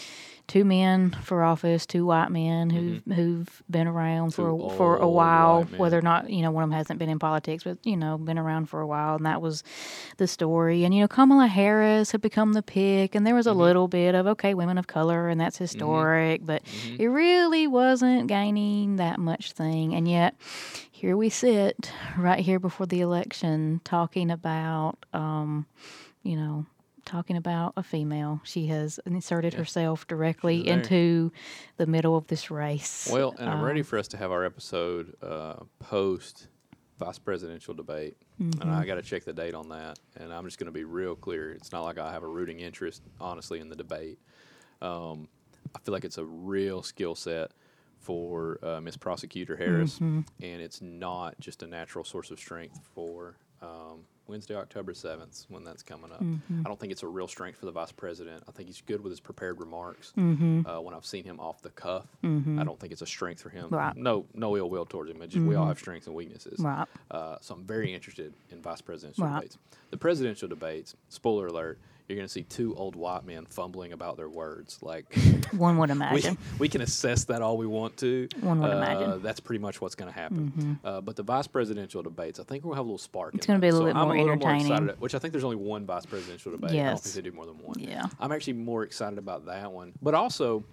two 0.53 0.63
men 0.63 1.09
for 1.23 1.41
office, 1.43 1.87
two 1.87 2.05
white 2.05 2.29
men 2.29 2.69
who've 2.69 3.01
who've 3.15 3.63
been 3.71 3.87
around 3.87 4.35
for 4.35 4.51
Mm-hmm. 4.51 4.59
Two 4.61 4.73
a, 4.73 4.77
for 4.77 4.97
a 4.97 5.07
while, 5.07 5.63
whether 5.77 5.97
or 5.97 6.01
not 6.03 6.29
you 6.29 6.43
know 6.43 6.51
one 6.51 6.63
of 6.63 6.69
them 6.69 6.77
hasn't 6.77 6.99
been 6.99 7.09
in 7.09 7.17
politics, 7.17 7.63
but 7.63 7.79
you 7.83 7.97
know 7.97 8.17
been 8.19 8.37
around 8.37 8.67
for 8.69 8.79
a 8.79 8.85
while, 8.87 9.15
and 9.15 9.25
that 9.25 9.41
was 9.41 9.63
the 10.17 10.27
story. 10.27 10.83
And 10.83 10.93
you 10.93 11.01
know 11.01 11.07
Kamala 11.07 11.47
Harris 11.47 12.11
had 12.11 12.21
become 12.21 12.53
the 12.53 12.61
pick, 12.61 13.15
and 13.15 13.25
there 13.25 13.33
was 13.33 13.47
a 13.47 13.49
Mm-hmm. 13.49 13.59
little 13.61 13.87
bit 13.87 14.13
of 14.15 14.27
okay, 14.27 14.53
women 14.53 14.77
of 14.77 14.85
color, 14.87 15.27
and 15.27 15.41
that's 15.41 15.57
historic, 15.57 16.45
but 16.45 16.61
it 16.99 17.07
really 17.07 17.65
wasn't 17.67 18.27
gaining 18.27 18.97
that 18.97 19.19
much 19.19 19.53
thing, 19.53 19.95
and 19.95 20.07
yet 20.07 20.35
here 20.91 21.17
we 21.17 21.29
sit 21.29 21.91
right 22.17 22.39
here 22.39 22.59
before 22.59 22.85
the 22.85 23.01
election 23.01 23.81
talking 23.83 24.29
about 24.29 24.97
um, 25.13 25.65
you 26.21 26.35
know 26.35 26.65
talking 27.13 27.37
about 27.37 27.73
a 27.77 27.83
female 27.83 28.41
she 28.43 28.65
has 28.65 28.99
inserted 29.05 29.53
herself 29.53 30.07
directly 30.07 30.67
into 30.67 31.31
the 31.77 31.85
middle 31.85 32.17
of 32.17 32.25
this 32.25 32.49
race 32.49 33.07
Well, 33.11 33.35
and 33.37 33.47
I'm 33.47 33.61
ready 33.61 33.81
Um, 33.81 33.85
for 33.85 33.99
us 33.99 34.07
to 34.09 34.17
have 34.17 34.31
our 34.31 34.43
episode 34.43 35.13
uh, 35.21 35.57
post 35.77 36.47
vice 36.97 37.19
presidential 37.19 37.73
debate. 37.75 38.17
And 38.39 38.55
Mm-hmm. 38.55 38.69
I 38.69 38.85
got 38.87 38.95
to 38.95 39.03
check 39.03 39.25
the 39.25 39.33
date 39.33 39.53
on 39.53 39.69
that. 39.69 39.99
And 40.19 40.33
I'm 40.33 40.45
just 40.45 40.57
going 40.57 40.65
to 40.65 40.71
be 40.71 40.83
real 40.85 41.15
clear. 41.15 41.51
It's 41.51 41.71
not 41.71 41.83
like 41.83 41.97
I 41.99 42.11
have 42.11 42.23
a 42.23 42.27
rooting 42.27 42.59
interest, 42.59 43.03
honestly, 43.21 43.59
in 43.59 43.69
the 43.69 43.75
debate. 43.75 44.17
Um, 44.81 45.27
I 45.75 45.79
feel 45.79 45.93
like 45.93 46.03
it's 46.05 46.17
a 46.17 46.25
real 46.25 46.81
skill 46.81 47.13
set 47.15 47.51
for 47.99 48.59
uh, 48.63 48.81
Miss 48.81 48.97
Prosecutor 48.97 49.55
Harris, 49.55 49.95
Mm-hmm. 49.95 50.21
and 50.41 50.61
it's 50.61 50.81
not 50.81 51.39
just 51.39 51.61
a 51.63 51.67
natural 51.67 52.03
source 52.03 52.31
of 52.31 52.39
strength 52.39 52.79
for 52.95 53.37
um, 53.61 54.05
Wednesday, 54.27 54.55
October 54.55 54.93
7th, 54.93 55.45
when 55.49 55.63
that's 55.63 55.83
coming 55.83 56.11
up. 56.11 56.23
Mm-hmm. 56.23 56.61
I 56.61 56.63
don't 56.69 56.79
think 56.79 56.91
it's 56.91 57.03
a 57.03 57.07
real 57.07 57.27
strength 57.27 57.59
for 57.59 57.65
the 57.65 57.71
vice 57.71 57.91
president. 57.91 58.43
I 58.47 58.51
think 58.51 58.67
he's 58.67 58.81
good 58.81 59.01
with 59.03 59.11
his 59.11 59.19
prepared 59.19 59.59
remarks. 59.59 60.13
Mm-hmm. 60.17 60.65
Uh, 60.65 60.79
when 60.81 60.93
I've 60.93 61.05
seen 61.05 61.23
him 61.25 61.39
off 61.39 61.61
the 61.61 61.69
cuff, 61.71 62.05
I 62.23 62.63
don't 62.63 62.79
think 62.79 62.93
it's 62.93 63.01
a 63.01 63.05
strength 63.05 63.41
for 63.41 63.49
him. 63.49 63.67
Right. 63.69 63.95
No, 63.97 64.25
no 64.33 64.55
ill 64.55 64.69
will 64.69 64.85
towards 64.85 65.11
him. 65.11 65.19
Just 65.27 65.45
we 65.45 65.55
all 65.55 65.67
have 65.67 65.79
strengths 65.79 66.07
and 66.07 66.15
weaknesses. 66.15 66.59
right 66.59 66.87
Uh, 67.11 67.37
so 67.41 67.53
I'm 67.55 67.63
very 67.65 67.93
interested 67.93 68.33
in 68.49 68.61
vice 68.61 68.81
presidential 68.81 69.25
Right. 69.25 69.35
debates. 69.35 69.57
The 69.91 69.97
presidential 69.97 70.47
debates, 70.47 70.95
spoiler 71.09 71.47
alert, 71.47 71.79
you're 72.07 72.15
going 72.17 72.27
to 72.27 72.31
see 72.31 72.43
two 72.43 72.75
old 72.75 72.95
white 72.95 73.25
men 73.25 73.45
fumbling 73.45 73.93
about 73.93 74.17
their 74.17 74.29
words. 74.29 74.79
Like 74.81 75.05
one 75.53 75.77
would 75.77 75.89
imagine 75.89 76.37
we 76.59 76.67
can 76.69 76.81
assess 76.81 77.23
that 77.25 77.41
all 77.41 77.57
we 77.57 77.65
want 77.67 77.95
to. 77.97 78.27
One 78.41 78.59
would 78.59 78.71
Uh, 78.71 78.77
imagine. 78.77 79.09
Mm-hmm. 79.11 79.23
That's 79.23 79.39
pretty 79.39 79.61
much 79.61 79.81
what's 79.81 79.95
going 79.95 80.11
to 80.11 80.17
happen. 80.19 80.79
Uh, 80.83 81.01
but 81.01 81.15
the 81.15 81.23
vice 81.23 81.47
presidential 81.47 82.03
debates, 82.03 82.39
I 82.39 82.43
think 82.43 82.65
we'll 82.65 82.75
have 82.75 82.81
a 82.85 82.87
little 82.87 82.97
spark. 82.97 83.35
It's 83.35 83.45
gonna 83.45 83.59
be 83.59 83.69
a 83.69 83.71
little 83.71 83.87
So 83.87 83.93
bit 83.93 83.99
I'm 83.99 84.07
more 84.07 84.15
a 84.15 84.19
little 84.19 84.31
entertaining. 84.33 84.67
More 84.67 84.75
excited, 84.77 85.01
which 85.01 85.15
I 85.15 85.19
think 85.19 85.31
there's 85.31 85.43
only 85.43 85.55
one 85.55 85.85
vice 85.85 86.05
presidential 86.05 86.51
debate. 86.51 86.71
I 86.71 86.73
don't 86.73 86.85
Yes. 86.85 87.01
think 87.03 87.15
they 87.15 87.29
do 87.29 87.35
more 87.35 87.45
than 87.45 87.57
one. 87.59 87.79
Yeah. 87.79 88.05
I'm 88.19 88.31
actually 88.31 88.53
more 88.53 88.83
excited 88.83 89.17
about 89.17 89.45
that 89.45 89.71
one. 89.71 89.93
But 90.01 90.13
also, 90.13 90.63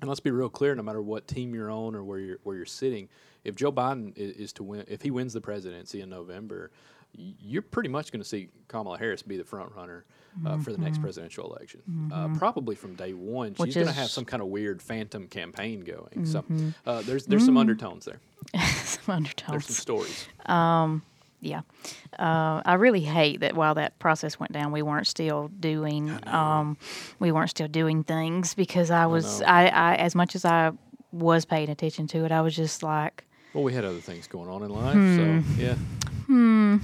and 0.00 0.08
let's 0.08 0.20
be 0.20 0.30
real 0.30 0.48
clear, 0.48 0.74
no 0.74 0.82
matter 0.82 1.02
what 1.02 1.26
team 1.28 1.54
you're 1.54 1.70
on 1.70 1.94
or 1.94 2.02
where 2.04 2.18
you're 2.18 2.38
where 2.44 2.56
you're 2.56 2.64
sitting, 2.64 3.08
if 3.44 3.54
Joe 3.54 3.72
Biden 3.72 4.16
is, 4.16 4.36
is 4.36 4.52
to 4.54 4.62
win, 4.62 4.84
if 4.88 5.02
he 5.02 5.10
wins 5.10 5.32
the 5.32 5.40
presidency 5.40 6.00
in 6.00 6.08
November, 6.10 6.70
you're 7.14 7.62
pretty 7.62 7.88
much 7.88 8.12
going 8.12 8.22
to 8.22 8.28
see 8.28 8.48
Kamala 8.68 8.98
Harris 8.98 9.22
be 9.22 9.36
the 9.36 9.44
front 9.44 9.72
runner 9.74 10.04
uh, 10.46 10.58
for 10.58 10.72
the 10.72 10.78
next 10.78 11.00
presidential 11.00 11.52
election. 11.52 12.10
Uh, 12.12 12.28
probably 12.38 12.76
from 12.76 12.94
day 12.94 13.12
one, 13.12 13.50
Mm-hmm. 13.52 13.62
Which 13.62 13.68
she's 13.70 13.74
going 13.82 13.86
to 13.88 13.92
have 13.92 14.10
some 14.10 14.24
kind 14.24 14.42
of 14.42 14.48
weird 14.48 14.80
phantom 14.80 15.26
campaign 15.26 15.80
going. 15.80 16.24
So 16.26 16.44
uh, 16.86 17.02
there's 17.02 17.26
there's 17.26 17.44
some 17.44 17.56
undertones 17.56 18.04
there. 18.04 18.20
some 18.84 19.14
undertones. 19.16 19.50
There's 19.50 19.66
some 19.66 19.74
stories. 19.74 20.28
yeah 21.42 21.62
uh, 22.18 22.60
i 22.66 22.74
really 22.74 23.00
hate 23.00 23.40
that 23.40 23.54
while 23.54 23.74
that 23.74 23.98
process 23.98 24.38
went 24.38 24.52
down 24.52 24.72
we 24.72 24.82
weren't 24.82 25.06
still 25.06 25.48
doing 25.58 26.10
um, 26.26 26.76
we 27.18 27.32
weren't 27.32 27.48
still 27.48 27.66
doing 27.68 28.04
things 28.04 28.52
because 28.54 28.90
i 28.90 29.06
was 29.06 29.40
know. 29.40 29.46
I, 29.46 29.66
I 29.68 29.94
as 29.94 30.14
much 30.14 30.34
as 30.34 30.44
i 30.44 30.70
was 31.12 31.46
paying 31.46 31.70
attention 31.70 32.06
to 32.08 32.26
it 32.26 32.30
i 32.32 32.42
was 32.42 32.54
just 32.54 32.82
like 32.82 33.24
Well, 33.54 33.64
we 33.64 33.72
had 33.72 33.86
other 33.86 34.00
things 34.00 34.26
going 34.26 34.50
on 34.50 34.62
in 34.62 34.68
life, 34.70 34.92
Hmm. 34.94 35.16
so 35.16 35.62
yeah. 35.62 35.76
Hmm. 36.30 36.76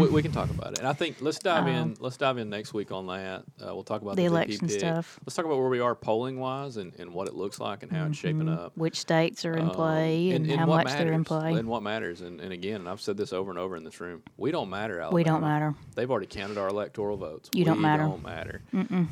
We, 0.00 0.08
we 0.08 0.22
can 0.22 0.32
talk 0.32 0.48
about 0.50 0.72
it. 0.72 0.78
And 0.78 0.88
I 0.88 0.92
think 0.92 1.16
let's 1.20 1.38
dive 1.38 1.66
in. 1.66 1.96
Let's 2.00 2.16
dive 2.16 2.38
in 2.38 2.48
next 2.48 2.72
week 2.72 2.90
on 2.92 3.06
that. 3.08 3.42
Uh, 3.60 3.74
we'll 3.74 3.82
talk 3.82 4.00
about 4.00 4.12
Um, 4.12 4.16
The 4.16 4.22
the, 4.22 4.28
election 4.28 4.66
VP 4.68 4.78
stuff. 4.78 5.18
Let's 5.26 5.34
talk 5.34 5.44
about 5.44 5.58
where 5.58 5.68
we 5.68 5.80
are 5.80 5.94
polling 5.94 6.38
wise 6.38 6.76
and, 6.78 6.94
and 6.98 7.12
what 7.12 7.28
it 7.28 7.34
looks 7.34 7.58
like 7.60 7.82
and 7.82 7.92
how 7.92 8.06
it's 8.06 8.16
shaping 8.16 8.48
up. 8.48 8.72
which 8.76 8.98
states 8.98 9.44
are 9.44 9.54
in 9.54 9.64
Um, 9.66 9.70
play 9.72 10.30
and, 10.30 10.50
how 10.50 10.66
what 10.66 10.84
much 10.84 10.92
they're 10.94 11.12
in 11.12 11.20
matters, 11.20 11.26
play 11.26 11.52
And 11.54 11.68
what 11.68 11.82
matters. 11.82 12.20
And, 12.22 12.40
and 12.40 12.52
again, 12.52 12.76
and 12.76 12.88
I've 12.88 13.00
said 13.00 13.16
this 13.16 13.32
over 13.32 13.50
and 13.50 13.58
over 13.58 13.76
in 13.76 13.84
this 13.84 14.00
room. 14.00 14.22
We 14.36 14.52
don't 14.52 14.70
matter. 14.70 15.00
Alabama. 15.00 15.14
we 15.16 15.24
don't 15.24 15.40
matter 15.42 15.74
They've 15.96 16.10
already 16.10 16.28
counted 16.28 16.56
our 16.56 16.68
electoral 16.68 17.16
votes. 17.16 17.50
You 17.52 17.64
don't 17.64 17.80
matter. 17.80 18.04
Don't 18.04 18.22
matter. 18.22 18.62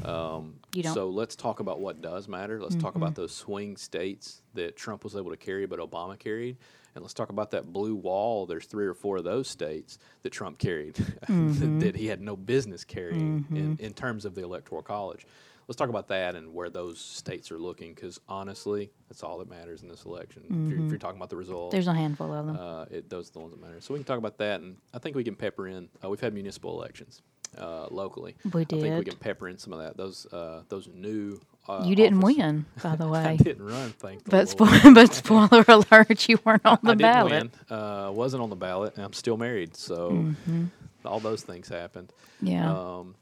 Um, 0.05 0.55
You 0.75 0.85
don't. 0.85 0.95
So 0.95 1.09
let's 1.11 1.37
talk 1.37 1.61
about 1.61 1.81
what 1.81 2.01
does 2.01 2.29
matter. 2.29 2.61
Let's 2.63 2.77
talk 2.77 2.95
about 2.95 3.15
those 3.15 3.33
swing 3.35 3.77
states 3.77 4.41
that 4.55 4.77
Trump 4.77 5.05
was 5.05 5.17
able 5.17 5.31
to 5.33 5.37
carry, 5.37 5.67
but 5.67 5.81
Obama 5.81 6.19
carried. 6.19 6.57
And 6.95 7.03
let's 7.03 7.14
talk 7.14 7.30
about 7.30 7.51
that 7.53 7.72
blue 7.72 7.95
wall. 7.95 8.47
There's 8.47 8.66
three 8.66 8.86
or 8.86 8.95
four 8.95 9.16
of 9.16 9.24
those 9.24 9.49
states 9.49 9.99
that 10.22 10.30
Trump 10.30 10.59
carried 10.59 10.95
that, 10.95 11.80
that 11.80 11.97
he 11.97 12.07
had 12.07 12.20
no 12.20 12.36
business 12.36 12.84
carrying 12.84 13.47
in, 13.51 13.76
in 13.80 13.92
terms 13.95 14.24
of 14.24 14.34
the 14.34 14.42
electoral 14.45 14.82
college. 14.82 15.26
Let's 15.66 15.76
talk 15.76 15.88
about 15.88 16.09
that 16.09 16.36
and 16.36 16.53
where 16.53 16.68
those 16.68 17.01
states 17.01 17.51
are 17.51 17.59
looking, 17.59 17.95
because 17.95 18.20
honestly, 18.28 18.90
that's 19.09 19.22
all 19.22 19.38
that 19.38 19.49
matters 19.49 19.82
in 19.82 19.88
this 19.88 20.05
election. 20.05 20.42
If, 20.45 20.70
you're, 20.70 20.84
if 20.84 20.90
you're 20.90 20.99
talking 20.99 21.16
about 21.16 21.30
the 21.30 21.36
result, 21.36 21.70
there's 21.70 21.86
a 21.88 21.95
handful 21.95 22.32
of 22.34 22.47
them 22.47 22.57
uh, 22.59 22.84
it, 22.90 23.09
those 23.09 23.30
are 23.30 23.32
the 23.32 23.38
ones 23.40 23.53
that 23.55 23.61
matter. 23.62 23.80
So 23.80 23.95
we 23.95 23.99
can 23.99 24.05
talk 24.05 24.18
about 24.18 24.36
that, 24.38 24.61
and 24.61 24.76
I 24.92 24.99
think 24.99 25.16
we 25.16 25.24
can 25.24 25.34
pepper 25.34 25.66
in. 25.66 25.88
Uh, 26.05 26.11
we've 26.11 26.20
had 26.20 26.34
municipal 26.34 26.78
elections 26.78 27.22
uh, 27.57 27.86
locally. 27.90 28.36
We 28.53 28.66
did. 28.66 28.78
I 28.78 28.82
think 28.82 28.99
we 28.99 29.05
can 29.07 29.16
pepper 29.18 29.49
in 29.49 29.57
some 29.57 29.72
of 29.72 29.78
that. 29.78 29.97
Those 29.97 30.26
uh, 30.32 30.62
those 30.68 30.86
new. 30.92 31.40
Uh, 31.69 31.83
you 31.87 31.97
didn't 31.97 32.23
office- 32.23 32.37
win 32.37 32.67
by 32.83 32.95
the 32.97 33.09
way. 33.15 33.25
I 33.25 33.37
didn't 33.37 33.65
run. 33.67 33.91
Thank 33.99 34.25
the 34.25 34.31
but, 34.31 34.61
Lord. 34.61 34.73
spo- 34.73 34.95
but 34.95 35.12
spoiler 35.15 35.65
alert 35.69 36.29
you 36.29 36.39
weren't 36.45 36.65
on 36.67 36.79
the 36.83 36.91
I 36.91 36.95
didn't 36.95 37.01
ballot 37.12 37.51
win. 37.71 37.79
Uh, 37.79 38.11
wasn't 38.12 38.43
on 38.43 38.51
the 38.51 38.57
ballot, 38.57 38.95
and 38.97 39.05
I'm 39.05 39.12
still 39.15 39.37
married. 39.37 39.77
So 39.77 40.11
Mm-hmm. 40.11 40.65
all 41.05 41.21
those 41.21 41.43
things 41.43 41.69
happened. 41.69 42.12
yeah 42.43 42.71
Um, 42.71 43.15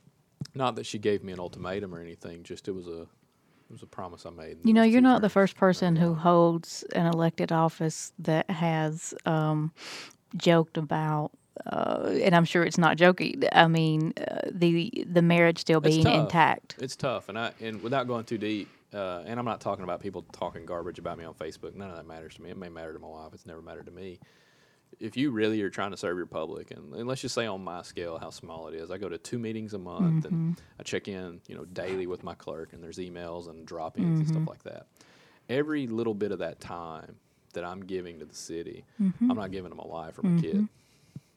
not 0.54 0.74
that 0.76 0.86
she 0.86 0.98
gave 0.98 1.22
me 1.22 1.32
an 1.32 1.38
ultimatum 1.40 1.94
or 1.94 2.00
anything. 2.00 2.42
Just 2.42 2.66
it 2.68 2.72
was 2.72 2.88
a 2.88 3.02
it 3.02 3.70
was 3.70 3.82
a 3.82 3.86
promise 3.86 4.26
I 4.26 4.30
made. 4.30 4.58
You 4.64 4.74
know, 4.74 4.82
you're 4.82 5.00
not 5.00 5.22
the 5.22 5.30
first 5.30 5.56
person 5.56 5.96
who 5.96 6.12
holds 6.14 6.82
an 6.94 7.06
elected 7.06 7.52
office 7.52 8.12
that 8.18 8.50
has 8.50 9.14
um, 9.24 9.72
joked 10.36 10.76
about, 10.76 11.30
uh, 11.66 12.10
and 12.22 12.34
I'm 12.34 12.44
sure 12.44 12.64
it's 12.64 12.78
not 12.78 12.96
joking. 12.96 13.42
I 13.52 13.66
mean, 13.68 14.14
uh, 14.18 14.48
the 14.50 14.92
the 15.06 15.22
marriage 15.22 15.58
still 15.58 15.80
being 15.80 16.04
tough. 16.04 16.14
intact. 16.14 16.76
It's 16.80 16.96
tough, 16.96 17.28
and 17.28 17.38
I 17.38 17.52
and 17.60 17.82
without 17.82 18.06
going 18.06 18.24
too 18.24 18.38
deep, 18.38 18.68
uh, 18.92 19.22
and 19.26 19.38
I'm 19.38 19.44
not 19.44 19.60
talking 19.60 19.84
about 19.84 20.00
people 20.00 20.24
talking 20.32 20.66
garbage 20.66 20.98
about 20.98 21.18
me 21.18 21.24
on 21.24 21.34
Facebook. 21.34 21.74
None 21.74 21.90
of 21.90 21.96
that 21.96 22.06
matters 22.06 22.34
to 22.36 22.42
me. 22.42 22.50
It 22.50 22.56
may 22.56 22.68
matter 22.68 22.92
to 22.92 22.98
my 22.98 23.08
wife. 23.08 23.30
It's 23.34 23.46
never 23.46 23.62
mattered 23.62 23.86
to 23.86 23.92
me. 23.92 24.18
If 25.00 25.16
you 25.16 25.30
really 25.30 25.62
are 25.62 25.70
trying 25.70 25.90
to 25.92 25.96
serve 25.96 26.16
your 26.18 26.26
public, 26.26 26.70
and, 26.70 26.94
and 26.94 27.08
let's 27.08 27.22
just 27.22 27.34
say 27.34 27.46
on 27.46 27.64
my 27.64 27.82
scale 27.82 28.18
how 28.18 28.30
small 28.30 28.68
it 28.68 28.74
is, 28.74 28.90
I 28.90 28.98
go 28.98 29.08
to 29.08 29.16
two 29.18 29.38
meetings 29.38 29.72
a 29.72 29.78
month, 29.78 30.26
and 30.26 30.60
I 30.78 30.82
check 30.82 31.08
in, 31.08 31.40
you 31.48 31.56
know, 31.56 31.64
daily 31.64 32.06
with 32.06 32.22
my 32.22 32.34
clerk, 32.34 32.72
and 32.74 32.82
there's 32.82 32.98
emails 32.98 33.48
and 33.48 33.64
drop-ins 33.66 34.20
and 34.20 34.28
stuff 34.28 34.46
like 34.46 34.62
that. 34.64 34.86
Every 35.48 35.86
little 35.86 36.14
bit 36.14 36.30
of 36.30 36.40
that 36.40 36.60
time 36.60 37.16
that 37.54 37.64
I'm 37.64 37.80
giving 37.84 38.18
to 38.18 38.26
the 38.26 38.34
city, 38.34 38.84
I'm 39.30 39.36
not 39.36 39.50
giving 39.50 39.70
to 39.70 39.76
my 39.76 39.86
wife 39.86 40.18
or 40.18 40.26
my 40.26 40.40
kid. 40.40 40.68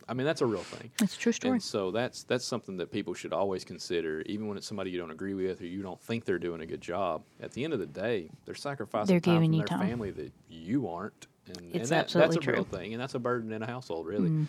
I 0.07 0.13
mean, 0.13 0.25
that's 0.25 0.41
a 0.41 0.45
real 0.45 0.61
thing. 0.63 0.91
That's 0.97 1.15
a 1.15 1.19
true 1.19 1.31
story. 1.31 1.53
And 1.53 1.63
so 1.63 1.91
that's 1.91 2.23
that's 2.23 2.45
something 2.45 2.77
that 2.77 2.91
people 2.91 3.13
should 3.13 3.33
always 3.33 3.65
consider, 3.65 4.21
even 4.27 4.47
when 4.47 4.57
it's 4.57 4.67
somebody 4.67 4.91
you 4.91 4.99
don't 4.99 5.11
agree 5.11 5.33
with 5.33 5.61
or 5.61 5.65
you 5.65 5.81
don't 5.81 5.99
think 6.01 6.25
they're 6.25 6.39
doing 6.39 6.61
a 6.61 6.65
good 6.65 6.81
job. 6.81 7.23
At 7.39 7.51
the 7.51 7.63
end 7.63 7.73
of 7.73 7.79
the 7.79 7.85
day, 7.85 8.29
they're 8.45 8.55
sacrificing 8.55 9.07
They're 9.07 9.19
time 9.19 9.43
from 9.43 9.57
their 9.57 9.65
time. 9.65 9.87
family 9.87 10.11
that 10.11 10.31
you 10.47 10.87
aren't. 10.87 11.27
And, 11.47 11.57
and 11.57 11.75
It's 11.75 11.89
that, 11.89 12.05
absolutely 12.05 12.35
that's 12.35 12.47
a 12.47 12.51
real 12.51 12.63
true. 12.65 12.79
thing, 12.79 12.93
and 12.93 13.01
that's 13.01 13.15
a 13.15 13.19
burden 13.19 13.51
in 13.51 13.61
a 13.61 13.65
household. 13.67 14.07
Really, 14.07 14.29
Mhm. 14.29 14.45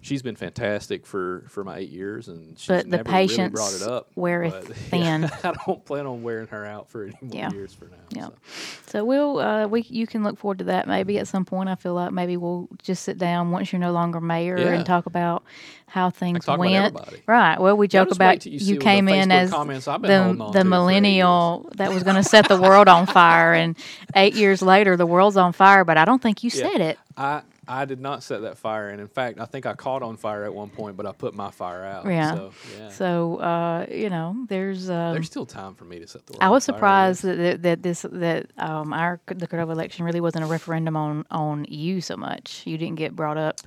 she's 0.00 0.22
been 0.22 0.36
fantastic 0.36 1.06
for 1.06 1.44
for 1.48 1.64
my 1.64 1.78
eight 1.78 1.90
years, 1.90 2.28
and 2.28 2.58
she's 2.58 2.68
But 2.68 2.84
the 2.90 2.96
never 2.98 3.10
really 3.12 3.26
brought 3.50 3.70
patience 3.70 3.82
it 3.82 3.88
up. 3.88 4.08
weareth 4.14 4.66
but, 4.68 4.76
thin. 4.90 5.22
Yeah, 5.22 5.28
I 5.44 5.52
don't 5.66 5.84
plan 5.84 6.06
on 6.06 6.22
wearing 6.22 6.46
her 6.48 6.64
out 6.66 6.88
for 6.88 7.04
any 7.04 7.14
more 7.20 7.30
Yeah. 7.34 7.50
years 7.52 7.74
for 7.74 7.86
now. 7.86 7.96
Yeah. 8.10 8.26
so. 8.26 8.98
So 8.98 9.04
we'll 9.04 9.38
uh, 9.38 9.66
we 9.66 9.82
you 9.82 10.06
can 10.06 10.24
look 10.24 10.38
forward 10.38 10.58
to 10.58 10.64
that 10.64 10.88
maybe 10.88 11.18
at 11.18 11.28
some 11.28 11.44
point. 11.44 11.68
I 11.68 11.74
feel 11.74 11.94
like 11.94 12.10
maybe 12.12 12.36
we'll 12.36 12.68
just 12.82 13.02
sit 13.04 13.18
down 13.18 13.50
once 13.50 13.72
you're 13.72 13.80
no 13.80 13.92
longer 13.92 14.20
mayor 14.20 14.56
Yeah. 14.58 14.72
and 14.72 14.86
talk 14.86 15.06
about 15.06 15.44
how 15.86 16.10
things 16.10 16.46
went. 16.46 16.96
Right. 17.26 17.58
Well, 17.58 17.76
we 17.76 17.88
joke 17.88 18.10
about 18.10 18.44
you 18.46 18.58
you 18.58 18.76
came 18.78 19.08
in 19.08 19.30
as 19.30 19.50
comments 19.50 19.88
I've 19.88 20.02
been 20.02 20.38
the 20.38 20.44
the 20.46 20.52
to 20.52 20.52
for 20.52 20.58
eight 20.58 20.66
millennial 20.66 21.70
that 21.76 21.92
was 21.92 22.02
going 22.02 22.16
to 22.16 22.22
set 22.22 22.48
the 22.48 22.60
world 22.60 22.88
on 22.88 23.06
fire, 23.06 23.52
and 23.54 23.76
eight 24.16 24.34
years 24.34 24.60
later 24.62 24.96
the 24.96 25.06
world's 25.06 25.36
on 25.36 25.52
fire. 25.52 25.84
But 25.84 25.96
I 25.98 26.04
don't 26.04 26.20
think 26.22 26.37
you 26.44 26.50
Yeah. 26.52 26.70
said 26.70 26.80
it. 26.80 26.98
I 27.16 27.42
I 27.68 27.84
did 27.84 28.00
not 28.00 28.22
set 28.22 28.40
that 28.42 28.56
fire, 28.56 28.88
and 28.88 29.00
in 29.00 29.08
fact, 29.08 29.38
I 29.38 29.44
think 29.44 29.66
I 29.66 29.74
caught 29.74 30.02
on 30.02 30.16
fire 30.16 30.44
at 30.44 30.54
one 30.54 30.70
point, 30.70 30.96
but 30.96 31.04
I 31.04 31.12
put 31.12 31.34
my 31.34 31.50
fire 31.50 31.84
out. 31.84 32.06
Yeah. 32.06 32.34
So 32.34 32.52
yeah, 32.78 32.88
So 32.88 33.36
uh, 33.36 33.86
you 33.90 34.08
know, 34.08 34.46
there's. 34.48 34.88
Um, 34.88 35.12
there's 35.12 35.26
still 35.26 35.46
time 35.46 35.74
for 35.74 35.84
me 35.84 35.98
to 35.98 36.06
set 36.06 36.26
the 36.26 36.32
world. 36.32 36.42
I 36.42 36.48
was 36.48 36.64
surprised 36.64 37.22
that, 37.22 37.62
that, 37.62 37.82
this 37.82 38.06
that 38.10 38.46
um, 38.56 38.92
our 38.92 39.20
the 39.26 39.46
Cordova 39.46 39.72
election 39.72 40.04
really 40.06 40.20
wasn't 40.20 40.44
a 40.44 40.46
referendum 40.46 40.96
on 40.96 41.26
on 41.30 41.66
you 41.68 42.00
so 42.00 42.16
much. 42.16 42.62
You 42.66 42.78
didn't 42.78 42.96
get 42.96 43.14
brought 43.14 43.36
up. 43.36 43.60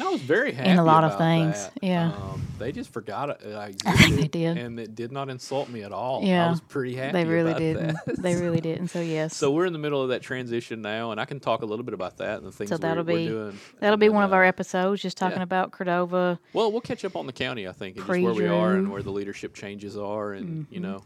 I 0.00 0.08
was 0.08 0.20
very 0.22 0.52
happy 0.52 0.70
in 0.70 0.78
a 0.78 0.84
lot 0.84 1.04
of 1.04 1.18
things, 1.18 1.64
that. 1.64 1.72
yeah. 1.82 2.12
um, 2.12 2.42
they 2.58 2.72
just 2.72 2.90
forgot 2.90 3.30
it- 3.30 3.40
I 3.54 3.72
think 3.72 4.16
they 4.16 4.28
did. 4.28 4.56
and 4.56 4.80
it 4.80 4.94
did 4.94 5.12
not 5.12 5.28
insult 5.28 5.68
me 5.68 5.82
at 5.82 5.92
all. 5.92 6.22
Yeah. 6.24 6.46
I 6.46 6.50
was 6.50 6.60
pretty 6.60 6.96
happy. 6.96 7.12
They 7.12 7.24
really 7.26 7.54
didn't. 7.54 7.98
They 8.06 8.36
really 8.40 8.60
didn't. 8.60 8.88
So 8.88 9.00
yes. 9.00 9.36
So 9.36 9.50
we're 9.50 9.66
in 9.66 9.72
the 9.72 9.78
middle 9.78 10.02
of 10.02 10.08
that 10.08 10.22
transition 10.22 10.80
now, 10.80 11.10
and 11.10 11.20
I 11.20 11.26
can 11.26 11.38
talk 11.38 11.62
a 11.62 11.66
little 11.66 11.84
bit 11.84 11.94
about 11.94 12.16
that 12.18 12.38
and 12.38 12.46
the 12.46 12.52
things 12.52 12.70
So 12.70 12.78
that'll 12.78 13.04
we're, 13.04 13.12
we're 13.12 13.18
be- 13.18 13.26
That'll 13.80 13.94
and 13.94 14.00
be 14.00 14.08
one 14.08 14.24
of 14.24 14.32
uh, 14.32 14.36
our 14.36 14.44
episodes, 14.44 15.02
just 15.02 15.16
talking 15.16 15.38
yeah. 15.38 15.42
about 15.44 15.72
Cordova. 15.72 16.38
Well, 16.52 16.70
we'll 16.72 16.80
catch 16.80 17.04
up 17.04 17.16
on 17.16 17.26
the 17.26 17.32
county, 17.32 17.66
I 17.66 17.72
think, 17.72 17.96
and 17.96 18.06
just 18.06 18.20
where 18.20 18.34
we 18.34 18.46
are 18.46 18.76
and 18.76 18.90
where 18.90 19.02
the 19.02 19.12
leadership 19.12 19.54
changes 19.54 19.96
are, 19.96 20.32
and 20.32 20.66
you 20.70 20.80
Mhm. 20.80 20.82
know, 20.82 21.04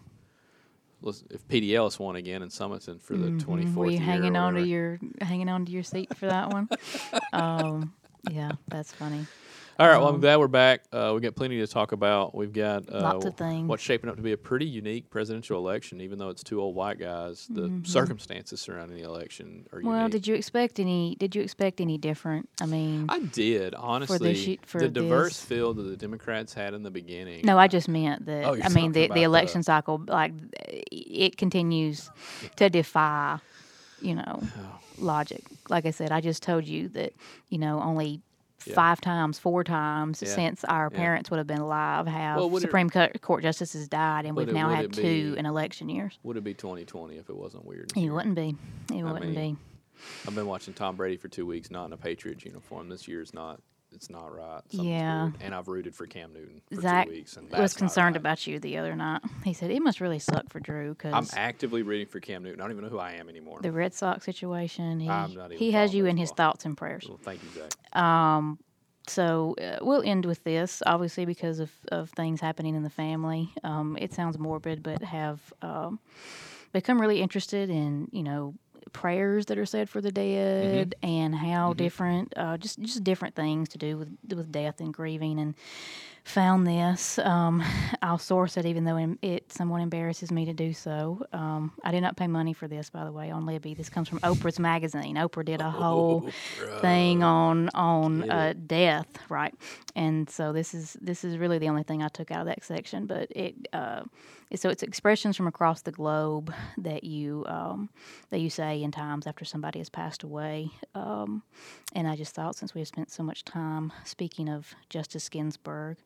if 1.30 1.46
PDLs 1.48 1.98
won 1.98 2.16
again 2.16 2.42
in 2.42 2.48
Sumiton 2.48 3.00
for 3.00 3.16
the 3.16 3.30
twenty 3.32 3.64
Mhm. 3.64 3.74
fourth 3.74 3.86
Were 3.86 3.92
you 3.92 3.98
hanging 3.98 4.36
on 4.36 4.54
to 4.54 4.62
your 4.62 4.98
hanging 5.20 5.48
on 5.48 5.64
to 5.66 5.72
your 5.72 5.82
seat 5.82 6.16
for 6.16 6.26
that 6.26 6.50
one? 6.50 6.68
um, 7.32 7.92
yeah, 8.30 8.52
that's 8.68 8.92
funny. 8.92 9.26
All 9.76 9.88
right, 9.88 9.98
well, 9.98 10.06
I'm 10.06 10.14
um, 10.16 10.20
glad 10.20 10.36
we're 10.36 10.46
back. 10.46 10.84
Uh, 10.92 11.10
we 11.16 11.20
got 11.20 11.34
plenty 11.34 11.58
to 11.58 11.66
talk 11.66 11.90
about. 11.90 12.32
We've 12.32 12.52
got 12.52 12.88
uh, 12.88 13.00
Lots 13.00 13.24
of 13.26 13.34
things. 13.36 13.68
What's 13.68 13.82
shaping 13.82 14.08
up 14.08 14.14
to 14.14 14.22
be 14.22 14.30
a 14.30 14.36
pretty 14.36 14.66
unique 14.66 15.10
presidential 15.10 15.58
election, 15.58 16.00
even 16.00 16.16
though 16.20 16.28
it's 16.28 16.44
two 16.44 16.60
old 16.60 16.76
white 16.76 17.00
guys. 17.00 17.48
The 17.50 17.62
Mhm. 17.62 17.84
circumstances 17.84 18.60
surrounding 18.60 18.96
the 18.98 19.02
election 19.02 19.66
are 19.72 19.80
unique. 19.80 19.90
Well, 19.90 19.98
unique. 20.02 20.12
did 20.12 20.26
you 20.28 20.36
expect 20.36 20.78
any? 20.78 21.16
Did 21.18 21.34
you 21.34 21.42
expect 21.42 21.80
any 21.80 21.98
different? 21.98 22.48
I 22.60 22.66
mean, 22.66 23.06
I 23.08 23.18
did 23.18 23.74
honestly. 23.74 24.34
she- 24.36 24.60
for 24.62 24.78
the 24.78 24.88
diverse 24.88 25.40
this. 25.40 25.44
field 25.44 25.78
that 25.78 25.82
the 25.82 25.96
Democrats 25.96 26.54
had 26.54 26.72
in 26.72 26.84
the 26.84 26.92
beginning. 26.92 27.44
no, 27.44 27.58
I 27.58 27.66
just 27.66 27.88
meant 27.88 28.26
that. 28.26 28.44
Oh, 28.44 28.56
I 28.62 28.68
mean, 28.68 28.92
the 28.92 29.08
the 29.08 29.14
the- 29.14 29.22
election 29.24 29.64
cycle, 29.64 30.00
like 30.06 30.34
it 30.92 31.36
continues 31.36 32.10
to 32.56 32.70
defy, 32.70 33.40
you 34.00 34.14
know, 34.14 34.40
Oh, 34.40 34.78
logic. 34.98 35.42
Like 35.68 35.84
I 35.84 35.90
said, 35.90 36.12
I 36.12 36.20
just 36.20 36.44
told 36.44 36.64
you 36.64 36.90
that, 36.90 37.12
you 37.48 37.58
know, 37.58 37.80
only 37.82 38.20
Yeah. 38.66 38.74
five 38.74 39.00
times, 39.00 39.38
four 39.38 39.64
times 39.64 40.22
Yeah. 40.22 40.28
since 40.34 40.64
our 40.64 40.90
parents 40.90 41.30
would 41.30 41.38
have 41.38 41.46
been 41.46 41.60
alive 41.60 42.06
have 42.06 42.36
Well, 42.36 42.50
would 42.50 42.62
it- 42.62 42.66
Supreme 42.66 42.90
Court 42.90 43.42
justices 43.42 43.88
died, 43.88 44.24
and 44.26 44.36
we've 44.36 44.48
it- 44.48 44.54
now 44.54 44.68
had 44.70 44.86
it 44.86 44.92
two 44.92 45.34
in 45.38 45.46
election 45.46 45.88
years. 45.88 46.18
would 46.22 46.36
it 46.36 46.44
be 46.44 46.54
2020 46.54 47.16
if 47.16 47.28
it 47.28 47.36
wasn't 47.36 47.64
weird? 47.64 47.92
It 47.96 48.10
wouldn't 48.10 48.34
be. 48.34 48.56
It 48.92 49.00
I 49.00 49.12
wouldn't 49.12 49.34
mean, 49.34 49.54
be. 49.54 49.56
I've 50.26 50.34
been 50.34 50.46
watching 50.46 50.74
Tom 50.74 50.96
Brady 50.96 51.16
for 51.16 51.28
two 51.28 51.46
weeks, 51.46 51.70
not 51.70 51.86
in 51.86 51.92
a 51.92 51.96
Patriots 51.96 52.44
uniform. 52.44 52.88
This 52.88 53.06
year's 53.08 53.32
not. 53.32 53.60
It's 53.94 54.10
not 54.10 54.34
right. 54.34 54.60
Something's 54.70 54.88
Yeah. 54.90 55.22
weird. 55.24 55.34
And 55.40 55.54
I've 55.54 55.68
rooted 55.68 55.94
for 55.94 56.06
Cam 56.06 56.32
Newton 56.32 56.60
for 56.72 56.80
Zach 56.80 57.06
two 57.06 57.12
weeks, 57.12 57.36
and 57.36 57.50
was 57.50 57.74
concerned 57.74 58.16
right. 58.16 58.20
about 58.20 58.46
you 58.46 58.58
the 58.58 58.76
other 58.78 58.94
night. 58.96 59.22
He 59.44 59.52
said 59.52 59.70
it 59.70 59.80
must 59.80 60.00
really 60.00 60.18
suck 60.18 60.50
for 60.50 60.60
Drew 60.60 60.90
because 60.90 61.12
I'm 61.14 61.38
actively 61.38 61.82
rooting 61.82 62.06
for 62.06 62.20
Cam 62.20 62.42
Newton. 62.42 62.60
I 62.60 62.64
don't 62.64 62.72
even 62.72 62.84
know 62.84 62.90
who 62.90 62.98
I 62.98 63.12
am 63.12 63.28
anymore. 63.28 63.58
the 63.62 63.72
Red 63.72 63.94
Sox 63.94 64.24
situation. 64.24 65.00
He, 65.00 65.08
I'm 65.08 65.34
not 65.34 65.46
even 65.52 65.58
he 65.58 65.70
has 65.72 65.94
you 65.94 66.06
in 66.06 66.16
his 66.16 66.30
baseball. 66.30 66.52
thoughts 66.52 66.64
and 66.64 66.76
prayers. 66.76 67.06
Well, 67.08 67.18
thank 67.22 67.40
you, 67.42 67.48
Zach. 67.50 68.00
Um, 68.00 68.58
so 69.06 69.54
uh, 69.60 69.78
we'll 69.84 70.02
end 70.02 70.24
with 70.24 70.42
this, 70.44 70.82
obviously 70.86 71.26
because 71.26 71.60
of, 71.60 71.70
of 71.92 72.10
things 72.10 72.40
happening 72.40 72.74
in 72.74 72.82
the 72.82 72.90
family. 72.90 73.52
Um, 73.62 73.98
it 74.00 74.14
sounds 74.14 74.38
morbid, 74.38 74.82
but 74.82 75.02
have 75.02 75.40
um, 75.62 75.98
become 76.72 77.00
really 77.00 77.20
interested 77.20 77.68
in 77.70 78.08
you 78.12 78.22
know 78.22 78.54
prayers 78.92 79.46
that 79.46 79.58
are 79.58 79.66
said 79.66 79.88
for 79.88 80.00
the 80.00 80.12
dead 80.12 80.94
and 81.02 81.34
how 81.34 81.72
Mhm. 81.72 81.76
different, 81.76 82.32
uh, 82.36 82.56
just 82.58 82.80
just 82.80 83.02
different 83.04 83.34
things 83.34 83.68
to 83.70 83.78
do 83.78 83.96
with 83.98 84.10
with 84.34 84.52
death 84.52 84.80
and 84.80 84.92
grieving 84.92 85.38
and. 85.38 85.54
Found 86.24 86.66
this. 86.66 87.18
Um, 87.18 87.62
I'll 88.00 88.16
source 88.16 88.56
it, 88.56 88.64
even 88.64 88.84
though 88.84 89.16
it 89.20 89.52
somewhat 89.52 89.82
embarrasses 89.82 90.32
me 90.32 90.46
to 90.46 90.54
do 90.54 90.72
so. 90.72 91.22
Um, 91.34 91.72
I 91.84 91.90
did 91.90 92.00
not 92.00 92.16
pay 92.16 92.28
money 92.28 92.54
for 92.54 92.66
this, 92.66 92.88
by 92.88 93.04
the 93.04 93.12
way, 93.12 93.30
on 93.30 93.44
Libby. 93.44 93.74
This 93.74 93.90
comes 93.90 94.08
from 94.08 94.20
Oprah's 94.20 94.58
magazine. 94.58 95.16
Oprah 95.16 95.44
did 95.44 95.60
a 95.60 95.70
whole 95.70 96.24
Oh, 96.26 96.30
thing 96.80 97.22
on 97.22 97.68
on 97.74 98.22
uh, 98.30 98.54
death, 98.66 99.06
right? 99.28 99.54
And 99.94 100.30
so 100.30 100.54
this 100.54 100.72
is 100.72 100.96
this 101.00 101.24
is 101.24 101.36
really 101.36 101.58
the 101.58 101.68
only 101.68 101.82
thing 101.82 102.02
I 102.02 102.08
took 102.08 102.30
out 102.30 102.40
of 102.40 102.46
that 102.46 102.64
section. 102.64 103.04
But 103.06 103.30
it 103.36 103.54
uh, 103.74 104.04
so 104.54 104.68
it's 104.68 104.82
expressions 104.82 105.36
from 105.36 105.46
across 105.46 105.82
the 105.82 105.92
globe 105.92 106.52
that 106.78 107.04
you 107.04 107.44
um, 107.46 107.90
that 108.30 108.40
you 108.40 108.50
say 108.50 108.82
in 108.82 108.90
times 108.90 109.26
after 109.26 109.44
somebody 109.44 109.78
has 109.78 109.88
passed 109.88 110.22
away. 110.22 110.70
Um, 110.94 111.42
and 111.94 112.06
I 112.06 112.16
just 112.16 112.34
thought 112.34 112.56
since 112.56 112.74
we 112.74 112.80
have 112.80 112.88
spent 112.88 113.10
so 113.10 113.22
much 113.22 113.44
time 113.44 113.92
speaking 114.04 114.48
of 114.48 114.74
Justice 114.88 115.28
Ginsburg, 115.28 115.96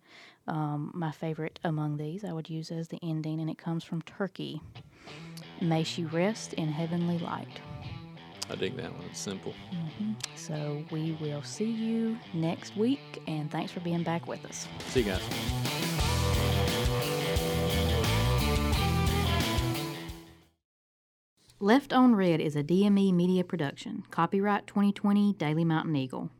um, 0.46 0.90
my 0.94 1.10
favorite 1.10 1.58
among 1.64 1.96
these 1.96 2.24
I 2.24 2.32
would 2.32 2.48
use 2.48 2.70
as 2.70 2.88
the 2.88 2.98
ending, 3.02 3.40
and 3.40 3.50
it 3.50 3.58
comes 3.58 3.84
from 3.84 4.02
Turkey. 4.02 4.60
May 5.60 5.82
she 5.82 6.04
rest 6.04 6.52
in 6.54 6.68
heavenly 6.68 7.18
light. 7.18 7.60
I 8.50 8.54
dig 8.54 8.76
that 8.76 8.92
one. 8.92 9.04
It's 9.10 9.20
simple. 9.20 9.54
So 10.36 10.82
we 10.90 11.12
will 11.20 11.42
see 11.42 11.70
you 11.70 12.18
next 12.32 12.76
week, 12.76 13.22
and 13.26 13.50
thanks 13.50 13.72
for 13.72 13.80
being 13.80 14.02
back 14.02 14.26
with 14.26 14.44
us. 14.46 14.66
See 14.88 15.00
you 15.00 15.06
guys. 15.06 16.17
Left 21.60 21.92
on 21.92 22.14
Red 22.14 22.40
is 22.40 22.54
a 22.54 22.62
DME 22.62 23.12
media 23.12 23.42
production. 23.42 24.04
Copyright 24.12 24.68
2020 24.68 25.32
Daily 25.32 25.64
Mountain 25.64 25.96
Eagle. 25.96 26.30